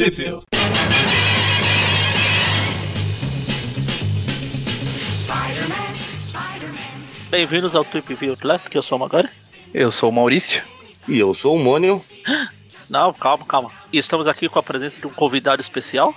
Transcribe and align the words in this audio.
Review. 0.00 0.42
Bem-vindos 7.28 7.74
ao 7.74 7.84
Trip 7.84 8.14
View 8.14 8.34
Classic, 8.34 8.74
eu 8.74 8.82
sou 8.82 8.96
o 8.96 9.00
Magari. 9.02 9.28
Eu 9.74 9.90
sou 9.90 10.08
o 10.08 10.12
Maurício. 10.12 10.62
E 11.06 11.18
eu 11.18 11.34
sou 11.34 11.54
o 11.54 11.58
Mônio. 11.58 12.02
Não, 12.88 13.12
calma, 13.12 13.44
calma. 13.44 13.70
E 13.92 13.98
estamos 13.98 14.26
aqui 14.26 14.48
com 14.48 14.58
a 14.58 14.62
presença 14.62 14.98
de 14.98 15.06
um 15.06 15.10
convidado 15.10 15.60
especial. 15.60 16.14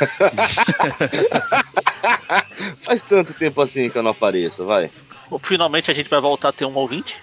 Faz 2.82 3.02
tanto 3.02 3.34
tempo 3.34 3.60
assim 3.60 3.90
que 3.90 3.98
eu 3.98 4.02
não 4.02 4.12
apareço, 4.12 4.64
vai. 4.64 4.90
Finalmente 5.42 5.90
a 5.90 5.94
gente 5.94 6.08
vai 6.08 6.22
voltar 6.22 6.48
a 6.48 6.52
ter 6.52 6.64
um 6.64 6.74
ouvinte. 6.74 7.16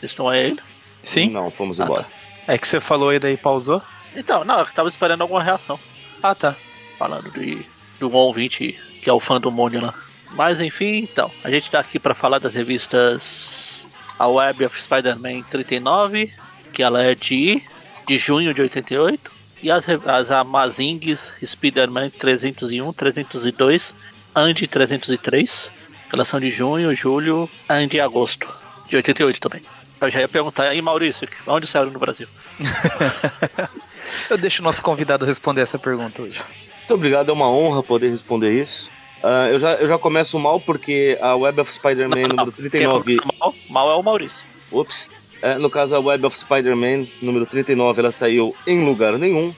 Vocês 0.00 0.12
estão 0.12 0.26
aí 0.26 0.46
ainda? 0.46 0.62
Sim. 1.02 1.28
Não, 1.28 1.50
fomos 1.50 1.78
Ah, 1.80 1.84
embora. 1.84 2.06
É 2.48 2.56
que 2.56 2.66
você 2.66 2.80
falou 2.80 3.10
aí 3.10 3.18
daí 3.18 3.36
pausou? 3.36 3.82
Então, 4.14 4.44
não, 4.44 4.60
eu 4.60 4.66
tava 4.66 4.88
esperando 4.88 5.22
alguma 5.22 5.42
reação. 5.42 5.78
Ah, 6.22 6.34
tá. 6.34 6.56
Falando 6.98 7.30
de, 7.30 7.66
de 7.98 8.04
um 8.04 8.12
ouvinte 8.12 8.78
que 9.02 9.10
é 9.10 9.12
o 9.12 9.20
fã 9.20 9.40
do 9.40 9.50
Mônio 9.50 9.82
lá. 9.82 9.94
Mas 10.32 10.60
enfim, 10.60 10.98
então, 10.98 11.30
a 11.44 11.50
gente 11.50 11.70
tá 11.70 11.78
aqui 11.78 11.98
para 11.98 12.14
falar 12.14 12.38
das 12.38 12.54
revistas 12.54 13.86
A 14.18 14.26
Web 14.26 14.64
of 14.64 14.82
Spider-Man 14.82 15.42
39, 15.42 16.32
que 16.72 16.82
ela 16.82 17.02
é 17.02 17.14
de, 17.14 17.62
de 18.06 18.18
junho 18.18 18.52
de 18.52 18.62
88, 18.62 19.30
e 19.62 19.70
as, 19.70 19.86
as 19.88 20.30
Amazings 20.30 21.32
Spider-Man 21.44 22.10
301, 22.10 22.92
302, 22.92 23.94
Andy 24.34 24.66
303, 24.66 25.70
que 26.08 26.14
elas 26.14 26.26
são 26.26 26.40
de 26.40 26.50
junho, 26.50 26.94
julho, 26.96 27.48
Andy 27.68 27.98
e 27.98 28.00
agosto, 28.00 28.48
de 28.88 28.96
88 28.96 29.40
também. 29.40 29.62
Eu 30.00 30.10
já 30.10 30.20
ia 30.20 30.28
perguntar, 30.28 30.64
aí 30.64 30.82
Maurício, 30.82 31.28
onde 31.46 31.66
saiu 31.66 31.90
no 31.90 31.98
Brasil? 31.98 32.26
Eu 34.30 34.38
deixo 34.38 34.62
o 34.62 34.64
nosso 34.64 34.82
convidado 34.82 35.24
responder 35.24 35.60
essa 35.62 35.78
pergunta 35.78 36.22
hoje. 36.22 36.42
Muito 36.78 36.94
obrigado, 36.94 37.30
é 37.30 37.32
uma 37.32 37.48
honra 37.48 37.82
poder 37.82 38.10
responder 38.10 38.62
isso. 38.62 38.90
Ah, 39.22 39.48
eu, 39.48 39.58
já, 39.58 39.72
eu 39.76 39.88
já 39.88 39.98
começo 39.98 40.38
mal 40.38 40.60
porque 40.60 41.18
a 41.20 41.34
Web 41.34 41.62
of 41.62 41.72
Spider-Man 41.72 42.28
número 42.28 42.52
Quem 42.70 42.70
39. 42.70 43.16
falou 43.16 43.34
mal, 43.40 43.54
mal 43.70 43.90
é 43.90 43.94
o 43.94 44.02
Maurício. 44.02 44.46
Ups. 44.70 45.06
É, 45.40 45.56
no 45.56 45.70
caso, 45.70 45.94
a 45.94 46.00
Web 46.00 46.26
of 46.26 46.38
Spider-Man 46.38 47.06
número 47.22 47.46
39, 47.46 48.00
ela 48.00 48.12
saiu 48.12 48.54
em 48.66 48.84
lugar 48.84 49.18
nenhum. 49.18 49.54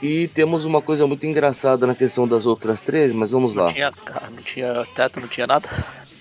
E 0.00 0.28
temos 0.28 0.64
uma 0.64 0.80
coisa 0.80 1.08
muito 1.08 1.26
engraçada 1.26 1.86
na 1.86 1.94
questão 1.94 2.26
das 2.26 2.46
outras 2.46 2.80
três, 2.80 3.12
mas 3.12 3.32
vamos 3.32 3.54
lá. 3.54 3.64
Não 3.64 3.72
tinha, 3.72 3.90
não 4.30 4.42
tinha 4.42 4.82
teto, 4.94 5.20
não 5.20 5.26
tinha 5.26 5.46
nada. 5.46 5.68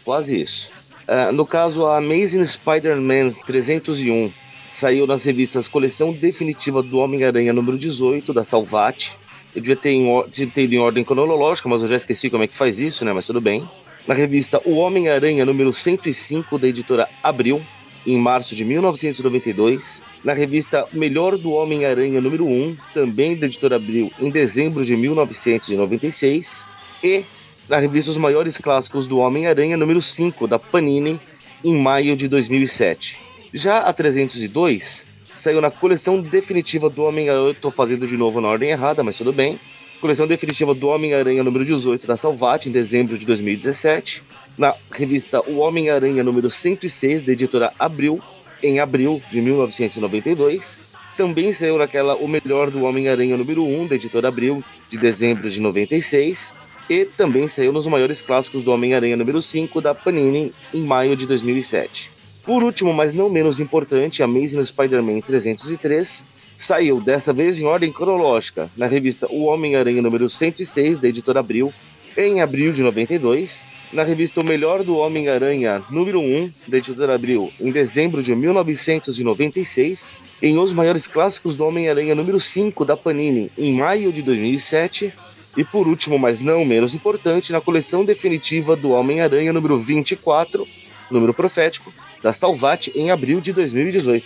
Quase 0.03 0.41
isso. 0.41 0.67
É, 1.07 1.31
no 1.31 1.45
caso, 1.45 1.85
a 1.85 1.97
Amazing 1.97 2.45
Spider-Man 2.45 3.31
301 3.45 4.33
saiu 4.77 5.07
nas 5.07 5.25
revistas 5.25 5.67
Coleção 5.67 6.13
Definitiva 6.13 6.83
do 6.83 6.99
Homem-Aranha 6.99 7.51
número 7.51 7.79
18, 7.79 8.31
da 8.31 8.43
Salvat. 8.43 9.09
Eu 9.55 9.59
devia 9.59 9.75
ter, 9.75 9.89
em, 9.89 10.05
devia 10.29 10.53
ter 10.53 10.65
ido 10.65 10.75
em 10.75 10.77
ordem 10.77 11.03
cronológica, 11.03 11.67
mas 11.67 11.81
eu 11.81 11.87
já 11.87 11.95
esqueci 11.95 12.29
como 12.29 12.43
é 12.43 12.47
que 12.47 12.55
faz 12.55 12.79
isso, 12.79 13.03
né? 13.03 13.11
Mas 13.11 13.25
tudo 13.25 13.41
bem. 13.41 13.67
Na 14.07 14.13
revista 14.13 14.61
O 14.63 14.75
Homem-Aranha 14.75 15.43
número 15.45 15.73
105, 15.73 16.59
da 16.59 16.67
editora 16.67 17.09
Abril, 17.23 17.59
em 18.05 18.19
março 18.19 18.55
de 18.55 18.63
1992. 18.63 20.03
Na 20.23 20.33
revista 20.33 20.85
Melhor 20.93 21.39
do 21.39 21.53
Homem-Aranha 21.53 22.21
número 22.21 22.45
1, 22.45 22.77
também 22.93 23.35
da 23.35 23.47
editora 23.47 23.77
Abril, 23.77 24.11
em 24.19 24.29
dezembro 24.29 24.85
de 24.85 24.95
1996. 24.95 26.63
E 27.03 27.23
na 27.67 27.79
revista 27.79 28.11
Os 28.11 28.17
Maiores 28.17 28.59
Clássicos 28.59 29.07
do 29.07 29.17
Homem-Aranha, 29.17 29.75
número 29.75 30.03
5, 30.03 30.47
da 30.47 30.59
Panini, 30.59 31.19
em 31.63 31.75
maio 31.75 32.15
de 32.15 32.27
2007. 32.27 33.26
Já 33.57 33.79
a 33.79 33.91
302 33.91 35.03
saiu 35.35 35.59
na 35.59 35.71
coleção 35.71 36.21
definitiva 36.21 36.91
do 36.91 37.01
Homem-Aranha. 37.01 37.47
Eu 37.47 37.55
tô 37.55 37.71
fazendo 37.71 38.07
de 38.07 38.15
novo 38.15 38.39
na 38.39 38.49
ordem 38.49 38.69
errada, 38.69 39.03
mas 39.03 39.17
tudo 39.17 39.33
bem. 39.33 39.59
Coleção 39.99 40.27
definitiva 40.27 40.75
do 40.75 40.87
Homem-Aranha, 40.89 41.43
número 41.43 41.65
18, 41.65 42.05
da 42.05 42.15
Salvat, 42.15 42.67
em 42.69 42.71
dezembro 42.71 43.17
de 43.17 43.25
2017. 43.25 44.21
Na 44.55 44.75
revista 44.91 45.41
O 45.49 45.57
Homem-Aranha, 45.57 46.23
número 46.23 46.51
106, 46.51 47.23
da 47.23 47.31
editora 47.31 47.73
Abril, 47.79 48.21
em 48.61 48.79
abril 48.79 49.23
de 49.31 49.41
1992. 49.41 50.79
Também 51.17 51.51
saiu 51.51 51.79
naquela 51.79 52.15
O 52.15 52.27
Melhor 52.27 52.69
do 52.69 52.83
Homem-Aranha, 52.83 53.37
número 53.37 53.63
1, 53.63 53.87
da 53.87 53.95
editora 53.95 54.27
Abril, 54.27 54.63
de 54.91 54.99
dezembro 54.99 55.49
de 55.49 55.59
96 55.59 56.53
e 56.87 57.05
também 57.05 57.47
saiu 57.47 57.73
nos 57.73 57.87
maiores 57.87 58.21
clássicos 58.21 58.63
do 58.63 58.71
Homem-Aranha 58.71 59.17
número 59.17 59.41
5 59.41 59.81
da 59.81 59.95
Panini 59.95 60.53
em 60.71 60.83
maio 60.83 61.17
de 61.17 61.25
2007. 61.25 62.16
Por 62.47 62.63
último, 62.63 62.93
mas 62.93 63.13
não 63.13 63.29
menos 63.29 63.59
importante, 63.59 64.23
Amazing 64.23 64.63
Spider-Man 64.63 65.19
303 65.19 66.23
saiu 66.57 67.01
dessa 67.01 67.33
vez 67.33 67.59
em 67.59 67.65
ordem 67.65 67.91
cronológica 67.91 68.71
na 68.77 68.87
revista 68.87 69.27
O 69.29 69.43
Homem-Aranha 69.43 70.01
número 70.01 70.29
106 70.29 71.01
da 71.01 71.09
editora 71.09 71.41
Abril 71.41 71.73
em 72.15 72.41
abril 72.41 72.71
de 72.71 72.81
92, 72.81 73.67
na 73.91 74.01
revista 74.01 74.39
O 74.39 74.45
Melhor 74.45 74.81
do 74.81 74.95
Homem-Aranha 74.95 75.83
número 75.89 76.21
1 76.21 76.49
da 76.69 76.77
editora 76.77 77.15
Abril 77.15 77.51
em 77.59 77.69
dezembro 77.69 78.23
de 78.23 78.33
1996, 78.33 80.21
em 80.41 80.57
Os 80.57 80.71
Maiores 80.71 81.05
Clássicos 81.05 81.57
do 81.57 81.65
Homem-Aranha 81.65 82.15
número 82.15 82.39
5 82.39 82.85
da 82.85 82.95
Panini 82.95 83.51
em 83.57 83.73
maio 83.73 84.13
de 84.13 84.21
2007 84.21 85.13
e 85.57 85.65
por 85.65 85.85
último, 85.85 86.17
mas 86.17 86.39
não 86.39 86.63
menos 86.63 86.93
importante, 86.93 87.51
na 87.51 87.59
coleção 87.59 88.05
definitiva 88.05 88.73
do 88.73 88.91
Homem-Aranha 88.91 89.51
número 89.51 89.77
24, 89.77 90.65
número 91.11 91.33
profético, 91.33 91.91
da 92.21 92.33
Salvat 92.33 92.87
em 92.95 93.11
abril 93.11 93.39
de 93.41 93.53
2018. 93.53 94.25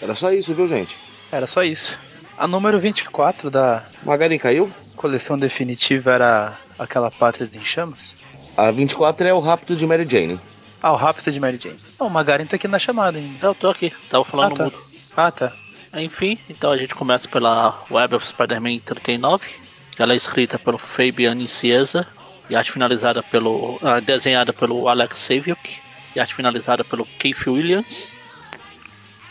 Era 0.00 0.14
só 0.14 0.32
isso, 0.32 0.52
viu, 0.54 0.66
gente? 0.68 0.96
Era 1.32 1.46
só 1.46 1.62
isso. 1.62 1.98
A 2.38 2.46
número 2.46 2.78
24 2.78 3.50
da 3.50 3.84
Magarin 4.02 4.38
caiu? 4.38 4.70
coleção 4.94 5.38
definitiva 5.38 6.12
era 6.12 6.58
aquela 6.78 7.10
Pátrias 7.10 7.54
em 7.54 7.62
Chamas? 7.64 8.16
A 8.56 8.70
24 8.70 9.26
é 9.26 9.32
o 9.34 9.38
Rapto 9.40 9.76
de 9.76 9.86
Mary 9.86 10.06
Jane. 10.08 10.40
Ah, 10.82 10.92
o 10.92 10.96
Rápido 10.96 11.30
de 11.32 11.40
Mary 11.40 11.56
Jane. 11.58 11.78
Não, 11.98 12.06
o 12.06 12.10
Magarin 12.10 12.46
tá 12.46 12.56
aqui 12.56 12.68
na 12.68 12.78
chamada 12.78 13.18
ainda. 13.18 13.46
Eu 13.48 13.54
tô 13.54 13.68
aqui, 13.68 13.92
tava 14.08 14.24
falando 14.24 14.52
Ah, 14.52 14.56
tá. 14.56 14.64
mudo. 14.64 14.78
Ah, 15.16 15.30
tá. 15.30 15.52
Enfim, 15.94 16.38
então 16.48 16.70
a 16.70 16.76
gente 16.76 16.94
começa 16.94 17.26
pela 17.28 17.82
Web 17.90 18.14
of 18.16 18.26
Spider-Man 18.26 18.78
39, 18.84 19.48
que 19.90 20.02
ela 20.02 20.12
é 20.12 20.16
escrita 20.16 20.58
pelo 20.58 20.76
Fabian 20.78 21.34
Nicieza 21.34 22.06
e 22.48 22.54
arte 22.56 22.70
finalizada 22.72 23.22
pelo. 23.22 23.78
ah, 23.82 24.00
desenhada 24.00 24.52
pelo 24.52 24.88
Alex 24.88 25.18
Saviuk 25.18 25.80
e 26.16 26.20
arte 26.20 26.34
finalizada 26.34 26.82
pelo 26.82 27.06
Keith 27.18 27.46
Williams. 27.46 28.18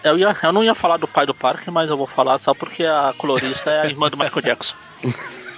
Eu, 0.04 0.20
ia, 0.20 0.36
eu 0.44 0.54
não 0.54 0.64
ia 0.64 0.76
falar 0.76 0.98
do 0.98 1.08
pai 1.08 1.26
do 1.26 1.34
parque, 1.34 1.72
mas 1.72 1.90
eu 1.90 1.98
vou 1.98 2.06
falar 2.06 2.38
só 2.38 2.54
porque 2.54 2.86
a 2.86 3.12
colorista 3.18 3.72
é 3.72 3.82
a 3.82 3.88
irmã 3.88 4.08
do 4.08 4.16
Michael 4.16 4.44
Jackson. 4.44 4.76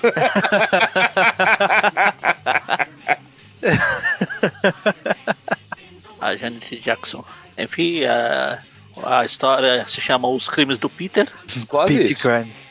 a 6.21 6.35
Janet 6.37 6.79
Jackson. 6.79 7.25
Enfim, 7.57 8.05
a, 8.05 8.59
a 9.03 9.25
história 9.25 9.85
se 9.85 9.99
chama 9.99 10.29
Os 10.29 10.47
Crimes 10.47 10.79
do 10.79 10.89
Peter. 10.89 11.29
Quase 11.67 11.97
Pet 11.97 12.13
isso. 12.13 12.21
Crimes. 12.21 12.69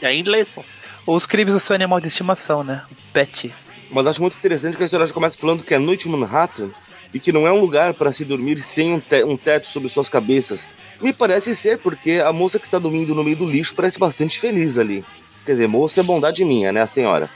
É 0.00 0.14
em 0.14 0.20
inglês, 0.20 0.48
pô. 0.48 0.64
Os 1.06 1.26
crimes 1.26 1.52
do 1.52 1.60
seu 1.60 1.76
animal 1.76 2.00
de 2.00 2.06
estimação, 2.06 2.64
né? 2.64 2.82
O 2.90 2.94
Pet. 3.12 3.54
Mas 3.90 4.06
acho 4.06 4.22
muito 4.22 4.38
interessante 4.38 4.74
que 4.74 4.82
a 4.82 4.86
história 4.86 5.06
começa 5.12 5.36
falando 5.36 5.62
que 5.62 5.74
é 5.74 5.78
noite 5.78 6.08
em 6.08 6.12
Manhattan 6.12 6.70
e 7.12 7.18
que 7.20 7.32
não 7.32 7.46
é 7.46 7.52
um 7.52 7.60
lugar 7.60 7.94
para 7.94 8.12
se 8.12 8.24
dormir 8.24 8.62
sem 8.62 8.92
um, 8.94 9.00
te- 9.00 9.24
um 9.24 9.36
teto 9.36 9.66
sobre 9.66 9.88
suas 9.88 10.08
cabeças. 10.08 10.68
Me 11.00 11.12
parece 11.12 11.54
ser 11.54 11.78
porque 11.78 12.22
a 12.24 12.32
moça 12.32 12.58
que 12.58 12.66
está 12.66 12.78
dormindo 12.78 13.14
no 13.14 13.24
meio 13.24 13.36
do 13.36 13.50
lixo 13.50 13.74
parece 13.74 13.98
bastante 13.98 14.38
feliz 14.38 14.78
ali. 14.78 15.04
Quer 15.44 15.52
dizer, 15.52 15.66
moça 15.68 16.00
é 16.00 16.02
bondade 16.02 16.44
minha, 16.44 16.70
né, 16.72 16.82
a 16.82 16.86
senhora? 16.86 17.28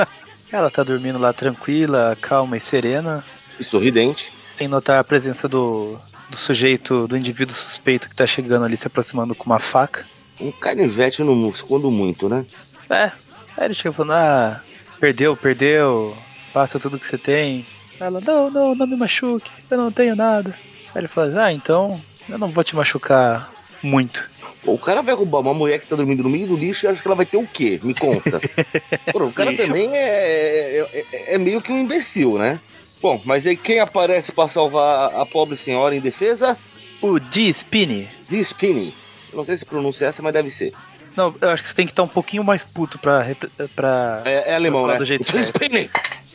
Ela 0.50 0.70
tá 0.70 0.82
dormindo 0.82 1.18
lá 1.18 1.32
tranquila, 1.32 2.16
calma 2.20 2.56
e 2.56 2.60
serena. 2.60 3.24
E 3.58 3.64
sorridente. 3.64 4.30
Sem 4.44 4.68
notar 4.68 4.98
a 5.00 5.04
presença 5.04 5.48
do, 5.48 5.96
do 6.28 6.36
sujeito, 6.36 7.08
do 7.08 7.16
indivíduo 7.16 7.54
suspeito 7.54 8.08
que 8.08 8.14
tá 8.14 8.26
chegando 8.26 8.64
ali, 8.66 8.76
se 8.76 8.86
aproximando 8.86 9.34
com 9.34 9.46
uma 9.46 9.58
faca. 9.58 10.04
Um 10.38 10.50
canivete 10.52 11.22
no 11.22 11.34
músculo, 11.34 11.80
quando 11.80 11.90
muito, 11.90 12.28
né? 12.28 12.44
É. 12.90 13.12
Aí 13.56 13.64
ele 13.66 13.74
chega 13.74 13.92
falando, 13.94 14.12
ah, 14.12 14.60
perdeu, 15.00 15.34
perdeu, 15.36 16.16
passa 16.52 16.78
tudo 16.78 16.98
que 16.98 17.06
você 17.06 17.16
tem. 17.16 17.64
Ela, 18.02 18.20
não, 18.20 18.50
não, 18.50 18.74
não 18.74 18.86
me 18.86 18.96
machuque, 18.96 19.50
eu 19.70 19.78
não 19.78 19.92
tenho 19.92 20.16
nada. 20.16 20.54
Aí 20.94 21.00
ele 21.00 21.08
fala, 21.08 21.44
ah, 21.44 21.52
então 21.52 22.00
eu 22.28 22.36
não 22.36 22.48
vou 22.50 22.64
te 22.64 22.74
machucar 22.74 23.50
muito. 23.82 24.28
O 24.64 24.76
cara 24.78 25.02
vai 25.02 25.14
roubar 25.14 25.38
uma 25.40 25.54
mulher 25.54 25.80
que 25.80 25.86
tá 25.86 25.94
dormindo 25.96 26.22
no 26.22 26.28
meio 26.28 26.46
do 26.48 26.56
lixo 26.56 26.84
e 26.84 26.88
acha 26.88 27.00
que 27.00 27.06
ela 27.06 27.14
vai 27.16 27.26
ter 27.26 27.36
o 27.36 27.46
quê? 27.46 27.80
Me 27.82 27.94
conta. 27.94 28.38
Pô, 29.12 29.24
o 29.26 29.32
cara 29.32 29.50
Lixo. 29.50 29.66
também 29.66 29.90
é, 29.96 30.78
é, 30.92 31.06
é- 31.12 31.34
é 31.34 31.38
meio 31.38 31.60
que 31.62 31.70
um 31.72 31.78
imbecil, 31.80 32.38
né? 32.38 32.60
Bom, 33.00 33.20
mas 33.24 33.46
aí 33.46 33.56
quem 33.56 33.80
aparece 33.80 34.30
pra 34.32 34.46
salvar 34.48 35.14
a 35.14 35.26
pobre 35.26 35.56
senhora 35.56 35.94
em 35.94 36.00
defesa? 36.00 36.56
O 37.00 37.18
D. 37.18 37.48
Spinny. 37.52 38.08
The 38.28 38.36
Spinny. 38.38 38.94
Eu 39.32 39.38
não 39.38 39.44
sei 39.44 39.56
se 39.56 39.64
pronuncia 39.64 40.06
essa, 40.08 40.22
mas 40.22 40.32
deve 40.32 40.50
ser. 40.50 40.72
Não, 41.16 41.34
eu 41.40 41.48
acho 41.50 41.62
que 41.64 41.68
você 41.68 41.74
tem 41.74 41.86
que 41.86 41.92
estar 41.92 42.04
um 42.04 42.08
pouquinho 42.08 42.44
mais 42.44 42.62
puto 42.64 42.98
pra. 42.98 43.26
pra... 43.74 44.22
É, 44.24 44.50
é 44.52 44.54
alemão, 44.54 44.80
falar 44.82 44.92
né? 44.94 44.98
do 45.00 45.04
jeito 45.04 45.24
The 45.24 45.32
certo. 45.32 45.46
Spinny. 45.56 45.90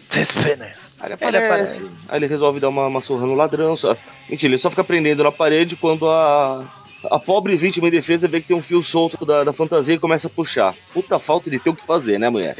The 0.09 0.21
Spinner. 0.21 0.77
Aí 0.99 1.11
ele 1.11 1.17
Ele 1.21 1.37
aparece. 1.37 1.85
Aí 2.07 2.19
ele 2.19 2.27
resolve 2.27 2.59
dar 2.59 2.69
uma, 2.69 2.87
uma 2.87 3.01
surra 3.01 3.25
no 3.25 3.35
ladrão. 3.35 3.75
Só... 3.75 3.95
Mentira, 4.29 4.51
ele 4.51 4.57
só 4.57 4.69
fica 4.69 4.83
prendendo 4.83 5.23
na 5.23 5.31
parede 5.31 5.75
quando 5.75 6.09
a, 6.09 6.65
A 7.11 7.19
pobre 7.19 7.55
vítima 7.55 7.87
em 7.87 7.91
defesa 7.91 8.27
vê 8.27 8.41
que 8.41 8.47
tem 8.47 8.57
um 8.57 8.61
fio 8.61 8.81
solto 8.81 9.25
da, 9.25 9.43
da 9.43 9.53
fantasia 9.53 9.95
e 9.95 9.99
começa 9.99 10.27
a 10.27 10.29
puxar. 10.29 10.75
Puta 10.93 11.19
falta 11.19 11.49
de 11.49 11.59
ter 11.59 11.69
o 11.69 11.75
que 11.75 11.85
fazer, 11.85 12.19
né, 12.19 12.29
mulher? 12.29 12.55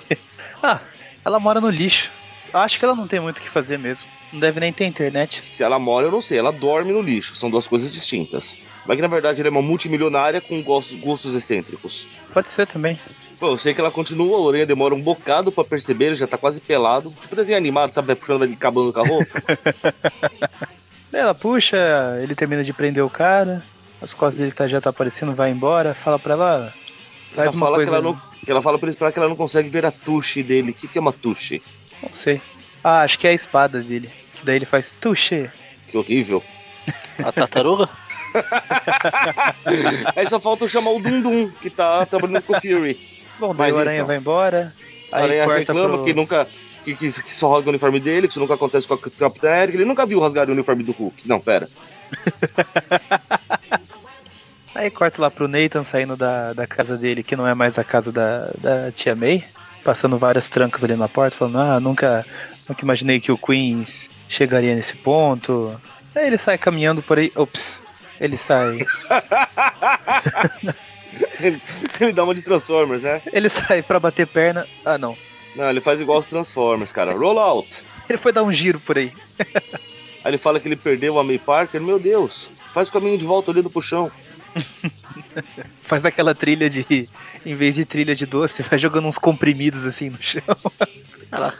ah, 0.62 0.80
ela 1.24 1.38
mora 1.38 1.60
no 1.60 1.68
lixo. 1.68 2.10
Acho 2.52 2.78
que 2.78 2.84
ela 2.84 2.94
não 2.94 3.06
tem 3.06 3.20
muito 3.20 3.38
o 3.38 3.42
que 3.42 3.50
fazer 3.50 3.78
mesmo. 3.78 4.08
Não 4.32 4.40
deve 4.40 4.60
nem 4.60 4.72
ter 4.72 4.86
internet. 4.86 5.44
Se 5.44 5.62
ela 5.62 5.78
mora, 5.78 6.06
eu 6.06 6.10
não 6.10 6.22
sei. 6.22 6.38
Ela 6.38 6.52
dorme 6.52 6.92
no 6.92 7.02
lixo. 7.02 7.36
São 7.36 7.50
duas 7.50 7.66
coisas 7.66 7.90
distintas. 7.90 8.56
Mas 8.86 8.96
que 8.96 9.02
na 9.02 9.08
verdade 9.08 9.40
ela 9.40 9.48
é 9.48 9.50
uma 9.50 9.62
multimilionária 9.62 10.40
com 10.40 10.62
gostos, 10.62 10.98
gostos 10.98 11.34
excêntricos. 11.34 12.06
Pode 12.32 12.48
ser 12.48 12.66
também. 12.66 12.98
Pô, 13.38 13.48
eu 13.48 13.58
sei 13.58 13.74
que 13.74 13.80
ela 13.80 13.90
continua, 13.90 14.36
a 14.36 14.40
orelha 14.40 14.66
demora 14.66 14.94
um 14.94 15.00
bocado 15.00 15.50
pra 15.50 15.64
perceber, 15.64 16.06
ele 16.06 16.16
já 16.16 16.26
tá 16.26 16.38
quase 16.38 16.60
pelado. 16.60 17.12
Tipo 17.20 17.36
desenho 17.36 17.58
animado, 17.58 17.92
sabe? 17.92 18.08
Vai 18.08 18.16
puxando, 18.16 18.38
vai 18.40 18.52
acabando 18.52 18.92
com 18.92 19.00
a 19.00 19.06
roupa. 19.06 19.42
ela 21.12 21.34
puxa, 21.34 21.76
ele 22.22 22.34
termina 22.34 22.62
de 22.62 22.72
prender 22.72 23.04
o 23.04 23.10
cara, 23.10 23.64
as 24.00 24.14
costas 24.14 24.38
dele 24.38 24.52
tá, 24.52 24.66
já 24.66 24.80
tá 24.80 24.90
aparecendo, 24.90 25.34
vai 25.34 25.50
embora, 25.50 25.94
fala 25.94 26.18
pra 26.18 26.34
ela. 26.34 26.74
Faz 27.34 27.48
ela 27.48 27.56
uma 27.56 27.66
fala 27.66 27.76
coisa. 27.76 27.90
Que 27.90 27.96
ela, 27.96 28.02
não, 28.02 28.22
que 28.44 28.50
ela 28.50 28.62
fala 28.62 28.78
pra 28.78 28.88
ele 28.88 28.96
que 28.96 29.18
ela 29.18 29.28
não 29.28 29.36
consegue 29.36 29.68
ver 29.68 29.86
a 29.86 29.90
tuche 29.90 30.42
dele. 30.42 30.70
O 30.70 30.74
que, 30.74 30.86
que 30.86 30.98
é 30.98 31.00
uma 31.00 31.12
tuche? 31.12 31.62
Não 32.02 32.12
sei. 32.12 32.40
Ah, 32.82 33.00
acho 33.00 33.18
que 33.18 33.26
é 33.26 33.30
a 33.30 33.34
espada 33.34 33.80
dele. 33.80 34.10
Que 34.34 34.44
daí 34.44 34.56
ele 34.56 34.66
faz 34.66 34.92
tuche. 34.92 35.50
Que 35.88 35.96
horrível. 35.96 36.42
A 37.24 37.32
tartaruga? 37.32 37.88
Aí 40.16 40.28
só 40.28 40.40
falta 40.40 40.68
chamar 40.68 40.90
o 40.90 41.00
Dundum, 41.00 41.50
que 41.50 41.70
tá 41.70 42.04
trabalhando 42.04 42.42
com 42.42 42.56
o 42.56 42.60
Fury. 42.60 43.13
Bom, 43.44 43.54
daí 43.54 43.70
Mas 43.70 43.76
o 43.76 43.80
Aranha 43.80 43.96
então, 43.96 44.06
vai 44.06 44.16
embora. 44.16 44.72
Aí 45.12 45.24
Aranha 45.24 45.58
reclama 45.58 45.98
pro... 45.98 46.04
que 46.04 46.14
nunca. 46.14 46.48
Que, 46.82 46.94
que, 46.94 47.12
que, 47.12 47.34
só 47.34 47.52
rasga 47.52 47.66
o 47.66 47.70
uniforme 47.70 48.00
dele, 48.00 48.26
que 48.26 48.32
isso 48.32 48.40
nunca 48.40 48.54
acontece 48.54 48.88
com 48.88 48.94
a 48.94 48.98
Capitã 48.98 49.50
Eric. 49.56 49.76
Ele 49.76 49.84
nunca 49.84 50.06
viu 50.06 50.20
rasgar 50.20 50.48
o 50.48 50.52
uniforme 50.52 50.82
do 50.82 50.92
Hulk. 50.92 51.28
Não, 51.28 51.40
pera. 51.40 51.68
Aí 54.74 54.90
corta 54.90 55.20
lá 55.20 55.30
pro 55.30 55.46
Nathan 55.46 55.84
saindo 55.84 56.16
da, 56.16 56.52
da 56.52 56.66
casa 56.66 56.96
dele, 56.96 57.22
que 57.22 57.36
não 57.36 57.46
é 57.46 57.54
mais 57.54 57.78
a 57.78 57.84
casa 57.84 58.10
da, 58.10 58.50
da 58.58 58.90
tia 58.90 59.14
May, 59.14 59.44
passando 59.84 60.18
várias 60.18 60.48
trancas 60.48 60.82
ali 60.82 60.96
na 60.96 61.08
porta, 61.08 61.36
falando, 61.36 61.58
ah, 61.58 61.78
nunca, 61.78 62.26
nunca 62.68 62.84
imaginei 62.84 63.20
que 63.20 63.30
o 63.30 63.38
Queens 63.38 64.10
chegaria 64.28 64.74
nesse 64.74 64.96
ponto. 64.96 65.80
Aí 66.14 66.26
ele 66.26 66.38
sai 66.38 66.58
caminhando 66.58 67.02
por 67.02 67.18
aí. 67.18 67.30
Ops, 67.36 67.82
ele 68.20 68.36
sai. 68.36 68.84
ele, 71.40 71.60
ele, 72.00 72.12
dá 72.12 72.24
uma 72.24 72.34
de 72.34 72.42
Transformers, 72.42 73.02
né? 73.02 73.22
Ele 73.32 73.48
sai 73.48 73.82
pra 73.82 74.00
bater 74.00 74.26
perna. 74.26 74.66
Ah, 74.84 74.98
não. 74.98 75.16
Não, 75.54 75.70
ele 75.70 75.80
faz 75.80 76.00
igual 76.00 76.18
os 76.18 76.26
Transformers, 76.26 76.92
cara. 76.92 77.12
Roll 77.12 77.38
out. 77.38 77.68
Ele 78.06 78.18
foi 78.18 78.32
dar 78.32 78.42
um 78.42 78.52
giro 78.52 78.78
por 78.78 78.98
aí. 78.98 79.10
aí 79.38 80.26
ele 80.26 80.36
fala 80.36 80.60
que 80.60 80.68
ele 80.68 80.76
perdeu 80.76 81.18
a 81.18 81.24
May 81.24 81.38
Parker. 81.38 81.80
Meu 81.80 81.98
Deus, 81.98 82.50
faz 82.74 82.90
o 82.90 82.92
caminho 82.92 83.16
de 83.16 83.24
volta 83.24 83.50
olhando 83.50 83.70
pro 83.70 83.80
chão. 83.80 84.12
faz 85.80 86.04
aquela 86.04 86.34
trilha 86.34 86.68
de. 86.68 87.08
Em 87.46 87.56
vez 87.56 87.74
de 87.76 87.86
trilha 87.86 88.14
de 88.14 88.26
doce, 88.26 88.62
vai 88.62 88.78
jogando 88.78 89.08
uns 89.08 89.16
comprimidos 89.16 89.86
assim 89.86 90.10
no 90.10 90.20
chão. 90.20 90.42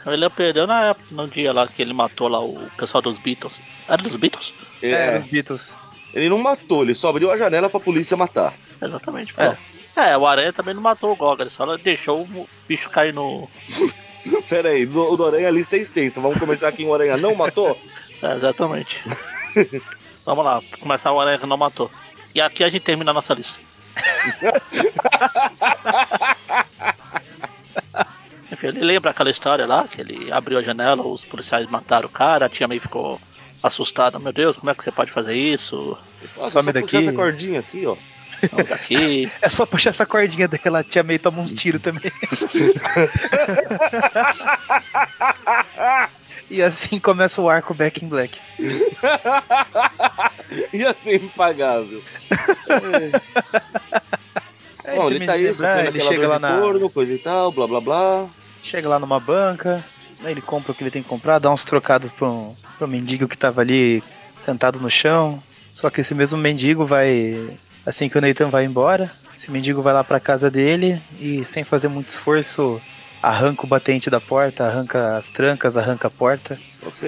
ele 0.05 0.29
perdeu 0.29 0.67
na 0.67 0.89
época, 0.89 1.07
no 1.09 1.27
dia 1.27 1.51
lá 1.51 1.67
que 1.67 1.81
ele 1.81 1.93
matou 1.93 2.27
lá 2.27 2.39
o 2.39 2.69
pessoal 2.77 3.01
dos 3.01 3.17
Beatles. 3.17 3.59
Era 3.87 4.03
dos 4.03 4.15
Beatles? 4.15 4.53
É, 4.83 4.91
era 4.91 5.19
dos 5.19 5.27
Beatles. 5.27 5.75
Ele 6.13 6.29
não 6.29 6.37
matou, 6.37 6.83
ele 6.83 6.95
só 6.95 7.09
abriu 7.09 7.29
a 7.29 7.37
janela 7.37 7.69
pra 7.69 7.79
polícia 7.79 8.15
matar. 8.15 8.53
Exatamente, 8.81 9.33
pô. 9.33 9.41
É. 9.41 9.57
é, 9.95 10.17
o 10.17 10.25
Aranha 10.25 10.53
também 10.53 10.73
não 10.73 10.81
matou 10.81 11.11
o 11.11 11.15
Goga, 11.15 11.43
ele 11.43 11.49
só 11.49 11.77
deixou 11.77 12.21
o 12.21 12.49
bicho 12.67 12.89
cair 12.89 13.13
no. 13.13 13.49
Pera 14.49 14.69
aí, 14.69 14.85
o 14.85 15.15
do 15.15 15.25
Aranha 15.25 15.47
a 15.47 15.51
lista 15.51 15.75
é 15.75 15.79
extensa. 15.79 16.19
Vamos 16.19 16.39
começar 16.39 16.67
aqui 16.67 16.83
em 16.83 16.87
o 16.87 16.93
Aranha 16.93 17.17
não 17.17 17.35
matou? 17.35 17.77
É, 18.21 18.33
exatamente. 18.33 19.03
Vamos 20.25 20.45
lá, 20.45 20.61
começar 20.79 21.11
o 21.11 21.19
Aranha 21.19 21.37
que 21.37 21.45
não 21.45 21.57
matou. 21.57 21.91
E 22.33 22.39
aqui 22.39 22.63
a 22.63 22.69
gente 22.69 22.81
termina 22.81 23.11
a 23.11 23.13
nossa 23.13 23.33
lista. 23.33 23.59
Enfim, 28.51 28.67
ele 28.67 28.79
lembra 28.85 29.11
aquela 29.11 29.29
história 29.29 29.65
lá, 29.65 29.85
que 29.85 29.99
ele 29.99 30.31
abriu 30.31 30.57
a 30.57 30.61
janela, 30.61 31.05
os 31.05 31.25
policiais 31.25 31.69
mataram 31.69 32.07
o 32.07 32.11
cara, 32.11 32.45
a 32.45 32.49
tia 32.49 32.67
meio 32.69 32.79
ficou 32.79 33.19
assustada. 33.61 34.17
Meu 34.17 34.31
Deus, 34.31 34.57
como 34.57 34.69
é 34.69 34.75
que 34.75 34.83
você 34.83 34.91
pode 34.91 35.11
fazer 35.11 35.33
isso? 35.33 35.97
Fala, 36.27 36.49
Some 36.49 36.71
daqui. 36.71 36.97
essa 36.97 37.13
cordinha 37.13 37.59
aqui, 37.59 37.85
ó. 37.85 37.97
Daqui. 38.67 39.31
É 39.41 39.49
só 39.49 39.65
puxar 39.65 39.91
essa 39.91 40.05
cordinha 40.05 40.47
dela, 40.47 40.79
a 40.79 40.83
tia 40.83 41.03
May 41.03 41.17
toma 41.17 41.41
uns 41.41 41.53
tiros 41.53 41.81
também. 41.81 42.11
e 46.49 46.61
assim 46.61 46.99
começa 46.99 47.41
o 47.41 47.49
arco 47.49 47.73
Back 47.73 48.03
in 48.03 48.09
Black. 48.09 48.41
Ia 50.73 50.95
ser 51.03 51.23
impagável. 51.23 52.01
é. 54.83 54.95
Bom, 54.95 55.09
ele 55.09 55.25
tá 55.25 55.33
aí, 55.33 55.43
lembrar, 55.43 55.85
ele 55.85 55.99
chega 55.99 56.27
lá 56.27 56.39
na. 56.39 56.59
Corno, 56.59 56.89
coisa 56.89 57.13
e 57.13 57.17
tal, 57.17 57.51
blá 57.51 57.67
blá 57.67 57.81
blá. 57.81 58.27
Chega 58.61 58.89
lá 58.89 58.99
numa 58.99 59.19
banca, 59.19 59.83
aí 60.23 60.31
ele 60.31 60.41
compra 60.41 60.71
o 60.71 60.75
que 60.75 60.83
ele 60.83 60.91
tem 60.91 61.03
que 61.03 61.09
comprar, 61.09 61.39
dá 61.39 61.51
uns 61.51 61.65
trocados 61.65 62.11
pro, 62.11 62.55
pro 62.77 62.87
mendigo 62.87 63.27
que 63.27 63.37
tava 63.37 63.61
ali 63.61 64.03
sentado 64.35 64.79
no 64.79 64.89
chão. 64.89 65.41
Só 65.71 65.89
que 65.89 66.01
esse 66.01 66.15
mesmo 66.15 66.37
mendigo 66.37 66.85
vai. 66.85 67.57
Assim 67.85 68.09
que 68.09 68.17
o 68.17 68.21
Nathan 68.21 68.49
vai 68.49 68.65
embora, 68.65 69.11
esse 69.35 69.51
mendigo 69.51 69.81
vai 69.81 69.93
lá 69.93 70.03
pra 70.03 70.19
casa 70.19 70.49
dele 70.49 70.99
e, 71.19 71.45
sem 71.45 71.63
fazer 71.63 71.87
muito 71.87 72.07
esforço, 72.07 72.81
arranca 73.21 73.63
o 73.63 73.67
batente 73.67 74.09
da 74.09 74.19
porta, 74.19 74.65
arranca 74.65 75.17
as 75.17 75.29
trancas, 75.29 75.77
arranca 75.77 76.07
a 76.07 76.11
porta. 76.11 76.59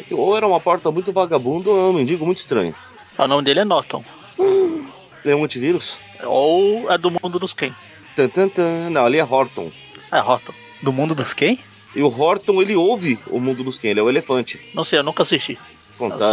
que 0.08 0.14
ou 0.14 0.38
era 0.38 0.48
uma 0.48 0.60
porta 0.60 0.92
muito 0.92 1.12
vagabunda 1.12 1.70
ou 1.70 1.78
é 1.78 1.90
um 1.90 1.94
mendigo 1.94 2.26
muito 2.26 2.40
estranho. 2.40 2.76
O 3.18 3.28
nome 3.28 3.44
dele 3.44 3.62
é 3.62 3.66
Norton. 3.66 4.04
Ele 5.26 5.34
é 5.34 5.36
um 5.36 5.44
antivírus? 5.44 5.98
Ou 6.24 6.90
é 6.90 6.98
do 6.98 7.12
mundo 7.12 7.38
dos 7.38 7.52
quem? 7.52 7.76
Tan, 8.16 8.30
tan, 8.30 8.48
tan. 8.48 8.90
Não, 8.90 9.06
ali 9.06 9.18
é 9.18 9.24
Horton. 9.24 9.72
É, 10.12 10.22
Horton. 10.22 10.54
Do 10.82 10.94
mundo 10.94 11.14
dos 11.14 11.34
quem? 11.34 11.60
E 11.96 12.02
o 12.02 12.08
Horton, 12.08 12.62
ele 12.62 12.76
ouve 12.76 13.20
o 13.28 13.40
mundo 13.40 13.64
dos 13.64 13.78
quem, 13.78 13.92
ele 13.92 14.00
é 14.00 14.04
o 14.04 14.10
elefante. 14.10 14.62
Não 14.74 14.84
sei, 14.84 15.00
eu 15.00 15.04
nunca 15.04 15.24
assisti. 15.24 15.58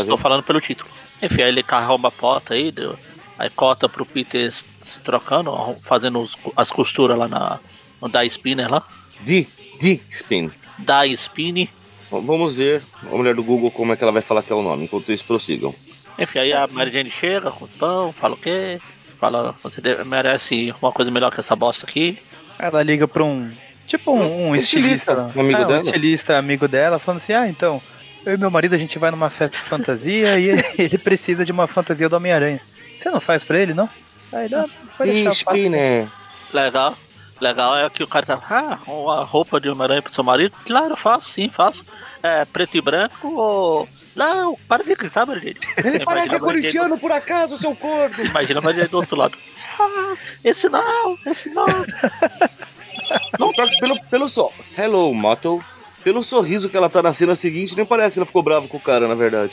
Estou 0.01 0.19
falando 0.19 0.43
pelo 0.43 0.61
título. 0.61 0.91
Enfim, 1.23 1.43
aí 1.43 1.49
ele 1.49 1.63
carrega 1.63 1.95
uma 1.95 2.11
porta 2.11 2.55
aí, 2.55 2.71
deu, 2.71 2.97
aí 3.39 3.51
cota 3.51 3.89
pro 3.89 4.07
Peter 4.07 4.51
se 4.51 5.01
trocando, 5.01 5.53
fazendo 5.83 6.21
os, 6.21 6.37
as 6.57 6.71
costuras 6.71 7.19
lá 7.19 7.29
na, 7.29 7.59
no 8.01 8.09
Die 8.09 8.27
Spinner 8.27 8.71
lá. 8.71 8.83
Die, 9.21 9.49
Die 9.81 10.03
Spin. 10.11 10.51
Die 10.79 11.13
Spin. 11.13 11.69
Vamos 12.11 12.55
ver 12.55 12.83
a 13.03 13.17
mulher 13.17 13.35
do 13.35 13.43
Google 13.43 13.71
como 13.71 13.93
é 13.93 13.97
que 13.97 14.03
ela 14.03 14.13
vai 14.13 14.23
falar 14.23 14.43
que 14.43 14.53
é 14.53 14.55
o 14.55 14.63
nome, 14.63 14.85
enquanto 14.85 15.09
eles 15.09 15.23
prossigam. 15.23 15.75
Enfim, 16.19 16.39
aí 16.39 16.53
a 16.53 16.67
Mary 16.67 16.91
Jane 16.91 17.11
chega 17.11 17.51
com 17.51 17.65
o 17.65 17.69
pão, 17.69 18.13
fala 18.13 18.35
o 18.35 18.39
quê? 18.39 18.81
Fala, 19.19 19.55
você 19.63 19.81
merece 20.05 20.73
uma 20.81 20.93
coisa 20.93 21.11
melhor 21.11 21.33
que 21.33 21.41
essa 21.41 21.57
bosta 21.57 21.87
aqui. 21.87 22.19
Ela 22.59 22.83
liga 22.83 23.09
pra 23.09 23.25
um. 23.25 23.51
Tipo 23.87 24.13
um, 24.13 24.49
um 24.49 24.57
estilista. 24.57 25.13
estilista. 25.13 25.39
Um 25.39 25.41
amigo 25.41 25.61
é, 25.61 25.65
dela? 25.65 25.79
Um 25.79 25.81
estilista 25.81 26.39
amigo 26.39 26.69
dela, 26.69 26.99
falando 26.99 27.19
assim: 27.19 27.33
ah, 27.33 27.49
então, 27.49 27.83
eu 28.25 28.35
e 28.35 28.37
meu 28.37 28.51
marido 28.51 28.75
a 28.75 28.79
gente 28.79 28.99
vai 28.99 29.11
numa 29.11 29.29
festa 29.29 29.57
de 29.57 29.65
fantasia 29.65 30.39
e 30.39 30.51
ele, 30.51 30.65
ele, 30.79 30.99
precisa 30.99 31.45
de 31.45 31.53
uma 31.53 31.67
fantasia 31.67 32.09
do 32.09 32.17
Homem-Aranha. 32.17 32.61
Você 32.99 33.11
não 33.11 33.21
faz 33.21 33.45
pra 33.45 33.59
ele, 33.59 33.75
não? 33.75 33.89
Aí 34.33 34.49
dá, 34.49 34.67
pode 34.97 35.11
deixar 35.13 35.35
fácil. 35.45 35.71
Né? 35.71 36.09
Legal. 36.53 36.97
Legal 37.41 37.77
é 37.77 37.91
que 37.91 38.03
o 38.03 38.07
cara 38.07 38.25
tá. 38.25 38.41
Ah, 38.49 38.79
uma 38.87 39.25
roupa 39.25 39.61
de 39.61 39.69
Homem-Aranha 39.69 40.01
pro 40.01 40.13
seu 40.13 40.23
marido? 40.23 40.55
Claro, 40.65 40.97
faço, 40.97 41.31
sim, 41.31 41.49
faço. 41.49 41.85
É 42.23 42.45
preto 42.45 42.77
e 42.77 42.81
branco 42.81 43.29
ou. 43.29 43.89
Não, 44.15 44.57
para 44.69 44.85
de 44.85 44.95
gritar, 44.95 45.27
Margene. 45.27 45.57
Ele 45.85 46.05
parece 46.05 46.39
corintiano, 46.39 46.97
por 46.97 47.11
acaso, 47.11 47.59
seu 47.59 47.75
corpo. 47.75 48.21
Imagina 48.21 48.61
a 48.61 48.63
Margene 48.63 48.89
do 48.89 48.97
outro 48.97 49.17
lado. 49.17 49.37
Ah, 49.79 50.15
esse 50.45 50.69
não, 50.69 51.19
esse 51.27 51.51
não. 51.51 51.67
não, 53.39 53.53
pelo, 53.53 54.05
pelo 54.05 54.29
só. 54.29 54.49
Hello, 54.79 55.13
Motto. 55.13 55.63
Pelo 56.05 56.23
sorriso 56.23 56.69
que 56.69 56.77
ela 56.77 56.89
tá 56.89 57.03
na 57.03 57.13
cena 57.13 57.35
seguinte, 57.35 57.75
nem 57.75 57.85
parece 57.85 58.15
que 58.15 58.19
ela 58.21 58.27
ficou 58.27 58.43
brava 58.43 58.69
com 58.69 58.77
o 58.77 58.81
cara, 58.81 59.09
na 59.09 59.15
verdade. 59.15 59.53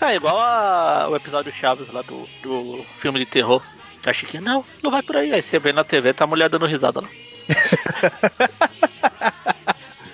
É 0.00 0.14
igual 0.14 0.38
a, 0.38 1.08
o 1.08 1.16
episódio 1.16 1.52
Chaves 1.52 1.88
lá 1.88 2.02
do, 2.02 2.28
do 2.42 2.84
filme 2.96 3.18
de 3.18 3.26
terror. 3.26 3.62
Que 4.02 4.10
achei 4.10 4.28
que 4.28 4.40
não, 4.40 4.64
não 4.82 4.90
vai 4.90 5.02
por 5.02 5.16
aí. 5.16 5.32
Aí 5.32 5.42
você 5.42 5.58
vê 5.58 5.72
na 5.72 5.84
TV, 5.84 6.12
tá 6.12 6.24
a 6.24 6.26
mulher 6.26 6.48
dando 6.48 6.66
risada 6.66 7.00
lá. 7.00 7.08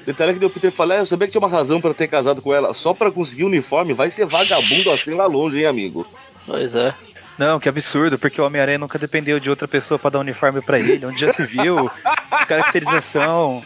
Detalhe 0.05 0.39
que 0.39 0.45
o 0.45 0.51
Peter 0.51 0.71
fala, 0.71 0.95
é, 0.95 1.01
eu 1.01 1.07
sabia 1.07 1.27
que 1.27 1.33
tinha 1.33 1.41
uma 1.41 1.49
razão 1.49 1.81
para 1.81 1.93
ter 1.93 2.07
casado 2.07 2.41
com 2.41 2.55
ela. 2.55 2.73
Só 2.75 2.95
para 2.95 3.11
conseguir 3.11 3.43
o 3.43 3.49
uniforme, 3.49 3.93
vai 3.93 4.09
ser 4.09 4.25
vagabundo 4.25 4.93
assim 4.93 5.15
lá 5.15 5.27
longe, 5.27 5.59
hein, 5.59 5.67
amigo? 5.67 6.07
Pois 6.47 6.77
é. 6.77 6.95
Não, 7.37 7.61
que 7.61 7.69
absurdo, 7.69 8.19
porque 8.19 8.41
o 8.41 8.47
Homem-Aranha 8.47 8.79
nunca 8.79 8.99
dependeu 8.99 9.39
de 9.39 9.51
outra 9.51 9.69
pessoa 9.69 9.99
para 9.99 10.11
dar 10.11 10.19
um 10.19 10.23
uniforme 10.23 10.63
para 10.63 10.79
ele, 10.79 11.05
onde 11.05 11.21
já 11.21 11.33
se 11.33 11.45
viu, 11.45 11.91
caracterização. 12.49 13.63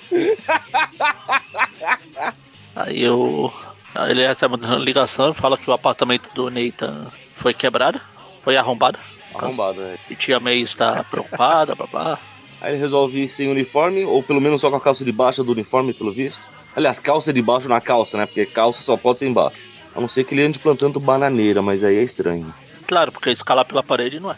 Aí 2.74 3.02
eu. 3.02 3.52
Ele 4.08 4.26
recebe 4.26 4.54
uma 4.54 4.76
ligação 4.76 5.30
e 5.30 5.34
fala 5.34 5.58
que 5.58 5.68
o 5.68 5.72
apartamento 5.72 6.32
do 6.32 6.50
Nathan 6.50 7.06
foi 7.34 7.52
quebrado, 7.52 8.00
foi 8.42 8.56
arrombado. 8.56 8.98
Arrombado, 9.34 9.80
é. 9.82 9.98
E 10.08 10.14
tia 10.14 10.38
May 10.38 10.60
está 10.60 11.04
preocupada, 11.04 11.74
blá 11.74 11.86
blá. 11.86 12.18
Aí 12.60 12.74
ele 12.74 12.80
resolve 12.80 13.22
ir 13.22 13.28
sem 13.28 13.48
uniforme, 13.48 14.04
ou 14.04 14.22
pelo 14.22 14.40
menos 14.40 14.60
só 14.60 14.70
com 14.70 14.76
a 14.76 14.80
calça 14.80 15.04
de 15.04 15.10
baixo 15.10 15.42
do 15.42 15.52
uniforme, 15.52 15.94
pelo 15.94 16.12
visto. 16.12 16.40
Aliás, 16.76 17.00
calça 17.00 17.32
de 17.32 17.42
baixo 17.42 17.68
na 17.68 17.80
calça, 17.80 18.16
né? 18.16 18.26
Porque 18.26 18.46
calça 18.46 18.82
só 18.82 18.96
pode 18.96 19.18
ser 19.18 19.26
embaixo. 19.26 19.56
A 19.94 20.00
não 20.00 20.08
ser 20.08 20.24
que 20.24 20.34
ele 20.34 20.44
ande 20.44 20.58
plantando 20.58 21.00
bananeira, 21.00 21.60
mas 21.62 21.82
aí 21.82 21.96
é 21.96 22.02
estranho. 22.02 22.54
Claro, 22.86 23.10
porque 23.10 23.30
escalar 23.30 23.64
pela 23.64 23.82
parede 23.82 24.20
não 24.20 24.30
é. 24.30 24.36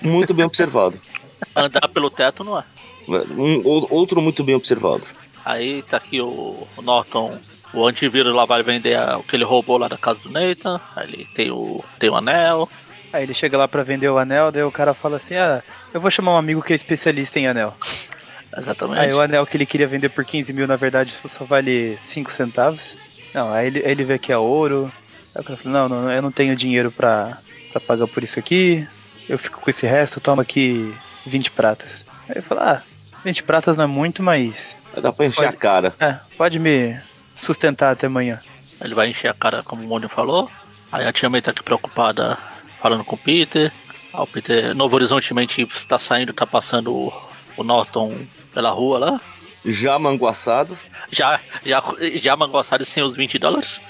Muito 0.00 0.32
bem 0.32 0.46
observado. 0.46 0.98
Andar 1.54 1.88
pelo 1.88 2.08
teto 2.08 2.42
não 2.44 2.58
é. 2.58 2.64
Um, 3.08 3.62
outro 3.64 4.20
muito 4.22 4.42
bem 4.42 4.54
observado. 4.54 5.02
Aí 5.44 5.82
tá 5.82 5.96
aqui 5.96 6.20
o, 6.20 6.66
o 6.76 6.82
Norton, 6.82 7.38
o 7.76 7.86
antivírus 7.86 8.34
lá 8.34 8.44
vai 8.44 8.62
vender 8.62 8.98
o 9.16 9.22
que 9.22 9.36
ele 9.36 9.44
roubou 9.44 9.76
lá 9.76 9.86
da 9.86 9.98
casa 9.98 10.20
do 10.20 10.30
Nathan. 10.30 10.80
Aí 10.94 11.06
ele 11.06 11.28
tem 11.34 11.50
o, 11.50 11.84
tem 11.98 12.08
o 12.08 12.16
anel. 12.16 12.68
Aí 13.12 13.22
ele 13.22 13.34
chega 13.34 13.56
lá 13.56 13.68
pra 13.68 13.82
vender 13.82 14.08
o 14.08 14.18
anel, 14.18 14.50
daí 14.50 14.62
o 14.62 14.72
cara 14.72 14.94
fala 14.94 15.16
assim: 15.16 15.34
Ah, 15.34 15.62
eu 15.92 16.00
vou 16.00 16.10
chamar 16.10 16.32
um 16.32 16.38
amigo 16.38 16.62
que 16.62 16.72
é 16.72 16.76
especialista 16.76 17.38
em 17.38 17.46
anel. 17.46 17.74
Exatamente. 18.56 19.00
Aí 19.00 19.12
o 19.12 19.20
anel 19.20 19.46
que 19.46 19.56
ele 19.56 19.66
queria 19.66 19.86
vender 19.86 20.08
por 20.08 20.24
15 20.24 20.52
mil, 20.52 20.66
na 20.66 20.76
verdade, 20.76 21.12
só 21.26 21.44
vale 21.44 21.96
5 21.98 22.32
centavos. 22.32 22.98
Não, 23.34 23.52
aí 23.52 23.66
ele, 23.66 23.84
aí 23.84 23.90
ele 23.90 24.04
vê 24.04 24.18
que 24.18 24.32
é 24.32 24.38
ouro. 24.38 24.90
Aí 25.34 25.42
o 25.42 25.44
cara 25.44 25.58
fala: 25.58 25.80
Não, 25.80 25.88
não, 25.88 26.10
eu 26.10 26.22
não 26.22 26.32
tenho 26.32 26.56
dinheiro 26.56 26.90
pra, 26.90 27.38
pra 27.70 27.80
pagar 27.80 28.06
por 28.06 28.22
isso 28.22 28.38
aqui. 28.38 28.86
Eu 29.28 29.38
fico 29.38 29.60
com 29.60 29.68
esse 29.68 29.86
resto, 29.86 30.20
toma 30.20 30.42
aqui 30.42 30.94
20 31.26 31.50
pratas. 31.50 32.06
Aí 32.28 32.36
ele 32.36 32.42
fala: 32.42 32.82
Ah, 32.82 32.82
20 33.24 33.42
pratas 33.42 33.76
não 33.76 33.84
é 33.84 33.88
muito, 33.88 34.22
mas. 34.22 34.76
Dá 35.00 35.12
pra 35.12 35.26
encher 35.26 35.44
Pode. 35.44 35.48
a 35.48 35.58
cara. 35.58 35.94
É, 36.00 36.16
pode 36.38 36.58
me 36.58 36.98
sustentar 37.36 37.92
até 37.92 38.06
amanhã. 38.06 38.40
Ele 38.80 38.94
vai 38.94 39.08
encher 39.08 39.28
a 39.28 39.34
cara, 39.34 39.62
como 39.62 39.82
o 39.82 39.86
Mônio 39.86 40.08
falou. 40.08 40.50
Aí 40.90 41.06
a 41.06 41.12
tia 41.12 41.28
May 41.28 41.42
tá 41.42 41.50
aqui 41.50 41.62
preocupada, 41.62 42.38
falando 42.80 43.04
com 43.04 43.16
o 43.16 43.18
Peter. 43.18 43.72
Ah, 44.12 44.22
o 44.22 44.26
Peter, 44.26 44.74
Novo 44.74 44.96
Horizontemente, 44.96 45.62
está 45.62 45.98
saindo, 45.98 46.32
tá 46.32 46.46
passando 46.46 46.94
o, 46.94 47.12
o 47.56 47.64
Norton 47.64 48.26
pela 48.52 48.70
rua 48.70 48.98
lá. 48.98 49.20
Já 49.64 49.98
manguaçado. 49.98 50.78
Já, 51.10 51.40
já, 51.64 51.82
já 52.14 52.36
mangoçado 52.36 52.84
sem 52.84 53.02
os 53.02 53.16
20 53.16 53.38
dólares. 53.38 53.82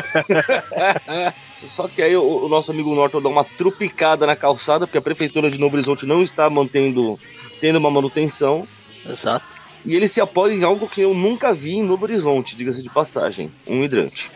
Só 1.68 1.86
que 1.86 2.00
aí 2.00 2.16
o, 2.16 2.46
o 2.46 2.48
nosso 2.48 2.70
amigo 2.70 2.94
Norton 2.94 3.20
dá 3.20 3.28
uma 3.28 3.44
trupicada 3.44 4.26
na 4.26 4.34
calçada, 4.34 4.86
porque 4.86 4.96
a 4.98 5.02
prefeitura 5.02 5.50
de 5.50 5.58
Novo 5.58 5.76
Horizonte 5.76 6.06
não 6.06 6.22
está 6.22 6.48
mantendo, 6.48 7.20
tendo 7.60 7.76
uma 7.76 7.90
manutenção. 7.90 8.66
Exato. 9.06 9.44
E 9.84 9.94
ele 9.94 10.08
se 10.08 10.20
apoia 10.20 10.52
em 10.54 10.62
algo 10.64 10.88
que 10.88 11.00
eu 11.00 11.14
nunca 11.14 11.52
vi 11.52 11.72
em 11.76 11.82
Novo 11.82 12.04
Horizonte, 12.04 12.54
diga-se 12.56 12.82
de 12.82 12.90
passagem. 12.90 13.50
Um 13.66 13.82
hidrante. 13.82 14.30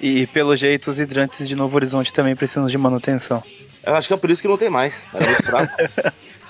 E 0.00 0.26
pelo 0.28 0.54
jeito, 0.56 0.88
os 0.90 0.98
hidrantes 0.98 1.48
de 1.48 1.54
Novo 1.56 1.76
Horizonte 1.76 2.12
também 2.12 2.34
precisam 2.36 2.66
de 2.66 2.76
manutenção. 2.78 3.42
Eu 3.84 3.94
acho 3.94 4.08
que 4.08 4.14
é 4.14 4.16
por 4.16 4.30
isso 4.30 4.40
que 4.42 4.48
não 4.48 4.56
tem 4.58 4.70
mais. 4.70 5.02
Era 5.12 5.26
muito 5.26 5.42
fraco. 5.42 5.72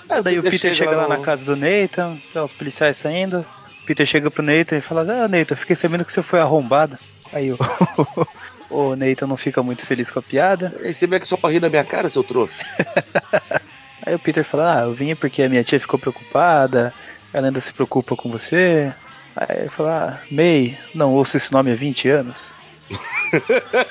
É, 0.09 0.21
daí 0.21 0.37
o 0.39 0.43
Peter 0.43 0.73
chega 0.73 0.91
chega 0.91 0.95
lá 0.95 1.03
no- 1.03 1.09
na 1.09 1.17
casa 1.19 1.43
do 1.45 1.55
Nathan, 1.55 2.17
tá 2.31 2.43
os 2.43 2.53
policiais 2.53 2.97
saindo. 2.97 3.45
O 3.81 3.85
Peter 3.85 4.05
chega 4.05 4.29
pro 4.31 4.43
Nathan 4.43 4.77
e 4.77 4.81
fala: 4.81 5.01
Ah, 5.01 5.27
Nathan, 5.27 5.55
fiquei 5.55 5.75
sabendo 5.75 6.05
que 6.05 6.11
você 6.11 6.21
foi 6.21 6.39
arrombado. 6.39 6.97
Aí 7.31 7.51
o, 7.51 7.57
o 8.69 8.95
Nathan 8.95 9.27
não 9.27 9.37
fica 9.37 9.61
muito 9.63 9.85
feliz 9.85 10.09
com 10.11 10.19
a 10.19 10.21
piada. 10.21 10.73
Você 10.91 11.05
vê 11.07 11.19
que 11.19 11.27
só 11.27 11.35
pra 11.37 11.49
rir 11.51 11.59
da 11.59 11.69
minha 11.69 11.83
cara, 11.83 12.09
seu 12.09 12.23
trouxa. 12.23 12.53
Aí 14.05 14.13
o 14.15 14.19
Peter 14.19 14.43
fala: 14.43 14.79
Ah, 14.79 14.83
eu 14.85 14.93
vim 14.93 15.15
porque 15.15 15.41
a 15.43 15.49
minha 15.49 15.63
tia 15.63 15.79
ficou 15.79 15.99
preocupada, 15.99 16.93
ela 17.33 17.47
ainda 17.47 17.59
se 17.59 17.73
preocupa 17.73 18.15
com 18.15 18.29
você. 18.31 18.93
Aí 19.35 19.61
ele 19.61 19.69
fala: 19.69 20.21
Ah, 20.21 20.27
May, 20.31 20.77
não 20.93 21.11
ouço 21.13 21.35
esse 21.37 21.51
nome 21.51 21.71
há 21.71 21.75
20 21.75 22.07
anos. 22.09 22.53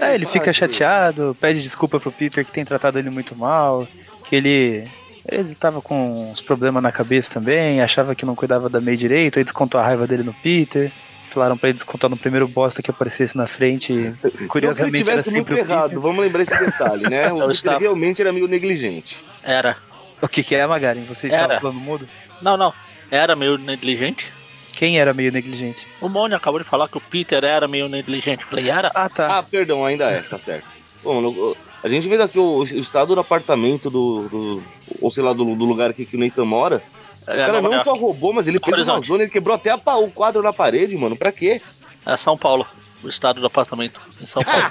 Aí 0.00 0.14
ele 0.14 0.26
fica 0.26 0.52
chateado, 0.52 1.36
pede 1.40 1.62
desculpa 1.62 1.98
pro 2.00 2.12
Peter 2.12 2.44
que 2.44 2.52
tem 2.52 2.64
tratado 2.64 2.98
ele 2.98 3.10
muito 3.10 3.34
mal, 3.36 3.86
que 4.24 4.36
ele. 4.36 4.88
Ele 5.28 5.56
tava 5.56 5.82
com 5.82 6.30
uns 6.30 6.40
problemas 6.40 6.80
na 6.80 6.92
cabeça 6.92 7.34
também, 7.34 7.80
achava 7.80 8.14
que 8.14 8.24
não 8.24 8.36
cuidava 8.36 8.68
da 8.68 8.80
May 8.80 8.96
direito, 8.96 9.38
aí 9.38 9.44
descontou 9.44 9.80
a 9.80 9.84
raiva 9.84 10.06
dele 10.06 10.22
no 10.22 10.32
Peter. 10.34 10.90
Falaram 11.30 11.58
pra 11.58 11.68
ele 11.68 11.74
descontar 11.76 12.08
no 12.08 12.16
primeiro 12.16 12.46
bosta 12.46 12.80
que 12.80 12.90
aparecesse 12.90 13.36
na 13.36 13.46
frente. 13.46 13.92
e, 13.92 13.96
Não 13.96 14.12
que 14.14 14.26
ele 14.38 14.46
Curiosamente 14.46 15.10
era 15.10 15.16
muito 15.16 15.30
sempre 15.30 15.54
o 15.54 15.58
errado, 15.58 15.88
Peter. 15.88 16.00
vamos 16.00 16.24
lembrar 16.24 16.42
esse 16.44 16.64
detalhe, 16.64 17.10
né? 17.10 17.26
O 17.32 17.38
Peter 17.38 17.50
estava- 17.50 17.78
realmente 17.80 18.22
era 18.22 18.32
meio 18.32 18.46
negligente. 18.46 19.16
Era. 19.42 19.76
O 20.20 20.28
que, 20.28 20.42
que 20.42 20.54
é, 20.54 20.66
Magaren? 20.66 21.04
Você 21.04 21.26
Era. 21.28 21.42
estava 21.42 21.60
falando 21.60 21.80
mudo? 21.80 22.08
Não, 22.40 22.56
não. 22.56 22.72
Era 23.10 23.36
meio 23.36 23.56
negligente. 23.58 24.32
Quem 24.72 24.98
era 24.98 25.14
meio 25.14 25.32
negligente? 25.32 25.86
O 26.00 26.08
Mônio 26.08 26.36
acabou 26.36 26.60
de 26.60 26.66
falar 26.66 26.88
que 26.88 26.98
o 26.98 27.00
Peter 27.00 27.42
era 27.44 27.66
meio 27.68 27.88
negligente. 27.88 28.44
Falei, 28.44 28.68
era? 28.70 28.90
Ah, 28.94 29.08
tá. 29.08 29.38
Ah, 29.38 29.42
perdão, 29.42 29.84
ainda 29.84 30.04
é, 30.10 30.20
tá 30.22 30.38
certo. 30.38 30.66
Bom, 31.02 31.20
no- 31.20 31.56
a 31.82 31.88
gente 31.88 32.08
vê 32.08 32.18
daqui 32.18 32.38
o, 32.38 32.58
o 32.58 32.64
estado 32.64 33.14
do 33.14 33.20
apartamento 33.20 33.88
do, 33.88 34.28
do- 34.28 34.62
Ou 35.00 35.10
sei 35.10 35.22
lá, 35.22 35.32
do, 35.32 35.44
do 35.54 35.64
lugar 35.64 35.90
aqui 35.90 36.04
que 36.04 36.16
o 36.16 36.18
Nathan 36.20 36.44
mora. 36.44 36.82
O 37.26 37.30
É, 37.30 37.36
cara 37.36 37.52
Nova 37.54 37.62
não 37.68 37.72
York. 37.74 37.84
só 37.84 37.94
roubou, 37.94 38.32
mas 38.32 38.46
ele 38.48 38.58
fez 38.58 38.86
uma 38.88 39.00
zona, 39.02 39.22
ele 39.22 39.30
quebrou 39.32 39.54
até 39.54 39.70
a 39.70 39.76
o 39.96 40.10
quadro 40.10 40.42
na 40.42 40.52
parede, 40.52 40.96
mano. 40.96 41.16
Pra 41.16 41.32
quê? 41.32 41.60
É 42.04 42.16
São 42.16 42.36
Paulo. 42.36 42.66
O 43.02 43.08
estado 43.08 43.40
do 43.40 43.46
apartamento. 43.46 44.00
Em 44.20 44.26
São 44.26 44.42
Paulo. 44.42 44.70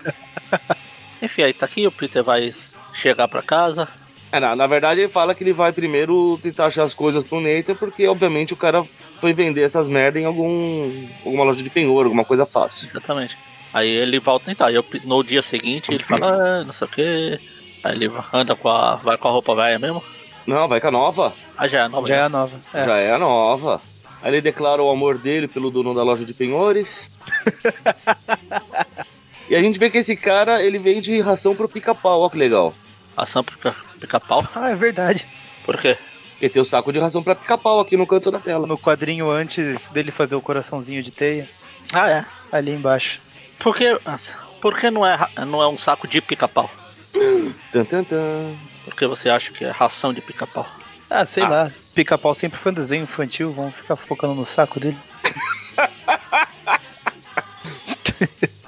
Enfim, 1.22 1.44
aí 1.44 1.54
tá 1.54 1.66
aqui. 1.66 1.88
O 1.88 1.92
Peter 1.92 2.24
vai 2.24 2.50
chegar 2.94 3.28
pra 3.28 3.42
casa. 3.42 3.88
É, 4.36 4.40
na, 4.42 4.54
na 4.54 4.68
verdade, 4.68 5.00
ele 5.00 5.08
fala 5.08 5.34
que 5.34 5.42
ele 5.44 5.54
vai 5.54 5.72
primeiro 5.72 6.38
tentar 6.44 6.66
achar 6.66 6.84
as 6.84 6.94
coisas 6.94 7.24
pro 7.24 7.40
Nathan, 7.40 7.74
porque 7.74 8.06
obviamente 8.06 8.52
o 8.54 8.58
cara 8.58 8.84
foi 9.22 9.32
vender 9.32 9.62
essas 9.62 9.88
merda 9.88 10.20
em 10.20 10.26
algum, 10.26 11.08
alguma 11.24 11.46
loja 11.46 11.64
de 11.64 11.70
penhor, 11.70 12.04
alguma 12.04 12.26
coisa 12.26 12.46
fácil. 12.46 12.86
Exatamente. 12.86 13.38
Aí 13.74 13.90
ele 13.90 14.20
volta 14.20 14.44
a 14.44 14.48
tentar. 14.48 14.68
Aí 14.68 14.76
eu- 14.76 14.84
no 15.06 15.24
dia 15.24 15.42
seguinte 15.42 15.94
ele 15.94 16.04
fala, 16.04 16.34
ah, 16.34 16.64
não 16.66 16.74
sei 16.74 16.86
o 16.86 16.92
que. 16.92 17.40
Aí 17.82 17.96
ele 17.96 18.12
anda 18.34 18.58
com 18.58 18.68
a. 18.68 18.96
vai 18.96 19.18
com 19.18 19.30
a 19.30 19.32
roupa 19.32 19.56
velha 19.56 19.80
mesmo. 19.80 20.04
Não, 20.46 20.68
vai 20.68 20.82
com 20.82 20.90
a 20.90 20.92
nova. 20.92 21.34
Ah, 21.58 21.66
já 21.66 21.86
é 21.86 21.88
nova. 21.88 22.06
Já 22.06 22.16
é 22.16 22.22
a 22.24 22.30
nova. 22.30 22.60
É. 22.74 22.86
Já 22.86 22.98
é 22.98 23.12
a 23.14 23.18
nova. 23.18 23.82
Aí 24.22 24.34
ele 24.34 24.42
declara 24.42 24.84
o 24.84 24.90
amor 24.90 25.18
dele 25.18 25.48
pelo 25.48 25.72
dono 25.72 25.94
da 25.94 26.04
loja 26.04 26.26
de 26.26 26.34
penhores. 26.34 27.10
e 29.50 29.56
a 29.56 29.62
gente 29.62 29.80
vê 29.80 29.90
que 29.90 30.00
esse 30.00 30.16
cara, 30.16 30.62
ele 30.62 30.78
vende 30.78 31.20
ração 31.22 31.56
pro 31.56 31.70
pica-pau, 31.70 32.22
ó 32.22 32.30
que 32.30 32.38
legal. 32.38 32.74
Ação 33.16 33.44
pica- 33.44 33.76
pica-pau. 34.00 34.48
Ah, 34.56 34.70
é 34.72 34.76
verdade. 34.76 35.28
Por 35.66 35.78
quê? 35.78 35.98
Porque 36.32 36.50
tem 36.50 36.62
o 36.62 36.66
saco 36.66 36.92
de 36.92 37.00
ração 37.00 37.24
pra 37.24 37.34
pica-pau 37.36 37.80
aqui 37.80 37.96
no 37.96 38.06
canto 38.06 38.30
da 38.30 38.40
tela. 38.40 38.68
No 38.68 38.78
quadrinho 38.78 39.30
antes 39.32 39.90
dele 39.90 40.12
fazer 40.12 40.36
o 40.36 40.42
coraçãozinho 40.42 41.02
de 41.02 41.12
teia, 41.12 41.50
Ah, 41.94 42.10
é. 42.10 42.26
ali 42.52 42.72
embaixo. 42.72 43.22
Por 43.58 43.76
que, 43.76 43.98
por 44.62 44.76
que 44.78 44.92
não, 44.92 45.06
é, 45.06 45.18
não 45.48 45.62
é 45.62 45.68
um 45.68 45.78
saco 45.78 46.08
de 46.08 46.20
pica-pau? 46.22 46.70
Por 48.84 48.96
que 48.96 49.08
você 49.08 49.30
acha 49.30 49.52
que 49.54 49.64
é 49.64 49.70
ração 49.72 50.14
de 50.14 50.20
pica-pau? 50.22 50.68
Ah, 51.10 51.26
sei 51.26 51.44
Ah. 51.44 51.48
lá. 51.50 51.72
Pica-pau 51.94 52.36
sempre 52.36 52.60
foi 52.60 52.72
um 52.74 52.76
desenho 52.76 53.04
infantil, 53.04 53.54
vamos 53.54 53.76
ficar 53.76 53.96
focando 53.96 54.36
no 54.36 54.46
saco 54.46 54.80
dele. 54.80 54.98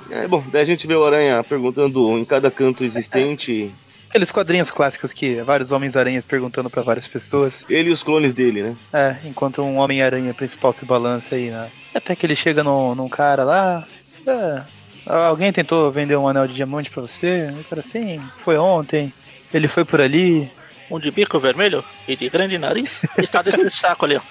É, 0.10 0.25
bom, 0.27 0.42
daí 0.51 0.62
a 0.62 0.66
gente 0.66 0.88
vê 0.88 0.96
o 0.96 1.06
Aranha 1.06 1.44
perguntando 1.44 2.18
em 2.18 2.24
cada 2.25 2.50
canto 2.50 2.84
existente, 2.84 3.74
Aqueles 4.10 4.32
quadrinhos 4.32 4.72
clássicos 4.72 5.14
que 5.14 5.42
vários 5.42 5.72
Homens-Aranhas 5.72 6.24
perguntando 6.24 6.70
pra 6.70 6.82
várias 6.82 7.08
pessoas. 7.08 7.66
ele 7.70 7.90
e 7.90 7.94
os 7.94 8.04
clones 8.04 8.34
dele, 8.34 8.64
né? 8.64 8.76
É, 8.94 9.18
enquanto 9.26 9.62
um 9.62 9.78
Homem-Aranha 9.78 10.34
principal 10.34 10.72
se 10.72 10.86
balança 10.86 11.36
aí, 11.36 11.50
né? 11.50 11.70
Até 11.94 12.16
que 12.16 12.26
ele 12.26 12.36
chega 12.36 12.64
num, 12.64 12.96
num 12.96 13.10
cara 13.10 13.44
lá. 13.44 13.86
É, 14.26 14.62
alguém 15.06 15.52
tentou 15.52 15.92
vender 15.92 16.16
um 16.16 16.28
anel 16.28 16.48
de 16.48 16.54
diamante 16.54 16.90
pra 16.90 17.02
você? 17.02 17.54
O 17.60 17.64
cara, 17.66 17.82
sim, 17.82 18.22
foi 18.38 18.58
ontem. 18.58 19.14
Ele 19.54 19.68
foi 19.68 19.84
por 19.86 20.00
ali. 20.02 20.50
Um 20.90 21.00
de 21.00 21.12
bico 21.12 21.38
vermelho 21.38 21.84
e 22.08 22.16
de 22.16 22.30
grande 22.30 22.58
nariz 22.58 23.02
está 23.18 23.42
dentro 23.42 23.62
desse 23.62 23.76
saco 23.76 24.06
ali, 24.06 24.16
ó. 24.16 24.22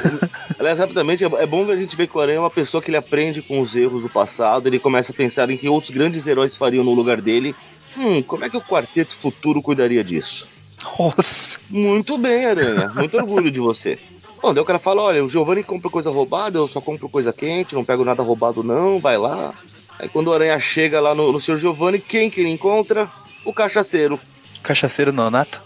Aliás, 0.58 0.78
rapidamente, 0.78 1.24
é 1.24 1.26
é 1.26 1.46
bom 1.46 1.70
a 1.70 1.76
gente 1.76 1.96
ver 1.96 2.06
que 2.08 2.16
o 2.16 2.20
Aranha 2.20 2.36
é 2.36 2.40
uma 2.40 2.50
pessoa 2.50 2.82
que 2.82 2.90
ele 2.90 2.98
aprende 2.98 3.40
com 3.40 3.58
os 3.60 3.74
erros 3.74 4.02
do 4.02 4.08
passado, 4.10 4.66
ele 4.66 4.78
começa 4.78 5.12
a 5.12 5.14
pensar 5.14 5.48
em 5.48 5.56
que 5.56 5.66
outros 5.66 5.90
grandes 5.94 6.26
heróis 6.26 6.54
fariam 6.54 6.84
no 6.84 6.92
lugar 6.92 7.22
dele. 7.22 7.54
Hum, 7.96 8.22
como 8.22 8.44
é 8.44 8.50
que 8.50 8.56
o 8.56 8.62
Quarteto 8.62 9.14
Futuro 9.14 9.62
cuidaria 9.62 10.02
disso? 10.02 10.46
Nossa. 10.98 11.60
Muito 11.70 12.18
bem, 12.18 12.46
Aranha. 12.46 12.88
Muito 12.94 13.16
orgulho 13.16 13.50
de 13.50 13.60
você. 13.60 13.98
Bom, 14.42 14.52
daí 14.52 14.62
o 14.62 14.66
cara 14.66 14.78
fala, 14.78 15.02
olha, 15.02 15.24
o 15.24 15.28
Giovanni 15.28 15.62
compra 15.62 15.90
coisa 15.90 16.10
roubada, 16.10 16.58
eu 16.58 16.68
só 16.68 16.80
compro 16.80 17.08
coisa 17.08 17.32
quente, 17.32 17.74
não 17.74 17.84
pego 17.84 18.04
nada 18.04 18.22
roubado 18.22 18.62
não, 18.62 19.00
vai 19.00 19.16
lá. 19.16 19.54
Aí 19.98 20.08
quando 20.08 20.28
o 20.28 20.32
Aranha 20.34 20.58
chega 20.58 21.00
lá 21.00 21.14
no, 21.14 21.32
no 21.32 21.40
seu 21.40 21.56
Giovanni, 21.58 21.98
quem 21.98 22.28
que 22.28 22.40
ele 22.40 22.50
encontra? 22.50 23.10
O 23.44 23.52
cachaceiro. 23.52 24.20
Cachaceiro 24.62 25.12
nonato. 25.12 25.62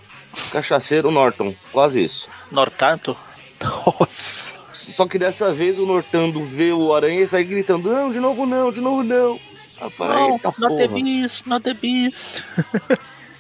Cachaceiro 0.53 1.11
Norton, 1.11 1.55
quase 1.73 2.05
isso. 2.05 2.29
Nortanto. 2.53 3.17
Nossa. 3.61 4.59
Só 4.73 5.07
que 5.07 5.19
dessa 5.19 5.53
vez 5.53 5.79
o 5.79 5.87
Nortando 5.87 6.45
vê 6.45 6.73
o 6.73 6.95
Aranha 6.95 7.23
e 7.23 7.29
sai 7.29 7.45
gritando, 7.45 7.93
não, 7.93 8.13
de 8.13 8.21
novo 8.21 8.47
não, 8.47 8.71
de 8.73 8.81
novo 8.81 9.03
não. 9.03 9.41
Eu 9.81 9.91
falei, 9.91 10.17
Não, 10.19 10.39
the 10.39 10.89
porra. 10.89 10.89
bis, 10.89 11.45
not 11.47 11.63
the 11.65 11.75
bis. 11.75 12.43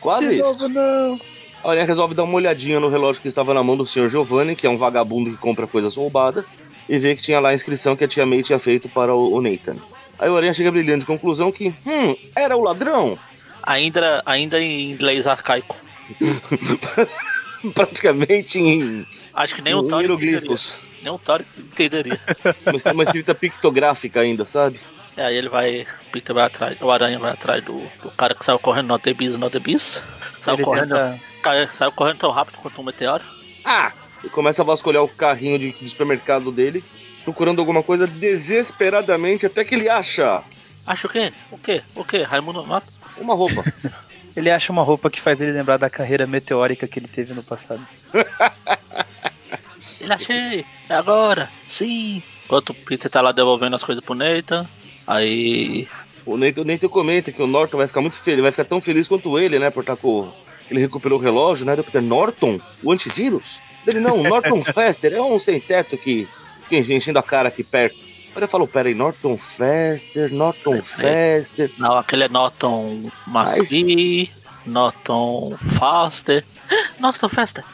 Quase 0.00 0.28
De 0.28 0.34
isso. 0.34 0.42
novo 0.44 0.68
não. 0.68 1.20
A 1.64 1.70
Aranha 1.70 1.86
resolve 1.86 2.14
dar 2.14 2.22
uma 2.22 2.34
olhadinha 2.34 2.78
no 2.78 2.88
relógio 2.88 3.20
que 3.20 3.26
estava 3.28 3.52
na 3.52 3.62
mão 3.64 3.76
do 3.76 3.84
Sr. 3.84 4.08
Giovanni, 4.08 4.54
que 4.54 4.66
é 4.66 4.70
um 4.70 4.78
vagabundo 4.78 5.30
que 5.30 5.36
compra 5.36 5.66
coisas 5.66 5.96
roubadas, 5.96 6.56
e 6.88 6.98
vê 6.98 7.16
que 7.16 7.22
tinha 7.22 7.40
lá 7.40 7.48
a 7.48 7.54
inscrição 7.54 7.96
que 7.96 8.04
a 8.04 8.08
tia 8.08 8.24
May 8.24 8.42
tinha 8.42 8.58
feito 8.60 8.88
para 8.88 9.12
o, 9.14 9.40
Nathan. 9.40 9.76
Aí 10.18 10.30
o 10.30 10.36
Aranha 10.36 10.54
chega 10.54 10.70
brilhando 10.70 11.00
de 11.00 11.06
conclusão 11.06 11.50
que, 11.50 11.74
hum, 11.84 12.16
era 12.36 12.56
o 12.56 12.62
ladrão? 12.62 13.18
Ainda, 13.62 14.22
ainda 14.24 14.60
em 14.60 14.92
inglês 14.92 15.26
arcaico. 15.26 15.76
Praticamente 17.74 18.58
em, 18.58 19.04
Acho 19.34 19.56
que 19.56 19.62
nem 19.62 19.74
o 19.74 20.00
hieroglifos. 20.00 20.74
Nem 21.02 21.12
o 21.12 21.18
Thor 21.18 21.40
entenderia. 21.58 22.20
Mas 22.64 22.82
tem 22.82 22.92
uma 22.92 23.02
escrita 23.02 23.34
pictográfica 23.34 24.20
ainda, 24.20 24.44
sabe? 24.44 24.78
E 25.18 25.20
aí 25.20 25.36
ele 25.36 25.48
vai. 25.48 25.80
O 25.82 26.10
Peter 26.12 26.32
vai 26.34 26.44
atrás. 26.44 26.80
O 26.80 26.90
Aranha 26.92 27.18
vai 27.18 27.32
atrás 27.32 27.62
do, 27.64 27.80
do 28.02 28.10
cara 28.12 28.34
que 28.36 28.44
saiu 28.44 28.58
correndo 28.58 28.86
no 28.86 28.98
The 29.00 29.12
Beast, 29.12 29.36
no 29.36 29.50
The 29.50 29.58
Beast. 29.58 30.02
Saiu 30.40 30.54
Ele 30.56 30.64
correndo, 30.64 30.94
tenta- 30.94 31.20
cai- 31.42 31.66
saiu 31.66 31.90
correndo 31.90 32.18
tão 32.18 32.30
rápido 32.30 32.56
quanto 32.58 32.80
um 32.80 32.84
meteoro. 32.84 33.24
Ah! 33.64 33.92
E 34.22 34.28
começa 34.28 34.62
a 34.62 34.64
vasculhar 34.64 35.02
o 35.02 35.08
carrinho 35.08 35.58
de, 35.58 35.72
de 35.72 35.88
supermercado 35.88 36.52
dele, 36.52 36.84
procurando 37.24 37.58
alguma 37.60 37.82
coisa 37.82 38.06
desesperadamente, 38.06 39.44
até 39.44 39.64
que 39.64 39.74
ele 39.74 39.88
acha 39.88 40.42
Acho 40.86 41.06
o 41.06 41.10
quê? 41.10 41.32
O 41.50 41.58
quê? 41.58 41.82
O 41.94 42.04
quê? 42.04 42.22
Raimundo 42.22 42.62
Nonato? 42.62 42.86
uma 43.18 43.34
roupa. 43.34 43.62
Ele 44.36 44.50
acha 44.52 44.70
uma 44.72 44.82
roupa 44.84 45.10
que 45.10 45.20
faz 45.20 45.40
ele 45.40 45.50
lembrar 45.50 45.78
da 45.78 45.90
carreira 45.90 46.24
meteórica 46.24 46.86
que 46.86 47.00
ele 47.00 47.08
teve 47.08 47.34
no 47.34 47.42
passado. 47.42 47.84
Ele 50.00 50.12
achei! 50.12 50.64
É 50.88 50.94
agora! 50.94 51.50
Sim! 51.66 52.22
Enquanto 52.44 52.70
o 52.70 52.74
Peter 52.74 53.10
tá 53.10 53.20
lá 53.20 53.32
devolvendo 53.32 53.74
as 53.74 53.82
coisas 53.82 54.04
pro 54.04 54.14
Nathan. 54.14 54.64
Aí. 55.08 55.88
O 56.26 56.36
Nathan, 56.36 56.60
o 56.82 56.90
comenta 56.90 57.32
que 57.32 57.42
o 57.42 57.46
Norton 57.46 57.78
vai 57.78 57.86
ficar 57.86 58.02
muito 58.02 58.18
feliz, 58.18 58.42
vai 58.42 58.50
ficar 58.50 58.66
tão 58.66 58.82
feliz 58.82 59.08
quanto 59.08 59.38
ele, 59.38 59.58
né? 59.58 59.70
Por 59.70 59.80
estar 59.80 59.96
com. 59.96 60.30
Ele 60.70 60.80
recuperou 60.80 61.18
o 61.18 61.22
relógio, 61.22 61.64
né? 61.64 61.74
Peter 61.76 62.02
Norton, 62.02 62.60
o 62.82 62.92
antivírus. 62.92 63.58
Ele 63.86 64.00
não, 64.00 64.20
o 64.20 64.22
Norton 64.22 64.62
Fester 64.74 65.14
é 65.14 65.22
um 65.22 65.38
sem 65.38 65.58
teto 65.58 65.96
que 65.96 66.28
fica 66.64 66.76
enchendo 66.92 67.18
a 67.18 67.22
cara 67.22 67.48
aqui 67.48 67.64
perto. 67.64 67.96
Aí 67.96 68.32
ele 68.36 68.46
falou, 68.46 68.68
peraí, 68.68 68.94
Norton 68.94 69.38
Fester, 69.38 70.30
Norton 70.30 70.82
Fester. 70.82 71.72
Não, 71.78 71.96
aquele 71.96 72.24
é 72.24 72.28
Norton 72.28 73.10
McVie, 73.26 74.30
Norton 74.66 75.56
Faster. 75.78 76.44
Norton 77.00 77.30
Faster! 77.30 77.64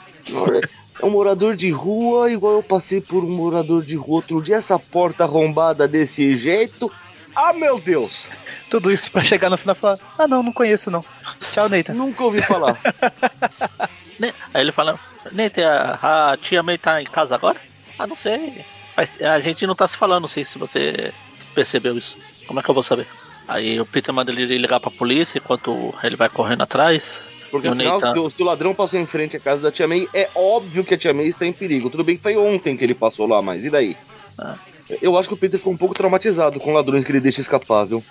É 1.03 1.05
um 1.05 1.11
morador 1.11 1.57
de 1.57 1.71
rua, 1.71 2.31
igual 2.31 2.55
eu 2.55 2.63
passei 2.63 3.01
por 3.01 3.25
um 3.25 3.31
morador 3.31 3.83
de 3.83 3.97
rua 3.97 4.17
outro 4.17 4.41
dia, 4.41 4.57
essa 4.57 4.79
porta 4.79 5.25
arrombada 5.25 5.89
desse 5.89 6.37
jeito. 6.37 6.91
Ah, 7.35 7.53
meu 7.53 7.79
Deus! 7.81 8.29
Tudo 8.71 8.91
isso 8.93 9.11
pra 9.11 9.23
chegar 9.23 9.51
no 9.51 9.57
final 9.59 9.75
e 9.75 9.79
falar: 9.79 9.99
Ah, 10.19 10.27
não, 10.29 10.43
não 10.43 10.53
conheço 10.53 10.91
não. 10.91 11.05
Tchau, 11.53 11.69
Nathan. 11.69 11.95
Nunca 11.95 12.23
ouvi 12.25 12.41
falar. 12.43 12.79
Ne- 14.19 14.33
Aí 14.53 14.61
ele 14.63 14.71
fala, 14.73 14.99
Nathan, 15.33 15.67
a, 16.01 16.33
a 16.33 16.37
tia 16.37 16.63
May 16.63 16.79
tá 16.79 17.03
em 17.03 17.07
casa 17.07 17.35
agora? 17.35 17.61
Ah, 17.99 18.07
não 18.07 18.15
sei. 18.17 18.65
Mas 18.97 19.13
a 19.21 19.41
gente 19.41 19.67
não 19.67 19.75
tá 19.75 19.89
se 19.89 19.97
falando, 19.97 20.23
não 20.23 20.29
sei 20.29 20.45
se 20.45 20.57
você 20.59 21.13
percebeu 21.55 21.99
isso. 21.99 22.17
Como 22.47 22.61
é 22.61 22.63
que 22.63 22.69
eu 22.71 22.75
vou 22.75 22.83
saber? 22.83 23.09
Aí 23.49 23.81
o 23.81 23.85
Peter 23.87 24.15
manda 24.15 24.31
ele 24.31 24.57
ligar 24.59 24.79
pra 24.81 24.91
polícia 24.91 25.39
enquanto 25.39 25.93
ele 26.03 26.15
vai 26.17 26.29
correndo 26.29 26.63
atrás. 26.63 27.25
Porque 27.51 27.67
E 27.67 27.71
o 27.71 27.73
afinal, 27.73 28.01
Nathan- 28.01 28.31
se 28.31 28.43
o 28.43 28.45
ladrão 28.45 28.75
passou 28.75 28.99
em 29.01 29.07
frente 29.07 29.37
à 29.37 29.41
casa 29.41 29.63
da 29.65 29.73
Tia 29.73 29.87
May, 29.89 30.09
é 30.15 30.29
óbvio 30.35 30.85
que 30.85 30.95
a 30.95 30.99
Tia 30.99 31.13
May 31.13 31.27
está 31.27 31.45
em 31.45 31.53
perigo. 31.53 31.91
Tudo 31.91 32.05
bem 32.05 32.17
que 32.17 32.23
foi 32.23 32.37
ontem 32.37 32.77
que 32.77 32.85
ele 32.85 32.95
passou 32.95 33.27
lá, 33.27 33.43
mas 33.43 33.65
e 33.65 33.71
daí? 33.71 33.97
Ah. 34.39 34.55
Eu 35.01 35.17
acho 35.19 35.29
que 35.29 35.35
o 35.35 35.37
Peter 35.37 35.59
ficou 35.59 35.73
um 35.73 35.77
pouco 35.77 35.95
traumatizado 35.95 36.61
com 36.61 36.73
ladrões 36.73 37.05
que 37.05 37.13
ele 37.13 37.21
deixa 37.21 37.41
escapar, 37.41 37.85
viu? 37.85 38.05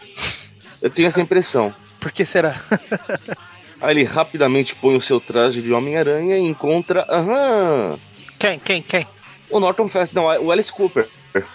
Eu 0.81 0.89
tenho 0.89 1.07
essa 1.07 1.21
impressão. 1.21 1.73
Por 1.99 2.11
que 2.11 2.25
será? 2.25 2.61
Aí 3.79 3.91
ele 3.95 4.03
rapidamente 4.03 4.75
põe 4.75 4.95
o 4.95 5.01
seu 5.01 5.19
traje 5.19 5.61
de 5.61 5.71
Homem-Aranha 5.71 6.37
e 6.37 6.41
encontra. 6.41 7.05
Aham! 7.09 7.99
Quem, 8.39 8.59
quem, 8.59 8.81
quem? 8.81 9.07
O 9.49 9.59
Norton 9.59 9.87
Fest, 9.87 10.13
não, 10.13 10.31
é 10.31 10.39
o 10.39 10.51
Alice 10.51 10.71
Cooper. 10.71 11.07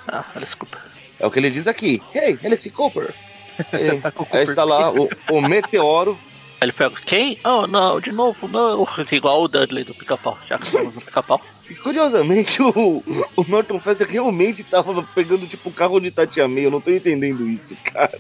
Ah, 0.07 0.25
desculpa. 0.39 0.79
É 1.19 1.27
o 1.27 1.31
que 1.31 1.39
ele 1.39 1.51
diz 1.51 1.67
aqui. 1.67 2.03
Hey, 2.15 2.39
Alice 2.45 2.69
Cooper! 2.71 3.13
Aí, 3.73 4.01
Tá 4.01 4.11
com 4.13 4.23
o 4.23 4.27
aí 4.27 4.31
Cooper 4.31 4.49
está 4.49 4.65
lá 4.65 4.93
o, 4.93 5.09
o 5.31 5.41
meteoro. 5.41 6.19
Aí 6.61 6.67
ele 6.67 6.73
pega, 6.73 6.95
quem? 7.05 7.39
Oh, 7.45 7.67
não, 7.67 8.01
de 8.01 8.11
novo, 8.11 8.49
não. 8.49 8.87
Igual 9.13 9.43
o 9.43 9.49
Dudley 9.49 9.85
do 9.85 9.95
pica-pau, 9.95 10.37
já 10.47 10.59
que 10.59 10.67
estamos 10.67 10.95
no 10.95 11.01
pica-pau. 11.01 11.41
E 11.71 11.75
curiosamente, 11.75 12.61
o, 12.63 13.03
o 13.37 13.45
Norton 13.47 13.79
Fester 13.79 14.09
realmente 14.09 14.65
tava 14.65 15.03
pegando 15.15 15.47
tipo 15.47 15.69
o 15.69 15.73
carro 15.73 16.01
de 16.01 16.11
Tia 16.27 16.49
May. 16.49 16.67
Eu 16.67 16.71
não 16.71 16.81
tô 16.81 16.91
entendendo 16.91 17.49
isso, 17.49 17.77
cara. 17.85 18.19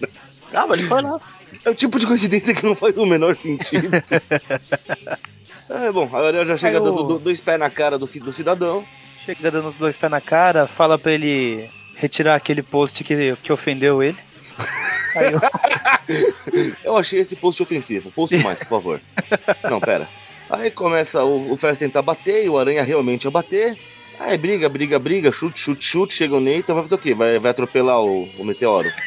Ah, 0.52 0.66
mas 0.66 0.80
ele 0.80 0.88
foi 0.88 1.02
lá. 1.02 1.20
É 1.64 1.70
o 1.70 1.74
tipo 1.74 1.98
de 1.98 2.06
coincidência 2.06 2.54
que 2.54 2.64
não 2.64 2.74
faz 2.74 2.96
o 2.96 3.06
menor 3.06 3.36
sentido. 3.36 3.90
é, 5.68 5.92
bom, 5.92 6.04
agora 6.04 6.44
já 6.44 6.56
chega 6.56 6.80
dando 6.80 7.02
do- 7.02 7.18
dois 7.18 7.40
pés 7.40 7.58
na 7.58 7.70
cara 7.70 7.98
do, 7.98 8.06
do 8.06 8.32
cidadão. 8.32 8.84
Chega 9.24 9.50
dando 9.50 9.72
dois 9.72 9.96
pés 9.96 10.10
na 10.10 10.20
cara, 10.20 10.66
fala 10.66 10.98
pra 10.98 11.12
ele 11.12 11.68
retirar 11.96 12.34
aquele 12.36 12.62
post 12.62 13.02
que, 13.02 13.36
que 13.42 13.52
ofendeu 13.52 14.02
ele. 14.02 14.16
Eu, 15.14 15.40
Eu 16.84 16.96
achei 16.96 17.20
esse 17.20 17.36
post 17.36 17.62
ofensivo. 17.62 18.10
Post 18.10 18.36
mais, 18.38 18.58
por 18.60 18.68
favor. 18.68 19.00
Não, 19.64 19.80
pera. 19.80 20.08
Aí 20.50 20.70
começa 20.70 21.22
o, 21.22 21.52
o 21.52 21.56
Fest 21.56 21.78
tentar 21.78 22.02
bater 22.02 22.44
e 22.44 22.48
o 22.48 22.58
Aranha 22.58 22.82
realmente 22.82 23.28
a 23.28 23.30
bater. 23.30 23.78
Aí 24.18 24.36
briga, 24.36 24.68
briga, 24.68 24.98
briga, 24.98 25.30
chute, 25.30 25.60
chute, 25.60 25.84
chute. 25.84 26.14
Chega 26.14 26.34
o 26.34 26.40
Nathan, 26.40 26.74
vai 26.74 26.82
fazer 26.82 26.94
o 26.94 26.98
quê? 26.98 27.14
Vai, 27.14 27.38
vai 27.38 27.50
atropelar 27.50 28.00
o, 28.00 28.28
o 28.38 28.44
meteoro. 28.44 28.88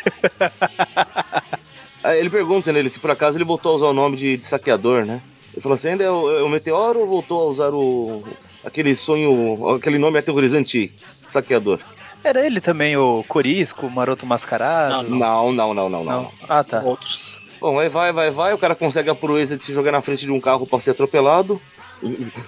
Aí 2.03 2.19
ele 2.19 2.29
pergunta 2.31 2.71
nele 2.71 2.89
se 2.89 2.99
por 2.99 3.11
acaso 3.11 3.37
ele 3.37 3.43
voltou 3.43 3.73
a 3.73 3.75
usar 3.75 3.85
o 3.87 3.93
nome 3.93 4.17
de, 4.17 4.37
de 4.37 4.43
saqueador, 4.43 5.05
né? 5.05 5.21
Ele 5.53 5.61
falou 5.61 5.75
assim: 5.75 5.89
ainda 5.89 6.03
é 6.03 6.09
o, 6.09 6.39
é 6.39 6.43
o 6.43 6.49
meteoro 6.49 6.99
ou 6.99 7.07
voltou 7.07 7.41
a 7.41 7.51
usar 7.51 7.69
o. 7.73 8.23
aquele 8.63 8.95
sonho. 8.95 9.69
aquele 9.75 9.99
nome 9.99 10.17
aterrorizante 10.17 10.91
saqueador? 11.27 11.79
Era 12.23 12.45
ele 12.45 12.62
também, 12.62 12.95
o 12.97 13.23
Corisco, 13.27 13.88
o 13.88 13.91
Maroto 13.91 14.25
Mascarado? 14.25 15.10
Não, 15.10 15.51
Não, 15.51 15.51
não, 15.51 15.73
não, 15.73 15.89
não, 15.89 16.03
não. 16.03 16.31
Ah, 16.47 16.63
tá. 16.63 16.81
Outros. 16.81 17.41
Bom, 17.60 17.79
aí 17.79 17.89
vai, 17.89 18.12
vai, 18.12 18.31
vai, 18.31 18.53
o 18.53 18.57
cara 18.57 18.75
consegue 18.75 19.10
a 19.10 19.15
proeza 19.15 19.55
de 19.55 19.63
se 19.63 19.73
jogar 19.73 19.91
na 19.91 20.01
frente 20.01 20.25
de 20.25 20.31
um 20.31 20.39
carro 20.39 20.65
pra 20.65 20.79
ser 20.79 20.91
atropelado. 20.91 21.62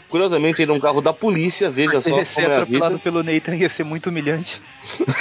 Curiosamente, 0.10 0.62
ainda 0.62 0.74
é 0.74 0.76
um 0.76 0.80
carro 0.80 1.00
da 1.02 1.14
polícia, 1.14 1.70
veja 1.70 2.02
só 2.02 2.10
Ele 2.10 2.26
ser 2.26 2.50
é 2.50 2.54
atropelado 2.54 2.98
pelo 2.98 3.22
Nathan 3.22 3.56
ia 3.56 3.70
ser 3.70 3.84
muito 3.84 4.08
humilhante. 4.10 4.60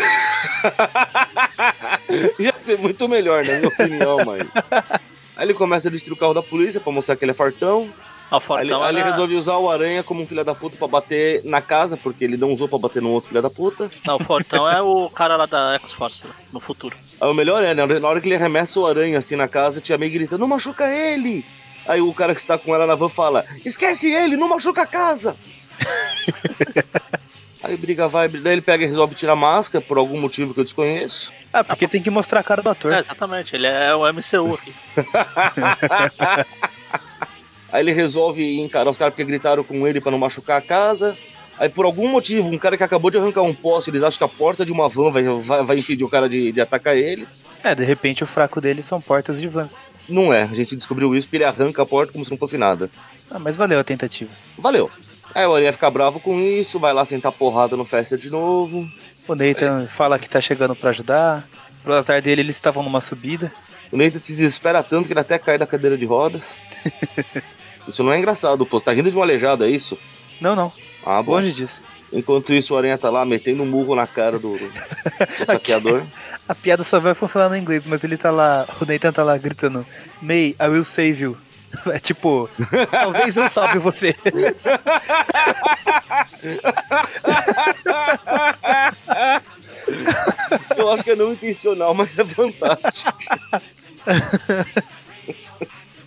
Ia 2.38 2.54
ser 2.58 2.78
muito 2.78 3.08
melhor, 3.08 3.42
na 3.44 3.54
minha 3.54 3.68
opinião, 3.68 4.18
mas... 4.24 4.42
Aí 5.36 5.46
ele 5.46 5.54
começa 5.54 5.88
a 5.88 5.90
destruir 5.90 6.14
o 6.14 6.18
carro 6.18 6.34
da 6.34 6.42
polícia 6.42 6.80
pra 6.80 6.92
mostrar 6.92 7.16
que 7.16 7.24
ele 7.24 7.32
é 7.32 7.34
fartão. 7.34 7.90
Ah, 8.32 8.40
Aí 8.56 8.66
ele, 8.66 8.74
ele 8.74 9.02
resolve 9.02 9.36
usar 9.36 9.58
o 9.58 9.70
Aranha 9.70 10.02
como 10.02 10.22
um 10.22 10.26
filho 10.26 10.42
da 10.42 10.54
puta 10.54 10.74
pra 10.78 10.88
bater 10.88 11.44
na 11.44 11.60
casa, 11.60 11.98
porque 11.98 12.24
ele 12.24 12.38
não 12.38 12.50
usou 12.50 12.66
pra 12.66 12.78
bater 12.78 13.02
no 13.02 13.10
outro 13.10 13.28
filho 13.28 13.42
da 13.42 13.50
puta. 13.50 13.90
Não, 14.06 14.16
o 14.16 14.24
Fortão 14.24 14.66
é 14.66 14.80
o 14.80 15.10
cara 15.10 15.36
lá 15.36 15.44
da 15.44 15.74
X-Force, 15.74 16.26
né, 16.26 16.32
no 16.50 16.58
futuro. 16.58 16.96
Aí 17.20 17.28
o 17.28 17.34
melhor 17.34 17.62
é, 17.62 17.74
né, 17.74 17.84
na 17.84 18.08
hora 18.08 18.22
que 18.22 18.28
ele 18.28 18.36
arremessa 18.36 18.80
o 18.80 18.86
Aranha 18.86 19.18
assim 19.18 19.36
na 19.36 19.46
casa, 19.46 19.80
a 19.80 19.82
Tia 19.82 19.98
May 19.98 20.08
grita, 20.08 20.38
não 20.38 20.48
machuca 20.48 20.88
ele! 20.88 21.44
Aí 21.86 22.00
o 22.00 22.14
cara 22.14 22.34
que 22.34 22.40
está 22.40 22.56
com 22.56 22.74
ela 22.74 22.86
na 22.86 22.94
van 22.94 23.10
fala, 23.10 23.44
esquece 23.66 24.10
ele, 24.10 24.34
não 24.34 24.48
machuca 24.48 24.80
a 24.82 24.86
casa! 24.86 25.36
Aí 27.62 27.76
briga 27.76 28.08
vai, 28.08 28.28
daí 28.28 28.54
ele 28.54 28.60
pega 28.60 28.84
e 28.84 28.88
resolve 28.88 29.14
tirar 29.14 29.34
a 29.34 29.36
máscara 29.36 29.84
por 29.84 29.96
algum 29.96 30.20
motivo 30.20 30.52
que 30.52 30.58
eu 30.58 30.64
desconheço. 30.64 31.32
Ah, 31.52 31.62
porque 31.62 31.86
tem 31.86 32.02
que 32.02 32.10
mostrar 32.10 32.40
a 32.40 32.42
cara 32.42 32.60
do 32.60 32.68
ator. 32.68 32.92
É, 32.92 32.98
exatamente, 32.98 33.54
ele 33.54 33.68
é 33.68 33.94
o 33.94 34.00
MCU 34.12 34.54
aqui. 34.54 34.74
Aí 37.72 37.82
ele 37.82 37.92
resolve 37.92 38.60
encarar 38.60 38.90
os 38.90 38.98
caras 38.98 39.14
porque 39.14 39.24
gritaram 39.24 39.64
com 39.64 39.86
ele 39.88 40.00
pra 40.00 40.12
não 40.12 40.18
machucar 40.18 40.58
a 40.58 40.62
casa. 40.62 41.16
Aí 41.58 41.68
por 41.68 41.84
algum 41.84 42.08
motivo, 42.08 42.48
um 42.48 42.58
cara 42.58 42.76
que 42.76 42.82
acabou 42.82 43.10
de 43.10 43.18
arrancar 43.18 43.42
um 43.42 43.54
poste, 43.54 43.90
eles 43.90 44.02
acham 44.02 44.18
que 44.18 44.24
a 44.24 44.38
porta 44.38 44.64
de 44.64 44.72
uma 44.72 44.88
van 44.88 45.10
vai, 45.10 45.22
vai, 45.22 45.64
vai 45.64 45.78
impedir 45.78 46.04
o 46.04 46.08
cara 46.10 46.28
de, 46.28 46.52
de 46.52 46.60
atacar 46.60 46.96
eles. 46.96 47.42
É, 47.64 47.74
de 47.74 47.84
repente 47.84 48.22
o 48.22 48.26
fraco 48.26 48.60
dele 48.60 48.82
são 48.82 49.00
portas 49.00 49.40
de 49.40 49.48
vans. 49.48 49.80
Não 50.08 50.32
é, 50.32 50.42
a 50.42 50.54
gente 50.54 50.76
descobriu 50.76 51.14
isso 51.14 51.26
porque 51.26 51.36
ele 51.36 51.44
arranca 51.44 51.82
a 51.82 51.86
porta 51.86 52.12
como 52.12 52.24
se 52.24 52.30
não 52.30 52.38
fosse 52.38 52.58
nada. 52.58 52.90
Ah, 53.30 53.38
mas 53.38 53.56
valeu 53.56 53.78
a 53.78 53.84
tentativa. 53.84 54.30
Valeu. 54.58 54.90
Aí 55.34 55.46
o 55.46 55.54
Aranha 55.54 55.72
fica 55.72 55.90
bravo 55.90 56.20
com 56.20 56.38
isso, 56.40 56.78
vai 56.78 56.92
lá 56.92 57.04
sentar 57.06 57.32
porrada 57.32 57.76
no 57.76 57.84
Festa 57.84 58.18
de 58.18 58.28
novo. 58.28 58.86
O 59.26 59.34
Nathan 59.34 59.86
fala 59.88 60.18
que 60.18 60.28
tá 60.28 60.40
chegando 60.40 60.74
pra 60.74 60.90
ajudar. 60.90 61.48
Pro 61.82 61.94
azar 61.94 62.20
dele, 62.20 62.42
eles 62.42 62.56
estavam 62.56 62.82
numa 62.82 63.00
subida. 63.00 63.52
O 63.90 63.96
Nathan 63.96 64.20
se 64.20 64.32
desespera 64.32 64.82
tanto 64.82 65.06
que 65.06 65.12
ele 65.12 65.20
até 65.20 65.38
cai 65.38 65.56
da 65.56 65.66
cadeira 65.66 65.96
de 65.96 66.04
rodas. 66.04 66.42
isso 67.88 68.02
não 68.02 68.12
é 68.12 68.18
engraçado, 68.18 68.64
pô. 68.66 68.78
Você 68.78 68.84
tá 68.84 68.92
rindo 68.92 69.10
de 69.10 69.16
um 69.16 69.22
aleijado, 69.22 69.64
é 69.64 69.70
isso? 69.70 69.98
Não, 70.40 70.54
não. 70.54 70.72
Ah, 71.04 71.22
bom. 71.22 71.32
Longe 71.32 71.52
disso. 71.52 71.82
Enquanto 72.12 72.52
isso, 72.52 72.74
o 72.74 72.76
Aranha 72.76 72.98
tá 72.98 73.08
lá 73.08 73.24
metendo 73.24 73.62
um 73.62 73.66
murro 73.66 73.94
na 73.94 74.06
cara 74.06 74.38
do, 74.38 74.52
do, 74.52 74.58
do 74.68 75.46
saqueador. 75.46 76.02
A 76.46 76.54
piada 76.54 76.84
só 76.84 77.00
vai 77.00 77.14
funcionar 77.14 77.48
no 77.48 77.56
inglês, 77.56 77.86
mas 77.86 78.04
ele 78.04 78.16
tá 78.16 78.30
lá, 78.30 78.68
o 78.80 78.84
Nathan 78.84 79.12
tá 79.12 79.24
lá 79.24 79.36
gritando: 79.38 79.86
May, 80.20 80.54
I 80.60 80.68
will 80.68 80.84
save 80.84 81.22
you. 81.22 81.36
É 81.86 81.98
tipo, 81.98 82.50
talvez 82.90 83.34
eu 83.34 83.48
salve 83.48 83.78
você. 83.78 84.14
Eu 90.76 90.92
acho 90.92 91.02
que 91.02 91.10
é 91.12 91.16
não 91.16 91.32
intencional, 91.32 91.94
mas 91.94 92.10
é 92.18 92.24
fantástico. 92.26 93.18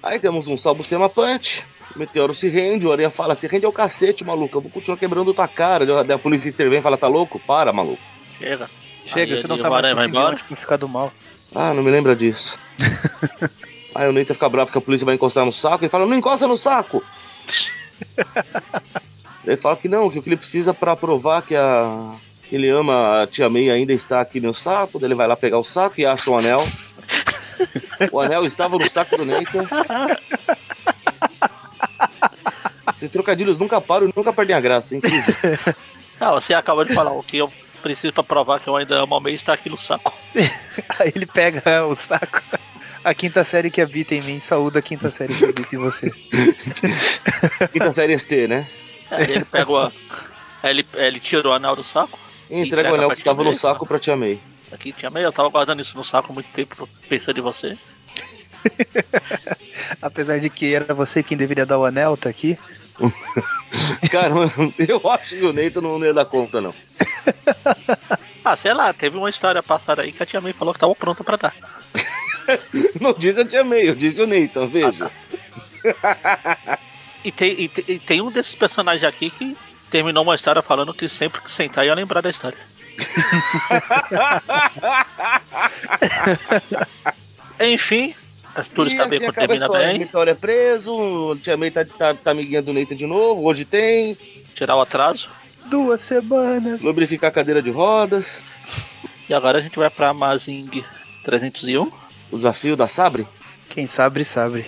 Aí 0.06 0.20
temos 0.20 0.48
um 0.48 0.56
salvo 0.58 0.84
Sema 0.84 1.10
Punch. 1.10 1.64
O 1.96 2.00
Meteoro 2.00 2.36
se 2.36 2.48
rende, 2.48 2.86
o 2.86 2.92
Aranha 2.92 3.10
fala, 3.10 3.36
se 3.36 3.48
rende 3.48 3.66
ao 3.66 3.72
cacete, 3.72 4.24
maluco. 4.24 4.56
Eu 4.58 4.62
vou 4.62 4.70
continuar 4.72 4.98
quebrando 4.98 5.34
tua 5.34 5.48
cara. 5.48 6.04
Daí 6.04 6.16
a 6.16 6.20
polícia 6.20 6.48
intervém 6.48 6.78
e 6.78 6.82
fala, 6.82 6.96
tá 6.98 7.08
louco? 7.08 7.40
Para, 7.40 7.74
maluco. 7.74 8.02
Chega. 8.38 8.70
Chega, 9.04 9.34
Aí 9.34 9.42
você 9.42 9.48
não 9.48 9.58
tá 9.58 9.68
vai- 9.70 9.94
mais 9.96 10.08
embora? 10.08 10.36
tipo, 10.36 10.56
ficar 10.56 10.78
do 10.78 10.88
mal. 10.88 11.12
Ah, 11.54 11.74
não 11.74 11.82
me 11.82 11.90
lembra 11.90 12.16
disso. 12.16 12.58
Aí 13.96 14.08
o 14.08 14.12
Nathan 14.14 14.34
fica 14.34 14.50
bravo 14.50 14.72
que 14.72 14.78
a 14.78 14.82
polícia 14.82 15.06
vai 15.06 15.16
encostar 15.16 15.44
no 15.46 15.54
saco. 15.54 15.84
Ele 15.84 15.90
fala, 15.90 16.06
não 16.06 16.16
encosta 16.18 16.48
no 16.48 16.58
saco. 16.58 17.02
ele 19.46 19.58
fala 19.58 19.76
que 19.78 19.88
não, 19.88 20.10
que 20.10 20.20
o 20.20 20.22
que 20.22 20.30
ele 20.30 20.38
precisa 20.38 20.74
pra 20.74 20.96
provar 20.96 21.42
que 21.44 21.56
a, 21.56 22.14
Ele 22.52 22.68
ama 22.70 23.24
a 23.24 23.28
tia 23.28 23.50
May 23.50 23.70
ainda 23.72 23.94
está 23.94 24.20
aqui 24.22 24.40
no 24.40 24.54
saco, 24.54 25.00
daí 25.00 25.08
ele 25.08 25.16
vai 25.16 25.28
lá 25.28 25.36
pegar 25.36 25.58
o 25.58 25.64
saco 25.64 26.00
e 26.00 26.06
acha 26.06 26.30
o 26.30 26.38
anel. 26.38 26.58
o 28.12 28.20
anel 28.20 28.46
estava 28.46 28.78
no 28.78 28.92
saco 28.92 29.18
do 29.18 29.26
Nathan. 29.26 29.66
Esses 32.96 33.12
trocadilhos 33.12 33.58
nunca 33.58 33.82
param 33.82 34.08
e 34.08 34.14
nunca 34.16 34.32
perdem 34.32 34.56
a 34.56 34.60
graça, 34.60 34.96
é 34.96 34.98
incrível. 34.98 35.36
Ah, 36.20 36.32
você 36.32 36.54
acabou 36.54 36.86
de 36.86 36.94
falar 36.94 37.12
o 37.12 37.22
que 37.22 37.38
eu 37.38 37.52
preciso 37.82 38.14
pra 38.14 38.24
provar 38.24 38.60
que 38.60 38.68
eu 38.68 38.76
ainda 38.76 38.96
amo 38.96 39.16
a 39.16 39.20
May 39.20 39.34
está 39.34 39.54
aqui 39.54 39.70
no 39.70 39.78
saco. 39.78 40.18
Aí 40.98 41.12
ele 41.14 41.26
pega 41.26 41.86
o 41.86 41.96
saco. 41.96 42.42
A 43.04 43.14
quinta 43.14 43.44
série 43.44 43.70
que 43.70 43.80
habita 43.80 44.16
em 44.16 44.22
mim, 44.22 44.40
saúda 44.40 44.80
a 44.80 44.82
quinta 44.82 45.12
série 45.12 45.36
que 45.36 45.46
habita 45.46 45.76
em 45.76 45.78
você. 45.78 46.12
Quinta 47.72 47.94
série 47.94 48.18
ST, 48.18 48.48
né? 48.48 48.68
Aí 49.12 49.32
ele 49.32 49.46
pega 49.46 49.72
o. 49.72 49.78
Aí 49.78 49.92
ele, 50.64 50.88
ele 50.96 51.20
tira 51.20 51.48
o 51.48 51.52
anel 51.52 51.76
do 51.76 51.84
saco. 51.84 52.18
E 52.50 52.62
entrega 52.62 52.92
o 52.92 52.96
anel 52.96 53.10
que 53.12 53.18
estava 53.18 53.44
no 53.44 53.56
saco 53.56 53.86
pra 53.86 54.00
tia 54.00 54.16
May. 54.16 54.40
Aqui 54.76 54.92
tinha 54.92 55.10
meio, 55.10 55.26
eu 55.26 55.32
tava 55.34 55.50
guardando 55.50 55.82
isso 55.82 55.98
no 55.98 56.04
saco 56.04 56.32
há 56.32 56.34
muito 56.34 56.50
tempo, 56.52 56.88
pensando 57.10 57.38
em 57.40 57.42
você. 57.42 57.78
Apesar 60.02 60.40
de 60.40 60.50
que 60.50 60.74
era 60.74 60.94
você 60.94 61.24
quem 61.24 61.38
deveria 61.38 61.66
dar 61.66 61.80
o 61.80 61.86
anel, 61.86 62.16
tá 62.18 62.30
aqui. 62.30 62.58
Cara, 64.12 64.32
eu 64.78 65.10
acho 65.12 65.30
que 65.36 65.44
o 65.46 65.54
Nathan 65.54 65.82
não 65.82 66.04
ia 66.04 66.14
dar 66.14 66.26
conta, 66.26 66.62
não. 66.62 66.74
Ah, 68.48 68.56
sei 68.56 68.76
lá, 68.76 68.94
teve 68.94 69.18
uma 69.18 69.28
história 69.28 69.64
passada 69.64 70.04
aí 70.04 70.12
que 70.12 70.22
a 70.22 70.26
tia 70.26 70.40
May 70.40 70.54
falou 70.54 70.72
que 70.72 70.80
tava 70.80 70.94
pronta 70.94 71.24
pra 71.24 71.36
dar. 71.36 71.56
Não 73.02 73.12
disse 73.12 73.40
a 73.42 73.46
tia 73.46 73.64
May, 73.64 73.90
eu 73.90 73.96
disse 73.96 74.22
o 74.22 74.28
Nathan, 74.28 74.68
veja. 74.68 75.12
E 77.24 77.32
tem, 77.32 77.60
e, 77.60 77.68
te- 77.68 77.86
e 77.88 77.98
tem 77.98 78.22
um 78.22 78.30
desses 78.30 78.54
personagens 78.54 79.04
aqui 79.04 79.32
que 79.32 79.58
terminou 79.90 80.22
uma 80.22 80.36
história 80.36 80.62
falando 80.62 80.94
que 80.94 81.10
sempre 81.10 81.42
que 81.42 81.50
sentar 81.50 81.88
ia 81.88 81.96
lembrar 81.96 82.22
da 82.22 82.30
história. 82.30 82.60
Enfim, 87.62 88.14
as 88.56 88.68
tudo 88.68 88.88
está 88.88 89.06
bem 89.06 89.18
assim 89.18 89.26
quando 89.26 89.38
acaba 89.38 89.44
a 89.44 89.48
termina 89.48 89.66
história. 89.66 89.88
bem. 89.88 90.00
Vitória 90.00 90.32
é 90.32 90.36
preso, 90.36 91.38
tia 91.44 91.58
May 91.58 91.72
tá, 91.72 91.84
tá, 91.86 92.14
tá 92.14 92.32
amiguinha 92.32 92.62
do 92.62 92.72
Nathan 92.74 92.96
de 92.96 93.06
novo, 93.06 93.44
hoje 93.44 93.66
tem. 93.66 94.18
Tirar 94.54 94.78
o 94.78 94.82
atraso. 94.82 95.30
Duas 95.66 96.00
semanas. 96.02 96.82
Lubrificar 96.82 97.30
a 97.30 97.34
cadeira 97.34 97.62
de 97.62 97.72
rodas. 97.72 98.42
E 99.28 99.34
agora 99.34 99.58
a 99.58 99.62
gente 99.62 99.78
vai 99.78 99.90
pra 99.90 100.14
Mazing 100.14 100.70
301. 101.24 101.90
O 102.32 102.38
desafio 102.38 102.76
da 102.76 102.88
Sabre. 102.88 103.28
Quem 103.70 103.88
sabe, 103.88 104.24
sabe. 104.24 104.66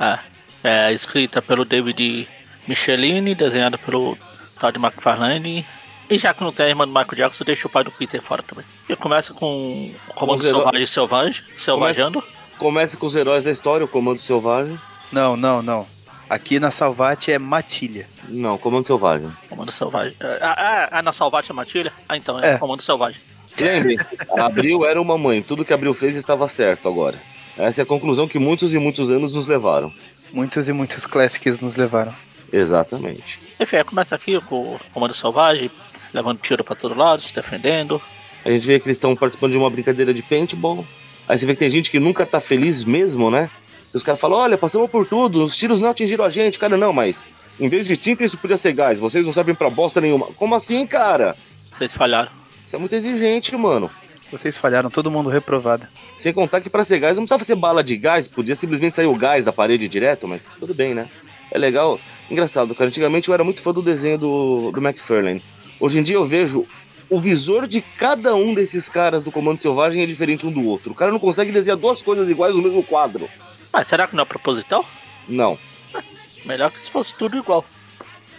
É, 0.00 0.18
é 0.62 0.92
escrita 0.92 1.42
pelo 1.42 1.64
David 1.64 2.28
Michelini, 2.66 3.34
desenhada 3.34 3.76
pelo 3.76 4.16
Todd 4.58 4.78
McFarlane. 4.78 5.66
E 6.08 6.18
já 6.18 6.34
que 6.34 6.42
não 6.42 6.52
tem 6.52 6.66
a 6.66 6.68
irmã 6.68 6.86
do 6.86 6.92
Michael 6.92 7.14
Jackson, 7.16 7.44
deixa 7.44 7.66
o 7.66 7.70
pai 7.70 7.82
do 7.84 7.90
Peter 7.90 8.20
fora 8.20 8.42
também. 8.42 8.64
E 8.88 8.94
começa 8.94 9.32
com 9.32 9.92
o 10.08 10.14
Comando 10.14 10.42
Selvagem 10.42 10.86
Selvagem, 10.86 11.44
Selvajando. 11.56 12.22
Começa 12.58 12.96
com 12.96 13.06
os 13.06 13.16
heróis 13.16 13.42
da 13.42 13.50
história, 13.50 13.84
o 13.84 13.88
Comando 13.88 14.20
Selvagem. 14.20 14.78
Não, 15.10 15.36
não, 15.36 15.62
não. 15.62 15.86
Aqui 16.28 16.58
na 16.58 16.70
Salvate 16.70 17.32
é 17.32 17.38
Matilha. 17.38 18.08
Não, 18.28 18.58
Comando 18.58 18.86
Selvagem. 18.86 19.30
Comando 19.48 19.72
Selvagem. 19.72 20.14
Ah, 20.20 20.54
ah, 20.56 20.88
ah, 20.98 21.02
na 21.02 21.12
Salvate 21.12 21.50
é 21.50 21.54
Matilha? 21.54 21.92
Ah, 22.08 22.16
então 22.16 22.38
é, 22.40 22.52
É. 22.52 22.58
Comando 22.58 22.82
Selvagem. 22.82 23.20
Lembrem, 23.58 23.98
Abril 24.36 24.84
era 24.84 25.00
uma 25.00 25.16
mãe, 25.16 25.42
tudo 25.42 25.64
que 25.64 25.72
Abril 25.72 25.94
fez 25.94 26.16
estava 26.16 26.48
certo 26.48 26.88
agora. 26.88 27.20
Essa 27.56 27.82
é 27.82 27.84
a 27.84 27.86
conclusão 27.86 28.26
que 28.26 28.38
muitos 28.38 28.74
e 28.74 28.78
muitos 28.78 29.08
anos 29.10 29.32
nos 29.32 29.46
levaram. 29.46 29.92
Muitos 30.32 30.68
e 30.68 30.72
muitos 30.72 31.06
classics 31.06 31.60
nos 31.60 31.76
levaram. 31.76 32.12
Exatamente. 32.52 33.40
Enfim, 33.60 33.84
começa 33.84 34.14
aqui 34.14 34.40
com 34.40 34.74
o 34.74 34.80
Comando 34.92 35.14
Selvagem, 35.14 35.70
levando 36.14 36.38
tiro 36.38 36.62
pra 36.62 36.76
todo 36.76 36.94
lado, 36.94 37.22
se 37.22 37.34
defendendo. 37.34 38.00
A 38.44 38.50
gente 38.50 38.66
vê 38.66 38.78
que 38.78 38.86
eles 38.86 38.96
estão 38.96 39.16
participando 39.16 39.52
de 39.52 39.58
uma 39.58 39.68
brincadeira 39.68 40.14
de 40.14 40.22
paintball. 40.22 40.86
Aí 41.28 41.38
você 41.38 41.44
vê 41.44 41.54
que 41.54 41.58
tem 41.58 41.70
gente 41.70 41.90
que 41.90 41.98
nunca 41.98 42.24
tá 42.24 42.38
feliz 42.38 42.84
mesmo, 42.84 43.30
né? 43.30 43.50
E 43.92 43.96
os 43.96 44.02
caras 44.02 44.20
falam, 44.20 44.38
olha, 44.38 44.56
passamos 44.58 44.90
por 44.90 45.06
tudo, 45.06 45.44
os 45.44 45.56
tiros 45.56 45.80
não 45.80 45.90
atingiram 45.90 46.24
a 46.24 46.30
gente. 46.30 46.58
Cara, 46.58 46.76
não, 46.76 46.92
mas 46.92 47.24
em 47.58 47.68
vez 47.68 47.86
de 47.86 47.96
tinta 47.96 48.24
isso 48.24 48.38
podia 48.38 48.56
ser 48.56 48.72
gás, 48.72 48.98
vocês 48.98 49.24
não 49.24 49.32
servem 49.32 49.54
pra 49.54 49.70
bosta 49.70 50.00
nenhuma. 50.00 50.26
Como 50.36 50.54
assim, 50.54 50.86
cara? 50.86 51.36
Vocês 51.72 51.92
falharam. 51.92 52.30
Isso 52.64 52.76
é 52.76 52.78
muito 52.78 52.94
exigente, 52.94 53.56
mano. 53.56 53.90
Vocês 54.30 54.58
falharam, 54.58 54.90
todo 54.90 55.10
mundo 55.10 55.30
reprovado. 55.30 55.86
Sem 56.18 56.32
contar 56.32 56.60
que 56.60 56.68
pra 56.68 56.84
ser 56.84 56.98
gás 56.98 57.16
não 57.16 57.22
precisava 57.22 57.44
ser 57.44 57.54
bala 57.54 57.84
de 57.84 57.96
gás, 57.96 58.26
podia 58.28 58.56
simplesmente 58.56 58.96
sair 58.96 59.06
o 59.06 59.14
gás 59.14 59.44
da 59.44 59.52
parede 59.52 59.88
direto, 59.88 60.26
mas 60.26 60.42
tudo 60.58 60.74
bem, 60.74 60.94
né? 60.94 61.08
É 61.50 61.58
legal. 61.58 62.00
Engraçado, 62.30 62.74
cara. 62.74 62.88
Antigamente 62.88 63.28
eu 63.28 63.34
era 63.34 63.44
muito 63.44 63.62
fã 63.62 63.72
do 63.72 63.82
desenho 63.82 64.18
do, 64.18 64.72
do 64.72 64.80
McFarlane. 64.80 65.42
Hoje 65.80 65.98
em 65.98 66.02
dia 66.02 66.14
eu 66.16 66.24
vejo 66.24 66.66
o 67.10 67.20
visor 67.20 67.66
de 67.66 67.80
cada 67.80 68.34
um 68.34 68.54
desses 68.54 68.88
caras 68.88 69.22
do 69.22 69.30
Comando 69.30 69.60
Selvagem 69.60 70.02
é 70.02 70.06
diferente 70.06 70.46
um 70.46 70.50
do 70.52 70.64
outro. 70.66 70.92
O 70.92 70.94
cara 70.94 71.12
não 71.12 71.18
consegue 71.18 71.52
desenhar 71.52 71.76
duas 71.78 72.00
coisas 72.02 72.30
iguais 72.30 72.56
no 72.56 72.62
mesmo 72.62 72.82
quadro. 72.82 73.28
Mas 73.72 73.86
será 73.86 74.06
que 74.06 74.14
não 74.16 74.22
é 74.22 74.26
proposital? 74.26 74.84
Não. 75.28 75.58
Melhor 76.44 76.70
que 76.70 76.80
se 76.80 76.90
fosse 76.90 77.14
tudo 77.14 77.36
igual. 77.38 77.64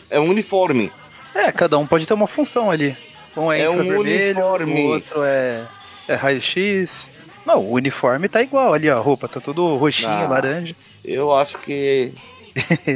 É 0.09 0.19
um 0.19 0.29
uniforme. 0.29 0.91
É, 1.33 1.51
cada 1.51 1.77
um 1.77 1.85
pode 1.85 2.05
ter 2.07 2.13
uma 2.13 2.27
função 2.27 2.71
ali. 2.71 2.95
Um 3.35 3.51
é, 3.51 3.61
É 3.61 3.69
um 3.69 3.73
infravermelho, 3.73 4.45
uniforme. 4.45 4.81
o 4.81 4.87
outro 4.87 5.23
é, 5.23 5.67
é 6.07 6.15
raio-x. 6.15 7.09
Não, 7.45 7.59
o 7.59 7.73
uniforme 7.73 8.27
tá 8.29 8.41
igual 8.41 8.73
ali, 8.73 8.89
ó, 8.89 8.97
a 8.97 8.99
roupa 9.01 9.27
tá 9.27 9.39
tudo 9.39 9.75
roxinho, 9.75 10.09
Ah. 10.09 10.27
laranja. 10.27 10.75
Eu 11.03 11.33
acho 11.33 11.57
que. 11.59 12.13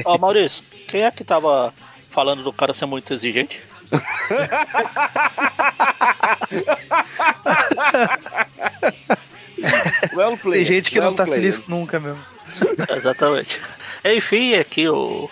Ó, 0.05 0.17
Maurício, 0.17 0.63
quem 0.87 1.03
é 1.03 1.11
que 1.11 1.23
tava 1.23 1.73
falando 2.09 2.41
do 2.41 2.51
cara 2.53 2.73
ser 2.73 2.85
muito 2.85 3.13
exigente? 3.13 3.61
Well 10.15 10.37
played, 10.37 10.65
Tem 10.65 10.75
gente 10.75 10.91
que 10.91 10.99
well 10.99 11.09
não 11.09 11.15
tá 11.15 11.25
played. 11.25 11.41
feliz 11.41 11.67
nunca 11.67 11.99
mesmo. 11.99 12.23
Exatamente. 12.95 13.59
Enfim, 14.03 14.55
aqui 14.55 14.87
o. 14.87 15.29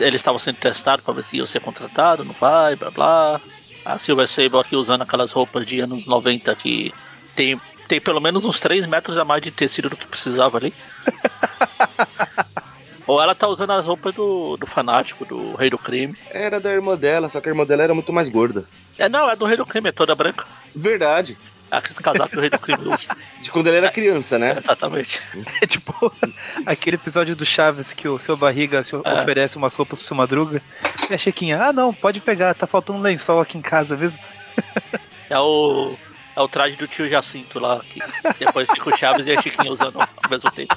Eles 0.00 0.16
estavam 0.16 0.38
sendo 0.38 0.56
testados 0.56 1.04
pra 1.04 1.14
ver 1.14 1.22
se 1.22 1.36
iam 1.36 1.46
ser 1.46 1.60
contratados, 1.60 2.26
não 2.26 2.34
vai, 2.34 2.74
blá 2.74 2.90
blá. 2.90 3.40
A 3.84 3.96
Silver 3.96 4.26
Sable 4.26 4.58
aqui 4.58 4.74
usando 4.74 5.02
aquelas 5.02 5.30
roupas 5.32 5.64
de 5.64 5.80
anos 5.80 6.04
90 6.04 6.54
que 6.56 6.92
tem, 7.36 7.60
tem 7.86 8.00
pelo 8.00 8.20
menos 8.20 8.44
uns 8.44 8.58
3 8.58 8.86
metros 8.86 9.16
a 9.16 9.24
mais 9.24 9.40
de 9.40 9.50
tecido 9.50 9.88
do 9.88 9.96
que 9.96 10.06
precisava 10.06 10.58
ali. 10.58 10.74
Ou 13.08 13.20
ela 13.20 13.34
tá 13.34 13.48
usando 13.48 13.70
as 13.72 13.84
roupas 13.86 14.14
do, 14.14 14.56
do 14.58 14.66
fanático, 14.66 15.24
do 15.24 15.54
rei 15.56 15.70
do 15.70 15.78
crime. 15.78 16.16
Era 16.30 16.60
da 16.60 16.70
irmã 16.70 16.94
dela, 16.96 17.28
só 17.28 17.40
que 17.40 17.48
a 17.48 17.50
irmã 17.50 17.64
dela 17.64 17.82
era 17.82 17.94
muito 17.94 18.12
mais 18.12 18.28
gorda. 18.28 18.64
É, 18.98 19.08
não, 19.08 19.28
é 19.30 19.34
do 19.34 19.46
rei 19.46 19.56
do 19.56 19.64
crime, 19.66 19.88
é 19.88 19.92
toda 19.92 20.14
branca. 20.14 20.44
Verdade. 20.76 21.36
É 21.70 21.76
aquele 21.78 21.94
casaco 21.96 22.30
que 22.30 22.36
o 22.38 22.40
rei 22.40 22.50
do 22.50 22.58
crime 22.58 22.84
usa. 22.88 23.08
De 23.42 23.50
quando 23.50 23.66
ele 23.66 23.78
era 23.78 23.90
criança, 23.90 24.38
né? 24.38 24.56
Exatamente. 24.58 25.20
É 25.62 25.66
tipo 25.66 26.12
aquele 26.66 26.96
episódio 26.96 27.34
do 27.34 27.44
Chaves 27.46 27.92
que 27.92 28.06
o 28.08 28.18
seu 28.18 28.36
barriga 28.36 28.82
se 28.84 28.94
É. 28.94 28.98
oferece 28.98 29.56
umas 29.56 29.74
roupas 29.74 29.98
pro 29.98 30.06
seu 30.08 30.16
madruga. 30.16 30.62
E 31.10 31.14
a 31.14 31.18
Chiquinha, 31.18 31.62
ah 31.62 31.72
não, 31.72 31.92
pode 31.94 32.20
pegar, 32.20 32.52
tá 32.54 32.66
faltando 32.66 33.00
lençol 33.02 33.40
aqui 33.40 33.56
em 33.58 33.62
casa 33.62 33.96
mesmo. 33.96 34.20
É 35.30 35.38
o. 35.38 35.96
É 36.36 36.40
o 36.40 36.48
traje 36.48 36.76
do 36.76 36.86
tio 36.86 37.08
Jacinto 37.08 37.58
lá, 37.58 37.80
que 37.80 37.98
depois 38.38 38.68
fica 38.70 38.88
o 38.88 38.96
Chaves 38.96 39.26
e 39.26 39.32
a 39.32 39.40
Chiquinha 39.42 39.72
usando 39.72 39.98
ao 40.00 40.30
mesmo 40.30 40.50
tempo. 40.52 40.76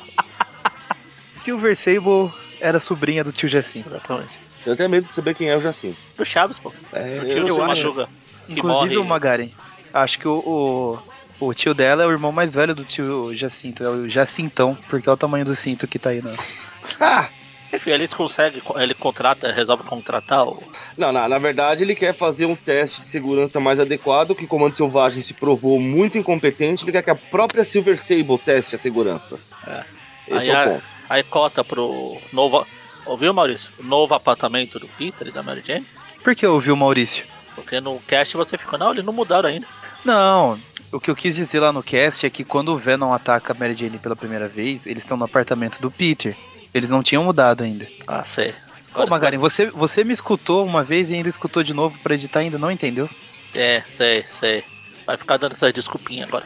Silver 1.41 1.75
Sable 1.75 2.31
era 2.59 2.79
sobrinha 2.79 3.23
do 3.23 3.31
tio 3.31 3.49
Jacinto. 3.49 3.89
Exatamente. 3.89 4.39
Eu 4.65 4.75
tenho 4.77 4.89
medo 4.89 5.07
de 5.07 5.13
saber 5.13 5.33
quem 5.35 5.49
é 5.49 5.57
o 5.57 5.61
Jacinto. 5.61 5.97
Do 6.15 6.23
Chaves, 6.25 6.59
pô. 6.59 6.71
É, 6.93 7.19
Do 7.19 7.29
tio 7.29 7.91
do. 7.93 8.07
Que 8.47 8.53
Inclusive 8.59 8.95
morre. 8.95 8.97
o 8.97 9.03
Magaren. 9.05 9.49
Acho 9.93 10.19
que 10.19 10.27
o, 10.27 10.99
o, 11.39 11.47
o 11.47 11.53
tio 11.53 11.73
dela 11.73 12.03
é 12.03 12.05
o 12.05 12.11
irmão 12.11 12.31
mais 12.31 12.53
velho 12.53 12.75
do 12.75 12.83
tio 12.85 13.33
Jacinto. 13.33 13.83
É 13.83 13.89
o 13.89 14.07
Jacintão, 14.09 14.77
porque 14.89 15.09
é 15.09 15.11
o 15.11 15.17
tamanho 15.17 15.43
do 15.45 15.55
cinto 15.55 15.87
que 15.87 15.97
tá 15.99 16.11
aí. 16.11 16.21
Né? 16.21 16.31
Ah! 16.99 17.29
Enfim, 17.73 17.91
ele 17.91 18.05
consegue, 18.07 18.61
ele 18.75 18.93
contrata, 18.93 19.49
resolve 19.49 19.83
contratar 19.83 20.45
o. 20.45 20.61
Não, 20.97 21.09
na, 21.13 21.29
na 21.29 21.37
verdade 21.37 21.83
ele 21.83 21.95
quer 21.95 22.13
fazer 22.13 22.45
um 22.45 22.53
teste 22.55 22.99
de 22.99 23.07
segurança 23.07 23.61
mais 23.61 23.79
adequado, 23.79 24.35
que 24.35 24.43
o 24.43 24.47
Comando 24.47 24.75
Selvagem 24.75 25.21
se 25.21 25.33
provou 25.33 25.79
muito 25.79 26.17
incompetente, 26.17 26.83
ele 26.83 26.91
quer 26.91 27.01
que 27.01 27.09
a 27.09 27.15
própria 27.15 27.63
Silver 27.63 27.97
Sable 27.97 28.37
teste 28.39 28.75
a 28.75 28.77
segurança. 28.77 29.39
É. 29.65 29.85
Esse 30.27 30.49
Aí 30.49 30.49
é 30.49 30.53
o 30.53 30.57
a- 30.57 30.65
ponto. 30.73 30.83
Aí 31.11 31.23
cota 31.23 31.61
pro 31.61 32.21
novo. 32.31 32.65
Ouviu, 33.05 33.33
Maurício? 33.33 33.69
O 33.77 33.83
novo 33.83 34.15
apartamento 34.15 34.79
do 34.79 34.87
Peter 34.87 35.27
e 35.27 35.31
da 35.31 35.43
Mary 35.43 35.61
Jane. 35.61 35.85
Por 36.23 36.33
que 36.33 36.45
eu 36.45 36.53
ouvi 36.53 36.71
o 36.71 36.77
Maurício? 36.77 37.25
Porque 37.53 37.81
no 37.81 37.99
cast 38.07 38.37
você 38.37 38.57
fica, 38.57 38.77
não, 38.77 38.91
eles 38.91 39.03
não 39.03 39.11
mudaram 39.11 39.49
ainda. 39.49 39.67
Não, 40.05 40.57
o 40.89 41.01
que 41.01 41.11
eu 41.11 41.15
quis 41.15 41.35
dizer 41.35 41.59
lá 41.59 41.73
no 41.73 41.83
cast 41.83 42.25
é 42.25 42.29
que 42.29 42.45
quando 42.45 42.69
o 42.69 42.77
Venom 42.77 43.11
ataca 43.11 43.51
a 43.51 43.53
Mary 43.53 43.73
Jane 43.73 43.97
pela 43.97 44.15
primeira 44.15 44.47
vez, 44.47 44.87
eles 44.87 45.03
estão 45.03 45.17
no 45.17 45.25
apartamento 45.25 45.81
do 45.81 45.91
Peter. 45.91 46.33
Eles 46.73 46.89
não 46.89 47.03
tinham 47.03 47.25
mudado 47.25 47.61
ainda. 47.61 47.85
Ah, 48.07 48.23
sei. 48.23 48.55
Ô, 48.95 49.05
Magaren, 49.05 49.37
você, 49.37 49.69
você 49.69 50.05
me 50.05 50.13
escutou 50.13 50.65
uma 50.65 50.81
vez 50.81 51.11
e 51.11 51.15
ainda 51.15 51.27
escutou 51.27 51.61
de 51.61 51.73
novo 51.73 51.99
pra 51.99 52.13
editar 52.13 52.39
ainda, 52.39 52.57
não 52.57 52.71
entendeu? 52.71 53.09
É, 53.57 53.83
sei, 53.85 54.23
sei. 54.29 54.63
Vai 55.05 55.17
ficar 55.17 55.35
dando 55.35 55.55
essas 55.55 55.73
desculpinhas 55.73 56.29
agora. 56.29 56.45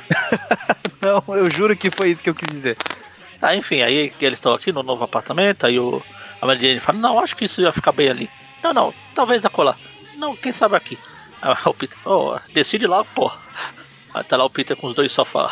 Não, 1.00 1.36
eu 1.36 1.52
juro 1.52 1.78
que 1.78 1.92
foi 1.92 2.10
isso 2.10 2.24
que 2.24 2.30
eu 2.32 2.34
quis 2.34 2.50
dizer. 2.50 2.76
Ah, 3.46 3.56
enfim, 3.56 3.82
aí 3.82 4.10
que 4.10 4.26
eles 4.26 4.38
estão 4.38 4.54
aqui 4.54 4.72
no 4.72 4.82
novo 4.84 5.04
apartamento, 5.04 5.66
aí 5.66 5.80
o, 5.80 6.02
a 6.42 6.46
Mary 6.46 6.60
Jane 6.60 6.80
fala, 6.80 6.98
não, 6.98 7.20
acho 7.20 7.36
que 7.36 7.46
isso 7.46 7.62
ia 7.62 7.72
ficar 7.72 7.92
bem 7.92 8.10
ali. 8.10 8.30
Não, 8.64 8.74
não, 8.74 8.94
talvez 9.14 9.46
acolá. 9.46 9.76
Não, 10.18 10.36
quem 10.36 10.52
sabe 10.52 10.76
aqui. 10.76 10.98
Aí 11.42 11.54
o 11.66 11.74
Peter, 11.74 11.98
oh, 12.06 12.38
decide 12.54 12.88
logo, 12.88 13.08
pô. 13.14 13.32
Aí 14.14 14.24
tá 14.24 14.36
lá 14.38 14.46
o 14.46 14.50
Peter 14.50 14.76
com 14.76 14.88
os 14.88 14.94
dois 14.94 15.12
sofás. 15.12 15.52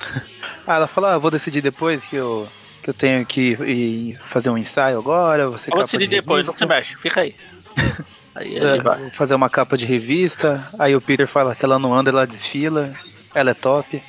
Ah, 0.66 0.76
ela 0.76 0.86
fala, 0.86 1.12
ah, 1.14 1.18
vou 1.18 1.30
decidir 1.30 1.60
depois 1.60 2.06
que 2.06 2.16
eu, 2.16 2.48
que 2.82 2.88
eu 2.88 2.94
tenho 2.94 3.26
que 3.26 3.52
ir 3.52 4.18
fazer 4.24 4.48
um 4.48 4.56
ensaio 4.56 4.98
agora. 4.98 5.50
Você 5.50 5.70
Eu 5.70 5.74
vou 5.74 5.84
decidir 5.84 6.06
depois, 6.06 6.46
não 6.46 6.56
se 6.56 6.64
mexe, 6.64 6.96
fica 6.96 7.20
aí. 7.20 7.36
Aí 8.34 8.54
ele 8.56 8.66
É, 8.66 8.78
vai. 8.80 8.98
vou 8.98 9.10
fazer 9.12 9.34
uma 9.34 9.50
capa 9.50 9.76
de 9.76 9.84
revista. 9.84 10.66
Aí 10.78 10.96
o 10.96 11.02
Peter 11.02 11.28
fala 11.28 11.54
que 11.54 11.66
ela 11.66 11.78
não 11.78 11.92
anda, 11.94 12.08
ela 12.10 12.26
desfila. 12.26 12.94
Ela 13.34 13.50
é 13.50 13.54
top. 13.54 14.02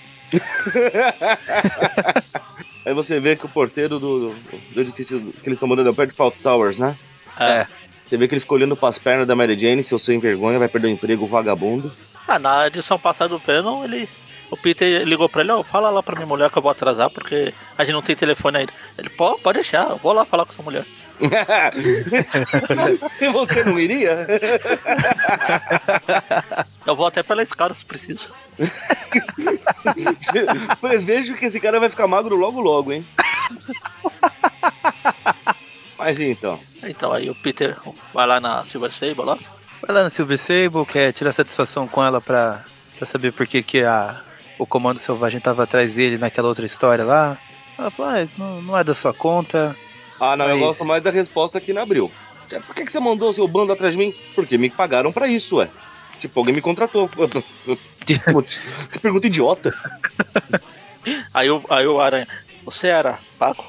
Aí 2.86 2.94
você 2.94 3.20
vê 3.20 3.36
que 3.36 3.46
o 3.46 3.50
porteiro 3.50 4.00
do, 4.00 4.36
do 4.74 4.82
edifício 4.82 5.20
que 5.20 5.48
eles 5.48 5.58
estão 5.58 5.68
morando 5.68 5.90
é 5.90 5.94
perto 5.94 6.12
de 6.12 6.16
Fault 6.16 6.38
Towers, 6.44 6.78
né? 6.78 6.96
É. 7.40 7.66
Você 8.08 8.18
vê 8.18 8.28
que 8.28 8.36
ele 8.36 8.42
ficou 8.42 8.58
olhando 8.58 8.76
pras 8.76 9.00
pernas 9.00 9.28
da 9.28 9.36
Mary 9.36 9.60
Jane, 9.60 9.84
seu 9.84 9.98
sem 9.98 10.20
vergonha, 10.20 10.60
vai 10.60 10.68
perder 10.68 10.88
o 10.88 10.92
emprego, 10.92 11.26
vagabundo. 11.26 11.92
Ah, 12.28 12.38
na 12.38 12.68
edição 12.68 13.00
passada 13.00 13.30
do 13.30 13.40
Venom, 13.40 13.84
ele. 13.84 14.08
O 14.52 14.56
Peter 14.56 15.04
ligou 15.04 15.28
pra 15.28 15.42
ele, 15.42 15.52
ó, 15.52 15.64
fala 15.64 15.90
lá 15.90 16.04
pra 16.04 16.16
minha 16.16 16.28
mulher 16.28 16.52
que 16.52 16.58
eu 16.58 16.62
vou 16.62 16.70
atrasar, 16.72 17.10
porque 17.10 17.52
a 17.76 17.84
gente 17.84 17.94
não 17.94 18.04
tem 18.04 18.16
telefone 18.16 18.60
ainda. 18.60 18.74
Ele, 18.96 19.10
pô, 19.10 19.40
pode 19.40 19.58
deixar, 19.58 19.90
eu 19.90 19.98
vou 19.98 20.14
lá 20.14 20.24
falar 20.24 20.46
com 20.46 20.54
sua 20.54 20.64
mulher. 20.64 20.86
e 23.22 23.30
você 23.30 23.64
não 23.64 23.80
iria? 23.80 24.28
Eu 26.86 26.96
vou 26.96 27.08
até 27.08 27.24
pela 27.24 27.42
escada 27.42 27.74
se 27.74 27.86
preciso. 27.86 28.34
Prevejo 30.82 31.36
que 31.36 31.46
esse 31.46 31.60
cara 31.60 31.80
vai 31.80 31.90
ficar 31.90 32.08
magro 32.08 32.36
logo 32.36 32.60
logo, 32.60 32.92
hein? 32.92 33.06
Mas 35.98 36.20
então. 36.20 36.60
Então 36.84 37.14
aí 37.14 37.30
o 37.30 37.36
Peter 37.36 37.78
vai 38.14 38.28
lá 38.28 38.40
na 38.40 38.64
Silver 38.66 38.92
Sable 38.92 39.24
lá. 39.24 39.38
Vai 39.82 39.96
lá 39.96 40.04
na 40.04 40.10
Silver 40.10 40.38
Sable, 40.38 40.86
quer 40.86 41.14
tirar 41.14 41.32
satisfação 41.32 41.88
com 41.88 42.04
ela 42.04 42.20
pra, 42.20 42.66
pra 42.98 43.06
saber 43.06 43.32
por 43.32 43.48
que, 43.48 43.64
que 43.64 43.84
a, 43.84 44.22
o 44.60 44.66
comando 44.66 45.00
selvagem 45.00 45.40
tava 45.40 45.64
atrás 45.64 45.96
dele 45.96 46.18
naquela 46.18 46.48
outra 46.48 46.66
história 46.66 47.06
lá. 47.06 47.38
Ela 47.78 47.92
fala, 47.92 48.22
ah, 48.22 48.26
não, 48.38 48.62
não 48.62 48.78
é 48.78 48.84
da 48.84 48.94
sua 48.94 49.14
conta. 49.14 49.76
Ah, 50.20 50.36
não, 50.36 50.46
eu 50.46 50.56
Mas- 50.58 50.66
gosto 50.66 50.86
mais 50.86 51.04
da 51.04 51.12
resposta 51.12 51.60
que 51.60 51.74
na 51.74 51.82
abril. 51.82 52.12
Por 52.68 52.76
que, 52.76 52.86
que 52.86 52.92
você 52.92 53.00
mandou 53.00 53.34
seu 53.34 53.48
bando 53.48 53.74
atrás 53.74 53.94
de 53.94 53.98
mim? 54.00 54.14
Porque 54.36 54.58
me 54.58 54.70
pagaram 54.70 55.12
pra 55.12 55.28
isso, 55.28 55.58
ué. 55.58 55.70
Tipo, 56.20 56.40
alguém 56.40 56.54
me 56.56 56.62
contratou. 56.62 57.10
que 58.06 59.00
pergunta 59.02 59.28
idiota. 59.28 59.74
Aí 61.34 61.52
o, 61.52 61.64
aí 61.70 61.86
o 61.86 62.02
Aranha, 62.02 62.28
você 62.64 62.88
era 62.88 63.20
Paco? 63.38 63.64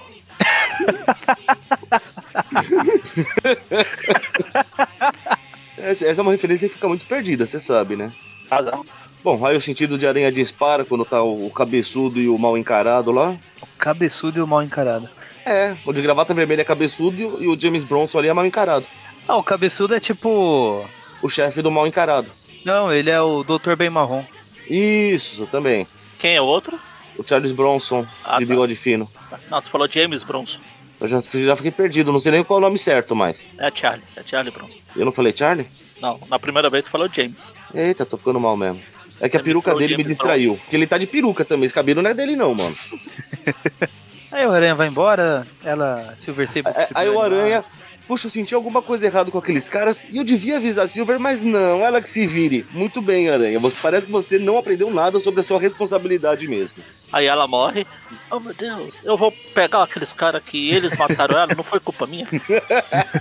Essa 5.77 6.07
essa 6.07 6.21
é 6.21 6.23
uma 6.23 6.33
referência 6.33 6.69
que 6.69 6.75
fica 6.75 6.89
muito 6.89 7.05
perdida, 7.07 7.47
você 7.47 7.61
sabe, 7.61 7.97
né? 7.97 8.13
Razão. 8.51 8.85
Bom, 9.23 9.45
aí 9.45 9.57
o 9.57 9.61
sentido 9.61 9.99
de 9.99 10.07
aranha 10.07 10.31
dispara 10.31 10.85
quando 10.85 11.05
tá 11.05 11.23
o, 11.23 11.47
o 11.47 11.51
cabeçudo 11.51 12.21
e 12.21 12.29
o 12.29 12.39
mal 12.39 12.57
encarado 12.57 13.11
lá. 13.11 13.37
O 13.61 13.67
cabeçudo 13.77 14.39
e 14.39 14.43
o 14.43 14.47
mal 14.47 14.63
encarado. 14.63 15.09
É, 15.47 15.77
o 15.87 15.93
de 15.93 16.03
gravata 16.03 16.35
vermelha 16.35 16.63
é 16.63 16.65
cabeçudo 16.65 17.21
e 17.21 17.25
o- 17.25 17.43
e 17.45 17.47
o 17.47 17.59
James 17.59 17.85
Bronson 17.85 18.19
ali 18.19 18.27
é 18.29 18.33
mal 18.33 18.45
encarado. 18.45 18.85
Ah, 19.29 19.37
o 19.37 19.43
cabeçudo 19.45 19.95
é 19.95 20.01
tipo. 20.01 20.85
O 21.23 21.29
chefe 21.29 21.63
do 21.63 21.71
mal 21.71 21.87
encarado. 21.87 22.29
Não, 22.65 22.93
ele 22.93 23.11
é 23.11 23.21
o 23.21 23.45
Dr. 23.45 23.77
Bem 23.77 23.89
Marrom. 23.89 24.25
Isso, 24.69 25.47
também. 25.47 25.87
Quem 26.19 26.35
é 26.35 26.41
o 26.41 26.45
outro? 26.45 26.79
O 27.17 27.23
Charles 27.27 27.53
Bronson, 27.53 28.05
Ah, 28.25 28.39
de 28.39 28.45
tá. 28.47 28.51
bigode 28.53 28.75
fino. 28.75 29.09
Não, 29.49 29.61
você 29.61 29.71
falou 29.71 29.89
James 29.89 30.25
Bronson. 30.25 30.59
Eu 31.01 31.09
já, 31.09 31.21
já 31.21 31.55
fiquei 31.57 31.71
perdido, 31.71 32.13
não 32.13 32.19
sei 32.21 32.33
nem 32.33 32.43
qual 32.43 32.59
é 32.59 32.61
o 32.61 32.65
nome 32.65 32.79
certo 32.79 33.15
mais. 33.15 33.49
É 33.59 33.71
Charlie, 33.73 34.03
é 34.17 34.23
Charlie 34.25 34.53
Bronson. 34.53 34.79
Eu 34.97 35.05
não 35.05 35.13
falei 35.13 35.33
Charlie? 35.37 35.69
Não, 36.01 36.19
na 36.29 36.39
primeira 36.39 36.69
vez 36.69 36.85
você 36.87 36.91
falou 36.91 37.09
James. 37.13 37.55
Eita, 37.75 38.05
tô 38.05 38.17
ficando 38.17 38.41
mal 38.41 38.57
mesmo. 38.57 38.81
É 39.21 39.29
que 39.29 39.37
a 39.37 39.41
Você 39.41 39.45
peruca 39.45 39.67
falou 39.71 39.79
dele 39.81 39.97
me 39.97 40.03
James 40.03 40.17
distraiu. 40.19 40.57
Porque 40.57 40.75
ele 40.77 40.87
tá 40.87 40.99
de 40.99 41.07
peruca 41.07 41.45
também. 41.45 41.65
Esse 41.67 41.75
cabelo 41.75 42.03
não 42.03 42.11
é 42.11 42.15
dele, 42.15 42.35
não, 42.37 42.55
mano. 42.55 42.75
Aí 44.31 44.47
o 44.47 44.51
Aranha 44.51 44.75
vai 44.75 44.89
embora, 44.89 45.47
ela, 45.65 46.15
Silver 46.17 46.49
Sable. 46.49 46.73
que 46.73 46.81
Aí, 46.81 46.87
se 46.87 46.93
aí 46.95 47.09
o. 47.09 47.21
Aranha. 47.21 47.65
Puxa, 48.07 48.29
eu 48.29 48.31
senti 48.31 48.55
alguma 48.55 48.81
coisa 48.81 49.05
errada 49.05 49.33
com 49.33 49.39
aqueles 49.39 49.69
caras 49.69 50.07
e 50.09 50.17
eu 50.17 50.23
devia 50.23 50.59
avisar 50.59 50.85
a 50.85 50.89
Silver, 50.89 51.19
mas 51.19 51.43
não, 51.43 51.85
ela 51.85 52.01
que 52.01 52.09
se 52.09 52.25
vire. 52.25 52.65
Muito 52.73 53.03
bem, 53.03 53.29
Aranha. 53.29 53.59
Você, 53.59 53.77
parece 53.83 54.07
que 54.07 54.13
você 54.13 54.39
não 54.39 54.57
aprendeu 54.57 54.91
nada 54.91 55.19
sobre 55.19 55.41
a 55.41 55.43
sua 55.45 55.59
responsabilidade 55.59 56.47
mesmo. 56.47 56.77
Aí 57.13 57.27
ela 57.27 57.49
morre. 57.49 57.85
Oh 58.31 58.39
meu 58.39 58.55
Deus, 58.55 59.01
eu 59.03 59.17
vou 59.17 59.33
pegar 59.53 59.83
aqueles 59.83 60.13
caras 60.13 60.41
que 60.45 60.71
eles 60.71 60.97
mataram 60.97 61.37
ela, 61.37 61.55
não 61.57 61.65
foi 61.65 61.81
culpa 61.81 62.07
minha. 62.07 62.29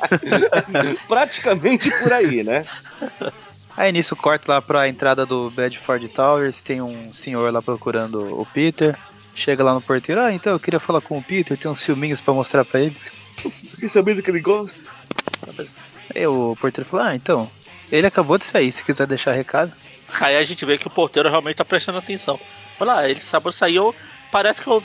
Praticamente 1.08 1.90
por 2.04 2.14
aí, 2.14 2.44
né? 2.44 2.64
Aí 3.76 3.92
nisso 3.92 4.16
corta 4.16 4.52
lá 4.52 4.62
pra 4.62 4.88
entrada 4.88 5.26
do 5.26 5.50
Bedford 5.50 6.08
Towers, 6.10 6.62
tem 6.62 6.82
um 6.82 7.12
senhor 7.12 7.52
lá 7.52 7.62
procurando 7.62 8.40
o 8.40 8.46
Peter. 8.46 8.96
Chega 9.36 9.64
lá 9.64 9.74
no 9.74 9.82
porteiro, 9.82 10.22
ah, 10.22 10.32
então 10.32 10.54
eu 10.54 10.60
queria 10.60 10.80
falar 10.80 11.02
com 11.02 11.18
o 11.18 11.24
Peter, 11.24 11.58
tem 11.58 11.70
uns 11.70 11.84
filminhos 11.84 12.22
pra 12.22 12.34
mostrar 12.34 12.64
pra 12.66 12.80
ele. 12.80 12.96
Fiquei 13.38 13.90
sabendo 13.90 14.24
que 14.24 14.32
ele 14.32 14.40
gosta. 14.40 14.80
Aí 16.16 16.26
o 16.26 16.56
porteiro 16.60 16.90
falou, 16.90 17.06
ah, 17.06 17.16
então, 17.16 17.52
ele 17.92 18.08
acabou 18.08 18.38
de 18.38 18.46
sair, 18.46 18.72
se 18.72 18.84
quiser 18.84 19.06
deixar 19.06 19.34
recado. 19.34 19.74
Aí 20.22 20.38
a 20.38 20.44
gente 20.44 20.64
vê 20.66 20.78
que 20.78 20.88
o 20.88 20.90
porteiro 20.90 21.30
realmente 21.30 21.58
tá 21.58 21.66
prestando 21.66 21.98
atenção. 21.98 22.40
Fala, 22.78 23.00
ah, 23.00 23.10
ele 23.10 23.22
sabe 23.22 23.52
saiu. 23.52 23.94
Parece 24.32 24.62
que 24.62 24.68
eu- 24.68 24.84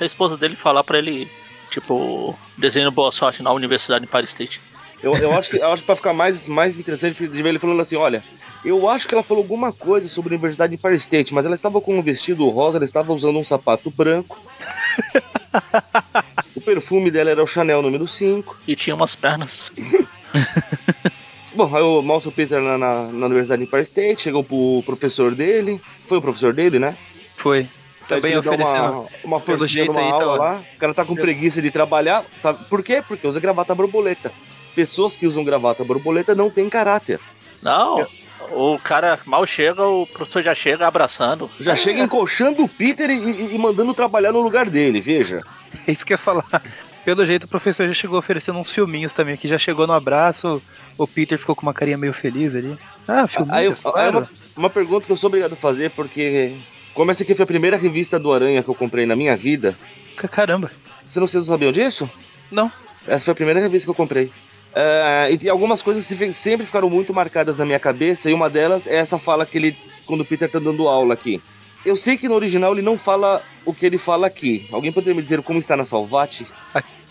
a 0.00 0.04
esposa 0.04 0.36
dele 0.36 0.56
falar 0.56 0.82
pra 0.82 0.98
ele, 0.98 1.30
tipo, 1.70 2.36
desenho 2.58 2.90
boa 2.90 3.10
sorte 3.12 3.42
na 3.42 3.52
universidade 3.52 4.04
em 4.04 4.08
Paris 4.08 4.30
State. 4.30 4.60
Eu, 5.02 5.14
eu 5.16 5.32
acho 5.36 5.50
que 5.50 5.56
eu 5.58 5.72
acho 5.72 5.82
que 5.82 5.86
pra 5.86 5.96
ficar 5.96 6.12
mais, 6.12 6.46
mais 6.46 6.78
interessante 6.78 7.26
de 7.26 7.42
ver 7.42 7.48
ele 7.50 7.58
falando 7.58 7.82
assim, 7.82 7.96
olha, 7.96 8.22
eu 8.64 8.88
acho 8.88 9.08
que 9.08 9.14
ela 9.14 9.22
falou 9.22 9.42
alguma 9.42 9.72
coisa 9.72 10.08
sobre 10.08 10.34
a 10.34 10.36
Universidade 10.36 10.76
de 10.76 10.82
Paris 10.82 11.02
State, 11.02 11.34
mas 11.34 11.44
ela 11.44 11.54
estava 11.54 11.80
com 11.80 11.98
um 11.98 12.02
vestido 12.02 12.48
rosa, 12.48 12.78
ela 12.78 12.84
estava 12.84 13.12
usando 13.12 13.38
um 13.38 13.44
sapato 13.44 13.90
branco. 13.90 14.38
o 16.54 16.60
perfume 16.60 17.10
dela 17.10 17.30
era 17.30 17.42
o 17.42 17.46
Chanel 17.46 17.82
número 17.82 18.06
5. 18.06 18.56
E 18.66 18.76
tinha 18.76 18.94
umas 18.94 19.16
pernas. 19.16 19.70
Bom, 21.54 21.74
aí 21.74 21.82
eu 21.82 22.00
mostro 22.02 22.30
o 22.30 22.32
Peter 22.32 22.60
na, 22.60 22.78
na, 22.78 23.08
na 23.08 23.26
Universidade 23.26 23.64
de 23.64 23.70
Paris 23.70 23.88
State, 23.88 24.22
chegou 24.22 24.42
pro 24.42 24.82
professor 24.86 25.34
dele. 25.34 25.80
Foi 26.06 26.18
o 26.18 26.22
professor 26.22 26.52
dele, 26.54 26.78
né? 26.78 26.96
Foi. 27.36 27.68
Também 28.08 28.36
oferecendo. 28.36 28.92
uma, 28.92 29.06
uma 29.24 29.40
pelo 29.40 29.66
jeito 29.66 29.96
aí, 29.98 30.08
tá 30.08 30.14
aula 30.14 30.26
ó. 30.26 30.36
lá. 30.36 30.62
O 30.74 30.78
cara 30.78 30.94
tá 30.94 31.04
com 31.04 31.14
preguiça 31.14 31.60
de 31.60 31.70
trabalhar. 31.70 32.24
tá- 32.42 32.54
Por 32.54 32.82
quê? 32.82 33.02
Porque 33.06 33.26
usa 33.26 33.38
gravata 33.38 33.74
borboleta. 33.74 34.32
Pessoas 34.74 35.16
que 35.16 35.26
usam 35.26 35.44
gravata 35.44 35.84
borboleta 35.84 36.34
não 36.34 36.50
têm 36.50 36.68
caráter. 36.68 37.20
Não, 37.62 38.06
o 38.50 38.78
cara 38.78 39.18
mal 39.26 39.46
chega, 39.46 39.82
o 39.86 40.06
professor 40.06 40.42
já 40.42 40.54
chega 40.54 40.86
abraçando. 40.86 41.50
Já 41.60 41.76
chega 41.76 42.00
encoxando 42.00 42.62
o 42.64 42.68
Peter 42.68 43.08
e, 43.10 43.14
e- 43.14 43.54
e 43.54 43.58
mandando 43.58 43.94
trabalhar 43.94 44.32
no 44.32 44.40
lugar 44.40 44.68
dele, 44.68 45.00
veja. 45.00 45.40
É 45.86 45.92
isso 45.92 46.04
que 46.06 46.12
eu 46.12 46.14
ia 46.14 46.18
falar. 46.18 46.62
Pelo 47.04 47.26
jeito 47.26 47.44
o 47.44 47.48
professor 47.48 47.86
já 47.88 47.94
chegou 47.94 48.18
oferecendo 48.18 48.58
uns 48.58 48.70
filminhos 48.70 49.12
também, 49.12 49.36
que 49.36 49.48
já 49.48 49.58
chegou 49.58 49.86
no 49.86 49.92
abraço, 49.92 50.62
o 50.96 51.06
Peter 51.08 51.36
ficou 51.38 51.54
com 51.56 51.62
uma 51.62 51.74
carinha 51.74 51.98
meio 51.98 52.12
feliz 52.12 52.54
ali. 52.54 52.78
Ah, 53.08 53.12
Aí, 53.18 53.22
eu- 53.24 53.28
filminhos, 53.28 53.86
aí 53.86 53.92
claro. 53.92 54.18
uma, 54.18 54.30
uma 54.56 54.70
pergunta 54.70 55.06
que 55.06 55.12
eu 55.12 55.16
sou 55.16 55.26
obrigado 55.28 55.54
a 55.54 55.56
fazer, 55.56 55.90
porque 55.90 56.56
como 56.94 57.10
essa 57.10 57.22
aqui 57.24 57.34
foi 57.34 57.42
a 57.42 57.46
primeira 57.46 57.76
revista 57.76 58.18
do 58.20 58.32
Aranha 58.32 58.62
que 58.62 58.68
eu 58.68 58.74
comprei 58.74 59.04
na 59.06 59.16
minha 59.16 59.36
vida, 59.36 59.76
Caramba. 60.30 60.70
você 61.04 61.18
não, 61.18 61.26
vocês 61.26 61.46
não 61.46 61.54
sabiam 61.54 61.72
disso? 61.72 62.08
Não. 62.50 62.70
Essa 63.06 63.24
foi 63.24 63.32
a 63.32 63.34
primeira 63.34 63.58
revista 63.60 63.86
que 63.86 63.90
eu 63.90 63.94
comprei. 63.94 64.30
É, 64.74 65.36
e 65.40 65.48
algumas 65.48 65.82
coisas 65.82 66.04
sempre 66.04 66.64
ficaram 66.66 66.88
muito 66.88 67.12
marcadas 67.12 67.56
na 67.56 67.64
minha 67.64 67.78
cabeça, 67.78 68.30
e 68.30 68.34
uma 68.34 68.48
delas 68.48 68.86
é 68.86 68.96
essa 68.96 69.18
fala 69.18 69.44
que 69.44 69.58
ele, 69.58 69.76
quando 70.06 70.22
o 70.22 70.24
Peter 70.24 70.50
tá 70.50 70.58
dando 70.58 70.88
aula 70.88 71.14
aqui. 71.14 71.40
Eu 71.84 71.96
sei 71.96 72.16
que 72.16 72.28
no 72.28 72.34
original 72.34 72.72
ele 72.72 72.82
não 72.82 72.96
fala 72.96 73.42
o 73.64 73.74
que 73.74 73.84
ele 73.84 73.98
fala 73.98 74.26
aqui. 74.26 74.68
Alguém 74.72 74.92
poderia 74.92 75.14
me 75.14 75.22
dizer 75.22 75.42
como 75.42 75.58
está 75.58 75.76
na 75.76 75.84
Salvati? 75.84 76.46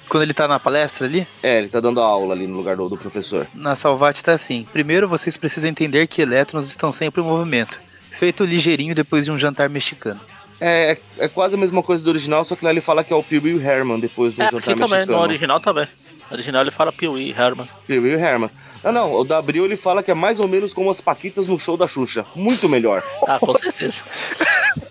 Quando 0.07 0.23
ele 0.23 0.33
tá 0.33 0.47
na 0.47 0.59
palestra 0.59 1.05
ali, 1.07 1.25
É, 1.43 1.57
ele 1.59 1.69
tá 1.69 1.79
dando 1.79 1.99
aula 2.01 2.33
ali 2.33 2.47
no 2.47 2.55
lugar 2.57 2.75
do, 2.75 2.87
do 2.89 2.97
professor. 2.97 3.47
na 3.53 3.75
Salvati 3.75 4.23
tá 4.23 4.33
assim. 4.33 4.65
Primeiro 4.71 5.07
vocês 5.07 5.35
precisam 5.37 5.69
entender 5.69 6.07
que 6.07 6.21
elétrons 6.21 6.67
estão 6.69 6.91
sempre 6.91 7.21
em 7.21 7.25
movimento. 7.25 7.79
Feito 8.11 8.43
ligeirinho 8.43 8.95
depois 8.95 9.25
de 9.25 9.31
um 9.31 9.37
jantar 9.37 9.69
mexicano. 9.69 10.19
É, 10.59 10.91
é, 10.91 11.25
é 11.25 11.27
quase 11.27 11.55
a 11.55 11.57
mesma 11.57 11.81
coisa 11.81 12.03
do 12.03 12.09
original, 12.09 12.43
só 12.45 12.55
que 12.55 12.63
lá 12.63 12.71
ele 12.71 12.81
fala 12.81 13.03
que 13.03 13.11
é 13.11 13.15
o 13.15 13.23
Pee 13.23 13.39
Wee 13.39 13.61
Herman 13.65 13.99
depois 13.99 14.35
do 14.35 14.41
É, 14.41 14.45
jantar 14.45 14.57
aqui 14.57 14.75
também, 14.75 14.89
mexicano. 14.99 15.17
no 15.17 15.23
original 15.23 15.59
também. 15.59 15.87
No 16.31 16.35
original 16.37 16.61
ele 16.61 16.71
fala 16.71 16.93
Pee-wee, 16.93 17.35
Herman. 17.37 17.67
Wee 17.89 18.13
Herman. 18.13 18.49
Ah, 18.81 18.91
não, 18.91 19.13
o 19.13 19.25
da 19.25 19.37
Abril 19.37 19.65
ele 19.65 19.75
fala 19.75 20.01
que 20.01 20.09
é 20.09 20.13
mais 20.13 20.39
ou 20.39 20.47
menos 20.47 20.73
como 20.73 20.89
as 20.89 21.01
Paquitas 21.01 21.45
no 21.45 21.59
show 21.59 21.75
da 21.75 21.89
Xuxa. 21.89 22.25
Muito 22.33 22.69
melhor. 22.69 23.03
Ah, 23.27 23.37
com 23.37 23.53
certeza. 23.53 24.05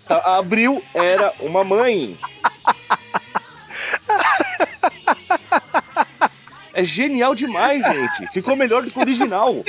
A 0.06 0.32
a 0.32 0.38
Abril 0.38 0.82
era 0.92 1.32
uma 1.40 1.64
mãe. 1.64 2.18
É 6.74 6.84
genial 6.84 7.34
demais, 7.34 7.82
gente. 7.82 8.32
Ficou 8.34 8.54
melhor 8.54 8.82
do 8.82 8.90
que 8.90 8.98
o 8.98 9.00
original. 9.00 9.64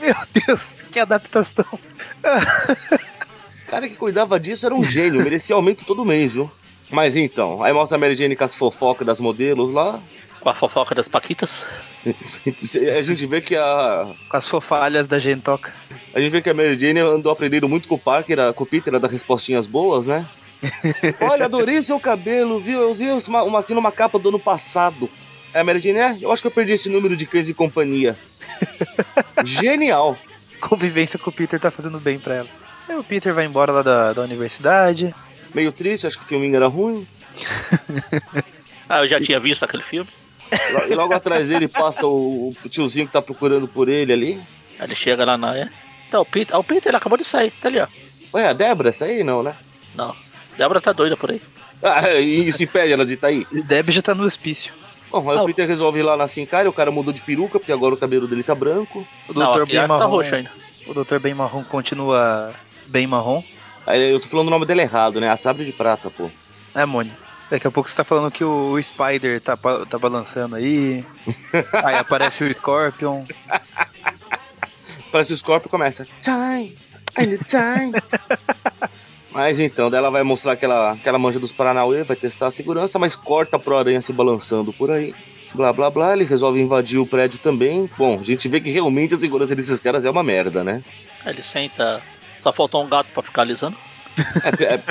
Meu 0.00 0.16
Deus, 0.32 0.82
que 0.90 0.98
adaptação. 0.98 1.64
O 1.72 3.70
cara 3.70 3.88
que 3.88 3.94
cuidava 3.94 4.40
disso 4.40 4.66
era 4.66 4.74
um 4.74 4.82
gênio, 4.82 5.22
merecia 5.22 5.54
aumento 5.54 5.84
todo 5.84 6.04
mês, 6.04 6.32
viu? 6.32 6.50
Mas 6.90 7.16
então, 7.16 7.62
aí 7.62 7.72
mostra 7.72 7.96
a 7.96 8.00
Mary 8.00 8.16
Jane 8.16 8.36
com 8.36 8.44
as 8.44 8.54
fofocas 8.54 9.06
das 9.06 9.20
modelos 9.20 9.72
lá. 9.72 10.00
Com 10.44 10.50
a 10.50 10.54
fofoca 10.54 10.94
das 10.94 11.08
Paquitas. 11.08 11.66
a 12.04 13.02
gente 13.02 13.24
vê 13.24 13.40
que 13.40 13.56
a. 13.56 14.14
Com 14.28 14.36
as 14.36 14.46
fofalhas 14.46 15.08
da 15.08 15.18
gentoca. 15.18 15.72
A 16.12 16.20
gente 16.20 16.32
vê 16.32 16.42
que 16.42 16.50
a 16.50 16.54
Mary 16.54 16.78
Jane 16.78 17.00
andou 17.00 17.32
aprendendo 17.32 17.66
muito 17.66 17.88
com 17.88 17.94
o 17.94 17.98
Parker, 17.98 18.52
com 18.52 18.62
o 18.62 18.66
Peter, 18.66 18.94
a 18.94 18.98
dar 18.98 19.08
respostinhas 19.08 19.66
boas, 19.66 20.04
né? 20.04 20.26
Olha, 21.18 21.46
adorei 21.46 21.82
seu 21.82 21.98
cabelo, 21.98 22.60
viu? 22.60 22.82
Eu 22.82 22.90
usei 22.90 23.08
uma, 23.10 23.42
uma, 23.42 23.58
assim 23.60 23.72
numa 23.72 23.90
capa 23.90 24.18
do 24.18 24.28
ano 24.28 24.38
passado. 24.38 25.08
É, 25.54 25.62
Mary 25.62 25.80
Jane, 25.80 25.98
é, 25.98 26.18
eu 26.20 26.30
acho 26.30 26.42
que 26.42 26.48
eu 26.48 26.52
perdi 26.52 26.72
esse 26.72 26.90
número 26.90 27.16
de 27.16 27.24
cães 27.24 27.48
e 27.48 27.54
companhia. 27.54 28.14
Genial. 29.46 30.18
Convivência 30.60 31.18
com 31.18 31.30
o 31.30 31.32
Peter 31.32 31.58
tá 31.58 31.70
fazendo 31.70 31.98
bem 31.98 32.18
pra 32.18 32.34
ela. 32.34 32.48
Aí 32.86 32.96
o 32.96 33.04
Peter 33.04 33.32
vai 33.32 33.46
embora 33.46 33.72
lá 33.72 33.80
da, 33.80 34.12
da 34.12 34.20
universidade. 34.20 35.14
Meio 35.54 35.72
triste, 35.72 36.06
acho 36.06 36.18
que 36.18 36.24
o 36.26 36.28
filminho 36.28 36.54
era 36.54 36.66
ruim. 36.66 37.06
ah, 38.86 39.00
eu 39.00 39.08
já 39.08 39.18
tinha 39.18 39.40
visto 39.40 39.64
aquele 39.64 39.82
filme. 39.82 40.10
E 40.88 40.94
logo 40.94 41.14
atrás 41.14 41.48
dele 41.48 41.68
passa 41.68 42.06
o, 42.06 42.54
o 42.64 42.68
tiozinho 42.68 43.06
que 43.06 43.12
tá 43.12 43.22
procurando 43.22 43.66
por 43.66 43.88
ele 43.88 44.12
ali. 44.12 44.40
Aí 44.78 44.86
ele 44.86 44.94
chega 44.94 45.24
lá 45.24 45.36
na. 45.36 45.56
É. 45.56 45.68
Então, 46.08 46.22
o 46.22 46.24
Peter, 46.24 46.56
o 46.56 46.64
Peter 46.64 46.90
ele 46.90 46.96
acabou 46.96 47.18
de 47.18 47.24
sair, 47.24 47.50
tá 47.50 47.68
ali, 47.68 47.80
ó. 47.80 47.86
Ué, 48.34 48.48
a 48.48 48.52
Débora, 48.52 48.90
essa 48.90 49.04
aí 49.04 49.24
não, 49.24 49.42
né? 49.42 49.54
Não. 49.94 50.14
Débora 50.56 50.80
tá 50.80 50.92
doida 50.92 51.16
por 51.16 51.30
aí. 51.30 51.40
Ah, 51.82 52.12
e 52.12 52.48
isso 52.48 52.62
impede 52.62 52.92
ela 52.92 53.04
de 53.04 53.14
estar 53.14 53.28
tá 53.28 53.32
aí? 53.32 53.46
Débora 53.64 53.92
já 53.92 54.02
tá 54.02 54.14
no 54.14 54.24
hospício. 54.24 54.72
Bom, 55.10 55.30
aí 55.30 55.38
ah, 55.38 55.42
o 55.42 55.46
Peter 55.46 55.66
resolve 55.66 56.00
ir 56.00 56.02
lá 56.02 56.16
na 56.16 56.26
Sincária, 56.26 56.68
o 56.68 56.72
cara 56.72 56.90
mudou 56.90 57.12
de 57.12 57.20
peruca, 57.20 57.58
porque 57.58 57.72
agora 57.72 57.94
o 57.94 57.96
cabelo 57.96 58.26
dele 58.26 58.42
tá 58.42 58.54
branco. 58.54 59.06
O 59.28 59.32
doutor 59.32 59.66
bem 59.66 59.76
tá 59.76 59.86
marrom, 59.86 60.00
tá 60.00 60.06
roxo 60.06 60.34
ainda. 60.34 60.50
O 60.86 60.94
doutor 60.94 61.20
bem 61.20 61.34
marrom 61.34 61.62
continua 61.64 62.52
bem 62.86 63.06
marrom. 63.06 63.42
Aí 63.86 64.12
eu 64.12 64.20
tô 64.20 64.28
falando 64.28 64.48
o 64.48 64.50
nome 64.50 64.66
dele 64.66 64.82
errado, 64.82 65.20
né? 65.20 65.30
A 65.30 65.36
Sabre 65.36 65.64
de 65.64 65.72
Prata, 65.72 66.10
pô. 66.10 66.30
É, 66.74 66.84
Mônio. 66.84 67.12
Daqui 67.50 67.66
a 67.66 67.70
pouco 67.70 67.88
você 67.88 67.96
tá 67.96 68.04
falando 68.04 68.30
que 68.30 68.44
o, 68.44 68.80
Spider 68.82 69.40
tá, 69.40 69.56
tá 69.56 69.98
balançando 69.98 70.56
aí. 70.56 71.04
aí 71.84 71.96
aparece 71.96 72.44
o 72.44 72.52
Scorpion. 72.52 73.24
aparece 75.08 75.32
o 75.32 75.36
Scorpion 75.36 75.68
e 75.68 75.70
começa. 75.70 76.06
Time! 76.22 76.76
I 77.18 77.26
need 77.26 77.44
time! 77.44 77.92
Mas 79.34 79.58
então, 79.58 79.90
dela 79.90 80.10
vai 80.10 80.22
mostrar 80.22 80.52
aquela, 80.52 80.92
aquela 80.92 81.18
manja 81.18 81.40
dos 81.40 81.50
Paranauê, 81.50 82.04
vai 82.04 82.14
testar 82.14 82.46
a 82.46 82.50
segurança, 82.52 83.00
mas 83.00 83.16
corta 83.16 83.58
pro 83.58 83.76
aranha 83.76 84.00
se 84.00 84.12
balançando 84.12 84.72
por 84.72 84.92
aí. 84.92 85.12
Blá 85.52 85.72
blá 85.72 85.90
blá, 85.90 86.12
ele 86.12 86.24
resolve 86.24 86.60
invadir 86.60 87.00
o 87.00 87.06
prédio 87.06 87.40
também. 87.40 87.90
Bom, 87.98 88.20
a 88.20 88.22
gente 88.22 88.48
vê 88.48 88.60
que 88.60 88.70
realmente 88.70 89.14
a 89.14 89.16
segurança 89.16 89.56
desses 89.56 89.80
caras 89.80 90.04
é 90.04 90.10
uma 90.10 90.22
merda, 90.22 90.62
né? 90.62 90.84
Ele 91.26 91.42
senta. 91.42 92.00
Só 92.38 92.52
faltou 92.52 92.84
um 92.84 92.88
gato 92.88 93.12
para 93.12 93.24
ficar 93.24 93.42
alisando. 93.42 93.76
É, 94.60 94.74
é, 94.74 94.82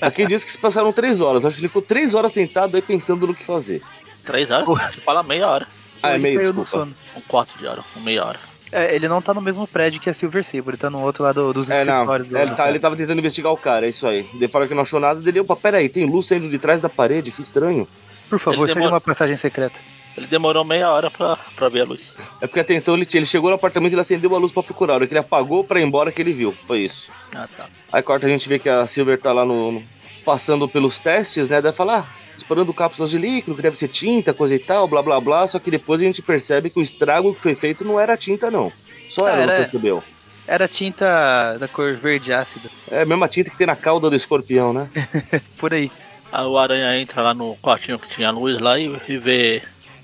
aqui 0.00 0.26
diz 0.26 0.44
que 0.44 0.50
se 0.50 0.58
passaram 0.58 0.92
três 0.92 1.20
horas. 1.20 1.44
Acho 1.44 1.56
que 1.56 1.60
ele 1.60 1.68
ficou 1.68 1.82
três 1.82 2.14
horas 2.14 2.32
sentado 2.32 2.76
aí 2.76 2.82
pensando 2.82 3.26
no 3.26 3.34
que 3.34 3.44
fazer. 3.44 3.82
Três 4.24 4.50
horas? 4.50 4.66
Você 4.66 5.00
fala 5.00 5.22
meia 5.22 5.48
hora. 5.48 5.66
Ah, 6.02 6.14
é 6.14 6.18
meio, 6.18 6.52
desculpa. 6.52 6.88
Um 7.16 7.20
quarto 7.22 7.56
de 7.58 7.66
hora, 7.66 7.82
um 7.96 8.00
meia 8.00 8.24
hora. 8.24 8.38
É, 8.72 8.94
ele 8.94 9.06
não 9.06 9.20
tá 9.20 9.34
no 9.34 9.40
mesmo 9.42 9.66
prédio 9.66 10.00
que 10.00 10.08
a 10.08 10.14
Silver 10.14 10.42
Saber, 10.42 10.70
ele 10.70 10.76
tá 10.78 10.88
no 10.88 11.02
outro 11.02 11.22
lado 11.22 11.52
dos 11.52 11.70
é, 11.70 11.74
escritórios. 11.74 12.30
Não. 12.30 12.40
É, 12.40 12.42
ele, 12.42 12.54
tá, 12.54 12.68
ele 12.70 12.80
tava 12.80 12.96
tentando 12.96 13.18
investigar 13.18 13.52
o 13.52 13.56
cara, 13.56 13.84
é 13.84 13.90
isso 13.90 14.06
aí. 14.06 14.26
Ele 14.34 14.48
fala 14.48 14.66
que 14.66 14.74
não 14.74 14.82
achou 14.82 14.98
nada, 14.98 15.28
ele, 15.28 15.40
opa, 15.40 15.54
peraí, 15.54 15.90
tem 15.90 16.06
luz 16.06 16.26
saindo 16.26 16.48
de 16.48 16.58
trás 16.58 16.80
da 16.80 16.88
parede, 16.88 17.30
que 17.30 17.42
estranho. 17.42 17.86
Por 18.30 18.38
favor, 18.38 18.66
demora... 18.66 18.94
uma 18.94 19.00
passagem 19.00 19.36
secreta. 19.36 19.78
Ele 20.16 20.26
demorou 20.26 20.64
meia 20.64 20.90
hora 20.90 21.10
pra, 21.10 21.36
pra 21.56 21.68
ver 21.68 21.82
a 21.82 21.84
luz. 21.84 22.16
É 22.40 22.46
porque 22.46 22.60
até 22.60 22.74
então 22.74 22.94
ele, 22.94 23.08
ele 23.12 23.26
chegou 23.26 23.50
no 23.50 23.56
apartamento 23.56 23.92
e 23.92 23.94
ele 23.94 24.00
acendeu 24.00 24.34
a 24.34 24.38
luz 24.38 24.52
pra 24.52 24.62
procurar. 24.62 24.94
A 24.94 24.96
hora 24.96 25.06
que 25.06 25.12
ele 25.12 25.20
apagou 25.20 25.64
pra 25.64 25.80
ir 25.80 25.84
embora 25.84 26.12
que 26.12 26.20
ele 26.20 26.32
viu. 26.32 26.54
Foi 26.66 26.80
isso. 26.80 27.10
Ah, 27.34 27.48
tá. 27.56 27.68
Aí 27.92 28.02
corta 28.02 28.26
a 28.26 28.28
gente 28.28 28.48
vê 28.48 28.58
que 28.58 28.68
a 28.68 28.86
Silver 28.86 29.18
tá 29.18 29.32
lá 29.32 29.44
no, 29.44 29.72
no 29.72 29.84
passando 30.24 30.68
pelos 30.68 31.00
testes, 31.00 31.48
né? 31.48 31.62
Deve 31.62 31.76
falar, 31.76 32.00
ah, 32.00 32.34
disparando 32.36 32.72
cápsulas 32.72 33.10
de 33.10 33.18
líquido, 33.18 33.56
que 33.56 33.62
deve 33.62 33.76
ser 33.76 33.88
tinta, 33.88 34.34
coisa 34.34 34.54
e 34.54 34.58
tal, 34.58 34.86
blá 34.86 35.02
blá 35.02 35.20
blá. 35.20 35.46
Só 35.46 35.58
que 35.58 35.70
depois 35.70 36.00
a 36.00 36.04
gente 36.04 36.20
percebe 36.20 36.68
que 36.70 36.78
o 36.78 36.82
estrago 36.82 37.34
que 37.34 37.40
foi 37.40 37.54
feito 37.54 37.84
não 37.84 37.98
era 37.98 38.16
tinta, 38.16 38.50
não. 38.50 38.70
Só 39.08 39.26
ela 39.26 39.42
era, 39.42 39.52
não 39.52 39.62
percebeu. 39.62 40.02
Era 40.46 40.68
tinta 40.68 41.56
da 41.58 41.68
cor 41.68 41.94
verde 41.94 42.32
ácido. 42.32 42.68
É 42.90 43.02
a 43.02 43.06
mesma 43.06 43.28
tinta 43.28 43.50
que 43.50 43.56
tem 43.56 43.66
na 43.66 43.76
cauda 43.76 44.10
do 44.10 44.16
escorpião, 44.16 44.72
né? 44.72 44.88
Por 45.56 45.72
aí. 45.72 45.90
Aí 46.30 46.44
o 46.44 46.58
aranha 46.58 46.98
entra 46.98 47.22
lá 47.22 47.34
no 47.34 47.56
quartinho 47.56 47.98
que 47.98 48.08
tinha 48.08 48.30
luz 48.30 48.58
lá 48.58 48.78
e, 48.78 48.98
e 49.06 49.18
vê 49.18 49.62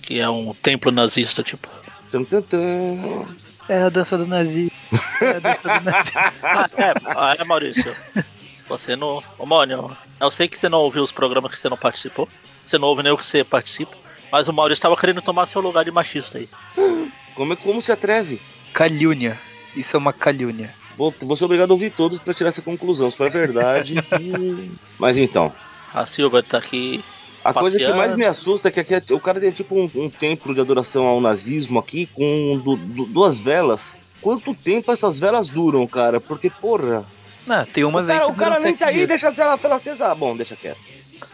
que 0.08 0.18
é 0.18 0.26
um 0.26 0.54
templo 0.54 0.90
nazista, 0.90 1.42
tipo. 1.42 1.68
Tum, 2.10 2.24
tum, 2.24 2.40
tum. 2.40 3.26
É 3.68 3.82
a 3.82 3.90
dança 3.90 4.16
do 4.16 4.26
nazismo. 4.26 4.70
É 5.20 5.36
a 5.36 5.38
dança 5.38 5.80
do 5.80 5.84
nazismo. 5.84 6.46
ah, 7.14 7.36
é, 7.36 7.42
é, 7.42 7.44
Maurício. 7.44 7.94
Você 8.70 8.96
não. 8.96 9.22
Ô, 9.38 9.44
Mônio, 9.44 9.94
eu 10.18 10.30
sei 10.30 10.48
que 10.48 10.56
você 10.56 10.66
não 10.66 10.78
ouviu 10.78 11.02
os 11.02 11.12
programas 11.12 11.52
que 11.52 11.58
você 11.58 11.68
não 11.68 11.76
participou. 11.76 12.26
Você 12.64 12.78
não 12.78 12.88
ouve 12.88 13.02
nem 13.02 13.12
o 13.12 13.18
que 13.18 13.26
você 13.26 13.44
participa. 13.44 13.94
Mas 14.32 14.48
o 14.48 14.52
Maurício 14.54 14.78
estava 14.78 14.96
querendo 14.96 15.20
tomar 15.20 15.44
seu 15.44 15.60
lugar 15.60 15.84
de 15.84 15.90
machista 15.90 16.38
aí. 16.38 16.48
Como, 17.34 17.54
como 17.58 17.82
se 17.82 17.92
atreve? 17.92 18.40
calúnia. 18.72 19.38
Isso 19.76 19.94
é 19.94 19.98
uma 19.98 20.14
calúnia. 20.14 20.74
Vou, 20.96 21.14
vou 21.20 21.36
ser 21.36 21.44
obrigado 21.44 21.70
a 21.70 21.74
ouvir 21.74 21.90
todos 21.90 22.18
para 22.18 22.32
tirar 22.32 22.48
essa 22.48 22.62
conclusão. 22.62 23.10
Se 23.10 23.16
for 23.18 23.28
verdade. 23.28 23.96
Mas 24.98 25.18
então. 25.18 25.52
A 25.92 26.06
Silva 26.06 26.42
tá 26.42 26.56
aqui. 26.56 27.04
A 27.48 27.52
passeando. 27.54 27.78
coisa 27.78 27.92
que 27.92 27.98
mais 27.98 28.14
me 28.14 28.26
assusta 28.26 28.68
é 28.68 28.70
que 28.70 28.80
aqui 28.80 28.94
é, 28.94 29.02
o 29.10 29.20
cara 29.20 29.40
tem 29.40 29.50
tipo 29.50 29.74
um, 29.74 29.90
um, 29.94 30.10
templo 30.10 30.52
de 30.52 30.60
adoração 30.60 31.06
ao 31.06 31.18
nazismo 31.18 31.78
aqui 31.78 32.06
com 32.06 32.60
du, 32.62 32.76
du, 32.76 33.06
duas 33.06 33.38
velas. 33.38 33.96
Quanto 34.20 34.54
tempo 34.54 34.92
essas 34.92 35.18
velas 35.18 35.48
duram, 35.48 35.86
cara? 35.86 36.20
Porque, 36.20 36.50
porra. 36.50 37.06
Ah, 37.48 37.64
tem 37.64 37.84
umas 37.84 38.04
o 38.04 38.08
cara, 38.08 38.20
aí 38.20 38.26
que 38.26 38.32
O 38.32 38.36
cara 38.36 38.60
nem 38.60 38.76
tá 38.76 38.86
aí 38.88 39.06
deixa 39.06 39.28
a 39.28 39.30
vela 39.30 39.76
acesa. 39.76 40.14
Bom, 40.14 40.36
deixa 40.36 40.54
quieto. 40.56 40.78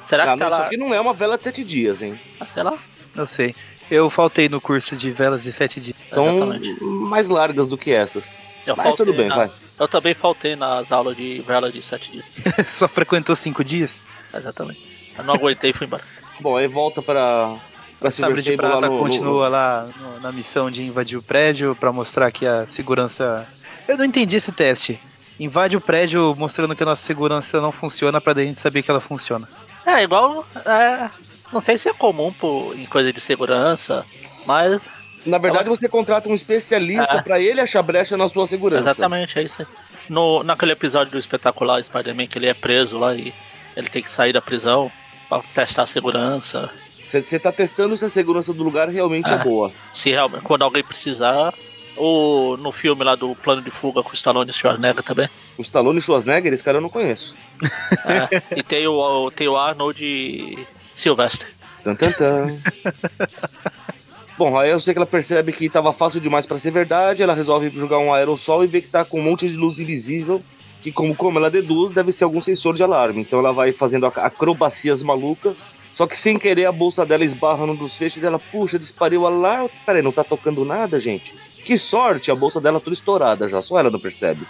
Será 0.02 0.32
que 0.32 0.38
tá 0.38 0.48
lá... 0.48 0.58
Isso 0.58 0.66
aqui 0.66 0.76
não 0.76 0.94
é 0.94 1.00
uma 1.00 1.12
vela 1.12 1.36
de 1.36 1.42
sete 1.42 1.64
dias, 1.64 2.00
hein? 2.00 2.18
Ah, 2.38 2.46
sei 2.46 2.62
lá. 2.62 2.78
Não 3.12 3.26
sei. 3.26 3.54
Eu 3.90 4.08
faltei 4.08 4.48
no 4.48 4.60
curso 4.60 4.96
de 4.96 5.10
velas 5.10 5.42
de 5.42 5.50
sete 5.50 5.80
dias. 5.80 5.96
Então, 6.12 6.36
Exatamente. 6.36 6.84
mais 6.84 7.28
largas 7.28 7.66
do 7.66 7.76
que 7.76 7.90
essas. 7.90 8.36
Eu 8.64 8.76
Mas 8.76 8.94
tudo 8.94 9.12
bem, 9.12 9.28
na... 9.28 9.34
vai. 9.34 9.50
Eu 9.80 9.88
também 9.88 10.14
faltei 10.14 10.54
nas 10.54 10.92
aulas 10.92 11.16
de 11.16 11.40
vela 11.40 11.72
de 11.72 11.82
sete 11.82 12.12
dias. 12.12 12.24
Só 12.70 12.86
frequentou 12.86 13.34
cinco 13.34 13.64
dias? 13.64 14.00
Exatamente. 14.32 14.93
Eu 15.16 15.24
não 15.24 15.34
aguentei 15.34 15.70
e 15.70 15.72
fui 15.72 15.86
embora. 15.86 16.02
Bom, 16.40 16.56
aí 16.56 16.66
volta 16.66 17.00
pra. 17.00 17.56
pra 17.98 18.10
Sabre 18.10 18.42
de 18.42 18.56
Prata 18.56 18.86
lá 18.86 18.88
no, 18.88 18.98
continua 18.98 19.44
no... 19.44 19.50
lá 19.50 19.88
no, 20.00 20.20
na 20.20 20.32
missão 20.32 20.70
de 20.70 20.82
invadir 20.82 21.16
o 21.16 21.22
prédio 21.22 21.76
para 21.76 21.92
mostrar 21.92 22.30
que 22.30 22.46
a 22.46 22.66
segurança. 22.66 23.46
Eu 23.86 23.96
não 23.96 24.04
entendi 24.04 24.36
esse 24.36 24.52
teste. 24.52 25.00
Invade 25.38 25.76
o 25.76 25.80
prédio 25.80 26.34
mostrando 26.36 26.76
que 26.76 26.82
a 26.82 26.86
nossa 26.86 27.04
segurança 27.04 27.60
não 27.60 27.72
funciona 27.72 28.20
para 28.20 28.40
a 28.40 28.44
gente 28.44 28.60
saber 28.60 28.82
que 28.82 28.90
ela 28.90 29.00
funciona. 29.00 29.48
É, 29.84 30.02
igual. 30.02 30.46
É, 30.64 31.10
não 31.52 31.60
sei 31.60 31.76
se 31.76 31.88
é 31.88 31.92
comum 31.92 32.32
por, 32.32 32.74
em 32.76 32.86
coisa 32.86 33.12
de 33.12 33.20
segurança, 33.20 34.04
mas. 34.46 34.88
Na 35.24 35.38
verdade, 35.38 35.70
você 35.70 35.88
contrata 35.88 36.28
um 36.28 36.34
especialista 36.34 37.14
é. 37.14 37.22
para 37.22 37.40
ele 37.40 37.58
achar 37.58 37.80
brecha 37.80 38.14
na 38.14 38.28
sua 38.28 38.46
segurança. 38.46 38.90
Exatamente, 38.90 39.38
é 39.38 39.42
isso. 39.42 39.66
No, 40.10 40.42
naquele 40.44 40.72
episódio 40.72 41.12
do 41.12 41.18
espetacular 41.18 41.82
Spider-Man, 41.82 42.26
que 42.26 42.38
ele 42.38 42.46
é 42.46 42.52
preso 42.52 42.98
lá 42.98 43.14
e 43.14 43.32
ele 43.74 43.88
tem 43.88 44.02
que 44.02 44.10
sair 44.10 44.34
da 44.34 44.42
prisão 44.42 44.92
para 45.40 45.50
testar 45.52 45.82
a 45.82 45.86
segurança. 45.86 46.70
Você 47.08 47.38
tá 47.38 47.52
testando 47.52 47.96
se 47.96 48.04
a 48.04 48.08
segurança 48.08 48.52
do 48.52 48.64
lugar 48.64 48.88
realmente 48.88 49.30
é, 49.30 49.34
é 49.34 49.38
boa. 49.38 49.72
Se 49.92 50.10
realmente, 50.10 50.42
quando 50.42 50.62
alguém 50.62 50.82
precisar. 50.82 51.54
Ou 51.96 52.56
no 52.56 52.72
filme 52.72 53.04
lá 53.04 53.14
do 53.14 53.36
Plano 53.36 53.62
de 53.62 53.70
Fuga 53.70 54.02
com 54.02 54.10
o 54.10 54.14
Stallone 54.14 54.50
e 54.50 54.52
Schwarzenegger 54.52 55.04
também. 55.04 55.30
O 55.56 55.62
Stallone 55.62 56.00
e 56.00 56.02
Schwarzenegger, 56.02 56.52
esse 56.52 56.64
cara 56.64 56.78
eu 56.78 56.82
não 56.82 56.90
conheço. 56.90 57.36
É, 58.04 58.58
e 58.58 58.62
tem 58.62 58.86
o, 58.86 59.30
tem 59.30 59.46
o 59.46 59.56
Arnold 59.56 60.66
Sylvester. 60.92 61.48
Tan, 61.84 61.94
tan, 61.94 62.10
tan. 62.10 62.58
Bom, 64.36 64.58
aí 64.58 64.70
eu 64.70 64.80
sei 64.80 64.92
que 64.92 64.98
ela 64.98 65.06
percebe 65.06 65.52
que 65.52 65.66
estava 65.66 65.92
fácil 65.92 66.20
demais 66.20 66.44
para 66.44 66.58
ser 66.58 66.72
verdade, 66.72 67.22
ela 67.22 67.34
resolve 67.34 67.70
jogar 67.70 67.98
um 67.98 68.12
aerossol 68.12 68.64
e 68.64 68.66
vê 68.66 68.80
que 68.80 68.88
tá 68.88 69.04
com 69.04 69.20
um 69.20 69.22
monte 69.22 69.48
de 69.48 69.54
luz 69.54 69.78
invisível, 69.78 70.42
que 70.84 70.92
como, 70.92 71.16
como 71.16 71.38
ela 71.38 71.50
deduz, 71.50 71.94
deve 71.94 72.12
ser 72.12 72.24
algum 72.24 72.42
sensor 72.42 72.76
de 72.76 72.82
alarme. 72.82 73.22
Então 73.22 73.38
ela 73.38 73.54
vai 73.54 73.72
fazendo 73.72 74.04
acrobacias 74.04 75.02
malucas, 75.02 75.72
só 75.94 76.06
que 76.06 76.16
sem 76.16 76.36
querer 76.38 76.66
a 76.66 76.72
bolsa 76.72 77.06
dela 77.06 77.24
esbarra 77.24 77.64
num 77.64 77.74
dos 77.74 77.96
feixes 77.96 78.20
dela, 78.20 78.38
puxa, 78.38 78.78
disparei 78.78 79.16
o 79.16 79.26
alarme. 79.26 79.70
Peraí, 79.86 80.02
não 80.02 80.12
tá 80.12 80.22
tocando 80.22 80.62
nada, 80.62 81.00
gente? 81.00 81.34
Que 81.64 81.78
sorte, 81.78 82.30
a 82.30 82.34
bolsa 82.34 82.60
dela 82.60 82.78
toda 82.80 82.92
estourada 82.92 83.48
já, 83.48 83.62
só 83.62 83.78
ela 83.78 83.90
não 83.90 83.98
percebe. 83.98 84.46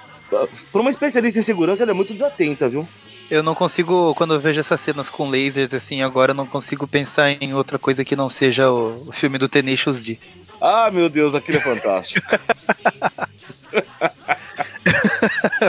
Para 0.72 0.80
uma 0.80 0.90
especialista 0.90 1.38
em 1.38 1.42
segurança, 1.42 1.84
ela 1.84 1.92
é 1.92 1.94
muito 1.94 2.12
desatenta, 2.12 2.68
viu? 2.68 2.88
Eu 3.30 3.44
não 3.44 3.54
consigo, 3.54 4.12
quando 4.16 4.34
eu 4.34 4.40
vejo 4.40 4.58
essas 4.58 4.80
cenas 4.80 5.08
com 5.08 5.30
lasers 5.30 5.72
assim, 5.72 6.02
agora 6.02 6.32
eu 6.32 6.36
não 6.36 6.46
consigo 6.46 6.88
pensar 6.88 7.30
em 7.40 7.54
outra 7.54 7.78
coisa 7.78 8.04
que 8.04 8.16
não 8.16 8.28
seja 8.28 8.72
o, 8.72 9.04
o 9.06 9.12
filme 9.12 9.38
do 9.38 9.48
Tenacious 9.48 10.02
D. 10.02 10.18
Ah, 10.60 10.90
meu 10.90 11.08
Deus, 11.08 11.32
aquilo 11.32 11.58
é 11.58 11.60
fantástico. 11.60 12.26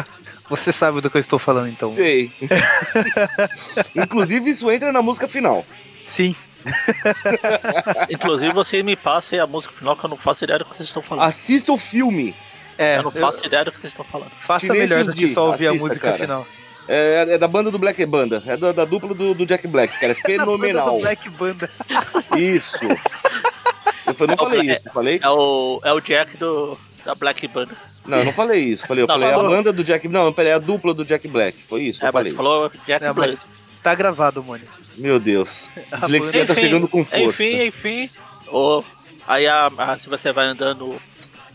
Você 0.49 0.71
sabe 0.71 1.01
do 1.01 1.09
que 1.09 1.17
eu 1.17 1.21
estou 1.21 1.39
falando, 1.39 1.69
então. 1.69 1.93
Sei. 1.93 2.31
Inclusive, 3.95 4.49
isso 4.49 4.69
entra 4.71 4.91
na 4.91 5.01
música 5.01 5.27
final. 5.27 5.65
Sim. 6.05 6.35
Inclusive, 8.09 8.53
você 8.53 8.83
me 8.83 8.95
passa 8.95 9.41
a 9.41 9.47
música 9.47 9.73
final 9.73 9.95
que 9.95 10.05
eu 10.05 10.09
não 10.09 10.17
faço 10.17 10.43
ideia 10.43 10.59
do 10.59 10.65
que 10.65 10.75
vocês 10.75 10.87
estão 10.87 11.01
falando. 11.01 11.25
Assista 11.25 11.71
o 11.71 11.77
filme. 11.77 12.35
É, 12.77 12.97
eu 12.97 13.03
não 13.03 13.11
faço 13.11 13.43
eu... 13.43 13.47
ideia 13.47 13.65
do 13.65 13.71
que 13.71 13.79
vocês 13.79 13.91
estão 13.91 14.05
falando. 14.05 14.31
Faça 14.39 14.73
melhor 14.73 15.03
do 15.03 15.13
que 15.13 15.29
só 15.29 15.51
ouvir 15.51 15.67
Assista, 15.67 15.85
a 15.85 15.87
música 15.87 16.07
cara. 16.11 16.17
final. 16.17 16.47
É, 16.87 17.25
é, 17.29 17.37
da 17.37 17.47
banda 17.47 17.71
do 17.71 17.79
Black 17.79 18.05
Banda. 18.05 18.43
É 18.45 18.55
da, 18.55 18.71
da 18.71 18.85
dupla 18.85 19.13
do, 19.13 19.33
do, 19.33 19.45
Jack 19.45 19.67
Black, 19.67 19.99
cara. 19.99 20.13
É 20.13 20.15
fenomenal. 20.15 20.97
da 20.97 21.01
Black 21.01 21.29
Banda. 21.29 21.69
Isso. 22.37 22.77
Eu 24.19 24.27
não 24.27 24.37
falei 24.37 24.69
É- 24.69 24.73
isso, 24.73 24.87
eu 24.87 24.93
falei. 24.93 25.19
É 25.21 25.29
o, 25.29 25.81
é 25.83 25.93
o 25.93 25.99
Jack 25.99 26.37
do, 26.37 26.77
da 27.03 27.15
Black 27.15 27.47
Band. 27.47 27.69
Não, 28.05 28.17
eu 28.19 28.25
não 28.25 28.33
falei 28.33 28.61
isso. 28.63 28.85
Falei, 28.85 29.03
eu 29.03 29.07
Não, 29.07 29.15
falei 29.15 29.29
falou. 29.31 29.45
a 29.45 29.49
banda 29.49 29.73
do 29.73 29.83
Jack. 29.83 30.07
Não, 30.07 30.31
peraí, 30.31 30.51
a 30.53 30.59
dupla 30.59 30.93
do 30.93 31.03
Jack 31.05 31.27
Black. 31.27 31.61
Foi 31.63 31.83
isso 31.83 31.99
que 31.99 32.05
É, 32.05 32.09
eu 32.09 32.13
falei. 32.13 32.31
você 32.31 32.35
falou 32.37 32.71
Jack 32.85 33.05
É, 33.05 33.13
Black. 33.13 33.37
mas 33.41 33.47
tá 33.83 33.95
gravado, 33.95 34.43
Mônio. 34.43 34.67
Meu 34.97 35.19
Deus. 35.19 35.67
A 35.91 35.97
Dislexia 35.97 36.45
tá 36.45 36.53
Enfim, 36.53 36.61
pegando 36.61 36.87
com 36.87 37.03
força. 37.03 37.23
Enfim, 37.25 37.63
enfim. 37.65 38.09
O, 38.47 38.83
aí 39.27 39.45
a, 39.47 39.67
a- 39.77 39.97
se 39.97 40.07
você 40.09 40.31
vai 40.31 40.45
andando 40.45 41.01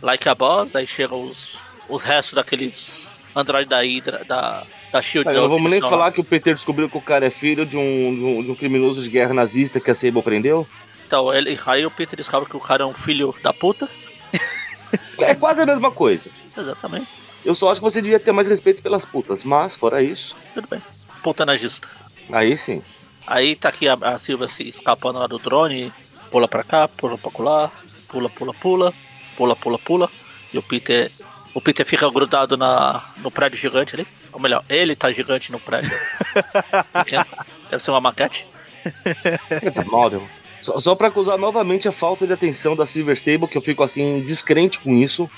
like 0.02 0.28
a 0.28 0.34
boss, 0.34 0.74
aí 0.76 0.86
chegam 0.86 1.22
os, 1.24 1.64
os 1.88 2.02
restos 2.02 2.34
daqueles 2.34 3.14
androides 3.34 3.68
da 3.70 3.80
Hydra, 3.82 4.24
da, 4.26 4.64
da 4.92 5.00
Shield. 5.00 5.32
Não 5.32 5.48
vamos 5.48 5.70
nem 5.70 5.80
falar 5.80 6.10
que 6.12 6.20
o 6.20 6.24
Peter 6.24 6.54
descobriu 6.54 6.88
que 6.90 6.98
o 6.98 7.00
cara 7.00 7.26
é 7.26 7.30
filho 7.30 7.64
de 7.64 7.76
um, 7.76 8.14
de 8.14 8.24
um, 8.24 8.42
de 8.42 8.50
um 8.50 8.54
criminoso 8.54 9.02
de 9.02 9.08
guerra 9.08 9.32
nazista 9.32 9.78
que 9.80 9.90
a 9.90 9.94
Sable 9.94 10.20
prendeu. 10.22 10.66
Então, 11.06 11.32
ele, 11.32 11.58
aí 11.66 11.86
o 11.86 11.90
Peter 11.90 12.16
descobre 12.16 12.48
que 12.50 12.56
o 12.56 12.60
cara 12.60 12.82
é 12.82 12.86
um 12.86 12.94
filho 12.94 13.34
da 13.42 13.52
puta. 13.52 13.88
É 15.18 15.34
quase 15.34 15.60
a 15.62 15.66
mesma 15.66 15.90
coisa. 15.90 16.30
Exatamente. 16.56 17.08
Eu 17.44 17.54
só 17.54 17.70
acho 17.70 17.80
que 17.80 17.84
você 17.84 18.02
devia 18.02 18.20
ter 18.20 18.32
mais 18.32 18.48
respeito 18.48 18.82
pelas 18.82 19.04
putas, 19.04 19.44
mas 19.44 19.74
fora 19.74 20.02
isso, 20.02 20.36
Tudo 20.54 20.68
bem. 20.68 20.82
Puta 21.22 21.44
nazista. 21.46 21.88
aí 22.32 22.56
sim. 22.56 22.82
Aí 23.26 23.54
tá 23.54 23.68
aqui 23.68 23.88
a, 23.88 23.94
a 23.94 24.18
Silvia 24.18 24.46
se 24.46 24.68
escapando 24.68 25.18
lá 25.18 25.26
do 25.26 25.38
drone, 25.38 25.92
pula 26.30 26.48
pra 26.48 26.64
cá, 26.64 26.88
pula 26.88 27.16
pra 27.16 27.30
lá, 27.42 27.72
pula, 28.08 28.28
pula, 28.28 28.54
pula, 28.54 28.94
pula, 29.36 29.56
pula, 29.56 29.78
pula. 29.78 30.10
E 30.52 30.58
o 30.58 30.62
Peter. 30.62 31.10
O 31.52 31.60
Peter 31.60 31.84
fica 31.84 32.08
grudado 32.10 32.56
na, 32.56 33.04
no 33.16 33.30
prédio 33.30 33.58
gigante 33.58 33.94
ali. 33.94 34.06
Ou 34.32 34.38
melhor, 34.40 34.64
ele 34.68 34.94
tá 34.94 35.10
gigante 35.12 35.50
no 35.50 35.58
prédio. 35.58 35.90
Deve 37.70 37.82
ser 37.82 37.90
uma 37.90 38.00
maquete. 38.00 38.46
Quer 39.48 39.70
dizer, 39.70 39.84
móvel. 39.84 40.26
Só, 40.62 40.78
só 40.80 40.94
pra 40.94 41.08
acusar 41.08 41.38
novamente 41.38 41.88
a 41.88 41.92
falta 41.92 42.26
de 42.26 42.32
atenção 42.32 42.76
da 42.76 42.84
Silver 42.86 43.18
Sable, 43.20 43.48
que 43.48 43.56
eu 43.58 43.62
fico 43.62 43.82
assim, 43.82 44.20
descrente 44.20 44.78
com 44.78 44.92
isso. 44.94 45.30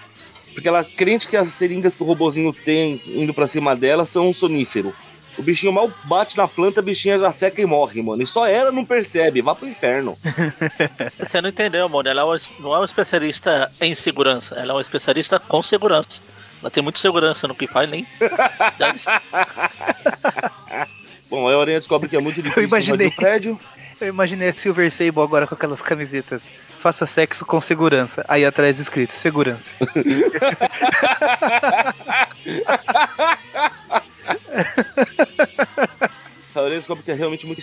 Porque 0.53 0.68
ela 0.68 0.85
crente 0.85 1.29
que 1.29 1.37
as 1.37 1.49
seringas 1.49 1.95
que 1.95 2.03
o 2.03 2.07
robozinho 2.07 2.53
tem 2.53 3.01
indo 3.07 3.33
pra 3.33 3.47
cima 3.47 3.75
dela 3.75 4.05
são 4.05 4.29
um 4.29 4.35
sonífero. 4.35 4.95
O 5.39 5.43
bichinho 5.43 5.73
mal 5.73 5.91
bate 6.05 6.37
na 6.37 6.47
planta, 6.47 6.81
a 6.81 6.83
bichinha 6.83 7.18
já 7.18 7.31
seca 7.33 7.62
e 7.62 7.64
morre, 7.64 8.03
mano. 8.03 8.23
E 8.23 8.27
só 8.27 8.47
ela 8.47 8.70
não 8.70 8.85
percebe, 8.85 9.41
vá 9.41 9.55
pro 9.55 9.66
inferno. 9.66 10.14
Você 11.18 11.41
não 11.41 11.49
entendeu, 11.49 11.89
mano. 11.89 12.07
Ela 12.07 12.20
é 12.20 12.25
uma- 12.25 12.37
não 12.61 12.75
é 12.75 12.79
uma 12.81 12.85
especialista 12.85 13.73
em 13.81 13.95
segurança. 13.95 14.55
Ela 14.57 14.73
é 14.73 14.75
uma 14.75 14.83
especialista 14.83 15.39
com 15.41 15.62
segurança. 15.62 16.20
Ela 16.61 16.70
tem 16.70 16.83
muita 16.83 16.99
segurança 16.99 17.49
no 17.49 17.55
que 17.55 17.66
faz, 17.66 17.89
nem. 17.89 18.07
Bom, 21.31 21.49
aí 21.49 21.55
a 21.55 21.59
Aranha 21.61 21.79
descobre 21.79 22.09
que 22.11 22.16
é 22.16 22.20
muito 22.20 22.43
difícil 22.43 22.64
imaginei. 22.64 23.07
invadir 23.07 23.18
o 23.18 23.20
prédio. 23.20 23.61
Eu 24.03 24.09
imaginei 24.09 24.48
a 24.48 24.53
Silver 24.53 24.90
Sable 24.90 25.22
agora 25.22 25.46
com 25.46 25.55
aquelas 25.55 25.80
camisetas. 25.80 26.42
Faça 26.76 27.07
sexo 27.07 27.46
com 27.46 27.61
segurança. 27.61 28.24
Aí 28.26 28.44
atrás 28.44 28.80
escrito, 28.80 29.12
segurança. 29.12 29.76
Aranha 36.53 36.78
descobre 36.78 37.05
que 37.05 37.12
é 37.12 37.14
realmente 37.14 37.46
muito 37.46 37.62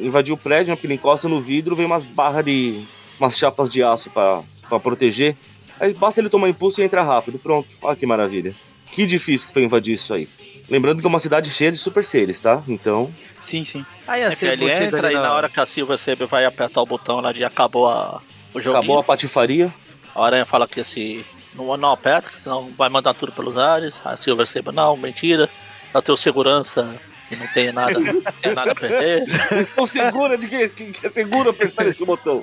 invadir 0.00 0.32
o 0.32 0.36
prédio, 0.36 0.70
né? 0.70 0.74
Porque 0.74 0.88
ele 0.88 0.94
encosta 0.94 1.28
no 1.28 1.40
vidro, 1.40 1.76
vem 1.76 1.86
umas 1.86 2.02
barras 2.02 2.44
de. 2.44 2.84
umas 3.20 3.38
chapas 3.38 3.70
de 3.70 3.80
aço 3.80 4.10
pra 4.10 4.42
proteger. 4.80 5.36
Aí 5.78 5.94
basta 5.94 6.20
ele 6.20 6.28
tomar 6.28 6.48
impulso 6.48 6.80
e 6.80 6.84
entra 6.84 7.04
rápido. 7.04 7.38
Pronto. 7.38 7.68
Olha 7.80 7.94
que 7.94 8.04
maravilha. 8.04 8.52
Que 8.90 9.06
difícil 9.06 9.46
que 9.46 9.54
foi 9.54 9.62
invadir 9.62 9.94
isso 9.94 10.12
aí. 10.12 10.28
Lembrando 10.68 10.98
que 10.98 11.06
é 11.06 11.08
uma 11.08 11.20
cidade 11.20 11.48
cheia 11.52 11.70
de 11.70 11.78
super 11.78 12.04
seres, 12.04 12.40
tá? 12.40 12.60
Então. 12.66 13.14
Sim, 13.46 13.64
sim. 13.64 13.86
Aí 14.08 14.24
a 14.24 14.30
É 14.30 14.34
que 14.34 14.44
ele 14.44 14.68
entra 14.68 15.12
e 15.12 15.14
na 15.14 15.32
hora 15.32 15.48
que 15.48 15.60
a 15.60 15.64
Silva 15.64 15.96
Sable 15.96 16.26
vai 16.26 16.44
apertar 16.44 16.82
o 16.82 16.86
botão 16.86 17.20
lá 17.20 17.30
de 17.30 17.44
acabou 17.44 17.88
a, 17.88 18.20
o 18.52 18.60
joguinho. 18.60 18.78
Acabou 18.78 18.98
a 18.98 19.04
patifaria. 19.04 19.72
A 20.12 20.26
Aranha 20.26 20.44
fala 20.44 20.66
que 20.66 20.80
esse 20.80 21.24
não, 21.54 21.76
não 21.76 21.92
aperta, 21.92 22.28
que 22.28 22.40
senão 22.40 22.72
vai 22.76 22.88
mandar 22.88 23.14
tudo 23.14 23.30
pelos 23.30 23.56
ares. 23.56 24.02
A 24.04 24.16
Silver 24.16 24.48
Sable, 24.48 24.74
não, 24.74 24.96
mentira. 24.96 25.48
Eu 25.94 26.02
tenho 26.02 26.18
segurança 26.18 27.00
e 27.30 27.36
não 27.36 27.46
tenho 27.46 27.72
nada, 27.72 27.92
não 28.00 28.20
tenho 28.20 28.54
nada 28.56 28.72
a 28.72 28.74
perder. 28.74 29.22
Estão 29.60 29.86
segura 29.86 30.36
de 30.36 30.48
que, 30.48 30.68
que, 30.70 30.92
que 30.92 31.06
é 31.06 31.08
seguro 31.08 31.50
apertar 31.50 31.86
esse 31.86 32.04
botão. 32.04 32.42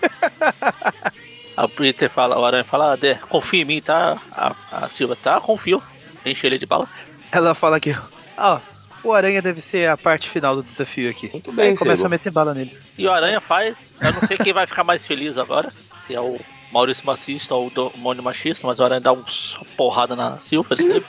A 1.58 1.68
Peter 1.68 2.10
fala, 2.10 2.38
a 2.42 2.48
Aranha 2.48 2.64
fala, 2.64 2.94
ah, 2.94 3.28
confia 3.28 3.62
em 3.62 3.66
mim, 3.66 3.82
tá? 3.82 4.22
A, 4.32 4.56
a 4.72 4.90
Silva, 4.90 5.18
tá, 5.18 5.42
confio. 5.42 5.84
Enche 6.26 6.48
ele 6.48 6.58
de 6.58 6.66
bala. 6.66 6.88
Ela 7.30 7.54
fala 7.54 7.78
que, 7.78 7.94
ó, 8.38 8.62
o 9.04 9.12
Aranha 9.12 9.42
deve 9.42 9.62
ser 9.62 9.90
a 9.90 9.98
parte 9.98 10.30
final 10.30 10.56
do 10.56 10.64
desafio 10.64 11.10
aqui. 11.10 11.30
Muito 11.32 11.52
bem, 11.52 11.70
Aí 11.70 11.78
começa 11.78 12.06
a 12.06 12.10
meter 12.10 12.32
bala 12.32 12.54
nele. 12.54 12.78
E 12.98 13.06
o 13.08 13.12
Aranha 13.12 13.42
faz, 13.42 13.78
eu 14.02 14.14
não 14.14 14.22
sei 14.22 14.38
quem 14.38 14.54
vai 14.54 14.66
ficar 14.66 14.84
mais 14.84 15.06
feliz 15.06 15.38
agora, 15.38 15.72
se 16.02 16.16
é 16.16 16.20
o 16.20 16.40
Maurício 16.72 17.06
Machista 17.06 17.54
ou 17.54 17.68
o 17.68 17.98
Mônio 17.98 18.24
Machista, 18.24 18.66
mas 18.66 18.80
o 18.80 18.84
Aranha 18.84 19.02
dá 19.02 19.14
uns 19.14 19.60
porrada 19.78 20.16
na 20.16 20.40
Silver 20.40 20.78
Sable. 20.78 21.06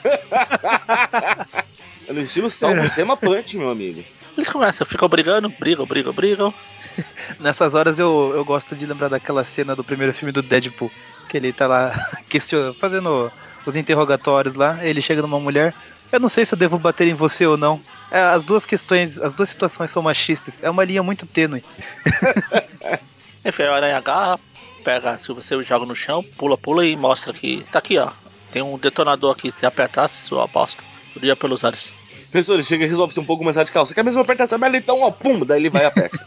É 2.07 2.13
no 2.13 2.21
estilo 2.21 2.51
salvo 2.51 2.87
tema 2.93 3.17
punch, 3.17 3.57
meu 3.57 3.69
amigo. 3.69 4.03
Eles 4.37 4.49
começam, 4.49 4.85
ficam 4.85 5.07
brigando, 5.07 5.49
brigam, 5.49 5.85
brigam, 5.85 6.13
brigam. 6.13 6.53
Nessas 7.39 7.73
horas 7.73 7.97
eu, 7.97 8.31
eu 8.35 8.43
gosto 8.45 8.75
de 8.75 8.85
lembrar 8.85 9.07
daquela 9.07 9.43
cena 9.43 9.75
do 9.75 9.83
primeiro 9.83 10.13
filme 10.13 10.31
do 10.31 10.41
Deadpool, 10.41 10.91
que 11.27 11.37
ele 11.37 11.51
tá 11.51 11.67
lá 11.67 11.93
fazendo 12.79 13.31
os 13.65 13.75
interrogatórios 13.75 14.55
lá, 14.55 14.85
ele 14.85 15.01
chega 15.01 15.21
numa 15.21 15.39
mulher, 15.39 15.73
eu 16.15 16.19
não 16.19 16.29
sei 16.29 16.45
se 16.45 16.53
eu 16.53 16.57
devo 16.57 16.77
bater 16.79 17.07
em 17.07 17.13
você 17.13 17.45
ou 17.45 17.57
não. 17.57 17.79
É, 18.11 18.19
as 18.19 18.43
duas 18.43 18.65
questões, 18.65 19.19
as 19.19 19.33
duas 19.33 19.49
situações 19.49 19.91
são 19.91 20.01
machistas, 20.01 20.59
é 20.61 20.69
uma 20.69 20.83
linha 20.83 21.01
muito 21.03 21.25
tênue. 21.25 21.63
Enfim, 23.43 23.63
a 23.63 23.75
aranha 23.75 23.97
agarra, 23.97 24.39
pega, 24.83 25.17
se 25.17 25.31
você 25.31 25.61
joga 25.63 25.85
no 25.85 25.95
chão, 25.95 26.23
pula, 26.37 26.57
pula 26.57 26.85
e 26.85 26.95
mostra 26.95 27.33
que 27.33 27.63
tá 27.71 27.79
aqui, 27.79 27.97
ó. 27.97 28.11
Tem 28.51 28.61
um 28.61 28.77
detonador 28.77 29.33
aqui, 29.33 29.51
se 29.51 29.65
apertasse, 29.65 30.23
sua 30.27 30.45
aposta. 30.45 30.83
Podia 31.13 31.35
pelos 31.35 31.63
ares. 31.63 31.93
Professor, 32.31 32.53
ele 32.55 32.63
chega 32.63 32.85
e 32.85 32.87
resolve 32.87 33.13
ser 33.13 33.19
um 33.19 33.25
pouco 33.25 33.43
mais 33.43 33.55
radical. 33.55 33.85
Você 33.85 33.93
quer 33.93 34.03
mesmo 34.03 34.21
apertar 34.21 34.43
essa 34.45 34.57
merda? 34.57 34.77
Então, 34.77 35.01
ó, 35.01 35.11
pum, 35.11 35.45
daí 35.45 35.59
ele 35.61 35.69
vai 35.69 35.83
e 35.83 35.85
aperta. 35.85 36.17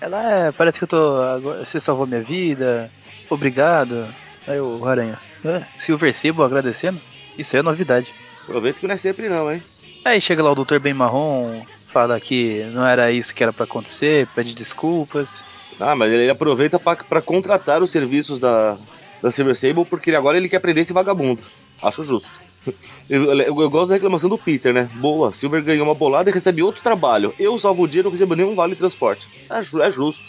Ela 0.01 0.47
é, 0.47 0.51
parece 0.51 0.77
que 0.77 0.83
eu 0.85 0.87
tô. 0.87 1.21
agora- 1.21 1.63
Você 1.65 1.79
salvou 1.79 2.07
minha 2.07 2.21
vida, 2.21 2.89
obrigado. 3.29 4.07
Aí 4.47 4.59
o 4.59 4.85
Aranha, 4.85 5.19
é, 5.43 5.63
Silver 5.77 6.13
Sable 6.13 6.41
agradecendo? 6.43 6.99
Isso 7.37 7.55
aí 7.55 7.59
é 7.59 7.63
novidade. 7.63 8.13
Aproveita 8.49 8.79
que 8.79 8.87
não 8.87 8.93
é 8.93 8.97
sempre 8.97 9.29
não, 9.29 9.51
hein? 9.51 9.63
Aí 10.03 10.19
chega 10.19 10.41
lá 10.41 10.51
o 10.51 10.55
Dr. 10.65 10.79
Ben 10.79 10.93
Marrom, 10.93 11.63
fala 11.87 12.19
que 12.19 12.63
não 12.73 12.85
era 12.85 13.11
isso 13.11 13.33
que 13.33 13.43
era 13.43 13.53
pra 13.53 13.65
acontecer, 13.65 14.27
pede 14.35 14.53
desculpas. 14.55 15.43
Ah, 15.79 15.95
mas 15.95 16.11
ele 16.11 16.29
aproveita 16.29 16.79
pra, 16.79 16.95
pra 16.95 17.21
contratar 17.21 17.81
os 17.83 17.91
serviços 17.91 18.39
da, 18.39 18.77
da 19.21 19.31
Silver 19.31 19.55
Sable, 19.55 19.85
porque 19.85 20.11
agora 20.15 20.37
ele 20.37 20.49
quer 20.49 20.59
prender 20.59 20.81
esse 20.81 20.93
vagabundo. 20.93 21.41
Acho 21.81 22.03
justo. 22.03 22.29
Eu, 23.09 23.23
eu- 23.33 23.61
eu 23.61 23.69
gosto 23.69 23.87
da 23.89 23.95
reclamação 23.95 24.29
do 24.29 24.37
Peter, 24.37 24.71
né? 24.73 24.89
Boa, 24.95 25.33
Silver 25.33 25.63
ganhou 25.63 25.85
uma 25.87 25.95
bolada 25.95 26.29
e 26.29 26.33
recebe 26.33 26.61
outro 26.61 26.83
trabalho. 26.83 27.33
Eu 27.39 27.57
salvo 27.57 27.83
o 27.83 27.87
dia 27.87 28.01
e 28.01 28.03
não 28.03 28.11
recebo 28.11 28.35
nenhum 28.35 28.53
vale 28.53 28.75
transporte. 28.75 29.25
É, 29.49 29.59
é 29.87 29.91
justo. 29.91 30.23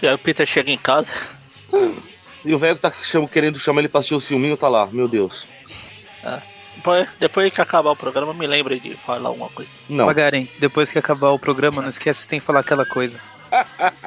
E 0.00 0.06
aí 0.06 0.14
o 0.14 0.18
Peter 0.18 0.46
chega 0.46 0.70
em 0.70 0.78
casa, 0.78 1.12
E 2.44 2.54
o 2.54 2.58
velho 2.58 2.76
que 2.76 2.82
tá 2.82 2.92
chamo- 3.02 3.28
querendo 3.28 3.58
chamar 3.58 3.80
ele 3.80 3.88
pra 3.88 3.98
assistir 3.98 4.14
o 4.14 4.20
filminho 4.20 4.56
tá 4.56 4.68
lá, 4.68 4.86
meu 4.86 5.08
Deus. 5.08 5.46
depois, 6.22 6.42
depois 7.18 7.52
que 7.52 7.60
acabar 7.60 7.90
o 7.90 7.96
programa, 7.96 8.32
me 8.32 8.46
lembre 8.46 8.80
de 8.80 8.94
falar 8.96 9.28
alguma 9.28 9.48
coisa. 9.48 9.70
Não. 9.88 10.06
Magaren, 10.06 10.48
depois 10.58 10.90
que 10.90 10.98
acabar 10.98 11.30
o 11.30 11.38
programa, 11.38 11.82
não 11.82 11.88
esquece 11.88 12.22
que 12.22 12.28
tem 12.28 12.40
que 12.40 12.46
falar 12.46 12.60
aquela 12.60 12.84
coisa. 12.86 13.20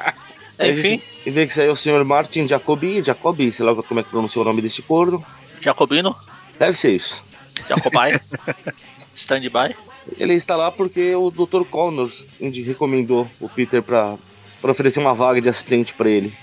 Enfim, 0.60 1.02
E 1.26 1.30
vê 1.30 1.46
que 1.46 1.54
saiu 1.54 1.72
o 1.72 1.76
senhor 1.76 2.04
Martin 2.04 2.46
Jacobi, 2.46 3.02
Jacobi, 3.02 3.52
sei 3.52 3.64
lá 3.66 3.74
como 3.74 4.00
é 4.00 4.02
que 4.02 4.10
pronuncia 4.10 4.40
o 4.40 4.44
nome 4.44 4.62
deste 4.62 4.82
corno. 4.82 5.24
Jacobino, 5.60 6.14
Deve 6.58 6.76
ser 6.76 6.94
isso. 6.94 7.22
Jacobai, 7.68 8.20
Standby. 9.14 9.74
Ele 10.18 10.34
está 10.34 10.56
lá 10.56 10.70
porque 10.70 11.14
o 11.14 11.30
Dr. 11.30 11.64
Connors 11.70 12.24
recomendou 12.40 13.28
o 13.40 13.48
Peter 13.48 13.82
pra 13.82 14.16
oferecer 14.62 15.00
uma 15.00 15.14
vaga 15.14 15.40
de 15.40 15.48
assistente 15.48 15.94
pra 15.94 16.10
ele. 16.10 16.34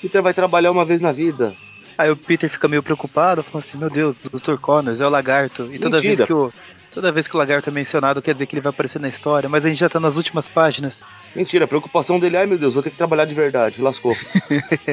Peter 0.00 0.22
vai 0.22 0.34
trabalhar 0.34 0.70
uma 0.70 0.84
vez 0.84 1.02
na 1.02 1.12
vida. 1.12 1.54
Aí 2.02 2.10
o 2.10 2.16
Peter 2.16 2.50
fica 2.50 2.66
meio 2.66 2.82
preocupado, 2.82 3.44
falando 3.44 3.64
assim, 3.64 3.78
meu 3.78 3.88
Deus, 3.88 4.20
o 4.24 4.28
Dr. 4.28 4.56
Connors 4.60 5.00
é 5.00 5.06
o 5.06 5.08
lagarto. 5.08 5.72
E 5.72 5.78
toda 5.78 6.00
vez 6.00 6.18
Mentira. 6.18 6.26
que 6.26 6.32
o. 6.32 6.52
Toda 6.90 7.12
vez 7.12 7.28
que 7.28 7.34
o 7.34 7.38
lagarto 7.38 7.70
é 7.70 7.72
mencionado, 7.72 8.20
quer 8.20 8.32
dizer 8.32 8.44
que 8.44 8.54
ele 8.54 8.60
vai 8.60 8.70
aparecer 8.70 8.98
na 8.98 9.08
história, 9.08 9.48
mas 9.48 9.64
a 9.64 9.68
gente 9.68 9.78
já 9.78 9.88
tá 9.88 10.00
nas 10.00 10.16
últimas 10.16 10.48
páginas. 10.48 11.04
Mentira, 11.34 11.64
a 11.64 11.68
preocupação 11.68 12.18
dele, 12.18 12.36
ai 12.36 12.44
meu 12.44 12.58
Deus, 12.58 12.74
vou 12.74 12.82
ter 12.82 12.90
que 12.90 12.96
trabalhar 12.96 13.24
de 13.24 13.34
verdade, 13.34 13.80
lascou. 13.80 14.14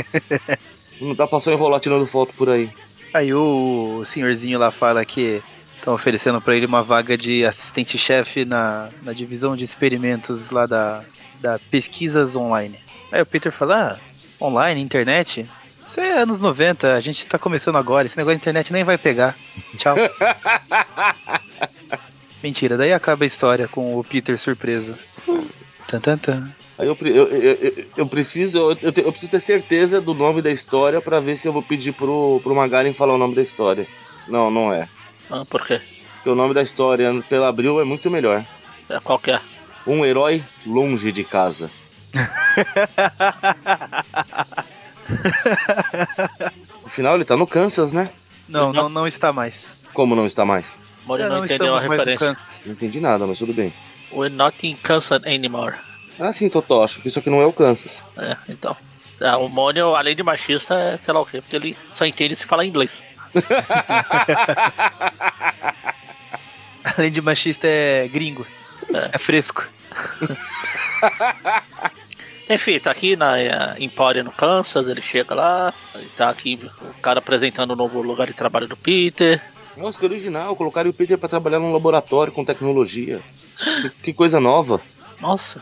Não 1.02 1.16
dá 1.16 1.28
pra 1.28 1.40
só 1.40 1.52
enrolar 1.52 1.82
tirando 1.82 2.06
foto 2.06 2.32
por 2.36 2.48
aí. 2.48 2.70
Aí 3.12 3.34
o 3.34 4.04
senhorzinho 4.06 4.60
lá 4.60 4.72
fala 4.72 5.04
que 5.04 5.42
estão 5.76 5.94
oferecendo 5.94 6.40
pra 6.40 6.56
ele 6.56 6.68
uma 6.68 6.84
vaga 6.84 7.18
de 7.18 7.44
assistente-chefe 7.44 8.46
na, 8.46 8.90
na 9.02 9.12
divisão 9.12 9.56
de 9.56 9.66
experimentos 9.66 10.52
lá 10.52 10.66
da, 10.66 11.04
da 11.42 11.60
pesquisas 11.72 12.36
online. 12.36 12.80
Aí 13.12 13.22
o 13.22 13.26
Peter 13.26 13.52
fala, 13.52 14.00
ah, 14.00 14.46
online, 14.46 14.80
internet? 14.80 15.50
Isso 15.90 16.00
é 16.00 16.20
anos 16.22 16.40
90, 16.40 16.94
a 16.94 17.00
gente 17.00 17.28
tá 17.28 17.40
começando 17.40 17.76
agora, 17.78 18.06
esse 18.06 18.16
negócio 18.16 18.38
de 18.38 18.42
internet 18.44 18.72
nem 18.72 18.84
vai 18.84 18.96
pegar. 18.96 19.36
Tchau. 19.76 19.96
Mentira, 22.44 22.78
daí 22.78 22.94
acaba 22.94 23.24
a 23.24 23.28
história 23.28 23.68
com 23.68 23.98
o 23.98 24.04
Peter 24.04 24.38
surpreso. 24.38 24.96
Tan, 25.88 26.00
tan, 26.00 26.18
tan. 26.20 26.52
Aí 26.78 26.88
eu, 26.88 26.96
eu, 27.02 27.28
eu, 27.28 27.86
eu- 27.98 28.08
preciso 28.08 28.60
eu, 28.80 28.94
eu 28.98 29.12
preciso 29.12 29.32
ter 29.32 29.40
certeza 29.40 30.00
do 30.00 30.14
nome 30.14 30.44
da 30.44 30.52
história 30.52 31.02
pra 31.02 31.20
ver 31.20 31.38
se 31.38 31.48
eu 31.48 31.54
vou 31.54 31.64
pedir 31.64 31.92
pro, 31.94 32.40
pro 32.44 32.54
Magaren 32.54 32.94
falar 32.94 33.16
o 33.16 33.18
nome 33.18 33.34
da 33.34 33.42
história. 33.42 33.88
Não, 34.28 34.52
não 34.52 34.72
é. 34.72 34.88
Ah, 35.28 35.44
por 35.44 35.66
quê? 35.66 35.82
Porque 36.18 36.30
o 36.30 36.36
nome 36.36 36.54
da 36.54 36.62
história 36.62 37.12
pela 37.28 37.48
Abril 37.50 37.82
é 37.82 37.84
muito 37.84 38.12
melhor. 38.12 38.46
É, 38.88 39.00
qual 39.00 39.18
que 39.18 39.32
é? 39.32 39.42
Um 39.88 40.06
herói 40.06 40.44
longe 40.68 41.12
de 41.12 41.24
casa. 41.24 41.72
No 46.84 46.90
final 46.90 47.16
ele 47.16 47.26
tá 47.26 47.38
no 47.38 47.46
Kansas, 47.46 47.94
né? 47.94 48.10
Não, 48.48 48.74
não, 48.74 48.90
não 48.90 49.06
está 49.06 49.32
mais. 49.32 49.70
Como 49.94 50.16
não 50.16 50.26
está 50.26 50.44
mais? 50.44 50.80
Mori 51.06 51.22
É, 51.22 51.30
não, 51.30 51.46
entendeu 51.46 51.76
a 51.76 51.80
referência. 51.80 52.34
Kansas. 52.34 52.62
Não 52.66 52.74
entendi 52.74 53.00
nada, 53.00 53.28
mas 53.28 53.38
tudo 53.38 53.54
bem. 53.54 53.72
We're 54.12 54.34
not 54.34 54.66
in 54.66 54.76
Kansas 54.76 55.24
anymore. 55.24 55.76
Ah, 56.20 56.34
sim, 56.34 56.50
Totó, 56.50 56.84
acho 56.84 57.00
que 57.00 57.08
isso 57.08 57.20
aqui 57.20 57.30
não 57.30 57.42
é 57.42 57.46
o 57.46 57.54
Kansas. 57.54 58.04
É, 58.18 58.36
então. 58.50 58.76
É, 59.22 59.36
o 59.36 59.48
Mônio, 59.48 59.96
além 59.96 60.16
de 60.16 60.24
machista, 60.24 60.74
é 60.74 60.98
sei 60.98 61.14
lá 61.14 61.22
o 61.22 61.26
quê, 61.26 61.42
porque 61.42 61.56
ele 61.56 61.78
só 61.94 62.06
entende 62.06 62.36
se 62.36 62.46
falar 62.46 62.66
inglês. 62.66 63.04
Além 66.98 67.12
de 67.12 67.22
machista, 67.22 67.68
é 67.68 68.08
gringo. 68.08 68.48
É. 68.94 69.12
É, 69.14 69.18
fresco. 69.18 69.68
Enfim, 72.50 72.80
tá 72.80 72.90
aqui 72.90 73.16
na 73.16 73.40
eh, 73.40 73.76
Empória 73.80 74.24
no 74.24 74.32
Kansas, 74.32 74.88
ele 74.88 75.04
chega 75.04 75.36
lá, 75.36 75.72
ele 75.94 76.10
tá 76.18 76.32
aqui 76.32 76.60
o 76.82 77.02
cara 77.02 77.20
apresentando 77.20 77.72
o 77.72 77.76
novo 77.76 78.02
lugar 78.02 78.26
de 78.26 78.34
trabalho 78.34 78.68
do 78.68 78.76
Peter. 78.76 79.40
Nossa, 79.78 80.00
que 80.00 80.06
original. 80.06 80.56
Colocaram 80.56 80.90
o 80.90 80.94
Peter 80.94 81.18
pra 81.18 81.30
trabalhar 81.30 81.60
num 81.60 81.72
laboratório 81.72 82.34
com 82.34 82.44
tecnologia. 82.44 83.22
Que, 83.58 83.90
que 84.04 84.14
coisa 84.14 84.40
nova. 84.40 84.82
Nossa, 85.22 85.62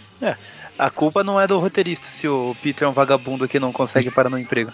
A 0.77 0.89
culpa 0.89 1.23
não 1.23 1.39
é 1.39 1.45
do 1.45 1.59
roteirista 1.59 2.07
se 2.07 2.27
o 2.27 2.55
Peter 2.61 2.87
é 2.87 2.89
um 2.89 2.93
vagabundo 2.93 3.47
que 3.47 3.59
não 3.59 3.73
consegue 3.73 4.09
parar 4.09 4.29
no 4.29 4.39
emprego. 4.39 4.71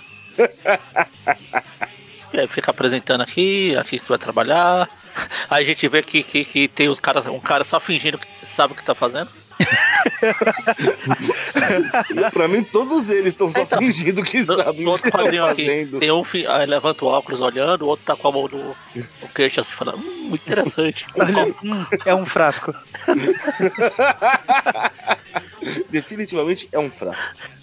aí 2.31 2.45
fica 2.47 2.71
apresentando 2.71 3.21
aqui, 3.21 3.75
aqui 3.75 3.97
você 3.97 4.09
vai 4.09 4.17
trabalhar. 4.17 4.89
Aí 5.47 5.63
a 5.63 5.67
gente 5.67 5.87
vê 5.87 6.01
que, 6.01 6.23
que, 6.23 6.43
que 6.43 6.67
tem 6.67 6.89
os 6.89 6.99
caras, 6.99 7.27
um 7.27 7.39
cara 7.39 7.63
só 7.63 7.79
fingindo 7.79 8.17
que 8.17 8.27
sabe 8.43 8.73
o 8.73 8.75
que 8.75 8.83
tá 8.83 8.95
fazendo. 8.95 9.29
pra 12.31 12.47
mim, 12.47 12.63
todos 12.63 13.09
eles 13.09 13.33
estão 13.33 13.51
só 13.51 13.59
Então, 13.61 13.79
fingindo 13.79 14.23
que 14.23 14.41
No, 14.43 14.55
sabem 14.55 14.83
no 14.83 14.91
outro 14.91 15.11
quadrinho 15.11 15.45
aqui, 15.45 15.65
fazendo. 15.65 15.99
tem 15.99 16.11
um 16.11 16.23
fi- 16.23 16.45
aí 16.47 16.65
levanta 16.65 17.05
o 17.05 17.07
óculos 17.07 17.41
olhando, 17.41 17.83
o 17.83 17.87
outro 17.87 18.05
tá 18.05 18.15
com 18.15 18.27
a 18.27 18.31
mão 18.31 18.47
no, 18.51 18.75
no 18.95 19.29
queixo 19.33 19.59
assim, 19.59 19.73
falando, 19.73 19.97
hum, 19.97 20.27
muito 20.29 20.41
interessante. 20.43 21.05
Olha, 21.17 21.55
hum, 21.63 21.85
é 22.05 22.15
um 22.15 22.25
frasco. 22.25 22.73
Definitivamente 25.89 26.67
é 26.71 26.79
um 26.79 26.89
fraco. 26.89 27.17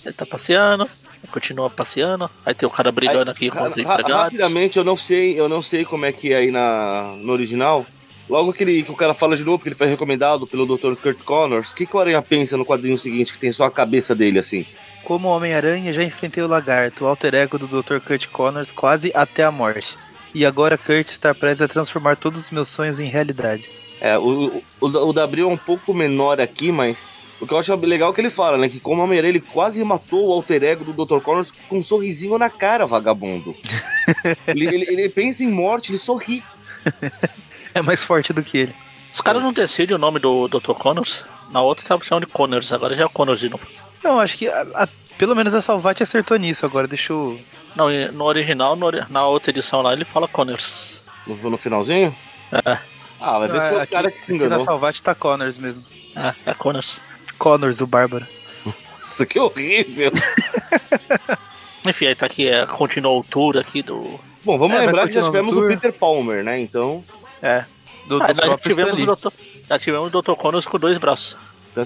Ele 0.05 0.13
tá 0.15 0.27
passeando, 0.27 0.89
continua 1.31 1.69
passeando, 1.71 2.31
aí 2.45 2.55
tem 2.55 2.67
o 2.67 2.71
cara 2.71 2.91
brigando 2.93 3.31
aqui 3.31 3.51
com 3.51 3.63
os 3.65 3.77
empregados. 3.77 4.33
Rapidamente, 4.33 4.79
eu 4.79 4.85
não 4.85 4.97
sei, 4.97 5.39
eu 5.39 5.49
não 5.49 5.63
sei 5.63 5.85
como 5.85 6.05
é 6.07 6.13
que 6.13 6.33
é 6.33 6.37
aí 6.37 6.51
na, 6.51 7.15
no 7.17 7.33
original. 7.33 7.87
Logo 8.31 8.53
que, 8.53 8.63
ele, 8.63 8.85
que 8.85 8.93
o 8.93 8.97
cara 8.97 9.13
fala 9.13 9.37
de 9.37 9.43
novo 9.43 9.61
que 9.61 9.69
ele 9.69 9.75
foi 9.75 9.89
recomendado 9.89 10.47
pelo 10.47 10.65
Dr. 10.65 10.95
Kurt 10.95 11.19
Connors, 11.25 11.73
o 11.73 11.75
que, 11.75 11.85
que 11.85 11.97
o 11.97 11.99
Aranha 11.99 12.23
pensa 12.23 12.57
no 12.57 12.65
quadrinho 12.65 12.97
seguinte, 12.97 13.33
que 13.33 13.41
tem 13.41 13.53
só 13.53 13.65
a 13.65 13.71
cabeça 13.73 14.15
dele 14.15 14.39
assim? 14.39 14.65
Como 15.03 15.27
Homem-Aranha, 15.27 15.93
já 15.93 16.05
enfrentei 16.05 16.41
o 16.41 16.47
Lagarto, 16.47 17.05
o 17.05 17.09
alter 17.09 17.35
ego 17.35 17.59
do 17.59 17.67
Dr. 17.67 17.99
Kurt 17.99 18.29
Connors, 18.29 18.71
quase 18.71 19.11
até 19.17 19.43
a 19.43 19.51
morte. 19.51 19.99
E 20.33 20.47
agora 20.47 20.79
Kurt 20.79 21.09
está 21.09 21.35
prestes 21.35 21.63
a 21.63 21.67
transformar 21.67 22.15
todos 22.15 22.43
os 22.43 22.51
meus 22.53 22.69
sonhos 22.69 23.01
em 23.01 23.09
realidade. 23.09 23.69
É, 24.01 24.17
o, 24.17 24.63
o, 24.81 24.87
o, 24.87 25.13
da 25.13 25.25
Abril 25.25 25.51
é 25.51 25.53
um 25.53 25.57
pouco 25.57 25.93
menor 25.93 26.41
aqui, 26.41 26.71
mas 26.71 27.05
o 27.41 27.49
que 27.49 27.53
eu 27.53 27.59
acho 27.59 27.75
legal 27.75 28.13
é 28.13 28.15
que 28.15 28.21
ele 28.21 28.31
fala, 28.31 28.57
né? 28.57 28.69
Que 28.69 28.79
como 28.79 29.03
Homem-Aranha 29.03 29.33
ele 29.33 29.41
quase 29.41 29.83
matou 29.83 30.29
o 30.29 30.33
alter 30.33 30.63
ego 30.63 30.85
do 30.85 31.05
Dr. 31.05 31.21
Connors 31.21 31.53
com 31.69 31.79
um 31.79 31.85
sorrisinho 31.85 32.39
na 32.39 32.49
cara, 32.49 32.87
vagabundo. 32.87 33.57
ele, 34.47 34.69
ele, 34.69 34.85
ele 34.89 35.09
pensa 35.09 35.43
em 35.43 35.51
morte, 35.51 35.91
ele 35.91 35.99
sorri. 35.99 36.45
É 37.75 37.83
mais 37.83 38.03
forte 38.03 38.33
do 38.33 38.43
que 38.43 38.59
ele. 38.59 38.75
Os 39.13 39.21
caras 39.21 39.43
não 39.43 39.53
decidem 39.53 39.95
o 39.95 39.99
nome 39.99 40.19
do 40.19 40.49
Dr. 40.49 40.73
Connors. 40.75 41.25
Na 41.51 41.61
outra 41.63 41.85
tava 41.87 42.05
chamando 42.05 42.27
de 42.27 42.33
Connors, 42.33 42.73
agora 42.73 42.95
já 42.95 43.03
é 43.03 43.07
o 43.07 43.11
Connors 43.11 43.41
de 43.41 43.49
novo. 43.49 43.67
Não, 44.05 44.19
acho 44.21 44.39
que 44.39 44.49
a- 44.49 44.67
a- 44.75 44.89
pelo 45.19 45.35
menos 45.35 45.55
a 45.55 45.61
Salvati 45.61 46.03
acertou 46.03 46.37
nisso 46.37 46.65
agora. 46.65 46.87
Deixa 46.87 47.13
eu. 47.13 47.39
Não, 47.77 47.89
no 48.13 48.25
original, 48.25 48.75
no 48.77 48.91
na 49.09 49.27
outra 49.27 49.51
edição 49.51 49.83
lá, 49.83 49.93
ele 49.93 50.05
fala 50.05 50.27
Connors. 50.29 51.03
No, 51.27 51.37
no 51.51 51.59
finalzinho? 51.59 52.15
É, 52.53 52.79
Ah, 53.21 53.39
vai 53.39 53.49
ver 53.49 53.61
que 53.61 53.69
foi 53.69 53.77
o 53.79 53.81
aqui, 53.83 53.93
cara 53.93 54.11
que 54.11 54.19
se 54.19 54.23
aqui 54.25 54.33
na 54.33 54.37
enganou. 54.47 54.65
Salvati 54.65 55.03
tá 55.03 55.15
Connors 55.15 55.59
mesmo. 55.59 55.85
é, 56.17 56.51
é 56.51 56.55
Connors. 56.55 57.03
Connors, 57.39 57.81
o 57.81 57.87
Bárbaro. 57.87 58.27
Nossa, 58.65 59.27
que 59.27 59.39
horrível. 59.39 60.11
Enfim, 61.87 62.07
aí 62.07 62.15
tá 62.15 62.27
aqui, 62.27 62.49
é, 62.49 62.67
continuou 62.67 63.21
o 63.21 63.25
tour 63.25 63.57
aqui 63.57 63.83
do. 63.83 64.19
Bom, 64.45 64.59
vamos 64.59 64.77
É, 64.77 64.81
lembrar 64.87 65.07
que 65.09 65.15
já 65.15 65.23
tivemos 65.23 65.57
o. 65.57 65.67
Peter 65.67 65.93
Palmer, 65.93 66.45
né? 66.45 66.61
Então. 66.61 67.03
É. 67.43 67.65
Do, 68.07 68.19
do 68.19 68.25
Ah, 68.25 68.29
nós 68.29 68.37
já 68.37 68.43
próprio 68.43 68.71
tivemos, 68.71 68.99
Stan 68.99 69.13
o 69.13 69.15
Lee. 69.15 69.17
Dr. 69.17 69.29
já 69.69 69.79
tivemos 69.79 70.15
o 70.15 70.23
Dr. 70.23 70.33
Connors 70.33 70.67
com 70.67 70.79
dois 70.79 70.99
braços. 70.99 71.37
Tan. 71.75 71.85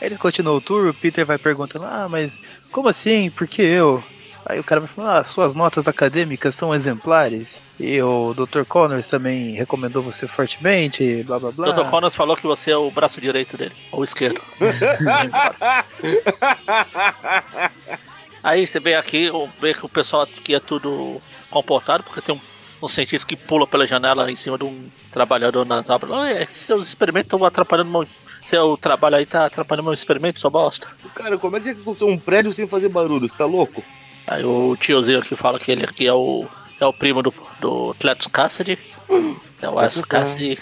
Ele 0.00 0.16
continuou 0.18 0.58
o 0.58 0.60
tour, 0.60 0.88
o 0.88 0.94
Peter 0.94 1.24
vai 1.24 1.38
perguntando, 1.38 1.84
ah, 1.86 2.06
mas 2.08 2.40
como 2.70 2.88
assim? 2.88 3.30
Por 3.30 3.46
que 3.48 3.62
eu? 3.62 4.02
Aí 4.48 4.60
o 4.60 4.64
cara 4.64 4.80
vai 4.80 4.88
falando, 4.88 5.16
ah, 5.16 5.24
suas 5.24 5.56
notas 5.56 5.88
acadêmicas 5.88 6.54
são 6.54 6.72
exemplares. 6.72 7.60
E 7.80 8.00
o 8.00 8.32
Dr. 8.32 8.62
Connors 8.62 9.08
também 9.08 9.56
recomendou 9.56 10.04
você 10.04 10.28
fortemente, 10.28 11.24
blá 11.24 11.40
blá 11.40 11.50
blá. 11.50 11.70
O 11.70 11.72
Dr. 11.72 11.90
Connors 11.90 12.14
falou 12.14 12.36
que 12.36 12.46
você 12.46 12.70
é 12.70 12.76
o 12.76 12.88
braço 12.90 13.20
direito 13.20 13.56
dele, 13.56 13.74
ou 13.90 14.04
esquerdo. 14.04 14.40
Aí 18.44 18.64
você 18.66 18.78
vê 18.78 18.94
aqui, 18.94 19.30
vê 19.60 19.74
que 19.74 19.84
o 19.84 19.88
pessoal 19.88 20.22
aqui 20.22 20.54
é 20.54 20.60
tudo 20.60 21.20
comportado, 21.50 22.04
porque 22.04 22.20
tem 22.20 22.34
um, 22.36 22.40
um 22.82 22.88
cientista 22.88 23.26
que 23.26 23.36
pula 23.36 23.66
pela 23.66 23.86
janela 23.86 24.30
em 24.30 24.36
cima 24.36 24.58
de 24.58 24.64
um 24.64 24.88
trabalhador 25.10 25.64
nas 25.64 25.88
obras. 25.88 26.10
Olha, 26.10 26.46
seus 26.46 26.88
experimentos 26.88 27.26
estão 27.26 27.44
atrapalhando 27.44 27.90
meu. 27.90 28.06
Seu 28.44 28.76
trabalho 28.76 29.16
aí 29.16 29.26
tá 29.26 29.46
atrapalhando 29.46 29.86
meu 29.86 29.94
experimento, 29.94 30.38
sua 30.38 30.50
bosta. 30.50 30.86
Cara, 31.14 31.36
como 31.36 31.56
é 31.56 31.60
que 31.60 31.66
você 31.66 31.74
construiu 31.74 32.14
um 32.14 32.18
prédio 32.18 32.52
sem 32.52 32.68
fazer 32.68 32.88
barulho? 32.88 33.28
Você 33.28 33.36
tá 33.36 33.44
louco? 33.44 33.82
Aí 34.26 34.44
o 34.44 34.76
tiozinho 34.76 35.18
aqui 35.18 35.34
fala 35.34 35.58
que 35.58 35.72
ele 35.72 35.84
aqui 35.84 36.06
é 36.06 36.12
o, 36.12 36.46
é 36.80 36.86
o 36.86 36.92
primo 36.92 37.22
do, 37.22 37.34
do 37.60 37.94
Cletus 37.98 38.26
Cassidy. 38.28 38.78
É 39.62 39.70
o 39.70 39.76
Wes 39.76 40.02
Cassidy. 40.02 40.58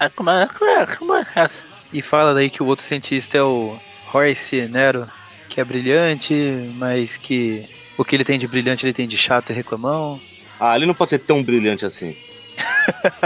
Aí 0.00 0.10
como 0.10 0.28
é, 0.30 0.48
como 0.48 0.70
é, 0.70 0.86
como 0.96 1.14
é 1.14 1.24
essa? 1.36 1.64
E 1.92 2.02
fala 2.02 2.34
daí 2.34 2.50
que 2.50 2.60
o 2.60 2.66
outro 2.66 2.84
cientista 2.84 3.38
é 3.38 3.42
o 3.42 3.78
Royce 4.08 4.66
Nero, 4.66 5.08
que 5.48 5.60
é 5.60 5.64
brilhante, 5.64 6.34
mas 6.74 7.16
que 7.16 7.68
o 7.96 8.04
que 8.04 8.16
ele 8.16 8.24
tem 8.24 8.36
de 8.36 8.48
brilhante 8.48 8.84
ele 8.84 8.92
tem 8.92 9.06
de 9.06 9.16
chato 9.16 9.50
e 9.50 9.52
reclamão. 9.52 10.20
Ah, 10.64 10.76
ele 10.76 10.86
não 10.86 10.94
pode 10.94 11.10
ser 11.10 11.18
tão 11.18 11.42
brilhante 11.42 11.84
assim. 11.84 12.16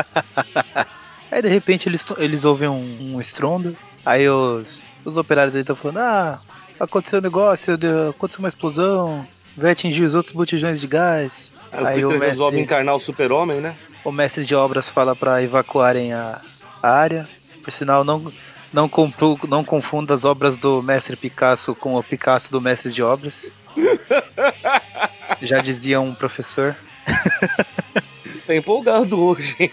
Aí 1.30 1.42
de 1.42 1.48
repente 1.48 1.86
eles, 1.86 2.02
eles 2.16 2.46
ouvem 2.46 2.66
um, 2.66 3.14
um 3.14 3.20
estrondo. 3.20 3.76
Aí 4.06 4.26
os, 4.26 4.82
os 5.04 5.18
operários 5.18 5.54
aí 5.54 5.60
estão 5.60 5.76
falando: 5.76 5.98
Ah, 5.98 6.40
aconteceu 6.80 7.18
um 7.18 7.22
negócio, 7.22 7.76
aconteceu 8.08 8.38
uma 8.38 8.48
explosão, 8.48 9.26
vai 9.54 9.72
atingir 9.72 10.04
os 10.04 10.14
outros 10.14 10.32
botijões 10.32 10.80
de 10.80 10.86
gás. 10.86 11.52
Aí, 11.70 11.86
Aí 11.86 12.04
o 12.06 12.08
Peter 12.08 12.28
resolve 12.30 12.56
mestre, 12.56 12.74
encarnar 12.74 12.94
o 12.94 13.00
super-homem, 13.00 13.60
né? 13.60 13.76
o 14.02 14.10
mestre 14.10 14.42
de 14.42 14.54
obras 14.54 14.88
fala 14.88 15.14
para 15.14 15.42
evacuarem 15.42 16.14
a, 16.14 16.40
a 16.82 16.90
área. 16.90 17.28
Por 17.62 17.70
sinal, 17.70 18.02
não, 18.02 18.32
não, 18.72 18.90
não 19.46 19.62
confunda 19.62 20.14
as 20.14 20.24
obras 20.24 20.56
do 20.56 20.82
mestre 20.82 21.16
Picasso 21.16 21.74
com 21.74 21.96
o 21.96 22.02
Picasso 22.02 22.50
do 22.50 22.62
mestre 22.62 22.90
de 22.90 23.02
obras. 23.02 23.50
Já 25.42 25.60
dizia 25.60 26.00
um 26.00 26.14
professor. 26.14 26.74
Tá 28.46 28.54
empolgado 28.54 29.20
hoje, 29.20 29.56
hein? 29.58 29.72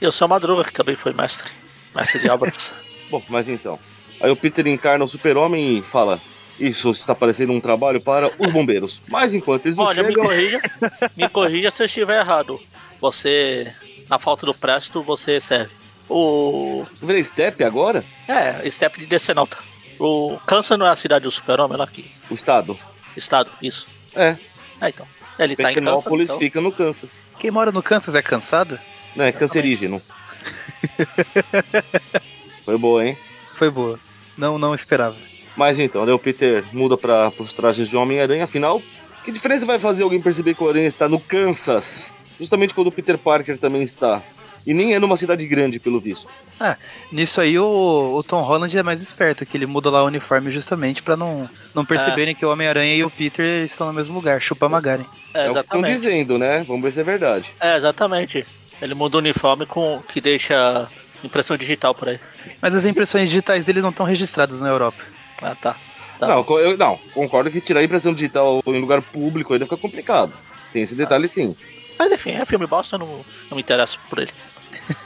E 0.00 0.06
o 0.06 0.12
seu 0.12 0.26
Madruga, 0.26 0.64
que 0.64 0.72
também 0.72 0.96
foi 0.96 1.12
mestre. 1.12 1.50
Mestre 1.94 2.20
de 2.20 2.28
obras. 2.28 2.72
Bom, 3.10 3.22
mas 3.28 3.48
então. 3.48 3.78
Aí 4.20 4.30
o 4.30 4.36
Peter 4.36 4.66
encarna 4.66 5.04
o 5.04 5.08
super-homem 5.08 5.78
e 5.78 5.82
fala: 5.82 6.20
Isso 6.58 6.90
está 6.90 7.14
parecendo 7.14 7.52
um 7.52 7.60
trabalho 7.60 8.00
para 8.00 8.30
os 8.38 8.52
bombeiros. 8.52 9.00
Mas 9.08 9.34
enquanto 9.34 9.66
eles 9.66 9.76
não 9.76 9.84
Olha, 9.84 10.02
me 10.02 10.08
chegam, 10.08 10.24
corrija, 10.24 10.60
me 11.16 11.28
corrija 11.28 11.70
se 11.70 11.82
eu 11.82 11.86
estiver 11.86 12.20
errado. 12.20 12.60
Você, 13.00 13.72
na 14.08 14.18
falta 14.18 14.46
do 14.46 14.54
presto, 14.54 15.02
você 15.02 15.38
serve. 15.38 15.72
O. 16.08 16.84
eu 17.00 17.06
virei 17.06 17.22
step 17.24 17.62
agora? 17.62 18.04
É, 18.26 18.68
step 18.68 18.98
de 18.98 19.06
Decenalta. 19.06 19.56
O 19.98 20.38
Kansas 20.46 20.76
não 20.78 20.86
é 20.86 20.90
a 20.90 20.96
cidade 20.96 21.22
do 21.22 21.30
super-homem 21.30 21.78
lá 21.78 21.84
aqui. 21.84 22.10
O 22.28 22.34
estado. 22.34 22.78
Estado, 23.16 23.50
isso. 23.62 23.86
É. 24.14 24.36
É, 24.80 24.88
então. 24.88 25.06
Ele 25.38 25.56
tá 25.56 25.72
em 25.72 25.74
Kansas. 25.74 26.04
Então. 26.20 26.38
fica 26.38 26.60
no 26.60 26.72
Kansas. 26.72 27.20
Quem 27.38 27.50
mora 27.50 27.72
no 27.72 27.82
Kansas 27.82 28.14
é 28.14 28.22
cansado? 28.22 28.78
Não, 29.14 29.24
é 29.24 29.32
cancerígeno. 29.32 30.00
Foi 32.64 32.78
boa, 32.78 33.04
hein? 33.04 33.18
Foi 33.54 33.70
boa. 33.70 33.98
Não, 34.36 34.58
não 34.58 34.74
esperava. 34.74 35.16
Mas 35.56 35.78
então, 35.78 36.04
daí 36.04 36.14
o 36.14 36.18
Peter 36.18 36.64
muda 36.72 36.96
para 36.96 37.32
os 37.38 37.52
trajes 37.52 37.88
de 37.88 37.96
Homem-Aranha. 37.96 38.44
Afinal, 38.44 38.82
que 39.24 39.30
diferença 39.30 39.64
vai 39.64 39.78
fazer 39.78 40.02
alguém 40.02 40.20
perceber 40.20 40.54
que 40.54 40.62
o 40.62 40.68
Aranha 40.68 40.88
está 40.88 41.08
no 41.08 41.20
Kansas? 41.20 42.12
Justamente 42.38 42.74
quando 42.74 42.88
o 42.88 42.92
Peter 42.92 43.16
Parker 43.16 43.58
também 43.58 43.82
está. 43.82 44.22
E 44.66 44.72
nem 44.72 44.94
é 44.94 44.98
numa 44.98 45.16
cidade 45.16 45.46
grande, 45.46 45.78
pelo 45.78 46.00
visto. 46.00 46.28
Nisso 47.12 47.40
aí 47.40 47.58
o, 47.58 48.14
o 48.16 48.22
Tom 48.22 48.42
Holland 48.42 48.76
é 48.76 48.82
mais 48.82 49.02
esperto, 49.02 49.44
que 49.44 49.56
ele 49.56 49.66
muda 49.66 49.90
lá 49.90 50.02
o 50.02 50.06
uniforme 50.06 50.50
justamente 50.50 51.02
pra 51.02 51.16
não, 51.16 51.48
não 51.74 51.84
perceberem 51.84 52.34
que 52.34 52.46
o 52.46 52.50
Homem-Aranha 52.50 52.94
e 52.94 53.04
o 53.04 53.10
Peter 53.10 53.64
estão 53.64 53.86
no 53.86 53.92
mesmo 53.92 54.14
lugar. 54.14 54.40
Chupa 54.40 54.68
Magaren. 54.68 55.04
É, 55.34 55.46
É, 55.46 55.50
o 55.50 55.52
que 55.54 55.60
estão 55.60 55.80
exatamente. 55.80 55.96
dizendo, 55.96 56.38
né? 56.38 56.64
Vamos 56.66 56.82
ver 56.82 56.92
se 56.92 57.00
é 57.00 57.04
verdade. 57.04 57.50
É, 57.60 57.76
exatamente. 57.76 58.46
Ele 58.80 58.94
muda 58.94 59.16
o 59.16 59.20
uniforme 59.20 59.66
com 59.66 60.02
que 60.08 60.20
deixa 60.20 60.88
impressão 61.22 61.56
digital 61.56 61.94
por 61.94 62.08
aí. 62.08 62.20
Mas 62.60 62.74
as 62.74 62.84
impressões 62.84 63.28
digitais 63.28 63.64
dele 63.64 63.80
não 63.80 63.90
estão 63.90 64.06
registradas 64.06 64.60
na 64.60 64.68
Europa. 64.68 65.02
Ah, 65.42 65.54
tá. 65.54 65.76
Tá. 66.18 66.28
Não, 66.28 66.46
eu, 66.58 66.76
não, 66.76 66.98
concordo 67.12 67.50
que 67.50 67.60
tirar 67.60 67.80
a 67.80 67.84
impressão 67.84 68.14
digital 68.14 68.62
em 68.66 68.80
lugar 68.80 69.02
público 69.02 69.52
ainda 69.52 69.64
fica 69.64 69.76
complicado. 69.76 70.32
Tem 70.72 70.82
esse 70.82 70.94
detalhe 70.94 71.28
sim. 71.28 71.56
Mas 71.98 72.12
enfim, 72.12 72.30
é 72.32 72.44
filme 72.44 72.66
bosta, 72.66 72.94
eu 72.94 73.00
não, 73.00 73.24
não 73.50 73.56
me 73.56 73.60
interesso 73.60 73.98
por 74.08 74.20
ele. 74.20 74.30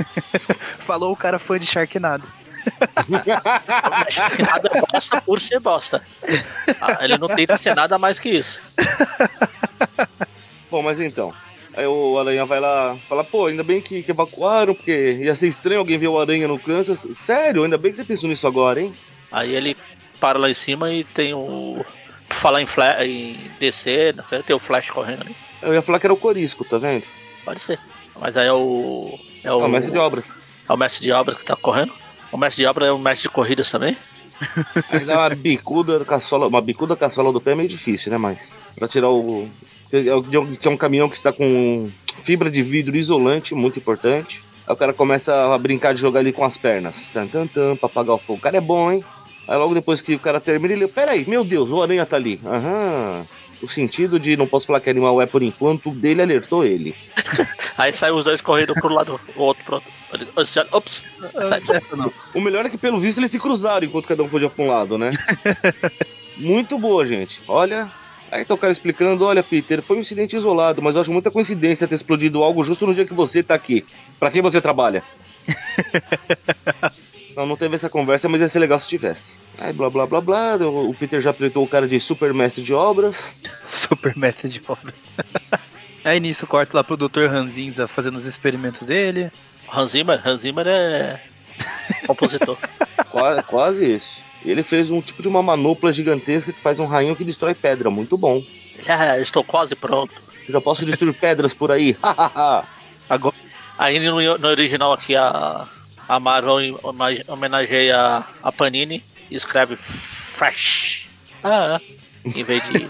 Falou 0.79 1.12
o 1.12 1.16
cara 1.16 1.39
fã 1.39 1.59
de 1.59 1.66
Sharknado. 1.66 2.26
Nada 3.09 4.70
é 4.74 4.81
bosta 4.93 5.20
por 5.22 5.41
ser 5.41 5.61
bosta. 5.61 6.03
Ah, 6.81 6.99
ele 7.01 7.16
não 7.16 7.29
tenta 7.29 7.57
ser 7.57 7.74
nada 7.74 7.99
mais 7.99 8.18
que 8.18 8.29
isso. 8.29 8.61
Bom, 10.71 10.83
mas 10.83 11.01
então. 11.01 11.33
Aí 11.75 11.87
o 11.87 12.19
Aranha 12.19 12.45
vai 12.45 12.59
lá 12.61 12.97
fala, 13.09 13.23
pô, 13.23 13.47
ainda 13.47 13.62
bem 13.62 13.81
que, 13.81 14.03
que 14.03 14.11
evacuaram, 14.11 14.75
porque 14.75 15.12
ia 15.21 15.35
ser 15.35 15.49
estranho 15.49 15.79
alguém 15.81 15.99
ver 15.99 16.09
o 16.09 16.19
Aranha 16.19 16.49
no 16.49 16.59
Kansas. 16.59 17.07
Sério, 17.12 17.62
ainda 17.64 17.79
bem 17.79 17.91
que 17.93 17.99
você 17.99 18.05
pensou 18.05 18.29
nisso 18.29 18.47
agora, 18.47 18.81
hein? 18.81 18.93
Aí 19.31 19.55
ele 19.55 19.77
para 20.19 20.39
lá 20.39 20.51
em 20.51 20.55
cima 20.55 20.93
e 20.93 21.05
tem 21.05 21.35
o. 21.35 21.85
Falar 22.31 22.61
em, 22.61 22.66
em 23.05 23.37
descer, 23.59 24.14
não 24.14 24.23
sei, 24.25 24.43
tem 24.43 24.55
o 24.55 24.59
Flash 24.59 24.91
correndo 24.91 25.23
ali. 25.23 25.37
Eu 25.62 25.73
ia 25.73 25.81
falar 25.83 25.99
que 25.99 26.07
era 26.07 26.12
o 26.12 26.16
Corisco, 26.16 26.64
tá 26.64 26.77
vendo? 26.77 27.05
Pode 27.45 27.61
ser. 27.61 27.79
Mas 28.21 28.37
aí 28.37 28.47
é 28.47 28.53
o. 28.53 29.19
É 29.43 29.53
o, 29.53 29.61
É 29.61 29.64
o 29.64 29.69
mestre 29.69 29.93
de 29.93 29.99
obras. 29.99 30.33
é 30.69 30.73
o 30.73 30.77
mestre 30.77 31.03
de 31.03 31.12
obras 31.12 31.39
que 31.39 31.45
tá 31.45 31.57
correndo. 31.57 31.93
O 32.31 32.37
mestre 32.37 32.62
de 32.62 32.66
obras 32.69 32.89
é 32.89 32.93
o 32.93 32.99
mestre 32.99 33.29
de 33.29 33.35
corridas 33.35 33.71
também. 33.71 33.97
Aí 34.91 35.05
dá 35.05 35.19
uma 35.19 35.31
bicuda 35.31 36.05
caçola, 36.05 36.47
uma 36.49 36.61
bicuda 36.61 36.95
caçola 36.97 37.33
do 37.33 37.41
pé 37.41 37.53
é 37.53 37.55
meio 37.55 37.69
difícil, 37.69 38.12
né? 38.12 38.19
Mas 38.19 38.53
pra 38.77 38.87
tirar 38.89 39.09
o. 39.11 39.49
Que 39.91 40.09
é 40.09 40.14
um- 40.14 40.57
que 40.57 40.68
é 40.68 40.70
um 40.70 40.76
caminhão 40.76 41.09
que 41.09 41.16
está 41.16 41.32
com 41.32 41.91
fibra 42.22 42.51
de 42.51 42.62
vidro 42.62 42.97
isolante, 42.97 43.55
muito 43.55 43.78
importante. 43.78 44.43
Aí 44.66 44.72
o 44.74 44.76
cara 44.76 44.93
começa 44.93 45.55
a 45.55 45.57
brincar 45.59 45.95
de 45.95 46.01
jogar 46.01 46.20
ali 46.20 46.32
com 46.32 46.45
as 46.45 46.59
pernas. 46.59 47.09
Tan, 47.09 47.26
tan, 47.26 47.47
tan, 47.47 47.76
pra 47.76 47.86
apagar 47.86 48.14
o 48.16 48.18
fogo. 48.18 48.39
O 48.39 48.43
cara 48.43 48.59
é 48.59 48.61
bom, 48.61 48.93
hein? 48.93 49.03
Aí 49.47 49.57
logo 49.57 49.72
depois 49.72 50.03
que 50.03 50.14
o 50.14 50.18
cara 50.18 50.41
termina, 50.41 50.74
ele. 50.74 50.86
Peraí, 50.89 51.24
meu 51.26 51.43
Deus, 51.43 51.70
o 51.70 51.82
aranha 51.82 52.05
tá 52.05 52.16
ali. 52.16 52.39
Aham. 52.45 53.24
O 53.61 53.68
sentido 53.68 54.20
de 54.20 54.36
não 54.36 54.47
posso 54.47 54.66
falar 54.66 54.78
que 54.80 54.89
animal 54.91 55.20
é 55.20 55.26
por 55.26 55.43
enquanto, 55.43 55.91
dele 55.91 56.22
alertou 56.22 56.64
ele. 56.64 56.95
Aí 57.76 57.93
sai 57.93 58.12
os 58.12 58.22
dois 58.22 58.41
correndo 58.41 58.72
pro 58.74 58.89
lado, 58.93 59.18
o 59.34 59.43
outro 59.43 59.64
pro 59.64 59.74
outro. 59.76 59.91
Ops! 60.70 61.05
Sai. 61.45 61.61
Essa 61.70 61.97
não. 61.97 62.12
O 62.34 62.41
melhor 62.41 62.64
é 62.66 62.68
que, 62.68 62.78
pelo 62.78 63.01
visto, 63.01 63.18
eles 63.18 63.30
se 63.32 63.39
cruzaram 63.41 63.84
enquanto 63.86 64.07
cada 64.07 64.22
um 64.22 64.28
foi 64.28 64.49
pra 64.49 64.64
um 64.64 64.68
lado, 64.68 64.97
né? 64.97 65.11
Muito 66.36 66.78
boa, 66.78 67.05
gente. 67.05 67.43
Olha. 67.49 67.91
Aí 68.31 68.45
tá 68.45 68.55
o 68.55 68.59
cara 68.59 68.72
explicando: 68.72 69.24
olha, 69.24 69.43
Peter, 69.43 69.83
foi 69.83 69.97
um 69.97 70.01
incidente 70.01 70.37
isolado, 70.37 70.83
mas 70.83 70.95
eu 70.95 71.01
acho 71.03 71.12
muita 71.12 71.31
coincidência 71.31 71.89
ter 71.89 71.95
explodido 71.95 72.43
algo 72.43 72.62
justo 72.64 72.87
no 72.87 72.95
dia 72.95 73.05
que 73.07 73.14
você 73.14 73.43
tá 73.43 73.55
aqui. 73.55 73.85
Pra 74.18 74.31
quem 74.31 74.43
você 74.43 74.61
trabalha? 74.61 75.03
não, 77.37 77.47
não 77.47 77.57
teve 77.57 77.74
essa 77.74 77.89
conversa, 77.89 78.29
mas 78.29 78.41
ia 78.41 78.49
ser 78.49 78.59
legal 78.59 78.79
se 78.81 78.89
tivesse. 78.89 79.35
Aí 79.57 79.72
blá 79.72 79.89
blá 79.91 80.07
blá 80.07 80.20
blá. 80.20 80.57
O 80.57 80.95
Peter 80.95 81.20
já 81.20 81.31
apresentou 81.31 81.64
o 81.64 81.68
cara 81.68 81.87
de 81.89 81.99
super 82.01 82.33
mestre 82.35 82.62
de 82.62 82.74
obras. 82.74 83.33
Super 83.64 84.16
mestre 84.16 84.49
de 84.49 84.61
obras. 84.66 85.07
Aí 86.05 86.20
nisso 86.20 86.47
corta 86.47 86.76
lá 86.76 86.85
pro 86.85 86.97
Dr. 86.97 87.26
Ranzinza 87.29 87.87
fazendo 87.89 88.16
os 88.16 88.24
experimentos 88.24 88.87
dele. 88.87 89.31
Hans 89.70 89.91
Zimmer, 89.91 90.26
Hans 90.26 90.41
Zimmer 90.43 90.66
é 90.66 91.20
compositor. 92.07 92.57
Qua- 93.11 93.43
quase 93.43 93.85
isso. 93.97 94.20
Ele 94.45 94.62
fez 94.62 94.91
um 94.91 95.01
tipo 95.01 95.20
de 95.22 95.28
uma 95.28 95.43
manopla 95.43 95.93
gigantesca 95.93 96.53
que 96.53 96.61
faz 96.62 96.78
um 96.80 96.86
rainho 96.86 97.16
que 97.16 97.24
destrói 97.24 97.55
pedra. 97.55 97.91
Muito 97.91 98.16
bom. 98.16 98.43
Já 98.80 99.18
estou 99.18 99.43
quase 99.45 99.74
pronto. 99.74 100.12
Já 100.49 100.61
posso 100.61 100.84
destruir 100.86 101.14
pedras 101.18 101.53
por 101.55 101.70
aí. 101.72 101.97
Agora, 103.09 103.34
Aí 103.78 103.99
no, 104.01 104.39
no 104.39 104.49
original 104.49 104.93
aqui 104.93 105.14
a, 105.14 105.66
a 106.09 106.18
Marvel 106.18 106.57
homenageia 107.28 108.24
a 108.43 108.51
Panini 108.53 109.05
e 109.30 109.36
escreve 109.36 109.76
Fresh. 109.76 111.09
Ah, 111.45 111.80
em 112.24 112.43
vez 112.43 112.62
de. 112.68 112.89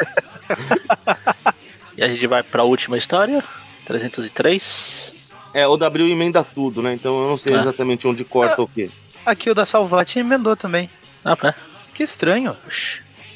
e 1.97 2.03
a 2.03 2.09
gente 2.09 2.27
vai 2.27 2.43
pra 2.43 2.65
última 2.65 2.97
história, 2.97 3.45
303. 3.85 5.15
É, 5.53 5.67
o 5.67 5.77
W 5.77 6.09
emenda 6.11 6.43
tudo, 6.43 6.83
né? 6.83 6.95
Então 6.95 7.21
eu 7.23 7.29
não 7.29 7.39
sei 7.39 7.55
É. 7.57 7.59
exatamente 7.61 8.07
onde 8.09 8.25
corta 8.25 8.63
o 8.63 8.69
quê. 8.69 8.91
aqui 9.27 9.51
o 9.51 9.55
da 9.55 9.67
Salvati 9.67 10.19
emendou 10.19 10.57
também. 10.57 10.89
Ah, 11.33 11.49
é. 11.49 11.55
Que 11.95 12.03
estranho. 12.03 12.57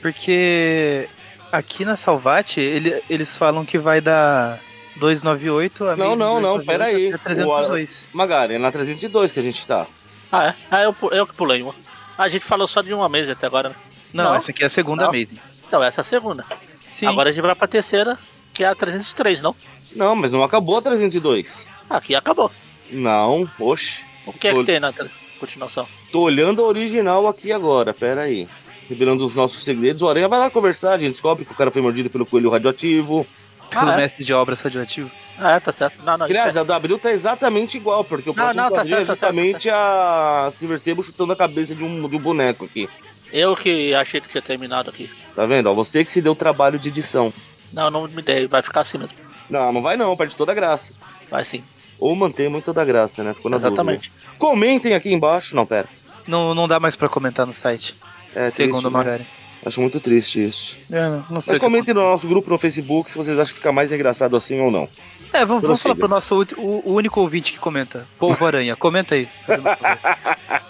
Porque 0.01 1.09
aqui 1.51 1.85
na 1.85 1.97
Salvati 1.97 2.61
ele- 2.61 3.03
eles 3.09 3.37
falam 3.37 3.65
que 3.65 3.79
vai 3.79 4.01
dar 4.01 4.61
298 4.97 5.85
a 5.85 5.97
Não, 5.97 6.17
não, 6.17 6.41
não, 6.41 6.59
298 6.59 6.67
pera 6.67 6.85
aí. 6.85 7.09
até 7.09 7.19
302. 7.19 8.09
Magari, 8.13 8.55
é 8.55 8.59
na 8.59 8.71
302 8.73 9.33
que 9.33 9.41
a 9.41 9.43
gente 9.43 9.65
tá. 9.67 9.87
Ah, 10.31 10.47
é? 10.49 10.55
Ah, 10.71 10.83
eu, 10.83 10.95
eu 11.11 11.27
que 11.27 11.35
pulei 11.35 11.63
uma. 11.63 11.75
A 12.17 12.29
gente 12.29 12.45
falou 12.45 12.67
só 12.69 12.83
de 12.83 12.93
uma 12.93 13.09
mesa 13.09 13.33
até 13.33 13.47
agora, 13.47 13.71
né? 13.71 13.75
Não, 14.13 14.25
Não. 14.25 14.35
essa 14.35 14.51
aqui 14.51 14.63
é 14.63 14.67
a 14.67 14.71
segunda 14.71 15.05
Não. 15.05 15.11
Amazing. 15.11 15.39
Então, 15.67 15.83
essa 15.83 16.01
é 16.01 16.03
a 16.03 16.05
segunda. 16.05 16.45
Sim. 16.91 17.07
Agora 17.07 17.31
a 17.31 17.33
gente 17.33 17.43
vai 17.43 17.55
pra 17.55 17.67
terceira, 17.67 18.19
que 18.53 18.63
é 18.63 18.67
a 18.67 18.75
303, 18.75 19.41
não? 19.41 19.57
Não, 19.97 20.15
mas 20.15 20.33
não 20.33 20.43
acabou 20.43 20.77
a 20.79 20.83
302. 20.83 21.65
Aqui 21.89 22.15
acabou. 22.15 22.51
Não, 22.91 23.49
oxe. 23.59 24.01
O 24.27 24.33
que 24.33 24.49
é 24.49 24.55
que 24.55 24.65
tem 24.65 24.79
na 24.79 24.93
tra- 24.93 25.09
continuação? 25.47 25.87
Tô 26.11 26.21
olhando 26.21 26.63
a 26.63 26.67
original 26.67 27.27
aqui 27.29 27.53
agora, 27.53 27.93
pera 27.93 28.23
aí. 28.23 28.49
Revelando 28.89 29.25
os 29.25 29.35
nossos 29.35 29.65
segredos. 29.65 30.03
O 30.03 30.09
Aranha 30.09 30.29
vai 30.29 30.39
lá 30.39 30.51
conversar, 30.51 30.93
a 30.95 30.99
gente 30.99 31.13
descobre 31.13 31.45
que 31.45 31.53
o 31.53 31.55
cara 31.57 31.71
foi 31.71 31.83
mordido 31.83 32.11
pelo 32.11 32.27
coelho 32.27 32.51
radioativo. 32.51 33.27
Pelo 33.71 33.91
Ah, 33.91 33.95
é? 33.95 33.97
mestre 33.97 34.25
de 34.25 34.33
obras 34.35 34.61
radioativo. 34.61 35.11
Ah, 35.39 35.53
é, 35.53 35.61
tá 35.61 35.73
certo. 35.73 36.03
Não, 36.05 36.17
não, 36.19 36.27
Aliás, 36.27 36.57
a 36.57 36.63
W 36.63 36.99
tá 36.99 37.11
exatamente 37.11 37.77
igual, 37.79 38.05
porque 38.05 38.29
o 38.29 38.33
Não, 38.33 38.35
próximo 38.45 38.63
não, 38.63 38.71
tá 38.71 38.77
quadrinho 38.77 38.97
certo, 38.97 39.07
tá 39.07 39.13
é 39.13 39.17
justamente 39.17 39.71
a 39.71 40.51
Silver 40.53 40.79
Sable 40.79 41.03
chutando 41.03 41.33
a 41.33 41.37
cabeça 41.37 41.75
de 41.75 41.83
um, 41.83 42.07
de 42.09 42.17
um 42.17 42.19
boneco 42.19 42.67
aqui. 42.67 42.89
eu 43.33 43.57
que 43.57 43.95
achei 43.95 44.21
que 44.21 44.29
tinha 44.29 44.43
terminado 44.43 44.91
aqui. 44.91 45.09
Tá 45.35 45.47
vendo? 45.47 45.71
Ó, 45.71 45.75
você 45.75 46.05
que 46.05 46.13
se 46.13 46.21
deu 46.21 46.35
trabalho 46.35 46.79
de 46.79 46.89
edição. 46.89 47.33
Não, 47.73 47.91
não 47.91 48.07
me 48.07 48.21
dei, 48.21 48.47
vai 48.47 48.61
ficar 48.61 48.81
assim 48.83 48.99
mesmo. 48.99 49.17
Não, 49.49 49.73
não 49.73 49.81
vai 49.81 49.97
não, 49.97 50.15
perde 50.17 50.37
toda 50.37 50.53
a 50.53 50.55
graça. 50.55 50.93
Vai 51.31 51.43
sim, 51.45 51.65
Ou 52.03 52.17
mantém 52.17 52.49
muito 52.49 52.65
toda 52.65 52.83
a 52.83 52.85
graça, 52.85 53.23
né? 53.23 53.33
Ficou 53.33 53.51
na 53.51 53.57
exatamente. 53.59 54.11
dúvida. 54.11 54.35
Comentem 54.39 54.95
aqui 54.95 55.13
embaixo. 55.13 55.55
Não, 55.55 55.65
pera. 55.65 55.89
Não, 56.27 56.55
não 56.55 56.67
dá 56.67 56.81
mais 56.81 56.97
pra 56.97 57.09
comentar 57.09 57.47
no 57.47 57.53
site, 57.53 57.95
É, 58.35 58.51
segundo 58.51 58.87
o 58.87 58.91
né? 58.91 58.97
Magari. 58.97 59.27
Acho 59.65 59.81
muito 59.81 60.01
triste 60.01 60.45
isso. 60.49 60.77
É, 60.91 61.01
não, 61.09 61.11
não 61.11 61.25
sei. 61.25 61.31
Mas 61.31 61.49
o 61.49 61.53
que 61.53 61.61
comentem 61.61 61.95
no 61.95 62.01
nosso 62.03 62.27
grupo 62.27 62.51
no 62.51 62.59
Facebook 62.59 63.13
se 63.13 63.17
vocês 63.17 63.39
acham 63.39 63.53
que 63.53 63.59
fica 63.61 63.71
mais 63.71 63.93
engraçado 63.93 64.37
assim 64.37 64.59
ou 64.61 64.71
não. 64.71 64.89
É, 65.33 65.45
vamos, 65.45 65.63
vamos 65.63 65.81
falar 65.81 65.95
pro 65.95 66.09
nosso 66.09 66.45
o, 66.59 66.83
o 66.85 66.95
único 66.95 67.21
ouvinte 67.21 67.53
que 67.53 67.59
comenta. 67.61 68.07
Polvo 68.19 68.45
Aranha, 68.45 68.75
comenta 68.75 69.15
aí. 69.15 69.29
favor. 69.47 69.79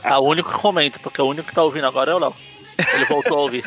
Ah, 0.04 0.18
o 0.18 0.28
único 0.28 0.52
que 0.52 0.58
comenta, 0.58 0.98
porque 0.98 1.20
o 1.22 1.26
único 1.26 1.48
que 1.48 1.54
tá 1.54 1.62
ouvindo 1.62 1.86
agora 1.86 2.12
é 2.12 2.14
o 2.14 2.18
Léo. 2.18 2.34
Ele 2.94 3.04
voltou 3.06 3.38
a 3.38 3.40
ouvir. 3.40 3.64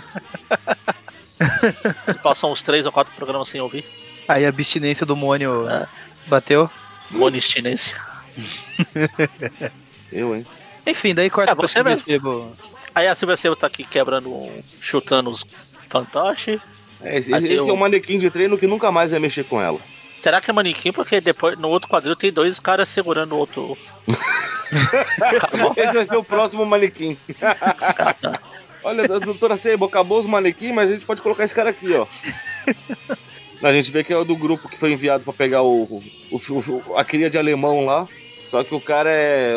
Ele 2.08 2.20
passou 2.20 2.52
uns 2.52 2.62
três 2.62 2.86
ou 2.86 2.92
quatro 2.92 3.14
programas 3.16 3.48
sem 3.50 3.60
ouvir. 3.60 3.84
Aí 4.28 4.46
a 4.46 4.50
abstinência 4.50 5.06
do 5.06 5.16
Mônio 5.16 5.68
É. 5.70 5.88
bateu. 6.28 6.70
Monistinência. 7.12 7.96
Eu, 10.12 10.36
hein? 10.36 10.46
Enfim, 10.86 11.14
daí 11.16 11.30
corta 11.30 11.52
É, 11.52 11.56
você 11.56 11.82
mesmo. 11.84 12.06
Sebo. 12.06 12.52
Aí 12.94 13.08
a 13.08 13.16
Silvia 13.16 13.36
Sebo 13.38 13.56
tá 13.56 13.68
aqui 13.68 13.84
quebrando, 13.84 14.30
um- 14.34 14.62
chutando 14.80 15.30
os 15.30 15.46
fantoches. 15.90 16.60
É, 17.02 17.18
esse 17.18 17.34
esse 17.34 17.58
é 17.58 17.62
o- 17.62 17.74
um 17.74 17.78
manequim 17.78 18.20
de 18.20 18.30
treino 18.30 18.58
que 18.58 18.68
nunca 18.68 18.92
mais 18.92 19.12
vai 19.12 19.20
mexer 19.20 19.44
com 19.46 19.62
ela. 19.62 19.80
Será 20.22 20.40
que 20.42 20.50
é 20.50 20.54
manequim? 20.54 20.92
Porque 20.92 21.20
depois 21.22 21.58
no 21.58 21.70
outro 21.70 21.90
quadril 21.90 22.16
tem 22.16 22.32
dois 22.32 22.60
caras 22.60 22.90
segurando 22.90 23.34
o 23.34 23.38
outro. 23.38 23.78
Esse 25.78 25.94
vai 25.94 26.06
ser 26.06 26.16
o 26.16 26.24
próximo 26.24 26.66
manequim. 26.66 27.18
Tá. 27.40 28.40
Olha, 28.84 29.08
doutora 29.20 29.58
Sebo, 29.58 29.86
acabou 29.86 30.20
os 30.20 30.26
manequins, 30.26 30.74
mas 30.74 30.90
a 30.90 30.94
gente 30.94 31.06
pode 31.06 31.22
colocar 31.22 31.44
esse 31.44 31.54
cara 31.56 31.72
aqui, 31.72 31.88
ó. 31.94 32.06
A 33.64 33.72
gente 33.72 33.90
vê 33.92 34.04
que 34.04 34.12
é 34.14 34.18
o 34.18 34.26
do 34.26 34.36
grupo 34.36 34.68
que 34.70 34.78
foi 34.78 34.92
enviado 34.92 35.24
pra 35.24 35.34
pegar 35.34 35.62
o, 35.64 35.84
o, 36.32 36.36
o- 36.38 36.98
a 36.98 37.04
cria 37.06 37.30
de 37.30 37.38
alemão 37.38 37.86
lá. 37.86 38.08
Só 38.52 38.64
que 38.64 38.76
o 38.76 38.80
cara 38.82 39.10
é, 39.12 39.56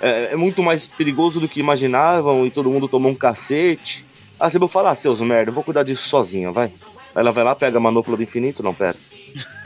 é, 0.00 0.28
é 0.32 0.36
muito 0.36 0.62
mais 0.62 0.86
perigoso 0.86 1.38
do 1.40 1.48
que 1.48 1.60
imaginavam 1.60 2.46
e 2.46 2.50
todo 2.50 2.70
mundo 2.70 2.88
tomou 2.88 3.10
um 3.12 3.14
cacete. 3.14 4.04
A 4.40 4.48
Sebo 4.48 4.68
fala, 4.68 4.90
ah, 4.90 4.94
seus 4.94 5.20
merda, 5.20 5.50
eu 5.50 5.54
vou 5.54 5.64
cuidar 5.64 5.82
disso 5.82 6.08
sozinha, 6.08 6.50
vai. 6.52 6.66
Aí 6.66 6.72
ela 7.22 7.32
vai 7.32 7.42
lá, 7.44 7.54
pega 7.54 7.76
a 7.78 7.80
manopla 7.80 8.16
do 8.16 8.22
infinito, 8.22 8.62
não, 8.62 8.72
pera. 8.72 8.96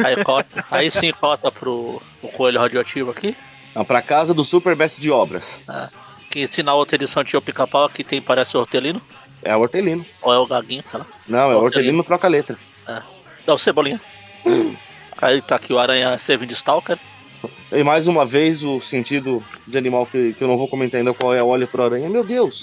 Aí, 0.05 0.23
corta, 0.25 0.65
aí 0.71 0.91
sim 0.91 1.13
corta 1.13 1.51
pro 1.53 2.01
o 2.23 2.29
coelho 2.29 2.59
radioativo 2.59 3.11
aqui. 3.11 3.37
Não, 3.75 3.85
pra 3.85 4.03
casa 4.03 4.33
do 4.35 4.45
super 4.45 4.75
mestre 4.75 5.01
de 5.03 5.11
obras. 5.11 5.59
Que 6.31 6.47
se 6.47 6.63
na 6.63 6.75
outra 6.75 6.97
edição 6.97 7.23
tinha 7.23 7.39
o 7.39 7.43
pica-pau, 7.43 7.85
aqui 7.85 8.03
tem 8.03 8.21
parece 8.21 8.57
o 8.57 8.61
hortelino. 8.61 9.01
É 9.45 9.55
o 9.57 9.61
Hortelino. 9.61 10.07
Ou 10.23 10.33
é 10.33 10.39
o 10.39 10.47
gaguinho, 10.47 10.83
sei 10.87 11.01
lá. 11.01 11.07
Não, 11.27 11.39
é 11.39 11.43
o 11.57 11.59
Hortelino. 11.59 11.65
Hortelino 11.65 12.05
troca 12.05 12.29
letra. 12.29 12.57
Dá 13.47 13.55
o 13.55 13.59
cebolinha. 13.59 14.01
Aí 15.20 15.40
tá 15.40 15.57
aqui 15.57 15.72
o 15.72 15.78
aranha 15.78 16.16
servindo 16.18 16.49
de 16.49 16.55
Stalker. 16.55 16.99
E 17.72 17.82
mais 17.82 18.07
uma 18.07 18.24
vez 18.24 18.62
o 18.62 18.80
sentido 18.80 19.43
de 19.66 19.76
animal 19.76 20.07
que, 20.07 20.32
que 20.34 20.43
eu 20.43 20.49
não 20.49 20.57
vou 20.57 20.68
comentar 20.68 20.99
ainda 20.99 21.12
qual 21.14 21.34
é, 21.34 21.43
olha 21.43 21.66
pro 21.66 21.82
aranha. 21.82 22.09
Meu 22.09 22.22
Deus! 22.24 22.62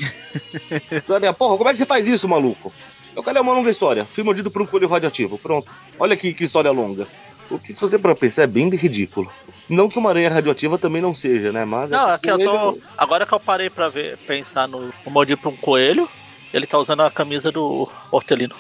aranha, 1.10 1.34
porra, 1.34 1.58
como 1.58 1.70
é 1.70 1.74
que 1.74 1.80
você 1.80 1.86
faz 1.86 2.08
isso, 2.08 2.28
maluco? 2.30 2.72
Eu 3.16 3.24
quero 3.24 3.42
uma 3.42 3.54
longa 3.54 3.70
história. 3.72 4.06
Fui 4.14 4.24
mordido 4.24 4.50
por 4.52 4.62
um 4.62 4.66
coelho 4.66 4.88
radioativo. 4.88 5.38
Pronto. 5.38 5.70
Olha 6.00 6.14
aqui 6.14 6.34
que 6.34 6.44
história 6.44 6.72
longa. 6.72 7.08
O 7.50 7.58
que 7.58 7.74
se 7.74 7.82
você 7.82 7.98
para 7.98 8.16
pensar 8.16 8.44
é 8.44 8.48
bem 8.48 8.70
ridículo. 8.70 9.32
Não 9.68 9.90
que 9.90 9.98
uma 9.98 10.10
aranha 10.12 10.30
radioativa 10.30 10.78
também 10.78 11.02
não 11.02 11.14
seja, 11.14 11.52
né? 11.52 11.66
Mas 11.66 11.90
Não, 11.92 12.12
é 12.12 12.14
é 12.14 12.18
que 12.18 12.30
eu 12.30 12.36
coelho- 12.36 12.52
tô. 12.74 12.80
Agora 12.98 13.26
que 13.26 13.34
eu 13.34 13.40
parei 13.40 13.70
pra 13.70 13.90
ver, 13.90 14.18
pensar 14.20 14.68
no, 14.68 14.94
no 15.06 15.12
mordido 15.12 15.42
pra 15.42 15.50
um 15.50 15.58
coelho, 15.58 16.08
ele 16.54 16.68
tá 16.68 16.78
usando 16.78 17.02
a 17.02 17.12
camisa 17.12 17.52
do 17.52 17.90
hortelino. 18.12 18.56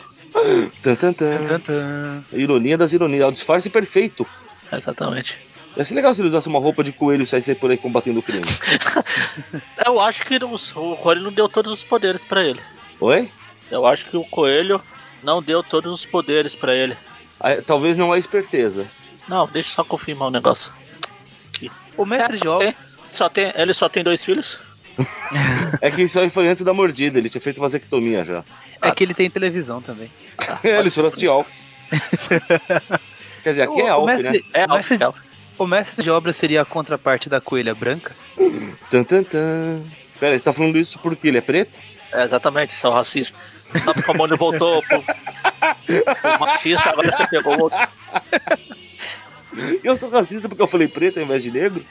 Tan, 0.84 0.96
tan. 0.96 2.24
Ironia 2.34 2.78
das 2.78 2.94
ironias. 2.94 3.24
É 3.24 3.28
o 3.28 3.32
disfarce 3.32 3.70
perfeito. 3.70 4.26
Exatamente. 4.72 5.38
Ia 5.78 5.86
ser 5.86 5.94
legal 5.96 6.14
se 6.14 6.22
ele 6.22 6.30
usasse 6.30 6.48
uma 6.48 6.60
roupa 6.60 6.84
de 6.84 6.92
coelho 6.92 7.24
e 7.24 7.28
saísse 7.28 7.54
por 7.56 7.70
aí 7.72 7.78
combatendo 7.78 8.20
o 8.20 8.24
crime. 8.24 8.42
Eu 9.86 10.00
acho 10.00 10.26
que 10.26 10.44
os- 10.44 10.76
o 10.76 10.96
coelho 10.96 11.22
não 11.22 11.32
deu 11.32 11.48
todos 11.48 11.72
os 11.72 11.84
poderes 11.84 12.26
pra 12.26 12.44
ele. 12.44 12.60
Oi? 13.00 13.30
Eu 13.72 13.86
acho 13.86 14.06
que 14.08 14.18
o 14.18 14.24
coelho 14.26 14.82
não 15.24 15.42
deu 15.42 15.64
todos 15.64 15.92
os 15.94 16.06
poderes 16.06 16.56
pra 16.56 16.74
ele. 16.74 16.98
Ah, 17.40 17.62
Talvez 17.66 17.98
não 17.98 18.12
a 18.12 18.18
esperteza. 18.18 18.88
Não, 19.28 19.48
deixa 19.48 19.70
eu 19.70 19.74
só 19.76 19.84
confirmar 19.84 20.28
um 20.28 20.32
negócio. 20.32 20.72
O 21.96 22.06
mestre 22.06 22.38
É, 22.38 22.40
de 22.40 22.48
obra. 22.48 22.66
tem- 22.68 22.76
só 23.10 23.30
tem, 23.30 23.52
ele 23.56 23.74
só 23.74 23.88
tem 23.90 24.04
dois 24.04 24.24
filhos? 24.24 24.60
É 25.82 25.90
que 25.90 26.02
isso 26.02 26.20
aí 26.20 26.30
foi 26.30 26.48
antes 26.48 26.64
da 26.64 26.74
mordida, 26.74 27.18
ele 27.18 27.30
tinha 27.30 27.42
feito 27.42 27.60
vasectomia 27.60 28.26
já. 28.26 28.44
É 28.82 28.92
que 28.92 29.04
ele 29.04 29.14
tem 29.14 29.30
televisão 29.30 29.82
também. 29.82 30.12
ele 30.64 30.92
trouxe 30.92 31.20
de 31.20 31.28
Alf. 31.28 31.50
Quer 33.44 33.50
dizer, 33.50 33.62
aqui 33.64 33.82
é 33.82 33.86
o, 33.86 33.94
Alf, 33.94 34.06
mestre, 34.08 34.32
né? 34.32 34.40
É, 34.54 34.66
o, 34.66 34.70
mestre, 34.70 35.04
Alf, 35.04 35.18
o 35.58 35.68
mestre 35.68 36.04
de 36.04 36.10
obra 36.10 36.34
seria 36.34 36.62
a 36.62 36.66
contraparte 36.66 37.30
da 37.30 37.40
coelha 37.40 37.74
branca? 37.74 38.16
Tan, 38.92 39.04
tan, 39.04 39.24
tan. 39.24 39.82
Pera, 40.20 40.38
você 40.38 40.44
tá 40.44 40.52
falando 40.52 40.78
isso 40.78 41.00
porque 41.00 41.28
ele 41.28 41.38
é 41.38 41.42
preto? 41.42 41.72
é, 42.12 42.24
exatamente, 42.24 42.74
isso 42.74 42.86
é 42.86 42.90
o 42.90 42.94
racista. 42.94 43.38
Sabe 43.84 44.02
como 44.02 44.26
ele 44.26 44.36
voltou 44.36 44.82
pro, 44.84 45.02
pro 45.04 46.40
machista, 46.40 46.90
agora 46.90 47.12
você 47.12 47.28
pegou 47.28 47.56
o 47.56 47.62
outro. 47.64 47.80
Eu 49.84 49.96
sou 49.98 50.10
racista 50.10 50.48
porque 50.48 50.62
eu 50.62 50.68
falei 50.68 50.88
preto 50.88 51.20
ao 51.20 51.26
invés 51.26 51.44
de 51.44 51.52
negro? 51.52 51.86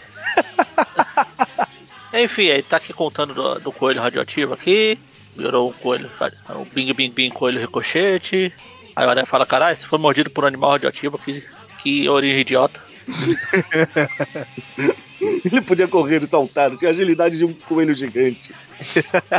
Enfim, 2.18 2.46
ele 2.46 2.62
tá 2.62 2.78
aqui 2.78 2.92
contando 2.92 3.32
do, 3.32 3.60
do 3.60 3.72
coelho 3.72 4.00
radioativo 4.00 4.54
aqui. 4.54 4.98
Virou 5.36 5.70
o 5.70 5.72
coelho, 5.72 6.10
o 6.50 6.64
Bing 6.64 6.92
Bing 6.92 7.10
Bing 7.10 7.30
coelho 7.30 7.60
ricochete. 7.60 8.52
Aí 8.96 9.06
o 9.06 9.10
Aranha 9.10 9.26
fala, 9.26 9.46
caralho, 9.46 9.76
você 9.76 9.86
foi 9.86 9.98
mordido 9.98 10.30
por 10.30 10.42
um 10.42 10.48
animal 10.48 10.72
radioativo, 10.72 11.16
que, 11.16 11.44
que 11.78 12.08
origem 12.08 12.40
idiota. 12.40 12.82
Ele 15.20 15.60
podia 15.60 15.86
correr 15.86 16.22
e 16.22 16.26
saltar, 16.26 16.76
tinha 16.76 16.90
a 16.90 16.92
agilidade 16.92 17.38
de 17.38 17.44
um 17.44 17.52
coelho 17.52 17.94
gigante. 17.94 18.52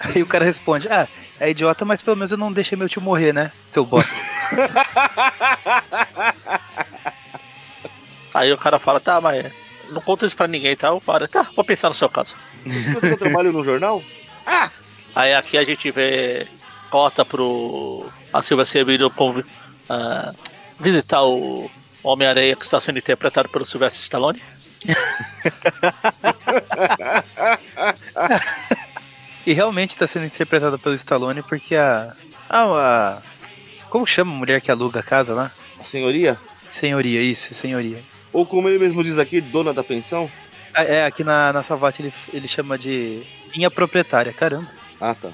Aí 0.00 0.22
o 0.22 0.26
cara 0.26 0.44
responde: 0.44 0.88
Ah, 0.88 1.06
é 1.38 1.50
idiota, 1.50 1.84
mas 1.84 2.00
pelo 2.00 2.16
menos 2.16 2.32
eu 2.32 2.38
não 2.38 2.52
deixei 2.52 2.78
meu 2.78 2.88
tio 2.88 3.02
morrer, 3.02 3.34
né? 3.34 3.52
Seu 3.66 3.84
bosta. 3.84 4.18
Aí 8.32 8.52
o 8.52 8.58
cara 8.58 8.78
fala, 8.78 9.00
tá, 9.00 9.20
mas 9.20 9.74
não 9.90 10.00
conta 10.00 10.24
isso 10.26 10.36
pra 10.36 10.46
ninguém, 10.46 10.76
tá? 10.76 10.92
O 10.92 11.00
cara, 11.00 11.26
tá, 11.26 11.48
vou 11.56 11.64
pensar 11.64 11.88
no 11.88 11.94
seu 11.94 12.08
caso. 12.08 12.36
Você 12.64 13.16
trabalha 13.16 13.50
no 13.50 13.64
jornal? 13.64 14.02
Aí 15.14 15.34
aqui 15.34 15.58
a 15.58 15.64
gente 15.64 15.90
vê, 15.90 16.46
corta 16.90 17.24
pro 17.24 18.08
a 18.32 18.40
Silvia 18.40 18.64
Severino 18.64 19.10
convi- 19.10 19.44
ah, 19.88 20.32
visitar 20.78 21.22
o 21.24 21.68
Homem-Areia 22.02 22.54
que 22.54 22.62
está 22.62 22.78
sendo 22.78 22.98
interpretado 22.98 23.48
pelo 23.48 23.64
Sylvester 23.66 24.00
Stallone. 24.02 24.40
E 29.46 29.52
realmente 29.52 29.96
tá 29.96 30.06
sendo 30.06 30.26
interpretado 30.26 30.78
pelo 30.78 30.94
Stallone 30.94 31.42
porque 31.42 31.74
a. 31.74 32.12
a, 32.48 32.62
a 32.64 33.22
como 33.88 34.06
chama 34.06 34.32
a 34.32 34.36
mulher 34.36 34.60
que 34.60 34.70
aluga 34.70 35.00
a 35.00 35.02
casa 35.02 35.34
lá? 35.34 35.50
A 35.80 35.84
senhoria? 35.84 36.38
Senhoria, 36.70 37.20
isso, 37.22 37.52
senhoria. 37.54 38.02
Ou 38.32 38.46
como 38.46 38.68
ele 38.68 38.78
mesmo 38.78 39.02
diz 39.02 39.18
aqui, 39.18 39.40
dona 39.40 39.72
da 39.74 39.82
pensão? 39.82 40.30
Ah, 40.74 40.84
É, 40.84 41.04
aqui 41.04 41.24
na, 41.24 41.52
na 41.52 41.62
Salvati 41.62 42.02
ele, 42.02 42.12
ele 42.32 42.46
chama 42.48 42.78
de 42.78 43.22
minha 43.56 43.70
proprietária, 43.70 44.32
caramba. 44.32 44.70
Ah, 45.00 45.14
tá. 45.14 45.30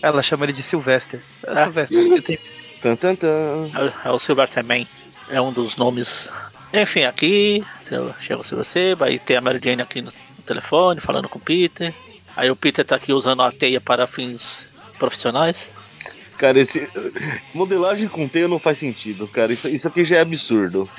Ela 0.00 0.22
chama 0.22 0.44
ele 0.46 0.52
de 0.52 0.62
Sylvester. 0.62 1.20
É, 1.46 1.50
Ah. 1.50 1.56
Sylvester, 1.64 2.08
você 2.08 2.22
tem 2.22 2.38
Tan, 2.82 2.96
tan, 2.96 3.14
tan. 3.14 3.70
É, 4.04 4.08
é 4.08 4.10
o 4.10 4.18
Sylvester 4.18 4.62
Man, 4.64 4.84
é 5.28 5.40
um 5.40 5.52
dos 5.52 5.76
nomes. 5.76 6.30
Enfim, 6.72 7.04
aqui 7.04 7.64
chega 8.20 8.42
Silvia 8.42 8.64
Seba, 8.64 9.06
aí 9.06 9.18
tem 9.18 9.36
a 9.36 9.40
Mary 9.40 9.60
Jane 9.62 9.80
aqui 9.80 10.02
no, 10.02 10.10
no 10.36 10.42
telefone 10.44 11.00
falando 11.00 11.28
com 11.28 11.38
o 11.38 11.42
Peter. 11.42 11.94
Aí 12.36 12.50
o 12.50 12.56
Peter 12.56 12.84
tá 12.84 12.96
aqui 12.96 13.12
usando 13.12 13.42
a 13.42 13.50
teia 13.52 13.80
para 13.80 14.06
fins 14.06 14.66
profissionais. 14.98 15.72
Cara, 16.38 16.58
esse. 16.58 16.88
Modelagem 17.52 18.08
com 18.08 18.28
teia 18.28 18.48
não 18.48 18.58
faz 18.58 18.78
sentido, 18.78 19.28
cara. 19.28 19.52
Isso, 19.52 19.68
isso 19.68 19.86
aqui 19.86 20.04
já 20.04 20.16
é 20.16 20.20
absurdo. 20.20 20.88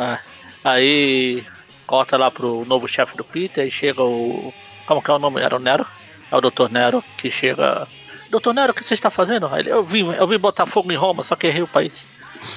Ah, 0.00 0.20
aí 0.62 1.44
corta 1.84 2.16
lá 2.16 2.30
pro 2.30 2.64
novo 2.66 2.86
chefe 2.86 3.16
do 3.16 3.24
Peter 3.24 3.66
e 3.66 3.70
chega 3.70 4.00
o. 4.00 4.54
Como 4.86 5.02
que 5.02 5.10
é 5.10 5.14
o 5.14 5.18
nome? 5.18 5.40
Era 5.40 5.56
o 5.56 5.58
Nero? 5.58 5.84
É 6.30 6.36
o 6.36 6.40
Dr. 6.40 6.70
Nero 6.70 7.02
que 7.16 7.30
chega. 7.32 7.88
Doutor 8.30 8.54
Nero, 8.54 8.70
o 8.70 8.74
que 8.74 8.84
você 8.84 8.94
está 8.94 9.10
fazendo? 9.10 9.50
Ele, 9.56 9.70
eu 9.70 9.82
vim, 9.82 10.12
eu 10.12 10.26
vim 10.26 10.38
botar 10.38 10.66
fogo 10.66 10.92
em 10.92 10.96
Roma, 10.96 11.24
só 11.24 11.34
que 11.34 11.48
errei 11.48 11.62
o 11.62 11.66
país. 11.66 12.06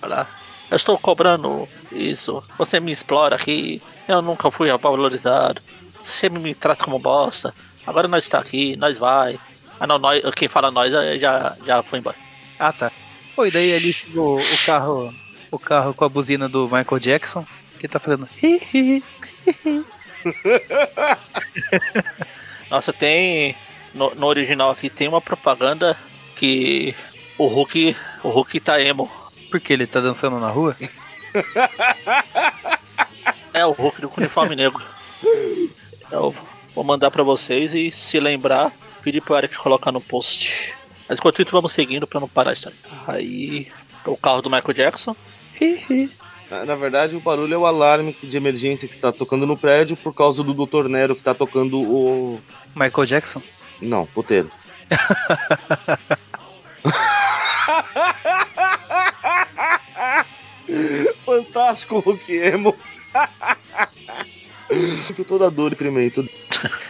Olha 0.00 0.14
lá. 0.16 0.28
Eu 0.70 0.76
estou 0.76 0.98
cobrando 0.98 1.68
isso. 1.90 2.42
Você 2.58 2.80
me 2.80 2.92
explora 2.92 3.36
aqui. 3.36 3.82
Eu 4.06 4.22
nunca 4.22 4.50
fui 4.50 4.70
valorizado. 4.76 5.60
Você 6.04 6.28
me 6.28 6.54
trata 6.54 6.84
como 6.84 6.98
bosta. 6.98 7.54
Agora 7.86 8.06
nós 8.06 8.24
está 8.24 8.38
aqui, 8.38 8.76
nós 8.76 8.98
vai. 8.98 9.40
Ah 9.80 9.86
não, 9.86 9.98
nós, 9.98 10.20
quem 10.36 10.48
fala 10.48 10.70
nós 10.70 10.92
eh, 10.92 11.18
já, 11.18 11.56
já 11.64 11.82
foi 11.82 11.98
embora. 11.98 12.16
Ah, 12.58 12.72
tá. 12.74 12.92
Pô, 13.34 13.46
e 13.46 13.50
daí 13.50 13.74
ali 13.74 13.90
chegou 13.92 14.38
o 14.38 14.66
carro, 14.66 15.14
o 15.50 15.58
carro 15.58 15.94
com 15.94 16.04
a 16.04 16.08
buzina 16.08 16.46
do 16.46 16.64
Michael 16.64 16.98
Jackson, 17.00 17.46
que 17.80 17.88
tá 17.88 17.98
fazendo 17.98 18.28
hi, 18.42 18.60
hi, 18.72 19.02
hi. 19.64 19.84
Nossa, 22.70 22.92
tem. 22.92 23.56
No, 23.94 24.14
no 24.14 24.26
original 24.26 24.70
aqui 24.70 24.90
tem 24.90 25.08
uma 25.08 25.22
propaganda 25.22 25.96
que 26.36 26.94
o 27.38 27.46
Hulk. 27.46 27.96
O 28.22 28.28
Hulk 28.28 28.60
tá 28.60 28.80
emo. 28.80 29.10
porque 29.50 29.72
ele 29.72 29.86
tá 29.86 30.00
dançando 30.00 30.38
na 30.38 30.48
rua. 30.48 30.76
É 33.54 33.64
o 33.64 33.70
Hulk 33.70 34.00
do 34.00 34.12
uniforme 34.16 34.56
negro. 34.56 34.84
Eu 36.14 36.34
vou 36.74 36.84
mandar 36.84 37.10
pra 37.10 37.24
vocês 37.24 37.74
e 37.74 37.90
se 37.90 38.20
lembrar, 38.20 38.72
pedir 39.02 39.20
pro 39.20 39.36
Eric 39.36 39.56
colocar 39.56 39.90
no 39.90 40.00
post. 40.00 40.72
Mas 41.08 41.18
enquanto 41.18 41.42
isso, 41.42 41.50
vamos 41.50 41.72
seguindo 41.72 42.06
pra 42.06 42.20
não 42.20 42.28
parar 42.28 42.50
a 42.50 42.52
história. 42.52 42.78
Aí. 43.06 43.66
O 44.06 44.16
carro 44.16 44.40
do 44.42 44.50
Michael 44.50 44.74
Jackson. 44.74 45.16
Na 46.50 46.64
na 46.64 46.74
verdade, 46.76 47.16
o 47.16 47.20
barulho 47.20 47.54
é 47.54 47.56
o 47.56 47.66
alarme 47.66 48.16
de 48.22 48.36
emergência 48.36 48.86
que 48.86 48.94
está 48.94 49.10
tocando 49.10 49.44
no 49.46 49.56
prédio 49.56 49.96
por 49.96 50.14
causa 50.14 50.44
do 50.44 50.54
Dr. 50.54 50.88
Nero 50.88 51.14
que 51.14 51.20
está 51.20 51.34
tocando 51.34 51.80
o. 51.80 52.38
Michael 52.76 53.06
Jackson? 53.06 53.42
Não, 53.80 54.06
puteiro. 54.06 54.50
Fantástico, 61.24 62.00
Hulk 62.00 62.34
Emo. 64.70 64.96
Sinto 64.98 65.24
toda 65.24 65.46
a 65.46 65.50
dor 65.50 65.72
e 65.72 65.76
ferimento. 65.76 66.28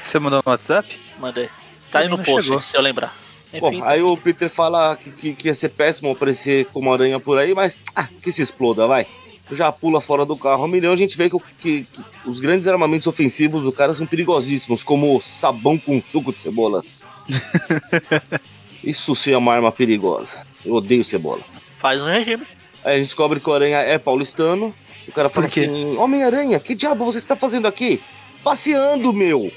Você 0.02 0.18
mandou 0.18 0.42
no 0.44 0.50
WhatsApp? 0.50 0.98
Mandei. 1.18 1.48
Tá 1.90 2.00
aí 2.00 2.08
no 2.08 2.18
post, 2.18 2.42
chegou. 2.44 2.60
se 2.60 2.76
eu 2.76 2.80
lembrar. 2.80 3.16
Enfim, 3.52 3.60
Bom, 3.80 3.84
aí 3.84 4.02
o 4.02 4.16
Peter 4.16 4.48
fala 4.50 4.96
que, 4.96 5.10
que, 5.10 5.32
que 5.34 5.48
ia 5.48 5.54
ser 5.54 5.68
péssimo 5.68 6.10
aparecer 6.10 6.66
como 6.72 6.92
aranha 6.92 7.20
por 7.20 7.38
aí, 7.38 7.54
mas 7.54 7.78
ah, 7.94 8.08
que 8.22 8.32
se 8.32 8.42
exploda, 8.42 8.86
vai. 8.86 9.06
Já 9.52 9.70
pula 9.70 10.00
fora 10.00 10.24
do 10.26 10.36
carro. 10.36 10.64
A 10.64 10.68
milhão 10.68 10.92
a 10.92 10.96
gente 10.96 11.16
vê 11.16 11.30
que, 11.30 11.38
que- 11.60 11.84
que 11.84 12.00
os 12.24 12.40
grandes 12.40 12.66
armamentos 12.66 13.06
ofensivos 13.06 13.62
do 13.62 13.70
cara 13.70 13.94
são 13.94 14.06
perigosíssimos, 14.06 14.82
como 14.82 15.20
sabão 15.22 15.78
com 15.78 16.02
suco 16.02 16.32
de 16.32 16.40
cebola. 16.40 16.82
Isso 18.82 19.14
sim 19.14 19.32
é 19.32 19.36
uma 19.38 19.52
arma 19.54 19.70
perigosa. 19.72 20.38
Eu 20.64 20.74
odeio 20.74 21.04
cebola. 21.04 21.42
faz 21.78 22.02
um 22.02 22.06
regime. 22.06 22.44
Aí 22.84 22.96
a 22.96 22.98
gente 22.98 23.06
descobre 23.06 23.40
que 23.40 23.48
o 23.48 23.52
Aranha 23.54 23.78
é 23.78 23.98
paulistano. 23.98 24.74
O 25.08 25.12
cara 25.12 25.28
fala 25.28 25.46
assim: 25.46 25.96
Homem-Aranha, 25.96 26.58
que 26.60 26.74
diabo 26.74 27.04
você 27.04 27.18
está 27.18 27.36
fazendo 27.36 27.66
aqui? 27.66 28.00
Passeando, 28.42 29.12
meu! 29.12 29.52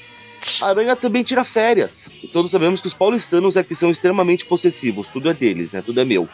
A 0.62 0.68
Aranha 0.68 0.94
também 0.94 1.22
tira 1.22 1.44
férias. 1.44 2.08
E 2.22 2.28
todos 2.28 2.50
sabemos 2.50 2.80
que 2.80 2.86
os 2.86 2.94
paulistanos 2.94 3.56
é 3.56 3.62
que 3.62 3.74
são 3.74 3.90
extremamente 3.90 4.44
possessivos. 4.44 5.08
Tudo 5.08 5.28
é 5.28 5.34
deles, 5.34 5.72
né? 5.72 5.82
Tudo 5.82 6.00
é 6.00 6.04
meu. 6.04 6.28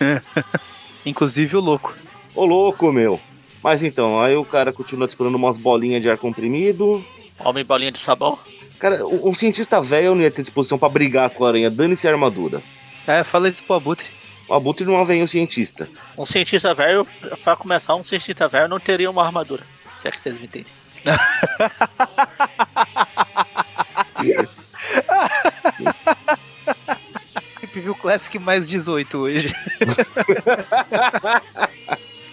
Inclusive 1.04 1.56
o 1.56 1.60
louco. 1.60 1.94
Ô 2.34 2.44
louco, 2.44 2.92
meu! 2.92 3.20
Mas 3.62 3.82
então, 3.82 4.20
aí 4.20 4.36
o 4.36 4.44
cara 4.44 4.72
continua 4.72 5.06
disparando 5.06 5.36
umas 5.36 5.56
bolinhas 5.56 6.02
de 6.02 6.08
ar 6.08 6.18
comprimido. 6.18 7.04
Homem 7.40 7.64
bolinha 7.64 7.90
de 7.90 7.98
sabão. 7.98 8.38
Cara, 8.78 9.06
um 9.06 9.34
cientista 9.34 9.80
velho 9.80 10.14
não 10.14 10.22
ia 10.22 10.30
ter 10.30 10.42
disposição 10.42 10.78
pra 10.78 10.88
brigar 10.88 11.30
com 11.30 11.44
a 11.44 11.48
aranha. 11.48 11.70
Dane-se 11.70 12.06
a 12.06 12.12
armadura. 12.12 12.62
É, 13.06 13.24
fala 13.24 13.48
isso 13.48 13.64
pro 13.64 13.76
Abutre. 13.76 14.06
O 14.48 14.54
Abutre 14.54 14.84
não 14.84 15.04
vem 15.04 15.22
um 15.22 15.26
cientista. 15.26 15.88
Um 16.16 16.24
cientista 16.24 16.72
velho, 16.72 17.06
pra 17.42 17.56
começar, 17.56 17.94
um 17.94 18.04
cientista 18.04 18.48
velho 18.48 18.68
não 18.68 18.78
teria 18.78 19.10
uma 19.10 19.24
armadura. 19.24 19.64
Se 19.94 20.08
é 20.08 20.10
que 20.10 20.18
vocês 20.18 20.38
me 20.38 20.44
entendem. 20.44 20.72
View 27.80 27.94
Classic 27.94 28.38
mais 28.38 28.68
18 28.68 29.18
hoje. 29.18 29.54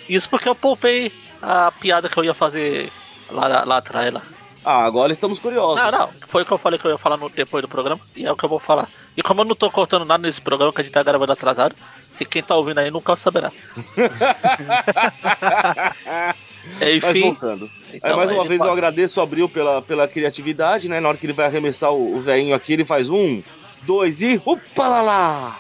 Isso 0.09 0.30
porque 0.30 0.49
eu 0.49 0.55
poupei 0.55 1.11
a 1.41 1.72
piada 1.72 2.09
que 2.09 2.18
eu 2.18 2.24
ia 2.24 2.34
fazer 2.34 2.91
lá, 3.30 3.64
lá 3.64 3.78
atrás. 3.78 4.14
Lá. 4.14 4.22
Ah, 4.66 4.86
agora 4.86 5.11
estamos 5.11 5.39
curiosos. 5.39 5.84
Não, 5.84 5.91
não. 5.91 6.09
Foi 6.28 6.43
o 6.43 6.45
que 6.45 6.51
eu 6.51 6.57
falei 6.57 6.80
que 6.80 6.86
eu 6.86 6.91
ia 6.91 6.97
falar 6.97 7.18
no, 7.18 7.30
depois 7.30 7.61
do 7.61 7.68
programa. 7.68 7.99
E 8.16 8.26
é 8.26 8.32
o 8.32 8.36
que 8.36 8.45
eu 8.45 8.49
vou 8.49 8.59
falar. 8.59 8.88
E 9.16 9.22
como 9.22 9.41
eu 9.41 9.45
não 9.45 9.55
tô 9.55 9.70
cortando 9.70 10.05
nada 10.05 10.26
nesse 10.26 10.41
programa 10.41 10.72
que 10.72 10.82
a 10.82 10.84
gente 10.84 10.93
tá 10.93 11.03
gravando 11.03 11.32
atrasado, 11.32 11.76
se 12.11 12.26
quem 12.26 12.41
tá 12.41 12.55
ouvindo 12.55 12.80
aí 12.80 12.89
nunca 12.89 13.16
saberá. 13.16 13.51
Enfim. 16.82 17.22
voltando. 17.22 17.70
Então, 17.93 18.11
aí, 18.11 18.16
mais 18.16 18.32
uma 18.32 18.45
vez 18.45 18.57
pode. 18.57 18.70
eu 18.70 18.74
agradeço 18.74 19.20
o 19.20 19.24
Abril 19.24 19.49
pela, 19.49 19.82
pela 19.82 20.07
criatividade, 20.07 20.88
né? 20.88 20.99
Na 20.99 21.09
hora 21.09 21.18
que 21.18 21.26
ele 21.26 21.34
vai 21.34 21.45
arremessar 21.45 21.91
o, 21.91 22.16
o 22.16 22.22
velhinho 22.22 22.55
aqui, 22.55 22.74
ele 22.74 22.86
faz 22.86 23.09
um, 23.09 23.43
dois 23.82 24.22
e. 24.22 24.41
Upa 24.45 24.88
lá 24.88 25.01
lá! 25.01 25.59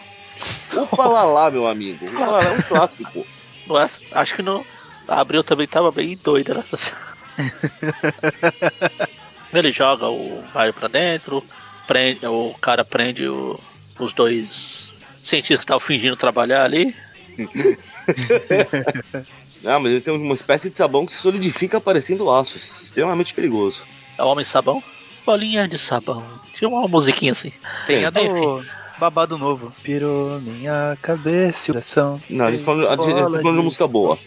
Upa 0.73 1.05
lá 1.05 1.23
lá, 1.23 1.51
meu 1.51 1.67
amigo. 1.67 2.05
Upa 2.05 2.25
lá 2.25 2.37
lá 2.37 2.43
é 2.43 2.51
um 2.51 2.61
clássico. 2.61 3.25
Nossa, 3.67 3.99
acho 4.13 4.35
que 4.35 4.41
não. 4.41 4.65
A 5.07 5.19
Abril 5.19 5.43
também 5.43 5.67
tava 5.67 5.91
bem 5.91 6.17
doida 6.23 6.53
nessa. 6.53 7.12
ele 9.53 9.71
joga 9.71 10.07
o 10.07 10.43
raio 10.51 10.73
pra 10.73 10.87
dentro, 10.87 11.43
prende, 11.87 12.25
o 12.25 12.53
cara 12.59 12.83
prende 12.83 13.27
o, 13.27 13.59
os 13.99 14.13
dois 14.13 14.97
cientistas 15.21 15.59
que 15.59 15.63
estavam 15.63 15.79
fingindo 15.79 16.15
trabalhar 16.15 16.63
ali. 16.63 16.95
Não, 19.63 19.79
mas 19.79 19.93
ele 19.93 20.01
tem 20.01 20.13
uma 20.13 20.35
espécie 20.35 20.69
de 20.69 20.75
sabão 20.75 21.05
que 21.05 21.13
se 21.13 21.19
solidifica 21.19 21.79
parecendo 21.79 22.29
aço. 22.29 22.57
Extremamente 22.57 23.33
perigoso. 23.33 23.85
É 24.17 24.23
o 24.23 24.27
homem 24.27 24.43
sabão? 24.43 24.83
Bolinha 25.25 25.67
de 25.67 25.77
sabão. 25.77 26.23
Tinha 26.53 26.69
uma 26.69 26.87
musiquinha 26.87 27.31
assim. 27.31 27.51
Tem 27.85 28.03
a 28.03 28.09
do 28.09 28.19
Enfim. 28.19 28.67
babado 28.99 29.37
novo. 29.37 29.73
Pirou 29.81 30.39
minha 30.41 30.97
cabeça 31.01 31.71
e 31.71 31.73
coração. 31.73 32.21
Não, 32.29 32.45
a 32.45 32.51
gente 32.51 32.59
tá 32.59 32.65
falando, 32.65 33.37
de 33.37 33.47
uma 33.47 33.63
música 33.63 33.87
boa. 33.87 34.19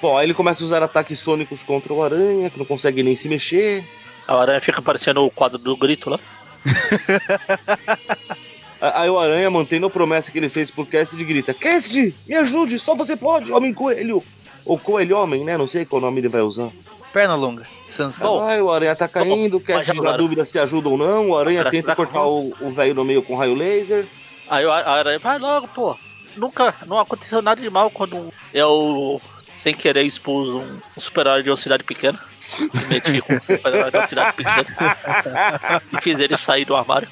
Bom, 0.00 0.16
aí 0.16 0.26
ele 0.26 0.34
começa 0.34 0.62
a 0.62 0.66
usar 0.66 0.82
ataques 0.82 1.18
sônicos 1.18 1.62
contra 1.62 1.92
o 1.92 2.02
Aranha, 2.02 2.50
que 2.50 2.58
não 2.58 2.64
consegue 2.64 3.02
nem 3.02 3.16
se 3.16 3.28
mexer. 3.28 3.84
A 4.26 4.40
Aranha 4.40 4.60
fica 4.60 4.80
parecendo 4.80 5.24
o 5.24 5.30
quadro 5.30 5.58
do 5.58 5.76
grito 5.76 6.10
lá. 6.10 6.20
Aí 8.80 9.10
o 9.10 9.18
Aranha, 9.18 9.50
mantendo 9.50 9.86
a 9.86 9.90
promessa 9.90 10.30
que 10.30 10.38
ele 10.38 10.48
fez 10.48 10.70
pro 10.70 10.86
Cassidy, 10.86 11.24
grita: 11.24 11.52
Cassidy, 11.52 12.14
me 12.28 12.34
ajude, 12.36 12.78
só 12.78 12.94
você 12.94 13.16
pode, 13.16 13.52
homem 13.52 13.74
coelho. 13.74 14.22
Ou 14.64 14.78
coelho 14.78 15.16
homem, 15.16 15.44
né? 15.44 15.56
Não 15.56 15.66
sei 15.66 15.84
qual 15.84 16.00
nome 16.00 16.20
ele 16.20 16.28
vai 16.28 16.42
usar. 16.42 16.70
Perna 17.12 17.34
longa, 17.34 17.66
Sansão. 17.86 18.46
Aí 18.46 18.60
o 18.60 18.70
Aranha 18.70 18.94
tá 18.94 19.08
caindo, 19.08 19.56
o 19.56 19.60
Cassidy 19.60 20.00
na 20.00 20.16
dúvida 20.16 20.44
se 20.44 20.58
ajuda 20.58 20.90
ou 20.90 20.96
não. 20.96 21.30
O 21.30 21.36
Aranha 21.36 21.68
tenta 21.70 21.96
cortar 21.96 22.24
o 22.24 22.70
velho 22.70 22.94
no 22.94 23.04
meio 23.04 23.22
com 23.22 23.34
raio 23.34 23.54
laser. 23.54 24.06
Aí 24.48 24.64
o 24.64 24.70
Aranha, 24.70 25.18
vai 25.18 25.38
logo, 25.38 25.66
pô. 25.68 25.96
Nunca, 26.36 26.74
não 26.86 27.00
aconteceu 27.00 27.42
nada 27.42 27.60
de 27.60 27.68
mal 27.68 27.90
quando 27.90 28.32
eu, 28.54 29.20
sem 29.58 29.74
querer, 29.74 30.04
expus 30.04 30.50
um, 30.50 30.78
um 30.96 31.00
super-herói 31.00 31.42
de 31.42 31.50
uma 31.50 31.56
cidade 31.56 31.82
pequena. 31.82 32.18
Meti 32.88 33.20
com 33.20 33.34
um 33.34 33.40
super-herói 33.40 33.90
de 33.90 33.96
uma 33.96 34.08
cidade 34.08 34.36
pequena. 34.36 35.82
e 35.92 36.00
fiz 36.00 36.18
ele 36.18 36.36
sair 36.36 36.64
do 36.64 36.76
armário. 36.76 37.08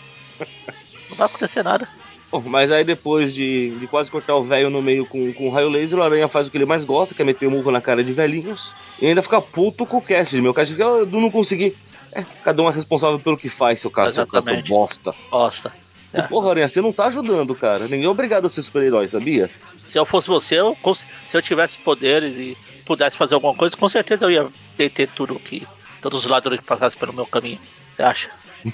Não 1.11 1.17
vai 1.17 1.27
acontecer 1.27 1.65
nada. 1.65 1.89
Bom, 2.31 2.43
mas 2.47 2.71
aí 2.71 2.85
depois 2.85 3.35
de, 3.35 3.71
de 3.79 3.87
quase 3.89 4.11
cortar 4.11 4.37
o 4.37 4.45
velho 4.45 4.71
no 4.71 4.81
meio 4.81 5.07
com, 5.07 5.33
com 5.33 5.51
raio 5.51 5.69
laser, 5.69 5.99
o 5.99 6.03
Aranha 6.03 6.29
faz 6.29 6.47
o 6.47 6.51
que 6.51 6.57
ele 6.57 6.65
mais 6.65 6.85
gosta, 6.85 7.15
que 7.15 7.23
é 7.23 7.25
meter 7.25 7.47
o 7.47 7.51
murro 7.51 7.71
na 7.71 7.81
cara 7.81 8.03
de 8.03 8.13
velhinhos. 8.13 8.73
E 9.01 9.07
ainda 9.07 9.23
fica 9.23 9.41
puto 9.41 9.85
com 9.85 9.97
o 9.97 10.03
Cassidy. 10.03 10.41
Meu 10.41 10.55
Cassidy, 10.55 10.81
eu 10.81 11.07
não 11.07 11.31
consegui. 11.31 11.77
É, 12.13 12.25
cada 12.45 12.63
um 12.63 12.69
é 12.69 12.73
responsável 12.73 13.19
pelo 13.19 13.37
que 13.37 13.49
faz, 13.49 13.81
seu 13.81 13.91
cara, 13.91 14.11
seu, 14.11 14.27
seu 14.27 14.63
bosta. 14.63 15.15
Bosta. 15.31 15.73
É. 16.13 16.23
Porra, 16.23 16.51
Aranha, 16.51 16.69
você 16.69 16.81
não 16.81 16.93
tá 16.93 17.07
ajudando, 17.07 17.55
cara. 17.55 17.81
Ninguém 17.81 18.05
é 18.05 18.09
obrigado 18.09 18.47
a 18.47 18.51
ser 18.51 18.63
super-herói, 18.63 19.09
sabia? 19.09 19.51
Se 19.87 19.99
eu 19.99 20.05
fosse 20.05 20.29
você, 20.29 20.57
eu, 20.57 20.77
se 21.25 21.37
eu 21.37 21.41
tivesse 21.41 21.79
poderes 21.79 22.37
e 22.37 22.57
pudesse 22.85 23.17
fazer 23.17 23.35
alguma 23.35 23.55
coisa, 23.55 23.77
com 23.77 23.89
certeza 23.89 24.27
eu 24.27 24.31
ia 24.31 24.49
deter 24.77 25.09
tudo 25.09 25.39
que. 25.39 25.67
Todos 26.03 26.25
os 26.25 26.31
ladrões 26.31 26.61
que 26.61 26.67
passassem 26.67 26.99
pelo 26.99 27.13
meu 27.13 27.27
caminho. 27.27 27.59
Você 27.95 28.03
acha? 28.03 28.31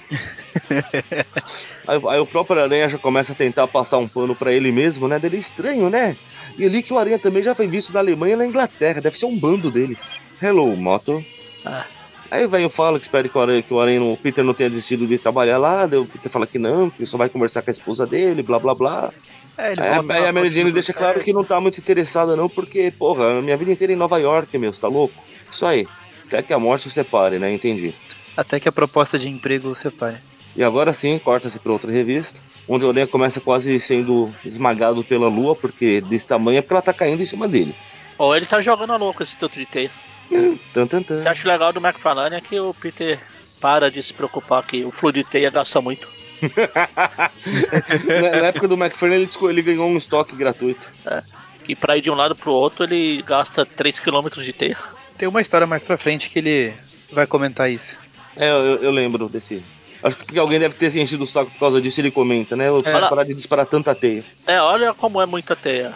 aí, 1.87 2.01
aí, 2.09 2.19
o 2.19 2.27
próprio 2.27 2.61
Aranha 2.61 2.89
já 2.89 2.99
começa 2.99 3.33
a 3.33 3.37
tentar 3.37 3.69
passar 3.69 3.99
um 3.99 4.09
pano 4.09 4.35
para 4.35 4.53
ele 4.53 4.73
mesmo, 4.73 5.07
né? 5.07 5.19
Dele 5.19 5.37
é 5.37 5.41
estranho, 5.41 5.89
né? 5.89 6.17
E 6.59 6.65
ali 6.65 6.83
que 6.83 6.93
o 6.93 6.99
Aranha 6.99 7.19
também 7.19 7.43
já 7.43 7.55
foi 7.55 7.67
visto 7.67 7.93
na 7.93 8.01
Alemanha 8.01 8.35
e 8.35 8.37
na 8.37 8.47
Inglaterra. 8.47 9.01
Deve 9.01 9.19
ser 9.19 9.27
um 9.27 9.39
bando 9.39 9.71
deles. 9.71 10.19
Hello, 10.43 10.77
Moto. 10.77 11.25
Ah. 11.65 11.87
Aí 12.31 12.45
o 12.47 12.49
velho 12.49 12.71
fala 12.71 12.99
que 12.99 13.05
espera 13.05 13.29
que 13.29 13.37
o 13.37 13.41
Aranha, 13.41 13.63
que 13.63 13.75
o 13.75 13.81
Aranha, 13.81 14.03
o 14.03 14.17
Peter 14.17 14.43
não 14.43 14.55
tenha 14.55 14.71
desistido 14.71 15.07
de 15.07 15.19
trabalhar 15.19 15.59
lá. 15.59 15.87
Daí 15.87 15.99
o 15.99 16.07
Peter 16.07 16.31
fala 16.31 16.47
que 16.47 16.59
não, 16.59 16.89
que 16.89 17.05
só 17.05 17.19
vai 17.19 17.29
conversar 17.29 17.63
com 17.63 17.71
a 17.71 17.73
esposa 17.73 18.07
dele, 18.07 18.43
blá 18.43 18.59
blá 18.59 18.75
blá. 18.75 19.13
É, 19.63 19.81
aí, 19.81 20.05
aí 20.09 20.27
a 20.27 20.33
Mary 20.33 20.53
Jane 20.53 20.73
deixa 20.73 20.93
claro 20.93 21.21
que 21.21 21.33
não 21.33 21.45
tá 21.45 21.61
muito 21.61 21.79
interessada 21.79 22.35
não, 22.35 22.49
porque, 22.49 22.91
porra, 22.91 23.41
minha 23.41 23.57
vida 23.57 23.71
inteira 23.71 23.93
em 23.93 23.97
Nova 23.97 24.19
York, 24.19 24.59
meu, 24.59 24.75
você 24.75 24.81
tá 24.81 24.89
louco? 24.89 25.15
Isso 25.53 25.65
aí. 25.65 25.87
Até 26.27 26.43
que 26.43 26.53
a 26.53 26.59
morte 26.59 26.91
separe, 26.91 27.39
né? 27.39 27.53
Entendi. 27.53 27.95
Até 28.37 28.59
que 28.59 28.69
a 28.69 28.73
proposta 28.73 29.17
de 29.17 29.29
emprego 29.29 29.69
o 29.69 29.75
separe. 29.75 30.17
E 30.57 30.65
agora 30.65 30.93
sim, 30.93 31.17
corta-se 31.19 31.61
para 31.61 31.71
outra 31.71 31.93
revista, 31.93 32.41
onde 32.69 32.85
o 32.85 32.89
Aranha 32.89 33.07
começa 33.07 33.41
quase 33.41 33.79
sendo 33.79 34.35
esmagado 34.45 35.05
pela 35.05 35.29
lua, 35.29 35.55
porque 35.55 36.01
desse 36.01 36.27
tamanho 36.27 36.59
é 36.59 36.63
porque 36.63 36.75
ela 36.75 36.83
tá 36.83 36.93
caindo 36.93 37.23
em 37.23 37.27
cima 37.27 37.47
dele. 37.47 37.75
Ou 38.19 38.37
ele 38.37 38.47
tá 38.47 38.61
jogando 38.61 38.93
a 38.93 38.97
louco 38.97 39.23
esse 39.23 39.39
tanto 39.39 39.59
de 39.59 39.67
teia. 39.67 39.91
Tum, 40.75 40.87
tum, 40.87 41.03
tum. 41.03 41.19
O 41.19 41.21
que 41.21 41.29
eu 41.29 41.31
acho 41.31 41.47
legal 41.47 41.73
do 41.73 41.81
McFarlane 41.81 42.35
é 42.35 42.41
que 42.41 42.59
o 42.59 42.75
Peter 42.75 43.21
para 43.61 43.91
de 43.91 44.03
se 44.03 44.13
preocupar 44.13 44.67
que 44.67 44.85
o 44.85 44.91
fluido 44.91 45.23
de 45.23 45.25
teia 45.25 45.51
gasta 45.51 45.81
muito. 45.81 46.09
Na 48.41 48.47
época 48.49 48.69
do 48.69 48.75
McFarlane 48.75 49.23
ele, 49.23 49.31
ele 49.51 49.63
ganhou 49.63 49.89
um 49.89 49.97
estoque 49.97 50.37
gratuito. 50.37 50.83
É, 51.07 51.23
que 51.63 51.77
pra 51.77 51.97
ir 51.97 52.01
de 52.01 52.11
um 52.11 52.15
lado 52.15 52.35
pro 52.35 52.53
outro 52.53 52.85
ele 52.85 53.23
gasta 53.23 53.65
3km 53.65 54.43
de 54.43 54.53
teia. 54.53 54.77
Tem 55.17 55.29
uma 55.29 55.41
história 55.41 55.67
mais 55.67 55.85
pra 55.85 55.97
frente 55.97 56.29
que 56.29 56.39
ele 56.39 56.75
vai 57.13 57.27
comentar 57.27 57.71
isso. 57.71 57.99
É, 58.37 58.51
eu, 58.51 58.83
eu 58.83 58.91
lembro 58.91 59.29
desse. 59.29 59.63
Acho 60.03 60.17
que 60.17 60.39
alguém 60.39 60.59
deve 60.59 60.75
ter 60.75 60.91
se 60.91 61.01
enchido 61.01 61.23
o 61.23 61.27
saco 61.27 61.51
por 61.53 61.61
causa 61.61 61.81
disso, 61.81 62.01
ele 62.01 62.11
comenta, 62.11 62.57
né? 62.57 62.69
Eu 62.69 62.83
é. 62.85 63.09
parar 63.09 63.25
de 63.25 63.35
disparar 63.35 63.67
tanta 63.67 63.95
teia. 63.95 64.25
É, 64.47 64.61
olha 64.61 64.93
como 64.95 65.21
é 65.21 65.27
muita 65.27 65.55
teia. 65.55 65.95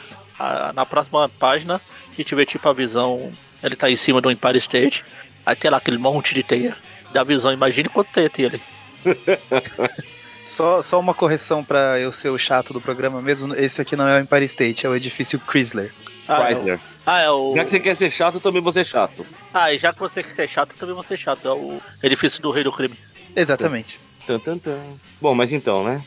na 0.74 0.86
próxima 0.86 1.28
página, 1.28 1.80
a 2.10 2.14
gente 2.14 2.34
vê 2.34 2.46
tipo 2.46 2.68
a 2.68 2.72
visão. 2.72 3.32
Ele 3.62 3.74
tá 3.74 3.90
em 3.90 3.96
cima 3.96 4.20
do 4.20 4.30
Empire 4.30 4.58
State. 4.58 5.04
Aí 5.44 5.56
tem 5.56 5.70
lá 5.70 5.78
aquele 5.78 5.98
monte 5.98 6.34
de 6.34 6.42
teia. 6.42 6.76
Da 7.12 7.24
visão, 7.24 7.52
imagine 7.52 7.88
quanto 7.88 8.12
teia 8.12 8.30
tem 8.30 8.46
ali. 8.46 8.62
só, 10.46 10.80
só 10.80 10.98
uma 11.00 11.12
correção 11.12 11.62
para 11.62 11.98
eu 11.98 12.12
ser 12.12 12.30
o 12.30 12.38
chato 12.38 12.72
do 12.72 12.80
programa 12.80 13.20
mesmo. 13.20 13.54
Esse 13.54 13.82
aqui 13.82 13.96
não 13.96 14.06
é 14.06 14.18
o 14.18 14.22
Empire 14.22 14.44
State, 14.44 14.86
é 14.86 14.88
o 14.88 14.94
edifício 14.94 15.40
Chrysler. 15.46 15.92
Ah, 16.28 16.46
Chrysler. 16.46 16.74
É 16.74 16.76
o... 16.76 16.80
Ah, 17.04 17.20
é 17.20 17.30
o. 17.30 17.54
Já 17.54 17.64
que 17.64 17.70
você 17.70 17.80
quer 17.80 17.96
ser 17.96 18.10
chato, 18.10 18.40
também 18.40 18.62
vou 18.62 18.72
ser 18.72 18.84
chato. 18.84 19.26
Ah, 19.52 19.72
e 19.72 19.78
já 19.78 19.92
que 19.92 19.98
você 19.98 20.22
quer 20.22 20.30
ser 20.30 20.48
chato, 20.48 20.76
também 20.76 20.94
vou 20.94 21.02
ser 21.02 21.16
chato. 21.16 21.46
É 21.46 21.52
o 21.52 21.80
edifício 22.02 22.40
do 22.40 22.50
Rei 22.50 22.64
do 22.64 22.72
Crime. 22.72 22.96
Exatamente. 23.34 24.00
Tum, 24.26 24.38
tum, 24.38 24.58
tum. 24.58 24.96
Bom, 25.20 25.34
mas 25.34 25.52
então, 25.52 25.84
né? 25.84 26.02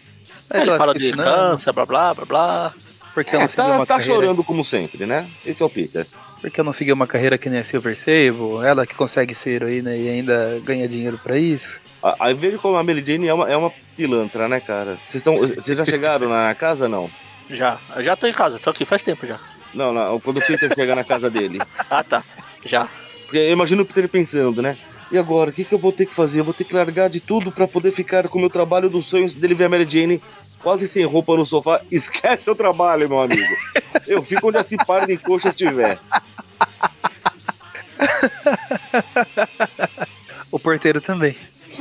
É, 0.50 0.62
ele 0.62 0.78
fala 0.78 0.94
de 0.94 1.12
câncer, 1.12 1.72
blá 1.72 1.86
blá 1.86 2.14
blá 2.14 2.26
blá. 2.26 2.74
Porque 3.14 3.36
é, 3.36 3.48
tá, 3.48 3.80
tá 3.80 3.86
carreira... 3.86 4.14
chorando 4.14 4.44
como 4.44 4.64
sempre, 4.64 5.06
né? 5.06 5.30
Esse 5.46 5.62
é 5.62 5.66
o 5.66 5.70
Peter. 5.70 6.08
Porque 6.42 6.60
eu 6.60 6.64
não 6.64 6.72
segui 6.72 6.94
uma 6.94 7.08
carreira 7.08 7.38
que 7.38 7.50
nem 7.50 7.60
a 7.60 7.64
Silver 7.64 7.98
Sable, 7.98 8.66
ela 8.66 8.88
que 8.88 8.96
consegue 8.96 9.36
ser 9.36 9.52
heroína 9.52 9.96
e 9.96 10.10
ainda 10.10 10.62
ganha 10.64 10.88
dinheiro 10.88 11.20
para 11.22 11.38
isso. 11.38 11.82
Aí 12.20 12.34
vejo 12.34 12.60
como 12.60 12.78
a 12.78 12.84
Mary 12.84 13.04
Jane 13.06 13.28
é 13.28 13.34
uma, 13.34 13.50
é 13.50 13.58
uma 13.58 13.72
pilantra, 13.96 14.48
né, 14.48 14.60
cara? 14.60 14.98
Vocês 15.10 15.78
já 15.78 15.86
chegaram 15.86 16.30
na 16.30 16.56
casa, 16.56 16.88
não? 16.88 17.10
Já, 17.50 17.78
já 17.98 18.16
tô 18.16 18.28
em 18.28 18.34
casa, 18.34 18.60
tô 18.60 18.70
aqui 18.70 18.86
faz 18.86 19.04
tempo 19.04 19.26
já. 19.26 19.40
Não, 19.74 19.94
não, 19.94 20.20
quando 20.20 20.38
o 20.38 20.46
Peter 20.46 20.74
chega 20.74 20.96
na 20.96 21.04
casa 21.04 21.30
dele. 21.30 21.60
Ah, 21.90 22.04
tá. 22.04 22.24
Já. 22.64 22.88
Porque 23.24 23.38
eu 23.38 23.52
imagino 23.52 23.84
o 23.84 23.86
Peter 23.86 24.08
pensando, 24.08 24.62
né? 24.62 24.78
E 25.12 25.18
agora, 25.18 25.50
o 25.50 25.54
que, 25.54 25.64
que 25.64 25.74
eu 25.74 25.80
vou 25.80 25.92
ter 25.92 26.06
que 26.06 26.14
fazer? 26.14 26.40
Eu 26.40 26.44
vou 26.44 26.54
ter 26.54 26.64
que 26.64 26.74
largar 26.74 27.10
de 27.10 27.20
tudo 27.20 27.52
para 27.52 27.68
poder 27.68 27.92
ficar 27.92 28.28
com 28.28 28.38
o 28.38 28.42
meu 28.42 28.50
trabalho 28.50 28.90
dos 28.90 29.08
sonhos 29.08 29.34
dele 29.34 29.56
ver 29.56 29.66
a 29.66 29.70
Mary 29.70 29.88
Jane 29.90 30.22
quase 30.62 30.88
sem 30.88 31.04
roupa 31.06 31.36
no 31.36 31.46
sofá. 31.46 31.82
Esquece 31.92 32.50
o 32.50 32.56
trabalho, 32.56 33.10
meu 33.10 33.22
amigo. 33.22 33.56
Eu 34.08 34.22
fico 34.22 34.48
onde 34.48 34.58
a 34.58 34.64
Cipara 34.64 35.08
de 35.08 35.18
coxa 35.18 35.50
estiver. 35.50 36.00
o 40.52 40.60
porteiro 40.60 41.02
também. 41.02 41.36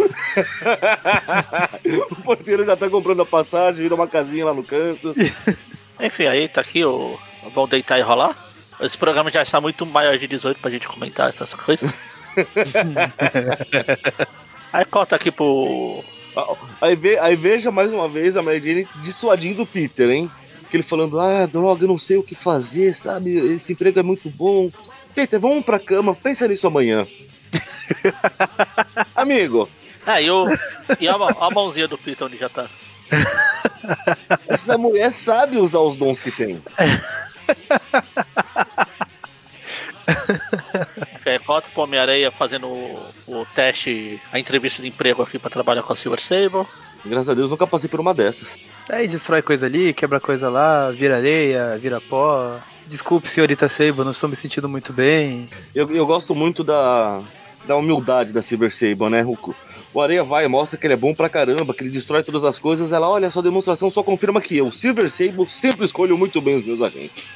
o 2.10 2.16
porteiro 2.16 2.64
já 2.64 2.76
tá 2.76 2.88
comprando 2.88 3.22
a 3.22 3.26
passagem, 3.26 3.82
vira 3.82 3.94
uma 3.94 4.08
casinha 4.08 4.46
lá 4.46 4.54
no 4.54 4.62
Kansas. 4.62 5.16
Enfim, 6.00 6.26
aí 6.26 6.48
tá 6.48 6.60
aqui 6.60 6.84
o. 6.84 7.18
Vamos 7.54 7.70
deitar 7.70 7.98
e 7.98 8.02
rolar. 8.02 8.48
Esse 8.80 8.96
programa 8.96 9.30
já 9.30 9.42
está 9.42 9.60
muito 9.60 9.84
maior 9.84 10.16
de 10.16 10.28
18 10.28 10.60
pra 10.60 10.70
gente 10.70 10.86
comentar 10.86 11.28
essas 11.28 11.52
coisas. 11.54 11.92
aí 14.72 14.84
corta 14.84 15.16
aqui 15.16 15.30
pro. 15.30 16.04
Aí, 16.80 16.94
ve, 16.94 17.18
aí 17.18 17.34
veja 17.34 17.72
mais 17.72 17.92
uma 17.92 18.08
vez 18.08 18.36
a 18.36 18.42
Mary 18.42 18.60
Jane 18.60 18.88
dissuadindo 19.02 19.62
o 19.62 19.66
Peter, 19.66 20.08
hein? 20.08 20.30
que 20.68 20.76
ele 20.76 20.82
falando, 20.82 21.18
ah, 21.18 21.46
droga, 21.46 21.84
eu 21.84 21.88
não 21.88 21.98
sei 21.98 22.16
o 22.16 22.22
que 22.22 22.34
fazer, 22.34 22.94
sabe? 22.94 23.36
Esse 23.54 23.72
emprego 23.72 23.98
é 23.98 24.02
muito 24.02 24.28
bom. 24.28 24.70
Peter, 25.14 25.40
vamos 25.40 25.64
pra 25.64 25.78
cama, 25.78 26.14
pensa 26.14 26.46
nisso 26.46 26.66
amanhã. 26.66 27.06
Amigo. 29.16 29.68
É, 30.08 30.22
e, 30.22 30.30
o, 30.30 30.46
e 30.98 31.06
a, 31.06 31.14
a 31.14 31.50
mãozinha 31.50 31.86
do 31.86 31.98
Peter 31.98 32.26
onde 32.26 32.38
já 32.38 32.48
tá? 32.48 32.66
Essa 34.48 34.78
mulher 34.78 35.12
sabe 35.12 35.58
usar 35.58 35.80
os 35.80 35.96
dons 35.96 36.18
que 36.18 36.30
tem. 36.30 36.62
Cota 41.48 41.70
pro 41.72 41.82
Homem-Areia 41.82 42.30
fazendo 42.30 42.66
o, 42.66 43.00
o, 43.26 43.46
teste, 43.54 44.20
a 44.32 44.38
entrevista 44.38 44.82
de 44.82 44.88
emprego 44.88 45.22
aqui 45.22 45.38
pra 45.38 45.48
trabalhar 45.50 45.82
com 45.82 45.92
a 45.92 45.96
Silver 45.96 46.20
Sable. 46.20 46.66
Graças 47.04 47.30
a 47.30 47.34
Deus 47.34 47.48
nunca 47.50 47.66
passei 47.66 47.88
por 47.88 48.00
uma 48.00 48.12
dessas. 48.12 48.56
Aí 48.90 49.08
destrói 49.08 49.40
coisa 49.40 49.66
ali, 49.66 49.94
quebra 49.94 50.20
coisa 50.20 50.48
lá, 50.48 50.90
vira 50.90 51.16
areia, 51.16 51.78
vira 51.78 52.00
pó. 52.00 52.58
Desculpe, 52.86 53.30
senhorita 53.30 53.68
Sable, 53.68 54.04
não 54.04 54.10
estou 54.10 54.28
me 54.28 54.36
sentindo 54.36 54.68
muito 54.68 54.92
bem. 54.92 55.48
Eu, 55.74 55.90
eu 55.94 56.06
gosto 56.06 56.34
muito 56.34 56.62
da, 56.64 57.22
da 57.66 57.76
humildade 57.76 58.32
da 58.32 58.42
Silver 58.42 58.74
Sable, 58.74 59.10
né? 59.10 59.24
O, 59.24 59.54
o 59.98 60.02
Areia 60.02 60.22
vai 60.22 60.44
e 60.44 60.48
mostra 60.48 60.78
que 60.78 60.86
ele 60.86 60.94
é 60.94 60.96
bom 60.96 61.12
pra 61.12 61.28
caramba, 61.28 61.74
que 61.74 61.82
ele 61.82 61.90
destrói 61.90 62.22
todas 62.22 62.44
as 62.44 62.56
coisas. 62.56 62.92
Ela, 62.92 63.08
olha, 63.08 63.30
sua 63.30 63.42
demonstração 63.42 63.90
só 63.90 64.00
confirma 64.00 64.40
que 64.40 64.56
eu, 64.56 64.70
Silver 64.70 65.10
Sable, 65.10 65.50
sempre 65.50 65.84
escolho 65.84 66.16
muito 66.16 66.40
bem 66.40 66.56
os 66.56 66.64
meus 66.64 66.80
agentes. 66.80 67.28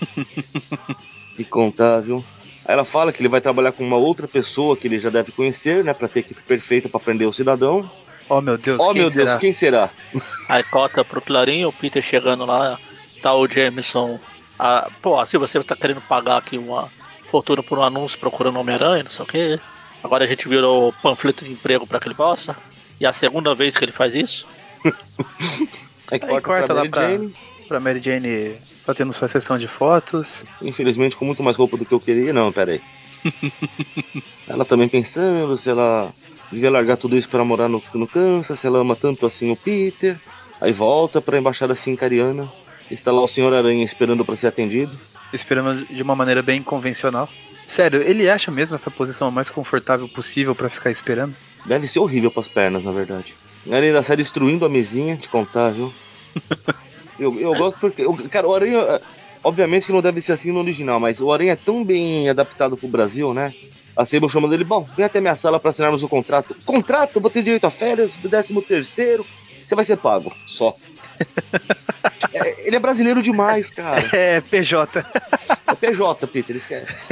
e 1.37 1.45
contável. 1.45 2.25
Aí 2.65 2.75
ela 2.75 2.85
fala 2.85 3.13
que 3.13 3.21
ele 3.21 3.29
vai 3.29 3.41
trabalhar 3.41 3.73
com 3.73 3.85
uma 3.85 3.97
outra 3.97 4.29
pessoa 4.29 4.77
que 4.77 4.87
ele 4.87 5.01
já 5.01 5.11
deve 5.11 5.33
conhecer, 5.33 5.83
né? 5.83 5.93
Pra 5.93 6.07
ter 6.07 6.21
equipe 6.21 6.41
perfeita 6.43 6.89
para 6.89 7.01
prender 7.01 7.27
o 7.27 7.33
cidadão. 7.33 7.91
Oh 8.29 8.41
meu 8.41 8.57
Deus, 8.57 8.79
oh, 8.81 8.95
meu 8.95 9.11
será? 9.11 9.25
Deus, 9.25 9.41
quem 9.41 9.53
será? 9.53 9.91
Aí 10.49 10.63
cota 10.63 11.05
pro 11.05 11.21
Clarinho, 11.21 11.69
o 11.69 11.73
Peter 11.73 12.01
chegando 12.01 12.47
lá, 12.47 12.79
tá 13.21 13.35
o 13.35 13.49
Jameson. 13.49 14.21
A, 14.57 14.89
pô, 15.03 15.19
assim 15.19 15.37
você 15.37 15.61
tá 15.65 15.75
querendo 15.75 16.01
pagar 16.03 16.37
aqui 16.37 16.57
uma 16.57 16.89
fortuna 17.27 17.61
por 17.61 17.77
um 17.79 17.83
anúncio 17.83 18.21
procurando 18.21 18.61
Homem-Aranha, 18.61 19.03
não 19.03 19.11
sei 19.11 19.25
o 19.25 19.29
quê. 19.29 19.61
Agora 20.03 20.25
a 20.25 20.27
gente 20.27 20.49
virou 20.49 20.93
panfleto 21.03 21.45
de 21.45 21.53
emprego 21.53 21.87
para 21.87 21.99
aquele 21.99 22.15
bosta. 22.15 22.57
E 23.01 23.05
é 23.05 23.09
a 23.09 23.13
segunda 23.13 23.55
vez 23.55 23.77
que 23.77 23.85
ele 23.85 23.93
faz 23.93 24.15
isso. 24.15 24.47
Aí 26.11 26.19
corta, 26.19 26.35
Aí 26.35 26.41
corta 26.41 26.67
pra 26.67 26.75
lá 26.75 26.89
pra, 26.89 27.09
pra 27.69 27.81
Mary 27.81 28.01
Jane 28.01 28.57
fazendo 28.85 29.13
sua 29.13 29.29
sessão 29.29 29.57
de 29.57 29.69
fotos. 29.69 30.45
Infelizmente 30.61 31.17
com 31.17 31.25
muito 31.25 31.43
mais 31.43 31.57
roupa 31.57 31.77
do 31.77 31.85
que 31.85 31.93
eu 31.93 32.01
queria. 32.01 32.33
Não, 32.33 32.53
pera 32.53 32.73
aí. 32.73 32.83
ela 34.47 34.65
também 34.65 34.89
pensando 34.89 35.57
se 35.57 35.71
ela 35.71 36.13
devia 36.51 36.71
largar 36.71 36.97
tudo 36.97 37.17
isso 37.17 37.29
para 37.29 37.45
morar 37.45 37.69
no, 37.69 37.83
no 37.95 38.07
Kansas, 38.07 38.59
se 38.61 38.67
ela 38.67 38.81
ama 38.81 38.95
tanto 38.95 39.25
assim 39.25 39.51
o 39.51 39.57
Peter. 39.57 40.19
Aí 40.61 40.73
volta 40.73 41.21
pra 41.21 41.39
embaixada 41.39 41.75
sincariana. 41.75 42.49
Está 42.91 43.11
lá 43.11 43.23
o 43.23 43.29
Senhor 43.29 43.53
Aranha 43.55 43.85
esperando 43.85 44.25
para 44.25 44.37
ser 44.37 44.49
atendido. 44.49 44.99
Esperando 45.33 45.87
de 45.87 46.03
uma 46.03 46.15
maneira 46.15 46.43
bem 46.43 46.63
convencional. 46.63 47.29
Sério, 47.67 48.03
ele 48.03 48.29
acha 48.29 48.51
mesmo 48.51 48.75
essa 48.75 48.91
posição 48.91 49.29
a 49.29 49.31
mais 49.31 49.49
confortável 49.49 50.09
possível 50.09 50.55
para 50.55 50.69
ficar 50.69 50.91
esperando? 50.91 51.35
Deve 51.65 51.87
ser 51.87 52.01
horrível 52.01 52.31
pras 52.31 52.49
pernas, 52.49 52.85
na 52.85 52.93
verdade. 52.93 53.35
Ele 53.65 53.87
ainda 53.87 54.03
sai 54.03 54.17
destruindo 54.17 54.65
a 54.65 54.69
mesinha, 54.69 55.17
te 55.17 55.29
contar, 55.29 55.71
viu? 55.71 55.93
eu, 57.19 57.39
eu 57.39 57.55
gosto 57.55 57.79
porque. 57.79 58.05
Cara, 58.29 58.49
o 58.49 58.55
Aranha. 58.55 59.01
Obviamente 59.45 59.87
que 59.87 59.93
não 59.93 60.01
deve 60.01 60.21
ser 60.21 60.33
assim 60.33 60.53
no 60.53 60.61
original, 60.61 61.01
mas 61.01 61.21
o 61.21 61.33
Aranha 61.33 61.53
é 61.53 61.57
tão 61.57 61.85
bem 61.85 62.29
adaptado 62.29 62.77
pro 62.77 62.87
Brasil, 62.87 63.35
né? 63.35 63.53
A 63.97 64.05
Sable 64.05 64.29
chama 64.29 64.49
dele, 64.49 64.63
bom, 64.63 64.89
vem 64.97 65.05
até 65.05 65.21
minha 65.21 65.35
sala 65.35 65.59
para 65.59 65.71
assinarmos 65.71 66.03
o 66.03 66.09
contrato. 66.09 66.57
Contrato? 66.65 67.21
Vou 67.21 67.29
ter 67.29 67.43
direito 67.43 67.67
a 67.67 67.71
férias, 67.71 68.17
décimo 68.17 68.63
terceiro, 68.63 69.27
você 69.67 69.75
vai 69.75 69.85
ser 69.85 69.97
pago, 69.97 70.33
só. 70.47 70.77
é, 72.33 72.67
ele 72.67 72.77
é 72.77 72.81
brasileiro 72.81 73.23
demais, 73.23 73.71
cara. 73.71 74.03
É, 74.13 74.41
PJ. 74.41 75.05
É 75.67 75.75
PJ, 75.75 76.27
Peter, 76.27 76.57
esquece. 76.57 77.07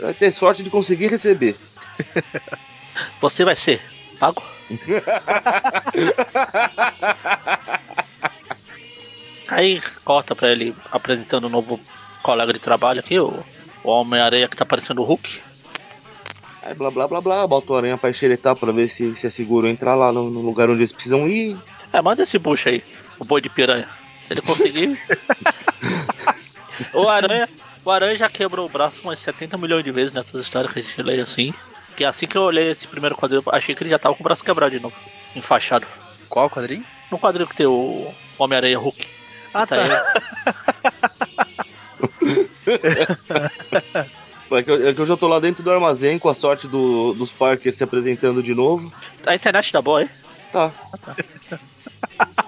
Vai 0.00 0.14
ter 0.14 0.30
sorte 0.30 0.62
de 0.62 0.70
conseguir 0.70 1.08
receber. 1.08 1.56
Você 3.20 3.44
vai 3.44 3.56
ser 3.56 3.80
pago? 4.18 4.42
Aí 9.48 9.80
corta 10.04 10.34
pra 10.34 10.50
ele 10.50 10.74
apresentando 10.90 11.46
um 11.46 11.50
novo 11.50 11.78
colega 12.22 12.52
de 12.52 12.58
trabalho 12.58 13.00
aqui, 13.00 13.18
o, 13.18 13.44
o 13.82 13.90
Homem-Areia 13.90 14.48
que 14.48 14.56
tá 14.56 14.64
parecendo 14.64 15.02
o 15.02 15.04
Hulk. 15.04 15.42
Aí 16.62 16.72
blá 16.72 16.90
blá 16.90 17.06
blá 17.06 17.20
blá, 17.20 17.46
bota 17.46 17.72
o 17.72 17.76
aranha 17.76 17.98
pra 17.98 18.10
xeretar 18.10 18.56
pra 18.56 18.72
ver 18.72 18.88
se, 18.88 19.14
se 19.16 19.26
é 19.26 19.30
seguro 19.30 19.68
entrar 19.68 19.94
lá 19.94 20.10
no, 20.10 20.30
no, 20.30 20.40
lugar 20.40 20.70
onde 20.70 20.80
eles 20.80 20.92
precisam 20.92 21.28
ir. 21.28 21.58
É, 21.92 22.00
manda 22.00 22.22
esse 22.22 22.38
bucho 22.38 22.70
aí, 22.70 22.82
o 23.18 23.24
boi 23.24 23.40
de 23.40 23.48
piranha. 23.48 23.88
Se 24.20 24.32
ele 24.32 24.40
conseguir. 24.40 24.98
o 26.92 27.08
aranha. 27.08 27.48
O 27.84 27.90
aranha 27.90 28.16
já 28.16 28.30
quebrou 28.30 28.64
o 28.64 28.68
braço 28.68 29.02
umas 29.02 29.18
70 29.18 29.58
milhões 29.58 29.84
de 29.84 29.92
vezes 29.92 30.12
nessas 30.12 30.40
histórias 30.40 30.72
que 30.72 30.78
a 30.78 30.82
gente 30.82 31.02
lê 31.02 31.20
assim. 31.20 31.52
Que 31.94 32.04
assim 32.04 32.26
que 32.26 32.36
eu 32.36 32.42
olhei 32.42 32.70
esse 32.70 32.88
primeiro 32.88 33.14
quadrinho, 33.14 33.42
achei 33.48 33.74
que 33.74 33.82
ele 33.82 33.90
já 33.90 33.98
tava 33.98 34.14
com 34.14 34.22
o 34.22 34.24
braço 34.24 34.42
quebrado 34.42 34.74
de 34.74 34.80
novo. 34.80 34.96
Enfaixado. 35.36 35.86
Qual 36.28 36.48
quadrinho? 36.48 36.84
No 37.10 37.18
quadrinho 37.18 37.48
que 37.48 37.54
tem 37.54 37.66
o 37.66 38.12
Homem-Aranha 38.38 38.78
Hulk. 38.78 39.06
Ah, 39.52 39.66
tá. 39.66 39.76
É 44.50 44.62
que, 44.62 44.70
eu, 44.70 44.88
é 44.88 44.94
que 44.94 45.00
eu 45.00 45.06
já 45.06 45.16
tô 45.16 45.26
lá 45.26 45.40
dentro 45.40 45.62
do 45.62 45.70
armazém 45.70 46.18
com 46.18 46.28
a 46.28 46.34
sorte 46.34 46.68
do, 46.68 47.12
dos 47.14 47.32
Parker 47.32 47.74
se 47.74 47.82
apresentando 47.82 48.42
de 48.42 48.54
novo. 48.54 48.92
A 49.26 49.34
internet 49.34 49.72
tá 49.72 49.82
boa, 49.82 50.02
hein? 50.02 50.10
Tá. 50.52 50.70
Ah, 50.92 50.98
tá. 50.98 51.16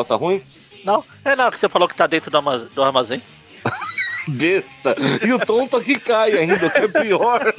a 0.00 0.04
tua 0.04 0.18
tá 0.18 0.24
ruim? 0.24 0.42
Não, 0.84 1.04
é 1.24 1.34
não, 1.36 1.50
que 1.50 1.58
você 1.58 1.68
falou 1.68 1.88
que 1.88 1.94
tá 1.94 2.06
dentro 2.06 2.30
do, 2.30 2.36
armazém. 2.36 2.68
Do 2.74 2.82
armazém. 2.82 3.22
Besta. 4.28 4.94
E 5.24 5.32
o 5.32 5.38
tonto 5.38 5.76
aqui 5.76 5.98
cai 5.98 6.32
ainda, 6.36 6.70
que 6.70 6.78
é 6.78 6.88
pior. 6.88 7.54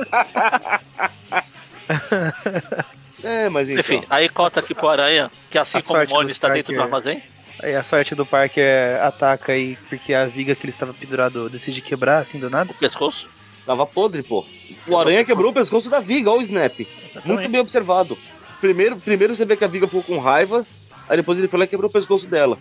é, 3.23 3.49
mas 3.49 3.69
então. 3.69 3.79
Enfim, 3.79 4.03
aí 4.09 4.29
conta 4.29 4.59
aqui 4.59 4.75
pro 4.75 4.87
Aranha 4.89 5.31
que 5.49 5.57
assim 5.57 5.79
a 5.79 5.83
como 5.83 6.03
o 6.03 6.09
Mônio 6.09 6.31
está 6.31 6.47
dentro 6.49 6.73
do 6.73 6.81
armazém. 6.81 7.23
Aí 7.61 7.75
a 7.75 7.83
sorte 7.83 8.15
do 8.15 8.25
parque 8.25 8.61
é 8.61 8.99
ataca 9.01 9.51
aí, 9.51 9.77
porque 9.89 10.13
a 10.13 10.25
viga 10.27 10.55
que 10.55 10.63
ele 10.63 10.71
estava 10.71 10.93
pendurado 10.93 11.49
decide 11.49 11.81
quebrar 11.81 12.19
assim 12.19 12.39
do 12.39 12.49
nada. 12.49 12.71
O 12.71 12.75
pescoço? 12.75 13.29
Tava 13.65 13.85
podre, 13.85 14.23
pô. 14.23 14.45
O 14.87 14.97
aranha 14.97 15.25
quebrou 15.25 15.51
o 15.51 15.53
pescoço 15.53 15.89
da 15.89 15.99
viga, 15.99 16.31
olha 16.31 16.39
o 16.39 16.43
snap. 16.43 16.79
Exatamente. 16.79 17.27
Muito 17.27 17.49
bem 17.49 17.59
observado. 17.59 18.17
Primeiro, 18.61 18.97
primeiro 18.97 19.35
você 19.35 19.45
vê 19.45 19.57
que 19.57 19.63
a 19.63 19.67
viga 19.67 19.87
ficou 19.87 20.03
com 20.03 20.19
raiva, 20.19 20.65
aí 21.09 21.17
depois 21.17 21.37
ele 21.37 21.47
foi 21.47 21.59
lá 21.59 21.65
e 21.65 21.67
quebrou 21.67 21.89
o 21.89 21.93
pescoço 21.93 22.27
dela. 22.27 22.57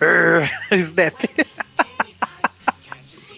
snap. 0.72 1.14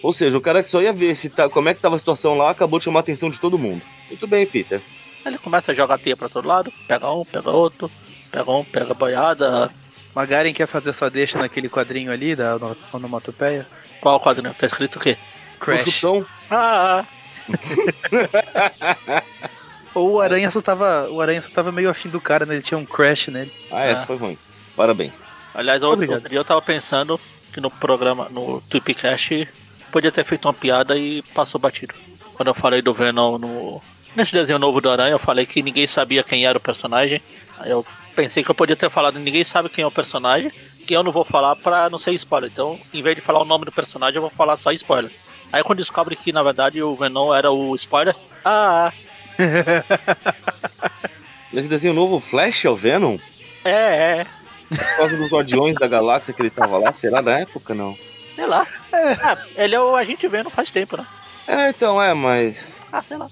Ou 0.03 0.12
seja, 0.12 0.39
o 0.39 0.41
cara 0.41 0.62
que 0.62 0.70
só 0.70 0.81
ia 0.81 0.93
ver 0.93 1.14
se 1.14 1.29
tá, 1.29 1.49
como 1.49 1.68
é 1.68 1.74
que 1.74 1.81
tava 1.81 1.97
a 1.97 1.99
situação 1.99 2.37
lá, 2.37 2.51
acabou 2.51 2.79
de 2.79 2.87
chamar 2.87 3.01
a 3.01 3.03
atenção 3.03 3.31
de 3.31 3.39
todo 3.39 3.59
mundo. 3.59 3.83
Muito 4.09 4.26
bem, 4.26 4.47
Peter. 4.47 4.81
Ele 5.24 5.39
começa 5.39 5.72
a 5.72 5.74
jogar 5.74 5.99
teia 5.99 6.16
pra 6.16 6.29
todo 6.29 6.49
lado, 6.49 6.72
pega 6.87 7.11
um, 7.12 7.24
pega 7.24 7.51
outro. 7.51 7.91
Pega 8.31 8.51
um, 8.51 8.64
pega 8.64 8.93
a 8.93 8.95
boiada. 8.95 9.70
Magaren 10.14 10.53
quer 10.53 10.66
fazer 10.66 10.93
sua 10.93 11.11
deixa 11.11 11.39
naquele 11.39 11.68
quadrinho 11.68 12.12
ali 12.12 12.35
da 12.35 12.59
onomatopeia? 12.93 13.66
Qual 14.01 14.20
quadrinho? 14.20 14.55
Tá 14.55 14.66
escrito 14.66 14.97
o 14.97 15.01
quê? 15.01 15.16
Crash. 15.59 16.03
Ah! 16.51 17.05
Ou 19.95 20.12
o 20.12 20.20
Aranha 20.20 20.51
só 20.51 20.61
tava. 20.61 21.09
O 21.11 21.20
Aranha 21.20 21.43
só 21.43 21.51
tava 21.51 21.72
meio 21.72 21.91
afim 21.91 22.09
do 22.09 22.20
cara, 22.20 22.47
né? 22.47 22.55
Ele 22.55 22.62
tinha 22.62 22.78
um 22.78 22.84
crash 22.84 23.28
nele. 23.28 23.53
Ah, 23.70 23.84
essa 23.84 24.03
ah. 24.03 24.07
foi 24.07 24.16
ruim. 24.16 24.39
Parabéns. 24.76 25.24
Aliás, 25.55 25.82
outro, 25.82 26.11
outro 26.12 26.28
dia 26.28 26.39
eu 26.39 26.45
tava 26.45 26.62
pensando 26.62 27.18
que 27.53 27.61
no 27.61 27.70
programa, 27.70 28.28
no 28.30 28.61
Tweepcast, 28.62 29.49
podia 29.91 30.12
ter 30.12 30.24
feito 30.24 30.47
uma 30.47 30.55
piada 30.55 30.97
e 30.97 31.22
passou 31.34 31.61
batido. 31.61 31.95
Quando 32.34 32.49
eu 32.49 32.55
falei 32.55 32.82
do 32.82 32.95
Venom 32.95 33.39
no. 33.39 33.82
Nesse 34.14 34.32
desenho 34.32 34.59
novo 34.59 34.80
do 34.80 34.91
Aranha, 34.91 35.11
eu 35.11 35.18
falei 35.18 35.47
que 35.47 35.62
ninguém 35.62 35.86
sabia 35.86 36.22
quem 36.22 36.47
era 36.47 36.57
o 36.57 36.61
personagem. 36.61 37.20
Aí 37.59 37.70
eu 37.70 37.84
pensei 38.14 38.43
que 38.43 38.51
eu 38.51 38.55
podia 38.55 38.74
ter 38.74 38.91
falado, 38.91 39.18
ninguém 39.18 39.45
sabe 39.45 39.68
quem 39.68 39.82
é 39.82 39.86
o 39.86 39.93
personagem, 39.93 40.51
que 40.86 40.95
eu 40.95 41.03
não 41.03 41.12
vou 41.12 41.24
falar 41.24 41.55
pra 41.57 41.91
não 41.91 41.99
ser 41.99 42.12
spoiler. 42.14 42.51
Então, 42.53 42.78
em 42.93 43.03
vez 43.03 43.16
de 43.16 43.22
falar 43.22 43.41
o 43.41 43.45
nome 43.45 43.64
do 43.64 43.72
personagem, 43.72 44.16
eu 44.16 44.22
vou 44.22 44.30
falar 44.30 44.57
só 44.57 44.72
spoiler. 44.72 45.12
Aí 45.53 45.62
quando 45.62 45.78
descobre 45.78 46.16
que, 46.16 46.32
na 46.32 46.43
verdade, 46.43 46.82
o 46.82 46.95
Venom 46.95 47.34
era 47.34 47.51
o 47.51 47.74
spoiler, 47.74 48.14
ah... 48.45 48.93
Nesse 51.53 51.68
desenho 51.68 51.95
novo, 51.95 52.20
Flash 52.20 52.64
é 52.64 52.70
o 52.70 52.76
Venom? 52.76 53.18
É, 53.64 54.20
é. 54.20 54.26
Por 54.68 54.97
causa 54.97 55.16
dos 55.16 55.30
Guardiões 55.30 55.74
da 55.74 55.86
Galáxia 55.86 56.34
que 56.34 56.43
ele 56.43 56.51
tava 56.51 56.78
lá, 56.78 56.93
será 56.93 57.20
da 57.20 57.39
época, 57.39 57.74
não? 57.74 57.97
Sei 58.34 58.47
lá. 58.47 58.66
É. 58.93 59.12
Ah, 59.22 59.39
ele 59.57 59.74
é 59.74 59.80
o 59.80 59.97
agente 59.97 60.28
Venom 60.28 60.51
faz 60.51 60.70
tempo, 60.70 60.97
né? 60.97 61.07
É, 61.47 61.70
então, 61.70 62.03
é, 62.03 62.12
mas... 62.12 62.59
Ah, 62.93 63.03
sei 63.03 63.16
lá. 63.16 63.28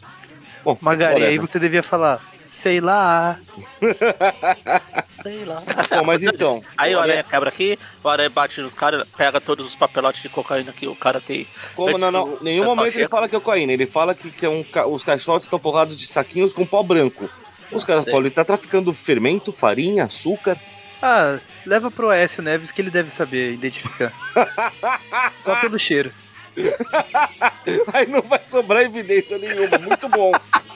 Bom, 0.64 0.76
Magari, 0.80 1.24
aí 1.24 1.38
você 1.38 1.58
devia 1.58 1.82
falar, 1.82 2.20
Sei 2.56 2.80
lá. 2.80 3.38
Sei 5.22 5.44
lá. 5.44 5.62
Bom, 5.90 6.04
mas 6.04 6.22
então. 6.22 6.64
Aí 6.74 6.94
o 6.94 6.98
aranha 6.98 7.22
quebra 7.22 7.50
aqui, 7.50 7.78
o 8.02 8.08
aranha 8.08 8.30
bate 8.30 8.62
nos 8.62 8.72
caras, 8.72 9.06
pega 9.14 9.38
todos 9.42 9.66
os 9.66 9.76
papelotes 9.76 10.22
de 10.22 10.30
cocaína 10.30 10.72
que 10.72 10.88
o 10.88 10.96
cara 10.96 11.20
tem. 11.20 11.46
Como? 11.74 11.98
Não, 11.98 12.10
não. 12.10 12.38
Nenhum 12.40 12.64
momento 12.64 12.96
ele 12.96 13.08
fala 13.08 13.28
que 13.28 13.36
é 13.36 13.38
cocaína. 13.38 13.74
Ele 13.74 13.86
fala 13.86 14.14
que, 14.14 14.30
que 14.30 14.46
é 14.46 14.48
um, 14.48 14.64
os 14.90 15.04
caixotes 15.04 15.44
estão 15.44 15.58
forrados 15.58 15.98
de 15.98 16.06
saquinhos 16.06 16.54
com 16.54 16.64
pó 16.64 16.82
branco. 16.82 17.28
Os 17.70 17.84
caras 17.84 18.06
podem 18.06 18.28
estar 18.28 18.44
traficando 18.46 18.90
fermento, 18.94 19.52
farinha, 19.52 20.04
açúcar. 20.04 20.58
Ah, 21.02 21.38
leva 21.66 21.90
pro 21.90 22.08
Aécio 22.08 22.42
Neves 22.42 22.72
que 22.72 22.80
ele 22.80 22.90
deve 22.90 23.10
saber 23.10 23.52
identificar. 23.52 24.14
Só 25.44 25.56
pelo 25.56 25.78
cheiro. 25.78 26.10
Aí 27.92 28.06
não 28.06 28.22
vai 28.22 28.40
sobrar 28.46 28.82
evidência 28.82 29.36
nenhuma. 29.36 29.76
Muito 29.76 30.08
bom. 30.08 30.32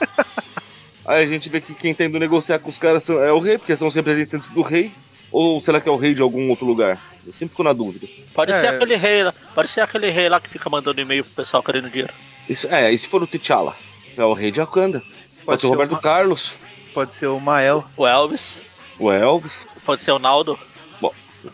Aí 1.06 1.24
a 1.24 1.26
gente 1.26 1.48
vê 1.48 1.60
que 1.60 1.74
quem 1.74 1.94
tá 1.94 2.04
indo 2.04 2.18
negociar 2.18 2.58
com 2.58 2.68
os 2.70 2.78
caras 2.78 3.08
é 3.08 3.32
o 3.32 3.38
rei, 3.40 3.58
porque 3.58 3.76
são 3.76 3.88
os 3.88 3.94
representantes 3.94 4.48
do 4.48 4.62
rei. 4.62 4.92
Ou 5.32 5.60
será 5.60 5.80
que 5.80 5.88
é 5.88 5.92
o 5.92 5.96
rei 5.96 6.14
de 6.14 6.20
algum 6.22 6.48
outro 6.50 6.66
lugar? 6.66 7.00
Eu 7.26 7.32
sempre 7.32 7.48
fico 7.48 7.62
na 7.62 7.72
dúvida. 7.72 8.06
Pode 8.34 8.52
É. 8.52 8.60
ser 8.60 8.66
aquele 8.68 8.96
rei 8.96 9.22
lá. 9.24 9.34
Pode 9.54 9.68
ser 9.68 9.80
aquele 9.80 10.10
rei 10.10 10.28
lá 10.28 10.40
que 10.40 10.48
fica 10.50 10.68
mandando 10.68 11.00
e-mail 11.00 11.24
pro 11.24 11.34
pessoal 11.34 11.62
querendo 11.62 11.88
dinheiro. 11.90 12.12
Isso, 12.48 12.66
é, 12.68 12.92
e 12.92 12.98
se 12.98 13.06
for 13.06 13.22
o 13.22 13.26
T'Challa? 13.26 13.74
É 14.16 14.24
o 14.24 14.32
rei 14.32 14.50
de 14.50 14.58
Wakanda. 14.60 15.02
Pode, 15.44 15.60
ser 15.62 15.66
o 15.68 15.70
Roberto 15.70 15.92
uma- 15.92 16.00
Carlos, 16.00 16.54
Pode 16.92 17.14
ser 17.14 17.28
o 17.28 17.38
Mael 17.38 17.84
O 17.96 18.06
Elvis. 18.06 18.62
o 18.98 19.10
Elvis. 19.12 19.66
Pode 19.86 20.02
ser 20.02 20.10
o 20.12 20.18
Naldo. 20.18 20.58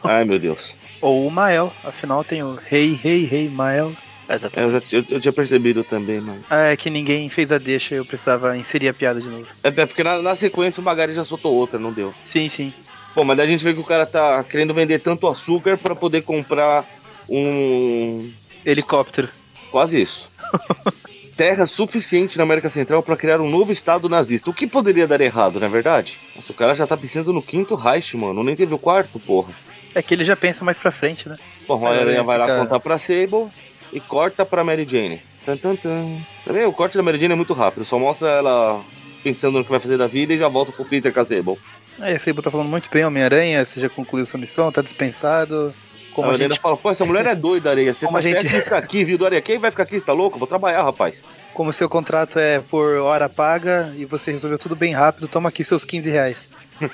Ai, 0.02 0.24
meu 0.24 0.38
Deus. 0.38 0.74
ou 1.00 1.26
o 1.26 1.30
Mael. 1.30 1.72
Afinal 1.84 2.24
tem 2.24 2.42
o 2.42 2.54
Rei, 2.54 2.94
Rei, 2.94 3.24
Rei, 3.24 3.48
Mael. 3.48 3.92
É, 4.28 4.34
Exatamente. 4.34 4.74
eu, 4.94 5.00
já, 5.02 5.06
eu, 5.08 5.16
eu 5.16 5.20
tinha 5.20 5.32
percebido 5.32 5.84
também, 5.84 6.20
mano. 6.20 6.44
Ah, 6.50 6.72
é 6.72 6.76
que 6.76 6.90
ninguém 6.90 7.28
fez 7.28 7.52
a 7.52 7.58
deixa, 7.58 7.94
eu 7.94 8.04
precisava 8.04 8.56
inserir 8.56 8.88
a 8.88 8.94
piada 8.94 9.20
de 9.20 9.28
novo. 9.28 9.46
É, 9.62 9.68
é 9.68 9.86
porque 9.86 10.02
na, 10.02 10.20
na 10.20 10.34
sequência 10.34 10.80
o 10.80 10.84
Magari 10.84 11.12
já 11.14 11.24
soltou 11.24 11.54
outra, 11.54 11.78
não 11.78 11.92
deu. 11.92 12.12
Sim, 12.24 12.48
sim. 12.48 12.72
Bom, 13.14 13.24
mas 13.24 13.36
daí 13.36 13.46
a 13.46 13.50
gente 13.50 13.64
vê 13.64 13.72
que 13.72 13.80
o 13.80 13.84
cara 13.84 14.04
tá 14.04 14.44
querendo 14.44 14.74
vender 14.74 14.98
tanto 14.98 15.26
açúcar 15.28 15.78
pra 15.78 15.94
poder 15.94 16.22
comprar 16.22 16.84
um. 17.28 18.30
Helicóptero. 18.64 19.28
Quase 19.70 20.00
isso. 20.00 20.28
Terra 21.36 21.66
suficiente 21.66 22.38
na 22.38 22.44
América 22.44 22.68
Central 22.70 23.02
pra 23.02 23.16
criar 23.16 23.40
um 23.40 23.48
novo 23.50 23.70
estado 23.70 24.08
nazista. 24.08 24.48
O 24.48 24.54
que 24.54 24.66
poderia 24.66 25.06
dar 25.06 25.20
errado, 25.20 25.60
não 25.60 25.66
é 25.66 25.70
verdade? 25.70 26.16
Nossa, 26.34 26.50
o 26.50 26.54
cara 26.54 26.74
já 26.74 26.86
tá 26.86 26.96
pensando 26.96 27.30
no 27.32 27.42
quinto 27.42 27.74
Reich, 27.74 28.16
mano. 28.16 28.42
Nem 28.42 28.56
teve 28.56 28.72
o 28.72 28.78
quarto, 28.78 29.18
porra. 29.18 29.52
É 29.94 30.00
que 30.02 30.14
ele 30.14 30.24
já 30.24 30.34
pensa 30.34 30.64
mais 30.64 30.78
pra 30.78 30.90
frente, 30.90 31.28
né? 31.28 31.36
Bom, 31.68 31.86
a 31.86 31.94
É, 31.94 32.00
Aranha 32.00 32.22
vai 32.22 32.38
lá 32.38 32.58
contar 32.58 32.80
pra 32.80 32.96
Sable 32.96 33.48
e 33.92 34.00
corta 34.00 34.44
pra 34.44 34.64
Mary 34.64 34.86
Jane. 34.88 35.22
Tan, 35.44 35.56
tan, 35.56 35.76
tan. 35.76 36.18
Tá 36.44 36.52
vendo? 36.52 36.68
O 36.68 36.72
corte 36.72 36.96
da 36.96 37.02
Mary 37.02 37.18
Jane 37.18 37.32
é 37.32 37.36
muito 37.36 37.52
rápido. 37.54 37.84
Só 37.84 37.98
mostra 37.98 38.28
ela 38.28 38.82
pensando 39.22 39.58
no 39.58 39.64
que 39.64 39.70
vai 39.70 39.80
fazer 39.80 39.96
da 39.96 40.06
vida 40.06 40.32
e 40.34 40.38
já 40.38 40.48
volta 40.48 40.72
pro 40.72 40.84
Peter 40.84 41.12
com 41.12 41.20
a 41.20 41.24
Sable. 41.24 41.58
É, 42.00 42.12
esse 42.12 42.28
aí 42.28 42.36
tá 42.42 42.50
falando 42.50 42.68
muito 42.68 42.90
bem, 42.90 43.04
Homem-Aranha, 43.04 43.64
você 43.64 43.80
já 43.80 43.88
concluiu 43.88 44.26
sua 44.26 44.38
missão, 44.38 44.70
tá 44.70 44.82
dispensado. 44.82 45.72
Como 46.12 46.28
a 46.28 46.32
a 46.32 46.36
gente, 46.36 46.58
fala, 46.60 46.76
pô, 46.76 46.90
essa 46.90 47.04
mulher 47.04 47.26
é 47.26 47.34
doida, 47.34 47.70
Areia. 47.70 47.92
Você 47.94 48.06
Como 48.06 48.18
tá 48.20 48.20
a 48.20 48.22
gente- 48.22 48.48
ficar 48.48 48.78
aqui, 48.78 49.04
viu, 49.04 49.16
do 49.18 49.24
Areia? 49.26 49.40
Quem 49.42 49.58
vai 49.58 49.70
ficar 49.70 49.82
aqui? 49.84 49.98
Você 50.00 50.06
tá 50.06 50.12
louco? 50.12 50.38
Vou 50.38 50.46
trabalhar, 50.48 50.82
rapaz. 50.82 51.22
como 51.54 51.72
seu 51.72 51.88
contrato 51.88 52.38
é 52.38 52.60
por 52.60 52.96
hora 52.98 53.28
paga 53.28 53.92
e 53.96 54.04
você 54.04 54.30
resolveu 54.30 54.58
tudo 54.58 54.76
bem 54.76 54.92
rápido, 54.92 55.26
toma 55.28 55.48
aqui 55.48 55.64
seus 55.64 55.84
15 55.84 56.10
reais. 56.10 56.48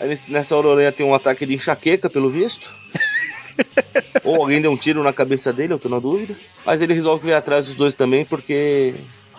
Aí 0.00 0.18
nessa 0.28 0.56
hora 0.56 0.66
o 0.68 0.72
Aranha 0.72 0.92
tem 0.92 1.04
um 1.04 1.14
ataque 1.14 1.44
de 1.44 1.54
enxaqueca, 1.54 2.08
pelo 2.08 2.30
visto. 2.30 2.68
Ou 4.24 4.36
alguém 4.42 4.60
deu 4.60 4.70
um 4.70 4.76
tiro 4.76 5.02
na 5.02 5.12
cabeça 5.12 5.52
dele, 5.52 5.72
eu 5.72 5.78
tô 5.78 5.88
na 5.88 5.98
dúvida. 5.98 6.34
Mas 6.64 6.80
ele 6.80 6.94
resolve 6.94 7.26
vir 7.26 7.34
atrás 7.34 7.66
dos 7.66 7.74
dois 7.74 7.94
também 7.94 8.24
porque 8.24 8.94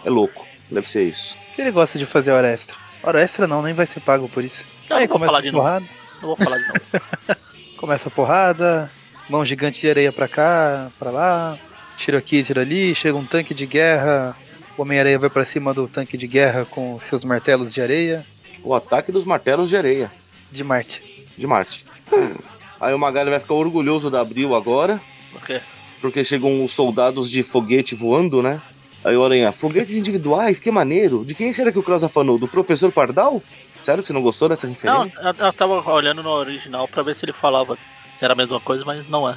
é 0.05 0.09
louco. 0.09 0.45
Deve 0.69 0.87
ser 0.89 1.03
isso. 1.03 1.35
Ele 1.57 1.71
gosta 1.71 1.99
de 1.99 2.05
fazer 2.05 2.31
hora 2.31 2.47
extra. 2.49 2.77
Hora 3.03 3.21
extra 3.21 3.47
não, 3.47 3.61
nem 3.61 3.73
vai 3.73 3.85
ser 3.85 3.99
pago 3.99 4.27
por 4.29 4.43
isso. 4.43 4.65
Não, 4.89 4.97
aí 4.97 5.03
não 5.07 5.09
vou 5.09 5.13
começa 5.19 5.31
falar 5.31 5.39
a 5.39 5.41
de 5.41 5.51
novo. 5.51 5.63
porrada, 5.63 5.85
Não 6.21 6.27
vou 6.27 6.35
falar 6.37 6.57
de 6.57 6.67
novo. 6.67 7.37
começa 7.77 8.09
a 8.09 8.11
porrada, 8.11 8.91
mão 9.29 9.43
gigante 9.43 9.81
de 9.81 9.89
areia 9.89 10.11
pra 10.11 10.27
cá, 10.27 10.89
pra 10.99 11.09
lá, 11.11 11.57
tiro 11.97 12.15
aqui, 12.17 12.43
tiro 12.43 12.59
ali, 12.61 12.93
chega 12.95 13.17
um 13.17 13.25
tanque 13.25 13.53
de 13.53 13.65
guerra, 13.65 14.35
o 14.77 14.83
Homem-Areia 14.83 15.17
vai 15.19 15.29
pra 15.29 15.43
cima 15.43 15.73
do 15.73 15.87
tanque 15.87 16.15
de 16.15 16.27
guerra 16.27 16.63
com 16.65 16.97
seus 16.99 17.23
martelos 17.25 17.73
de 17.73 17.81
areia, 17.81 18.25
O 18.63 18.73
ataque 18.75 19.11
dos 19.11 19.25
martelos 19.25 19.67
de 19.69 19.75
areia. 19.75 20.11
de 20.51 20.63
Marte. 20.63 21.25
de 21.37 21.47
Marte. 21.47 21.85
Aí 22.81 22.93
o 22.93 22.99
Magali 22.99 23.29
vai 23.29 23.39
ficar 23.39 23.53
orgulhoso 23.53 24.09
da 24.09 24.19
Abril 24.21 24.55
agora, 24.55 24.99
Por 25.31 25.41
quê? 25.43 25.61
porque 26.01 26.25
chegam 26.25 26.65
os 26.65 26.71
soldados 26.73 27.29
de 27.29 27.43
foguete 27.43 27.93
voando, 27.93 28.41
né? 28.41 28.59
Aí 29.05 29.15
o 29.15 29.23
Aranha, 29.23 29.51
foguetes 29.51 29.95
individuais, 29.95 30.59
que 30.59 30.69
maneiro. 30.71 31.23
De 31.23 31.33
quem 31.35 31.53
será 31.53 31.71
que 31.71 31.79
o 31.79 31.83
Cross 31.83 32.03
afanou? 32.03 32.37
Do 32.39 32.47
professor 32.47 32.91
Pardal? 32.91 33.41
Sério 33.83 34.01
que 34.03 34.07
você 34.07 34.13
não 34.13 34.21
gostou 34.21 34.49
dessa 34.49 34.67
Não, 34.67 34.73
referência? 34.73 35.13
eu, 35.39 35.45
eu 35.45 35.53
tava 35.53 35.91
olhando 35.91 36.21
no 36.23 36.29
original 36.31 36.87
pra 36.87 37.01
ver 37.03 37.15
se 37.15 37.23
ele 37.25 37.33
falava 37.33 37.77
se 38.15 38.23
era 38.25 38.33
a 38.33 38.37
mesma 38.37 38.59
coisa, 38.59 38.83
mas 38.85 39.07
não 39.09 39.27
é. 39.29 39.35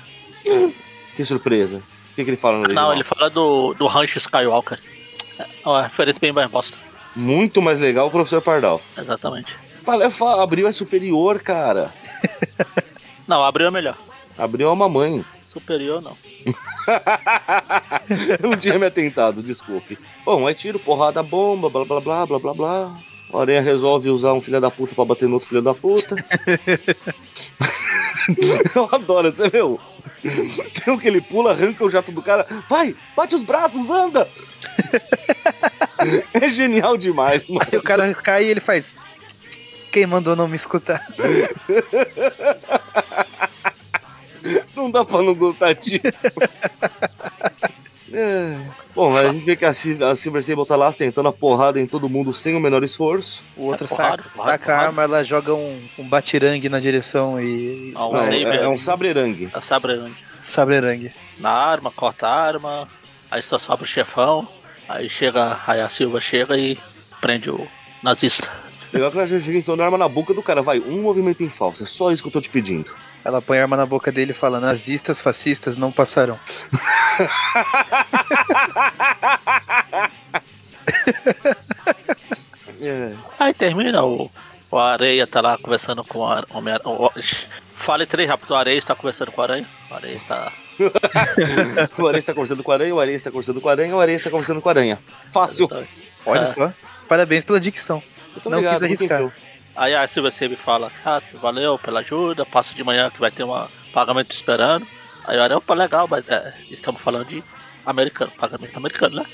Que 1.17 1.25
surpresa. 1.25 1.77
O 1.79 2.15
que, 2.15 2.25
que 2.25 2.31
ele 2.31 2.37
fala 2.37 2.57
no 2.57 2.63
original? 2.65 2.87
Não, 2.89 2.95
ele 2.95 3.05
fala 3.05 3.31
do, 3.31 3.73
do 3.75 3.87
Rancho 3.87 4.19
Skywalker. 4.19 4.79
É 5.39 5.47
uma 5.69 5.83
referência 5.83 6.21
bem 6.21 6.33
mais 6.33 6.51
bosta. 6.51 6.79
Muito 7.17 7.63
mais 7.63 7.81
legal 7.81 8.09
o 8.09 8.11
professor 8.11 8.41
Pardal. 8.43 8.81
Exatamente. 8.99 9.57
Fala, 9.83 10.11
falo, 10.11 10.41
Abril 10.43 10.67
é 10.69 10.73
superior, 10.73 11.41
cara. 11.41 11.93
Não, 13.27 13.43
abriu 13.43 13.69
é 13.69 13.71
melhor. 13.71 13.97
Abril 14.37 14.69
é 14.69 14.73
uma 14.73 14.89
mãe. 14.89 15.25
Superior 15.47 16.03
não. 16.03 16.17
Não 18.43 18.57
tinha 18.57 18.79
me 18.79 18.87
atentado, 18.87 19.43
desculpe. 19.43 19.99
Bom, 20.25 20.47
aí 20.47 20.55
tiro, 20.55 20.79
porrada, 20.79 21.23
bomba, 21.23 21.71
blá 21.71 21.85
blá 21.85 22.01
blá 22.01 22.27
blá 22.27 22.39
blá 22.39 22.55
blá. 22.55 22.99
O 23.31 23.39
Aranha 23.39 23.63
resolve 23.63 24.11
usar 24.11 24.33
um 24.33 24.41
filho 24.41 24.61
da 24.61 24.71
puta 24.71 24.95
pra 24.95 25.05
bater 25.05 25.29
no 25.29 25.35
outro 25.35 25.49
filho 25.49 25.63
da 25.63 25.75
puta. 25.75 26.15
Eu 28.75 28.89
adoro, 28.91 29.31
você 29.31 29.49
viu? 29.49 29.79
Tem 30.23 30.93
um 30.93 30.99
que 30.99 31.07
ele 31.07 31.21
pula, 31.21 31.53
arranca 31.53 31.85
o 31.85 31.91
jato 31.91 32.11
do 32.11 32.23
cara. 32.23 32.47
Vai, 32.69 32.97
bate 33.17 33.35
os 33.35 33.43
braços, 33.43 33.91
anda! 33.91 34.29
É 36.35 36.51
genial 36.51 36.99
demais, 36.99 37.49
mano. 37.49 37.65
Aí 37.73 37.79
o 37.79 37.83
cara 37.83 38.13
cai 38.15 38.45
e 38.45 38.49
ele 38.49 38.61
faz. 38.61 38.95
Quem 39.95 40.07
mandou 40.07 40.35
não 40.35 40.49
me 40.49 40.57
escutar? 40.57 41.07
Não 44.75 44.91
dá 44.91 45.05
pra 45.05 45.23
não 45.23 45.35
gostar 45.35 45.73
disso. 45.75 46.27
É. 48.17 48.57
Bom, 48.95 49.17
a 49.19 49.27
gente 49.33 49.45
vê 49.45 49.57
que 49.57 49.65
a, 49.65 49.71
a 49.71 50.15
Silver 50.15 50.45
Sable 50.45 50.65
tá 50.65 50.77
lá 50.77 50.93
sentando 50.93 51.27
a 51.29 51.33
porrada 51.33 51.81
em 51.81 51.87
todo 51.87 52.09
mundo 52.09 52.33
sem 52.33 52.55
o 52.55 52.61
menor 52.61 52.85
esforço. 52.85 53.43
O 53.57 53.63
outro 53.65 53.87
É 53.87 53.89
porrada, 53.89 54.23
saca, 54.23 54.35
porrada, 54.37 54.53
saca 54.53 54.63
a 54.63 54.67
porrada. 54.77 54.87
arma, 54.87 55.03
ela 55.03 55.25
joga 55.25 55.53
um, 55.53 55.83
um 55.99 56.09
batirangue 56.09 56.69
na 56.69 56.79
direção 56.79 57.41
e. 57.41 57.93
Ah, 57.97 58.07
um 58.07 58.13
Não, 58.13 58.21
saber. 58.21 58.47
é, 58.47 58.57
é 58.63 58.69
um 58.69 58.79
sabrerangue. 58.79 59.51
A 59.53 59.61
Sabrerangue. 59.61 60.25
Sabrerangue. 60.39 61.13
Na 61.41 61.51
arma, 61.51 61.91
corta 61.91 62.29
a 62.29 62.41
arma. 62.41 62.89
Aí 63.33 63.43
só 63.43 63.59
sobra 63.59 63.83
o 63.83 63.87
chefão. 63.89 64.47
Aí 64.89 65.09
chega. 65.09 65.59
Aí 65.67 65.81
a 65.81 65.89
Silva 65.89 66.21
chega 66.21 66.57
e 66.57 66.79
prende 67.21 67.51
o 67.51 67.67
nazista. 68.01 68.49
Legal 68.95 69.11
que 69.11 69.19
ela 69.19 69.27
já 69.27 69.41
chega 69.41 69.59
enfiando 69.59 69.83
a 69.83 69.85
arma 69.85 69.99
na 69.99 70.09
boca 70.09 70.33
do 70.33 70.43
cara. 70.43 70.63
Vai, 70.63 70.79
um 70.81 71.03
movimento 71.03 71.43
em 71.43 71.51
falso. 71.51 71.83
É 71.83 71.87
só 71.87 72.11
isso 72.13 72.23
que 72.23 72.29
eu 72.29 72.33
tô 72.33 72.41
te 72.41 72.49
pedindo. 72.51 72.89
Ela 73.25 73.41
põe 73.43 73.59
a 73.59 73.63
arma 73.63 73.77
na 73.77 73.87
boca 73.87 74.13
dele 74.13 74.31
e 74.33 74.35
fala: 74.35 74.61
Nazistas, 74.61 75.21
fascistas 75.21 75.77
não 75.77 75.91
passarão. 75.91 76.39
É. 82.81 83.15
Aí 83.39 83.55
termina 83.55 84.03
o. 84.05 84.31
O 84.71 84.79
Areia 84.79 85.25
tá 85.27 85.41
lá 85.41 85.57
conversando 85.57 86.03
com 86.03 86.27
a 86.27 86.43
Homem 86.51 86.75
o- 86.85 87.11
Fale 87.77 88.07
três 88.07 88.29
rápido, 88.29 88.51
o 88.51 88.55
Areia 88.57 88.77
está 88.79 88.95
conversando 88.95 89.31
com 89.31 89.41
a 89.41 89.45
Aranha. 89.45 89.67
O 89.91 89.95
Areia 89.95 90.17
está. 90.17 90.53
O 91.99 92.07
Aranha 92.07 92.19
está 92.19 92.35
conversando 92.35 92.63
com 92.65 92.73
a 92.73 92.75
aranha, 92.75 92.95
o 92.95 92.99
Aranha 93.01 93.17
está 93.17 93.31
conversando 93.31 93.61
com 93.61 93.69
a 93.69 93.73
aranha, 93.73 93.95
o 93.95 94.01
Aranha 94.01 94.17
está 94.17 94.31
conversando 94.31 94.61
com 94.61 94.69
a 94.69 94.73
aranha. 94.73 94.99
Fácil. 95.33 95.69
Olha 96.27 96.41
É. 96.41 96.47
só. 96.49 96.73
Parabéns 97.09 97.45
pela 97.45 97.61
dicção. 97.61 98.03
Eu 98.35 98.41
tô 98.43 98.51
Não 98.51 98.59
ligado, 98.59 98.75
quis 98.75 98.83
arriscar. 98.83 99.23
muito 99.23 99.35
Aí 99.77 99.95
a 99.95 100.07
Silva 100.07 100.31
sempre 100.31 100.57
fala 100.57 100.91
ah, 101.05 101.21
valeu 101.35 101.79
pela 101.79 102.01
ajuda, 102.01 102.47
passa 102.47 102.75
de 102.75 102.85
manhã 102.85 103.11
que 103.11 103.19
vai 103.19 103.31
ter 103.31 103.43
um 103.45 103.67
pagamento 103.93 104.31
esperando. 104.31 104.87
Aí 105.27 105.37
o 105.37 105.43
Aranha, 105.43 105.59
opa, 105.59 105.75
legal, 105.75 106.07
mas 106.09 106.29
é, 106.29 106.55
estamos 106.71 107.01
falando 107.01 107.27
de 107.27 107.43
americano, 107.85 108.31
pagamento 108.39 108.77
americano, 108.77 109.17
né? 109.17 109.27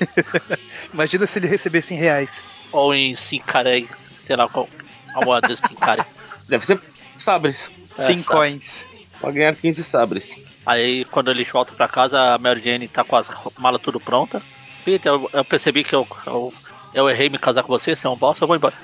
Imagina 0.92 1.26
se 1.26 1.38
ele 1.38 1.46
recebesse 1.46 1.92
em 1.92 1.98
reais. 1.98 2.42
Ou 2.70 2.94
em 2.94 3.14
Sincaré, 3.14 3.84
sei 4.22 4.34
lá 4.34 4.48
qual 4.48 4.68
a 5.14 5.24
moeda 5.24 5.48
desse 5.48 5.62
Sincaré. 5.68 6.06
Deve 6.48 6.64
ser 6.64 6.80
sabres. 7.18 7.70
É, 7.98 8.06
Cinco 8.06 8.22
sabe. 8.22 8.38
coins. 8.38 8.86
Pra 9.20 9.30
ganhar 9.30 9.54
15 9.54 9.84
sabres. 9.84 10.36
Aí 10.64 11.04
quando 11.06 11.30
eles 11.30 11.48
voltam 11.50 11.76
pra 11.76 11.86
casa, 11.86 12.34
a 12.34 12.38
Mary 12.38 12.62
Jane 12.62 12.88
tá 12.88 13.04
com 13.04 13.16
as 13.16 13.30
malas 13.58 13.80
tudo 13.82 14.00
pronta. 14.00 14.42
Peter, 14.84 15.12
eu, 15.12 15.30
eu 15.32 15.44
percebi 15.44 15.84
que 15.84 15.94
eu, 15.94 16.06
eu, 16.26 16.52
eu 16.94 17.08
errei 17.08 17.26
em 17.26 17.30
me 17.30 17.38
casar 17.38 17.62
com 17.62 17.68
você, 17.68 17.94
você 17.94 18.06
é 18.06 18.10
um 18.10 18.16
bosta, 18.16 18.44
eu 18.44 18.48
vou 18.48 18.56
embora. 18.56 18.74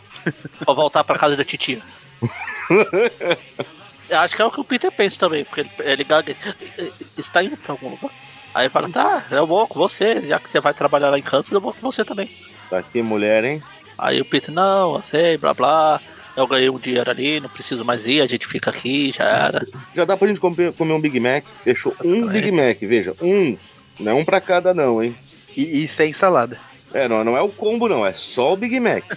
vou 0.66 0.74
voltar 0.74 1.04
pra 1.04 1.18
casa 1.18 1.36
da 1.36 1.44
titia. 1.44 1.82
Eu 4.10 4.18
acho 4.18 4.34
que 4.34 4.42
é 4.42 4.44
o 4.44 4.50
que 4.50 4.60
o 4.60 4.64
Peter 4.64 4.90
pensa 4.90 5.20
também, 5.20 5.44
porque 5.44 5.60
ele, 5.60 5.70
ele 5.78 6.02
gaga, 6.02 6.34
está 7.16 7.44
indo 7.44 7.56
pra 7.56 7.72
algum 7.74 7.90
lugar. 7.90 8.10
Aí 8.52 8.64
ele 8.64 8.70
fala, 8.70 8.90
tá, 8.90 9.24
eu 9.30 9.46
vou 9.46 9.68
com 9.68 9.78
você, 9.78 10.20
já 10.22 10.40
que 10.40 10.50
você 10.50 10.58
vai 10.58 10.74
trabalhar 10.74 11.10
lá 11.10 11.18
em 11.18 11.22
Kansas, 11.22 11.52
eu 11.52 11.60
vou 11.60 11.72
com 11.72 11.80
você 11.80 12.04
também. 12.04 12.28
Tá 12.68 12.78
aqui, 12.78 13.00
mulher, 13.00 13.44
hein? 13.44 13.62
Aí 13.96 14.20
o 14.20 14.24
Peter, 14.24 14.52
não, 14.52 14.96
eu 14.96 15.02
sei, 15.02 15.38
blá 15.38 15.54
blá, 15.54 16.00
eu 16.36 16.46
ganhei 16.46 16.68
um 16.68 16.78
dinheiro 16.78 17.08
ali, 17.08 17.38
não 17.38 17.48
preciso 17.48 17.84
mais 17.84 18.06
ir, 18.06 18.20
a 18.20 18.26
gente 18.26 18.48
fica 18.48 18.70
aqui, 18.70 19.12
já 19.12 19.24
era. 19.24 19.64
Já 19.94 20.04
dá 20.04 20.16
pra 20.16 20.26
gente 20.26 20.40
comer, 20.40 20.72
comer 20.72 20.92
um 20.92 21.00
Big 21.00 21.20
Mac. 21.20 21.44
Fechou 21.62 21.94
um. 22.04 22.26
Big 22.26 22.50
Mac, 22.50 22.80
veja. 22.80 23.12
Um. 23.20 23.56
Não 23.98 24.12
é 24.12 24.14
um 24.14 24.24
pra 24.24 24.40
cada, 24.40 24.74
não, 24.74 25.00
hein? 25.00 25.14
E, 25.56 25.84
e 25.84 25.88
sem 25.88 26.12
salada. 26.12 26.58
É, 26.92 27.08
não, 27.08 27.22
não 27.24 27.36
é 27.36 27.40
o 27.42 27.48
combo, 27.48 27.88
não, 27.88 28.04
é 28.06 28.12
só 28.12 28.52
o 28.52 28.56
Big 28.56 28.78
Mac. 28.80 29.04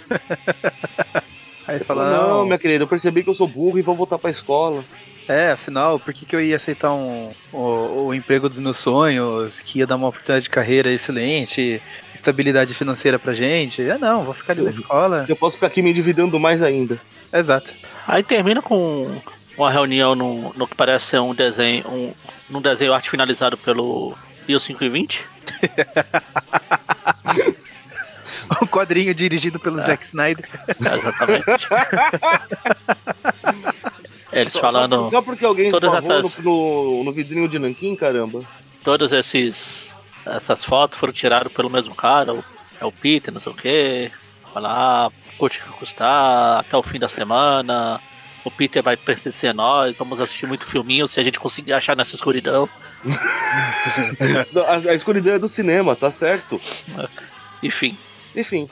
Aí 1.68 1.76
Ele 1.78 1.84
fala, 1.86 2.10
não, 2.12 2.30
não, 2.30 2.46
minha 2.46 2.58
querida, 2.58 2.84
eu 2.84 2.88
percebi 2.88 3.24
que 3.24 3.30
eu 3.30 3.36
sou 3.36 3.48
burro 3.48 3.80
e 3.80 3.82
vou 3.82 3.96
voltar 3.96 4.18
pra 4.20 4.30
escola. 4.30 4.84
é, 5.30 5.52
afinal, 5.52 5.98
por 5.98 6.14
que, 6.14 6.26
que 6.26 6.36
eu 6.36 6.42
ia 6.42 6.58
aceitar 6.58 6.94
um, 6.94 7.32
o, 7.54 8.08
o 8.08 8.14
emprego 8.14 8.50
dos 8.50 8.60
meus 8.60 8.78
sonhos, 8.78 9.62
que 9.62 9.80
ia 9.80 9.88
dar 9.88 9.96
uma 9.96 10.10
oportunidade 10.10 10.44
de 10.44 10.50
carreira 10.50 10.92
excelente, 10.92 11.82
estabilidade 12.14 12.74
financeira 12.74 13.18
pra 13.18 13.34
gente? 13.34 13.82
Ah, 13.90 13.98
não, 13.98 14.26
vou 14.26 14.34
ficar 14.34 14.52
ali 14.54 14.62
na 14.62 14.70
escola. 14.70 15.26
Eu 15.28 15.38
posso 15.38 15.56
ficar 15.56 15.68
aqui 15.68 15.82
me 15.82 15.92
endividando 15.92 16.38
mais 16.38 16.62
ainda. 16.62 17.00
Exato. 17.32 17.74
Aí 18.06 18.22
termina 18.22 18.62
com 18.62 19.10
uma 19.58 19.72
reunião 19.72 20.16
no, 20.16 20.54
no 20.54 20.68
que 20.68 20.76
parece 20.76 21.06
ser 21.06 21.20
um 21.20 21.34
desenho, 21.34 21.88
um, 21.88 22.14
num 22.50 22.62
desenho 22.62 22.94
arte 22.94 23.10
finalizado 23.10 23.58
pelo 23.58 24.18
Bio 24.46 24.60
520. 24.60 25.30
Um 28.62 28.68
quadrinho 28.68 29.14
dirigido 29.16 29.60
pelo 29.60 29.78
Zack 29.78 30.04
Snyder. 30.06 30.48
Exatamente. 30.80 31.68
Eles 34.32 34.58
falando 34.58 35.10
Só 35.10 35.22
porque 35.22 35.46
alguém 35.46 35.70
todas 35.70 35.94
essas- 35.94 36.38
no, 36.38 36.44
no, 37.00 37.04
no 37.06 37.12
vidrinho 37.12 37.48
de 37.48 37.60
nanquim, 37.60 37.96
caramba. 37.96 38.42
todos 38.84 39.12
esses 39.12 39.92
essas 40.26 40.64
fotos 40.64 40.98
foram 40.98 41.12
tiradas 41.14 41.52
pelo 41.52 41.70
mesmo 41.70 41.94
cara, 41.94 42.34
o- 42.34 42.44
é 42.80 42.86
o 42.86 42.92
Peter, 42.92 43.34
não 43.34 43.40
sei 43.42 43.52
o 43.52 43.56
que. 43.56 44.12
Fala, 44.54 44.70
ah, 45.08 45.12
curte 45.38 45.60
o 45.60 45.64
que 45.64 45.70
custar, 45.80 46.60
até 46.60 46.76
o 46.78 46.84
fim 46.84 47.00
da 47.00 47.08
semana. 47.08 48.00
O 48.46 48.52
Peter 48.52 48.84
vai 48.84 48.98
pertencer 48.98 49.50
a 49.52 49.54
nós, 49.54 49.96
vamos 49.98 50.20
assistir 50.20 50.46
muito 50.46 50.66
filminho 50.66 51.08
se 51.08 51.20
a 51.20 51.24
gente 51.24 51.40
conseguir 51.40 51.74
achar 51.74 51.96
nessa 51.96 52.16
escuridão. 52.16 52.68
A, 54.68 54.92
a 54.92 54.94
escuridão 54.94 55.34
é 55.36 55.40
do 55.40 55.48
cinema, 55.50 55.96
tá 55.96 56.12
certo? 56.12 56.58
Enfim, 57.62 57.98
Enfim, 58.36 58.70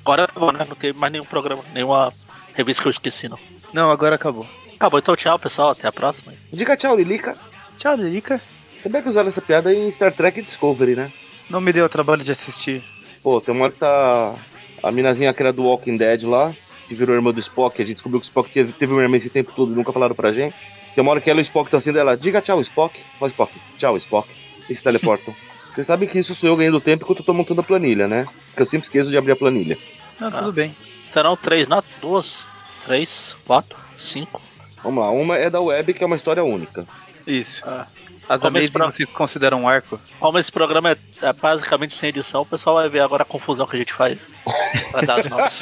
agora 0.00 0.24
acabou, 0.24 0.52
né? 0.52 0.66
Não 0.68 0.76
teve 0.76 0.98
mais 0.98 1.12
nenhum 1.12 1.24
programa, 1.24 1.62
nenhuma 1.72 2.12
revista 2.54 2.82
que 2.82 2.88
eu 2.88 2.90
esqueci, 2.90 3.28
não. 3.28 3.38
Não, 3.72 3.90
agora 3.90 4.14
acabou. 4.14 4.46
Acabou, 4.74 4.98
então 4.98 5.16
tchau, 5.16 5.38
pessoal. 5.38 5.70
Até 5.70 5.88
a 5.88 5.92
próxima. 5.92 6.34
diga 6.52 6.76
tchau, 6.76 6.96
Lilica. 6.96 7.36
Tchau, 7.78 7.96
Lilica. 7.96 8.40
Sabia 8.82 9.02
que 9.02 9.08
usaram 9.08 9.28
essa 9.28 9.42
piada 9.42 9.74
em 9.74 9.90
Star 9.90 10.12
Trek 10.12 10.40
Discovery, 10.42 10.94
né? 10.94 11.12
Não 11.48 11.60
me 11.60 11.72
deu 11.72 11.84
o 11.84 11.88
trabalho 11.88 12.22
de 12.22 12.30
assistir. 12.30 12.82
Pô, 13.22 13.40
tem 13.40 13.54
uma 13.54 13.64
hora 13.64 13.72
que 13.72 13.78
tá 13.78 14.34
a 14.82 14.92
minazinha 14.92 15.32
que 15.32 15.42
era 15.42 15.52
do 15.52 15.64
Walking 15.64 15.96
Dead 15.96 16.22
lá, 16.24 16.54
que 16.86 16.94
virou 16.94 17.14
irmã 17.14 17.32
do 17.32 17.40
Spock, 17.40 17.80
a 17.80 17.84
gente 17.84 17.96
descobriu 17.96 18.20
que 18.20 18.26
o 18.26 18.28
Spock 18.28 18.50
teve, 18.50 18.72
teve 18.72 18.92
uma 18.92 19.02
irmã 19.02 19.16
esse 19.16 19.30
tempo 19.30 19.52
todo 19.54 19.72
e 19.72 19.74
nunca 19.74 19.92
falaram 19.92 20.14
pra 20.14 20.32
gente. 20.32 20.54
Tem 20.94 21.02
uma 21.02 21.10
hora 21.10 21.20
que 21.20 21.28
ela 21.28 21.40
e 21.40 21.42
o 21.42 21.44
Spock 21.44 21.66
estão 21.66 21.78
assim 21.78 21.92
dela, 21.92 22.16
diga 22.16 22.40
tchau, 22.40 22.60
Spock. 22.60 23.00
Fala, 23.18 23.30
Spock, 23.30 23.52
tchau, 23.78 23.96
Spock. 23.96 24.28
E 24.68 24.74
se 24.74 24.82
teleportam. 24.82 25.34
Vocês 25.76 25.86
sabem 25.86 26.08
que 26.08 26.18
isso 26.18 26.34
sou 26.34 26.48
eu 26.48 26.56
ganhando 26.56 26.80
tempo 26.80 27.04
enquanto 27.04 27.18
eu 27.20 27.24
tô 27.24 27.32
montando 27.32 27.60
a 27.60 27.64
planilha, 27.64 28.08
né? 28.08 28.26
Porque 28.48 28.62
eu 28.62 28.66
sempre 28.66 28.86
esqueço 28.86 29.10
de 29.10 29.16
abrir 29.16 29.32
a 29.32 29.36
planilha. 29.36 29.78
Não, 30.18 30.28
Ah. 30.28 30.30
tudo 30.32 30.52
bem. 30.52 30.74
Serão 31.10 31.36
três 31.36 31.68
notas? 31.68 31.90
Duas, 32.00 32.48
três, 32.84 33.36
quatro, 33.46 33.76
cinco. 33.98 34.42
Vamos 34.82 35.04
lá, 35.04 35.10
uma 35.10 35.36
é 35.36 35.48
da 35.50 35.60
web, 35.60 35.92
que 35.94 36.02
é 36.02 36.06
uma 36.06 36.16
história 36.16 36.42
única. 36.42 36.86
Isso. 37.26 37.62
Ah. 37.66 37.86
As 38.28 38.44
Amazing 38.44 38.72
pro- 38.72 38.86
vocês 38.86 39.08
consideram 39.10 39.62
um 39.62 39.68
arco? 39.68 40.00
Como 40.18 40.36
esse 40.38 40.50
programa 40.50 40.90
é, 40.90 40.96
é 41.22 41.32
basicamente 41.32 41.94
sem 41.94 42.08
edição, 42.08 42.42
o 42.42 42.46
pessoal 42.46 42.74
vai 42.76 42.88
ver 42.88 42.98
agora 43.00 43.22
a 43.22 43.26
confusão 43.26 43.66
que 43.68 43.76
a 43.76 43.78
gente 43.78 43.92
faz 43.92 44.18
pra 44.90 45.02
dar 45.02 45.20
as 45.20 45.28
notas. 45.28 45.60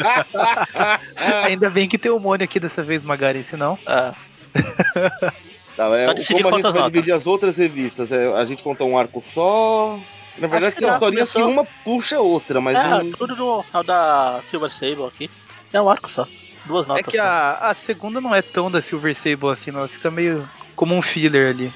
Ainda 1.45 1.69
bem 1.69 1.86
que 1.89 1.99
tem 1.99 2.11
o 2.11 2.19
Mônio 2.19 2.45
aqui 2.45 2.59
dessa 2.59 2.82
vez, 2.82 3.05
Magari, 3.05 3.45
senão. 3.45 3.78
É, 3.86 4.15
Tá, 5.76 5.86
é, 5.96 6.05
Só 6.05 6.12
decidir 6.12 6.42
como 6.42 6.55
a 6.55 6.59
gente 6.59 6.62
quantas 6.62 6.72
vai 6.72 6.82
notas. 6.82 6.92
dividir 6.92 7.12
as 7.14 7.26
outras 7.26 7.56
revistas? 7.56 8.12
É, 8.12 8.32
a 8.34 8.44
gente 8.44 8.62
conta 8.62 8.84
um 8.84 8.96
arco 8.96 9.22
só. 9.26 9.98
Na 10.38 10.46
verdade, 10.48 10.74
que 10.74 10.80
são 10.80 10.92
historinhas 10.94 11.28
que 11.30 11.34
começou. 11.40 11.52
uma 11.52 11.66
puxa 11.84 12.16
a 12.16 12.20
outra, 12.20 12.60
mas 12.60 12.76
é 12.76 12.88
não- 12.88 13.12
tudo 13.12 13.36
do, 13.36 13.64
é 13.72 13.78
o 13.78 13.82
da 13.82 14.40
Silver 14.42 14.68
Sable 14.70 15.05
aqui. 15.05 15.30
É 15.72 15.80
um 15.80 15.88
arco 15.88 16.10
só. 16.10 16.26
Duas 16.64 16.86
É 16.86 16.88
notas. 16.88 17.06
que 17.06 17.16
só. 17.16 17.22
a, 17.22 17.70
a 17.70 17.74
segunda 17.74 18.20
não 18.20 18.34
é 18.34 18.40
tão 18.42 18.70
da 18.70 18.80
Silver 18.82 19.14
Sable 19.14 19.48
assim, 19.51 19.70
não. 19.70 19.80
Ela 19.80 19.88
fica 19.88 20.10
meio 20.10 20.48
como 20.76 20.94
um 20.94 21.02
filler 21.02 21.51
ali. 21.51 21.72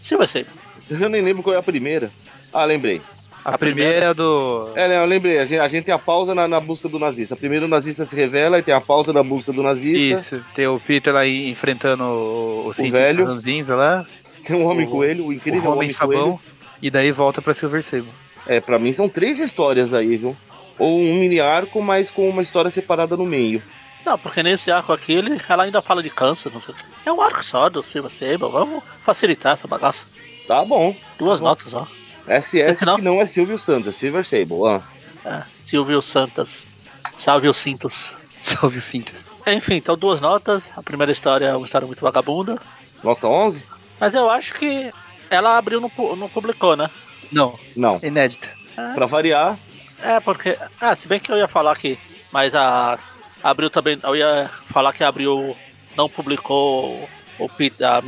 Silver 0.00 0.26
Sable. 0.26 0.50
eu 0.90 0.98
já 0.98 1.08
nem 1.08 1.22
lembro 1.22 1.42
qual 1.42 1.54
é 1.54 1.58
a 1.58 1.62
primeira. 1.62 2.10
Ah, 2.52 2.64
lembrei. 2.64 3.00
A, 3.44 3.54
A 3.54 3.58
primeira, 3.58 3.90
primeira- 3.92 4.06
é 4.10 4.14
do. 4.14 4.70
É, 4.74 4.88
né, 4.88 4.98
eu 4.98 5.04
lembrei. 5.06 5.38
A 5.38 5.44
gente, 5.44 5.58
a 5.60 5.68
gente 5.68 5.84
tem 5.84 5.94
a 5.94 5.98
pausa 5.98 6.34
na, 6.34 6.46
na 6.46 6.60
busca 6.60 6.88
do 6.88 6.98
nazista. 6.98 7.34
Primeiro 7.36 7.64
o 7.66 7.68
nazista 7.68 8.04
se 8.04 8.14
revela 8.14 8.58
e 8.58 8.62
tem 8.62 8.74
a 8.74 8.80
pausa 8.80 9.12
na 9.12 9.22
busca 9.22 9.52
do 9.52 9.62
nazista. 9.62 10.14
Isso, 10.36 10.44
tem 10.54 10.66
o 10.66 10.78
Peter 10.78 11.12
lá 11.14 11.26
enfrentando 11.26 12.04
o, 12.04 12.66
o 12.68 12.72
cientista 12.74 13.02
velho. 13.06 13.24
ranzinza 13.26 13.74
lá, 13.74 14.04
Tem 14.46 14.54
um 14.56 14.64
homem 14.66 14.86
O- 14.86 14.90
coelho, 14.90 15.24
o 15.24 15.28
o 15.28 15.32
incrível 15.32 15.60
Homem 15.70 15.72
homem 15.74 15.90
Sabão, 15.90 16.22
coelho. 16.36 16.40
e 16.82 16.90
daí 16.90 17.10
volta 17.12 17.40
pra 17.40 17.54
Silver 17.54 17.82
Sable. 17.82 18.08
É, 18.46 18.60
pra 18.60 18.78
mim 18.78 18.92
são 18.92 19.08
três 19.08 19.38
histórias 19.40 19.94
aí, 19.94 20.16
viu? 20.16 20.36
Ou 20.78 20.98
um 20.98 21.14
mini 21.20 21.40
arco, 21.40 21.80
mas 21.82 22.10
com 22.10 22.28
uma 22.28 22.42
história 22.42 22.70
separada 22.70 23.16
no 23.16 23.26
meio. 23.26 23.62
Não, 24.04 24.18
porque 24.18 24.42
nesse 24.42 24.70
arco 24.70 24.92
aqui 24.94 25.12
ele, 25.12 25.38
ela 25.46 25.64
ainda 25.64 25.82
fala 25.82 26.02
de 26.02 26.08
câncer, 26.08 26.50
não 26.52 26.58
sei 26.60 26.72
o 26.74 26.76
que. 26.76 26.82
É 27.04 27.12
um 27.12 27.20
arco 27.20 27.44
só 27.44 27.68
do 27.68 27.82
Silver 27.82 28.10
Sable. 28.10 28.50
Vamos 28.50 28.82
facilitar 29.02 29.52
essa 29.52 29.68
bagaça. 29.68 30.06
Tá 30.48 30.64
bom. 30.64 30.96
Duas 31.18 31.38
Tá 31.38 31.44
bom. 31.44 31.48
notas, 31.50 31.74
ó. 31.74 31.86
SS 32.38 32.78
Senão- 32.78 32.98
não 32.98 33.20
é 33.20 33.26
Silvio 33.26 33.58
Santos, 33.58 33.88
é 33.88 33.92
Silver 33.92 34.24
Sable. 34.24 34.66
Ah. 34.66 34.82
É, 35.24 35.42
Silvio 35.58 36.00
Santas. 36.00 36.66
Salve 37.16 37.48
os 37.48 37.56
cintos. 37.56 38.14
Salve 38.40 38.78
o 38.78 38.82
síntese. 38.82 39.24
Enfim, 39.46 39.74
então 39.74 39.96
duas 39.96 40.20
notas. 40.20 40.72
A 40.76 40.82
primeira 40.82 41.12
história 41.12 41.46
é 41.46 41.56
uma 41.56 41.64
história 41.66 41.86
muito 41.86 42.00
vagabunda. 42.00 42.58
Nota 43.02 43.26
11? 43.26 43.62
Mas 43.98 44.14
eu 44.14 44.30
acho 44.30 44.54
que 44.54 44.90
ela 45.28 45.58
abriu, 45.58 45.80
não, 45.80 45.90
pu- 45.90 46.16
não 46.16 46.28
publicou, 46.28 46.76
né? 46.76 46.88
Não, 47.30 47.58
Não. 47.76 48.00
inédita. 48.02 48.50
Pra 48.94 49.04
variar, 49.06 49.58
É, 50.02 50.18
porque. 50.20 50.56
Ah, 50.80 50.94
se 50.94 51.06
bem 51.06 51.20
que 51.20 51.30
eu 51.30 51.36
ia 51.36 51.46
falar 51.48 51.76
que. 51.76 51.98
Mas 52.32 52.54
a. 52.54 52.98
Abril 53.42 53.68
também. 53.68 53.98
Eu 54.02 54.16
ia 54.16 54.50
falar 54.70 54.92
que 54.94 55.04
a 55.04 55.08
Abril 55.08 55.54
não 55.96 56.08
publicou 56.08 57.06
o 57.38 57.48
Pete, 57.50 57.84
a, 57.84 58.02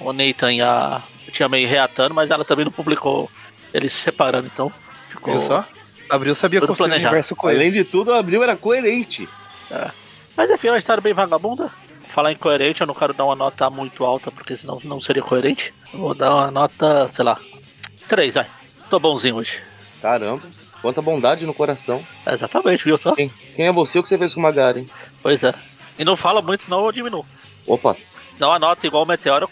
o 0.00 0.12
Nathan 0.12 0.52
e 0.54 0.60
a. 0.60 1.02
Tinha 1.32 1.48
meio 1.48 1.66
reatando, 1.66 2.14
mas 2.14 2.30
ela 2.30 2.44
também 2.44 2.64
não 2.64 2.72
publicou 2.72 3.28
eles 3.72 3.92
se 3.92 4.02
separando, 4.02 4.48
então. 4.52 4.72
Ficou. 5.08 5.32
Viu 5.32 5.42
só? 5.42 5.64
Abril 6.08 6.34
sabia 6.34 6.60
Tudo 6.60 6.68
construir 6.68 6.90
o 6.90 6.94
universo 6.94 7.34
com 7.34 7.48
ele. 7.48 7.58
além 7.58 7.72
de 7.72 7.84
tudo, 7.84 8.12
Abril 8.12 8.42
era 8.42 8.54
coerente. 8.54 9.26
Mas 10.36 10.50
enfim, 10.50 10.68
é 10.68 10.72
uma 10.72 10.78
história 10.78 11.00
bem 11.00 11.14
vagabunda. 11.14 11.70
Falar 12.08 12.30
incoerente, 12.32 12.82
eu 12.82 12.86
não 12.86 12.94
quero 12.94 13.14
dar 13.14 13.24
uma 13.24 13.34
nota 13.34 13.70
muito 13.70 14.04
alta, 14.04 14.30
porque 14.30 14.54
senão 14.54 14.78
não 14.84 15.00
seria 15.00 15.22
coerente. 15.22 15.72
Vou 15.94 16.14
dar 16.14 16.34
uma 16.34 16.50
nota, 16.50 17.08
sei 17.08 17.24
lá. 17.24 17.40
3, 18.06 18.34
vai. 18.34 18.46
Tô 18.90 18.98
bonzinho 19.00 19.36
hoje. 19.36 19.62
Caramba, 20.02 20.42
quanta 20.82 21.00
bondade 21.00 21.46
no 21.46 21.54
coração. 21.54 22.06
Exatamente, 22.26 22.84
viu 22.84 22.98
só? 22.98 23.14
Quem, 23.14 23.32
quem 23.56 23.66
é 23.66 23.72
você 23.72 23.98
o 23.98 24.02
que 24.02 24.08
você 24.10 24.18
fez 24.18 24.34
com 24.34 24.40
o 24.40 24.42
Magaren? 24.42 24.84
Pois 25.22 25.42
é. 25.42 25.54
E 25.98 26.04
não 26.04 26.16
fala 26.16 26.42
muito, 26.42 26.64
senão 26.64 26.84
eu 26.84 26.92
diminuo. 26.92 27.24
Opa, 27.66 27.96
Se 28.28 28.36
dá 28.36 28.48
uma 28.48 28.58
nota 28.58 28.86
igual 28.86 29.04
o 29.04 29.06
Meteoro, 29.06 29.44
eu 29.44 29.48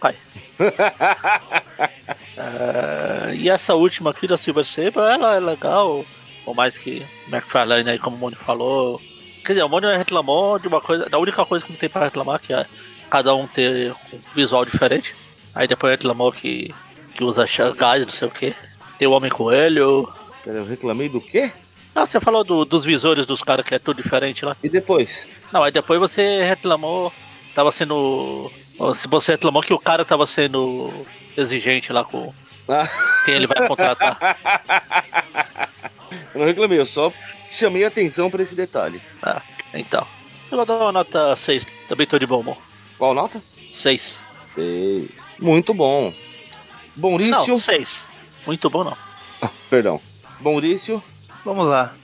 É, 2.37 3.35
e 3.37 3.49
essa 3.49 3.75
última 3.75 4.11
aqui 4.11 4.27
da 4.27 4.37
Silver 4.37 4.65
Sable, 4.65 5.01
ela 5.01 5.37
é 5.37 5.41
legal. 5.41 6.05
Por 6.45 6.55
mais 6.55 6.79
que 6.79 7.07
McFarlane 7.29 7.91
aí, 7.91 7.99
como 7.99 8.17
o 8.17 8.19
Mônio 8.19 8.39
falou. 8.39 9.01
Quer 9.45 9.53
dizer, 9.55 9.63
o 9.65 9.69
Mônio 9.69 9.91
reclamou 9.97 10.59
de 10.59 10.69
uma 10.69 10.81
coisa. 10.81 11.09
Da 11.09 11.19
única 11.19 11.45
coisa 11.45 11.65
que 11.65 11.73
não 11.73 11.79
tem 11.79 11.89
pra 11.89 12.05
reclamar, 12.05 12.41
que 12.41 12.53
é 12.53 12.67
cada 13.09 13.35
um 13.35 13.47
ter 13.47 13.93
um 14.13 14.19
visual 14.35 14.65
diferente. 14.65 15.15
Aí 15.55 15.67
depois 15.67 15.91
reclamou 15.93 16.31
que, 16.33 16.75
que 17.15 17.25
usa 17.25 17.45
gás, 17.77 18.05
não 18.05 18.13
sei 18.13 18.29
o 18.29 18.31
que. 18.31 18.55
Tem 18.99 19.09
o 19.09 19.13
Homem 19.13 19.31
Coelho. 19.31 20.09
pera, 20.45 20.59
eu 20.59 20.65
reclamei 20.65 21.09
do 21.09 21.21
quê? 21.21 21.51
Não, 21.95 22.07
você 22.07 22.21
falou 22.21 22.45
do- 22.45 22.65
dos 22.65 22.85
visores 22.85 23.27
dos 23.27 23.43
caras 23.43 23.67
que 23.67 23.75
é 23.75 23.79
tudo 23.79 24.01
diferente 24.01 24.45
lá. 24.45 24.57
E 24.63 24.69
depois? 24.69 25.27
Não, 25.53 25.63
aí 25.65 25.73
depois 25.73 25.99
você 25.99 26.43
reclamou. 26.45 27.13
Tava 27.55 27.73
sendo. 27.73 28.51
Se 28.95 29.07
você 29.09 29.33
reclamou 29.33 29.63
que 29.63 29.73
o 29.75 29.79
cara 29.79 30.05
tava 30.05 30.25
sendo 30.27 30.91
exigente 31.37 31.93
lá 31.93 32.05
com 32.05 32.33
Ah. 32.69 32.89
quem 33.25 33.35
ele 33.35 33.47
vai 33.47 33.67
contratar. 33.69 34.39
Eu 36.35 36.41
não 36.41 36.47
reclamei, 36.47 36.79
eu 36.79 36.87
só 36.87 37.13
chamei 37.51 37.85
atenção 37.85 38.31
pra 38.31 38.43
esse 38.43 38.55
detalhe. 38.55 39.01
Ah, 39.23 39.43
então. 39.75 40.07
Eu 40.51 40.57
vou 40.57 40.67
dar 40.67 40.77
uma 40.77 40.93
nota 40.93 41.37
6. 41.37 41.65
Também 41.89 42.07
tô 42.07 42.19
de 42.19 42.27
bom 42.27 42.41
humor. 42.41 42.59
Qual 42.99 43.15
nota? 43.15 43.41
6. 43.73 44.21
Seis. 44.49 45.11
Muito 45.39 45.73
bom. 45.73 46.13
Maurício. 46.97 47.47
Não, 47.47 47.57
6. 47.57 48.09
Muito 48.47 48.69
bom 48.69 48.83
não. 48.83 48.97
Perdão. 49.69 50.01
Maurício. 50.41 51.03
Vamos 51.45 51.67
lá. 51.67 51.95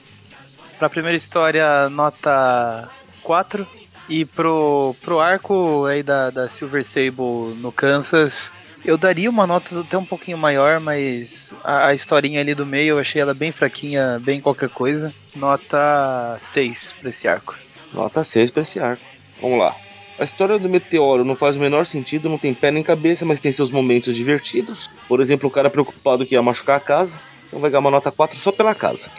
Pra 0.79 0.89
primeira 0.89 1.17
história, 1.17 1.89
nota 1.89 2.89
4. 3.23 3.67
E 4.09 4.23
pro, 4.23 4.95
pro 5.01 5.19
arco 5.19 5.85
aí 5.85 6.01
da, 6.01 6.29
da 6.29 6.47
Silver 6.47 6.83
Sable 6.83 7.55
no 7.59 7.71
Kansas, 7.71 8.51
eu 8.85 8.97
daria 8.97 9.29
uma 9.29 9.45
nota 9.45 9.81
até 9.81 9.97
um 9.97 10.05
pouquinho 10.05 10.37
maior, 10.37 10.79
mas 10.79 11.53
a, 11.63 11.87
a 11.87 11.93
historinha 11.93 12.39
ali 12.39 12.55
do 12.55 12.65
meio 12.65 12.95
eu 12.95 12.99
achei 12.99 13.21
ela 13.21 13.33
bem 13.33 13.51
fraquinha, 13.51 14.19
bem 14.23 14.39
qualquer 14.39 14.69
coisa. 14.69 15.13
Nota 15.35 16.37
6 16.39 16.95
pra 16.99 17.09
esse 17.09 17.27
arco. 17.27 17.55
Nota 17.93 18.23
6 18.23 18.51
pra 18.51 18.61
esse 18.61 18.79
arco. 18.79 19.03
Vamos 19.41 19.59
lá. 19.59 19.75
A 20.17 20.23
história 20.23 20.57
do 20.57 20.69
meteoro 20.69 21.25
não 21.25 21.35
faz 21.35 21.57
o 21.57 21.59
menor 21.59 21.85
sentido, 21.85 22.29
não 22.29 22.37
tem 22.37 22.53
pé 22.53 22.71
nem 22.71 22.81
cabeça, 22.81 23.25
mas 23.25 23.41
tem 23.41 23.51
seus 23.51 23.71
momentos 23.71 24.15
divertidos. 24.15 24.89
Por 25.07 25.19
exemplo, 25.19 25.49
o 25.49 25.51
cara 25.51 25.69
preocupado 25.69 26.25
que 26.25 26.33
ia 26.33 26.41
machucar 26.41 26.77
a 26.77 26.79
casa, 26.79 27.19
então 27.47 27.59
vai 27.59 27.69
ganhar 27.69 27.81
uma 27.81 27.91
nota 27.91 28.09
4 28.09 28.39
só 28.39 28.51
pela 28.51 28.73
casa. 28.73 29.11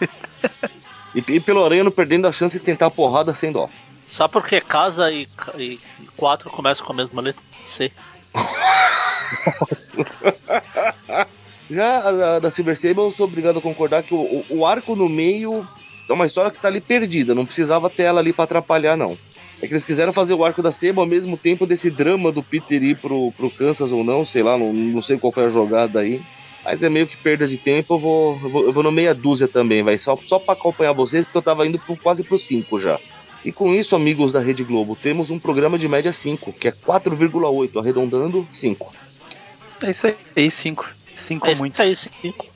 E, 1.14 1.18
e 1.18 1.40
pelo 1.40 1.68
não 1.82 1.90
perdendo 1.90 2.26
a 2.26 2.32
chance 2.32 2.58
de 2.58 2.64
tentar 2.64 2.86
a 2.86 2.90
porrada 2.90 3.34
sem 3.34 3.52
dó. 3.52 3.68
Só 4.06 4.26
porque 4.26 4.60
casa 4.60 5.10
e, 5.10 5.28
e 5.56 5.78
quatro 6.16 6.50
começam 6.50 6.84
com 6.84 6.92
a 6.92 6.96
mesma 6.96 7.22
letra 7.22 7.44
C. 7.64 7.92
Já 11.70 12.00
a, 12.00 12.36
a 12.36 12.38
da 12.40 12.50
Silver 12.50 12.76
Sable, 12.76 13.04
eu 13.04 13.12
sou 13.12 13.26
obrigado 13.26 13.58
a 13.58 13.62
concordar 13.62 14.02
que 14.02 14.12
o, 14.12 14.18
o, 14.18 14.44
o 14.50 14.66
arco 14.66 14.96
no 14.96 15.08
meio 15.08 15.66
é 16.08 16.12
uma 16.12 16.26
história 16.26 16.50
que 16.50 16.60
tá 16.60 16.66
ali 16.66 16.80
perdida. 16.80 17.34
Não 17.34 17.46
precisava 17.46 17.88
ter 17.88 18.02
ela 18.02 18.20
ali 18.20 18.32
para 18.32 18.44
atrapalhar, 18.44 18.96
não. 18.96 19.16
É 19.62 19.66
que 19.66 19.72
eles 19.72 19.84
quiseram 19.84 20.12
fazer 20.12 20.34
o 20.34 20.44
arco 20.44 20.62
da 20.62 20.72
Sable 20.72 21.00
ao 21.00 21.06
mesmo 21.06 21.36
tempo 21.36 21.66
desse 21.66 21.90
drama 21.90 22.32
do 22.32 22.42
Peter 22.42 22.82
ir 22.82 22.96
pro, 22.96 23.30
pro 23.32 23.50
Kansas 23.50 23.92
ou 23.92 24.02
não, 24.02 24.26
sei 24.26 24.42
lá, 24.42 24.58
não, 24.58 24.72
não 24.72 25.02
sei 25.02 25.18
qual 25.18 25.32
foi 25.32 25.44
a 25.44 25.50
jogada 25.50 26.00
aí. 26.00 26.22
Mas 26.70 26.84
é 26.84 26.88
meio 26.88 27.04
que 27.04 27.16
perda 27.16 27.48
de 27.48 27.56
tempo, 27.58 27.94
eu 27.94 27.98
vou, 27.98 28.38
eu 28.40 28.48
vou, 28.48 28.64
eu 28.66 28.72
vou 28.72 28.82
no 28.84 28.92
meia 28.92 29.12
dúzia 29.12 29.48
também, 29.48 29.82
vai 29.82 29.98
só, 29.98 30.16
só 30.22 30.38
para 30.38 30.52
acompanhar 30.52 30.92
vocês, 30.92 31.24
porque 31.24 31.38
eu 31.38 31.42
tava 31.42 31.66
indo 31.66 31.80
pro, 31.80 31.96
quase 31.96 32.22
pro 32.22 32.38
5 32.38 32.78
já. 32.78 32.96
E 33.44 33.50
com 33.50 33.74
isso, 33.74 33.96
amigos 33.96 34.32
da 34.32 34.38
Rede 34.38 34.62
Globo, 34.62 34.94
temos 34.94 35.30
um 35.30 35.38
programa 35.40 35.76
de 35.76 35.88
média 35.88 36.12
5, 36.12 36.52
que 36.52 36.68
é 36.68 36.70
4,8, 36.70 37.76
arredondando 37.76 38.46
5. 38.52 38.94
É 39.82 39.90
isso 39.90 40.14
aí, 40.36 40.48
5. 40.48 40.94
5 41.12 41.44
É 41.44 41.50
é 41.50 41.52
isso 41.52 41.60
muito. 41.60 41.82
aí, 41.82 41.96
cinco. 41.96 42.46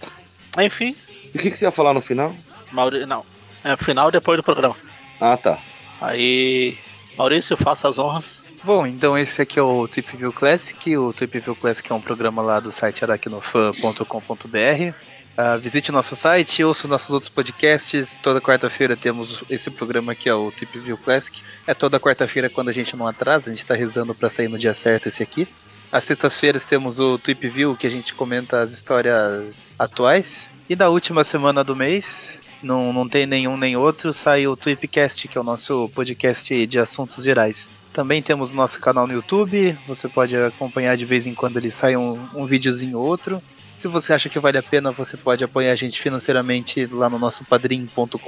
Enfim, 0.60 0.94
E 1.34 1.36
o 1.36 1.40
que, 1.40 1.50
que 1.50 1.56
você 1.56 1.64
ia 1.64 1.72
falar 1.72 1.92
no 1.92 2.00
final? 2.00 2.32
Mauri... 2.70 3.06
não. 3.06 3.26
É 3.64 3.76
final 3.76 4.12
depois 4.12 4.38
do 4.38 4.44
programa. 4.44 4.76
Ah, 5.20 5.36
tá. 5.36 5.58
Aí, 6.00 6.78
Maurício, 7.18 7.56
faça 7.56 7.88
as 7.88 7.98
honras. 7.98 8.43
Bom, 8.64 8.86
então 8.86 9.18
esse 9.18 9.42
aqui 9.42 9.58
é 9.58 9.62
o 9.62 9.86
Tweep 9.86 10.16
View 10.16 10.32
Classic. 10.32 10.96
O 10.96 11.12
Tweep 11.12 11.38
View 11.38 11.54
Classic 11.54 11.92
é 11.92 11.94
um 11.94 12.00
programa 12.00 12.40
lá 12.40 12.58
do 12.60 12.72
site 12.72 13.04
aracnofan.com.br. 13.04 14.96
Ah, 15.36 15.58
visite 15.58 15.90
o 15.90 15.92
nosso 15.92 16.16
site, 16.16 16.64
ouça 16.64 16.88
nossos 16.88 17.10
outros 17.10 17.28
podcasts. 17.28 18.18
Toda 18.20 18.40
quarta-feira 18.40 18.96
temos 18.96 19.44
esse 19.50 19.70
programa 19.70 20.12
aqui, 20.12 20.30
ó, 20.30 20.46
o 20.46 20.50
Tweep 20.50 20.78
View 20.78 20.96
Classic. 20.96 21.42
É 21.66 21.74
toda 21.74 22.00
quarta-feira 22.00 22.48
quando 22.48 22.70
a 22.70 22.72
gente 22.72 22.96
não 22.96 23.06
atrasa, 23.06 23.50
a 23.50 23.54
gente 23.54 23.66
tá 23.66 23.74
rezando 23.74 24.14
pra 24.14 24.30
sair 24.30 24.48
no 24.48 24.56
dia 24.56 24.72
certo 24.72 25.08
esse 25.08 25.22
aqui. 25.22 25.46
Às 25.92 26.04
sextas-feiras 26.04 26.64
temos 26.64 26.98
o 26.98 27.18
Tweep 27.18 27.46
View, 27.46 27.76
que 27.76 27.86
a 27.86 27.90
gente 27.90 28.14
comenta 28.14 28.62
as 28.62 28.70
histórias 28.70 29.58
atuais. 29.78 30.48
E 30.70 30.74
na 30.74 30.88
última 30.88 31.22
semana 31.22 31.62
do 31.62 31.76
mês, 31.76 32.40
não, 32.62 32.94
não 32.94 33.06
tem 33.06 33.26
nenhum 33.26 33.58
nem 33.58 33.76
outro, 33.76 34.10
sai 34.10 34.46
o 34.46 34.56
Tweepcast, 34.56 35.28
que 35.28 35.36
é 35.36 35.40
o 35.40 35.44
nosso 35.44 35.90
podcast 35.94 36.66
de 36.66 36.78
assuntos 36.78 37.22
gerais. 37.22 37.68
Também 37.94 38.20
temos 38.20 38.52
o 38.52 38.56
nosso 38.56 38.80
canal 38.80 39.06
no 39.06 39.12
YouTube, 39.12 39.78
você 39.86 40.08
pode 40.08 40.36
acompanhar 40.36 40.96
de 40.96 41.04
vez 41.04 41.28
em 41.28 41.32
quando 41.32 41.58
ele 41.58 41.70
sai 41.70 41.96
um, 41.96 42.28
um 42.34 42.44
videozinho 42.44 42.98
ou 42.98 43.06
outro. 43.06 43.40
Se 43.76 43.86
você 43.86 44.12
acha 44.12 44.28
que 44.28 44.40
vale 44.40 44.58
a 44.58 44.62
pena, 44.64 44.90
você 44.90 45.16
pode 45.16 45.44
apoiar 45.44 45.70
a 45.70 45.76
gente 45.76 46.00
financeiramente 46.02 46.86
lá 46.86 47.08
no 47.08 47.20
nosso 47.20 47.44
padrim.com.br 47.44 48.18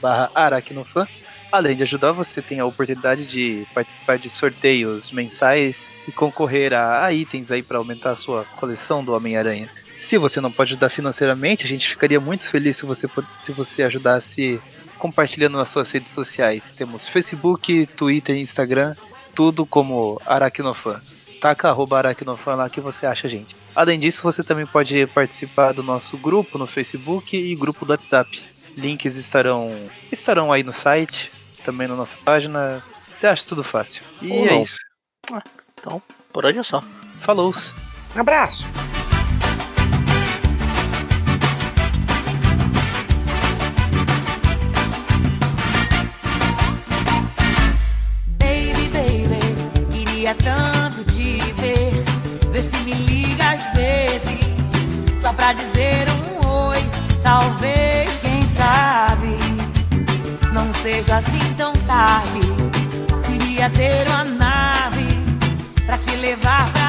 barra 0.00 0.30
aracnofan. 0.32 1.08
Além 1.50 1.74
de 1.74 1.82
ajudar, 1.82 2.12
você 2.12 2.40
tem 2.40 2.60
a 2.60 2.66
oportunidade 2.66 3.28
de 3.28 3.66
participar 3.74 4.16
de 4.16 4.30
sorteios 4.30 5.10
mensais 5.10 5.90
e 6.06 6.12
concorrer 6.12 6.72
a, 6.72 7.04
a 7.04 7.12
itens 7.12 7.50
aí 7.50 7.64
para 7.64 7.78
aumentar 7.78 8.12
a 8.12 8.16
sua 8.16 8.44
coleção 8.56 9.04
do 9.04 9.12
Homem-Aranha. 9.12 9.68
Se 9.96 10.16
você 10.18 10.40
não 10.40 10.52
pode 10.52 10.72
ajudar 10.72 10.88
financeiramente, 10.88 11.64
a 11.64 11.68
gente 11.68 11.88
ficaria 11.88 12.20
muito 12.20 12.48
feliz 12.48 12.76
se 12.76 12.86
você, 12.86 13.10
se 13.36 13.50
você 13.50 13.82
ajudasse 13.82 14.62
compartilhando 15.04 15.58
nas 15.58 15.68
suas 15.68 15.92
redes 15.92 16.12
sociais. 16.12 16.72
Temos 16.72 17.06
Facebook, 17.06 17.86
Twitter 17.88 18.36
e 18.36 18.40
Instagram, 18.40 18.96
tudo 19.34 19.66
como 19.66 20.18
Aracnofan. 20.24 21.02
Taca 21.42 21.68
arroba 21.68 21.98
Aracnofan 21.98 22.54
lá 22.54 22.70
que 22.70 22.80
você 22.80 23.04
acha 23.04 23.26
a 23.26 23.30
gente. 23.30 23.54
Além 23.74 23.98
disso, 23.98 24.22
você 24.22 24.42
também 24.42 24.64
pode 24.64 25.06
participar 25.08 25.72
do 25.72 25.82
nosso 25.82 26.16
grupo 26.16 26.56
no 26.56 26.66
Facebook 26.66 27.36
e 27.36 27.54
grupo 27.54 27.84
do 27.84 27.90
WhatsApp. 27.90 28.46
Links 28.74 29.16
estarão, 29.16 29.90
estarão 30.10 30.50
aí 30.50 30.62
no 30.62 30.72
site, 30.72 31.30
também 31.62 31.86
na 31.86 31.96
nossa 31.96 32.16
página. 32.24 32.82
Você 33.14 33.26
acha 33.26 33.46
tudo 33.46 33.62
fácil. 33.62 34.02
E 34.22 34.32
Ou 34.32 34.46
é 34.46 34.50
não. 34.52 34.62
isso. 34.62 34.78
Então, 35.78 36.00
por 36.32 36.46
hoje 36.46 36.60
é 36.60 36.62
só. 36.62 36.82
Falou! 37.20 37.52
Abraço! 38.16 38.64
Seja 61.04 61.16
assim 61.18 61.54
tão 61.56 61.72
tarde. 61.86 62.40
Queria 63.26 63.68
ter 63.70 64.08
uma 64.08 64.24
nave 64.24 65.06
pra 65.84 65.98
te 65.98 66.16
levar 66.16 66.72
pra 66.72 66.83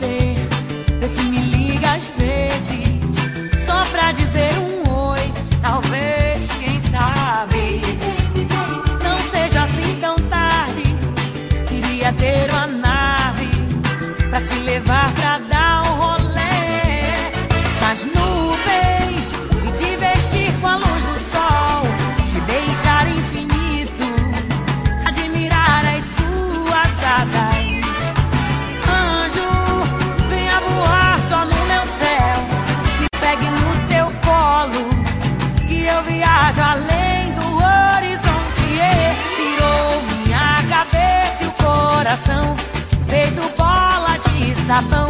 ver. 0.00 1.08
Se 1.08 1.22
me 1.22 1.38
liga 1.38 1.92
às 1.92 2.08
vezes, 2.08 3.64
só 3.64 3.84
pra 3.86 4.12
dizer 4.12 4.52
um 4.58 4.90
oi. 5.10 5.20
Talvez, 5.62 6.50
quem 6.58 6.80
sabe, 6.90 7.80
não 9.02 9.18
seja 9.30 9.62
assim 9.62 9.98
tão 10.00 10.16
tarde. 10.28 10.82
Queria 11.68 12.12
ter 12.12 12.50
uma 12.50 12.66
nave 12.66 13.48
pra 14.30 14.40
te 14.40 14.54
levar 14.60 15.12
pra 15.14 15.35
de 44.76 44.90
sabão. 44.90 45.05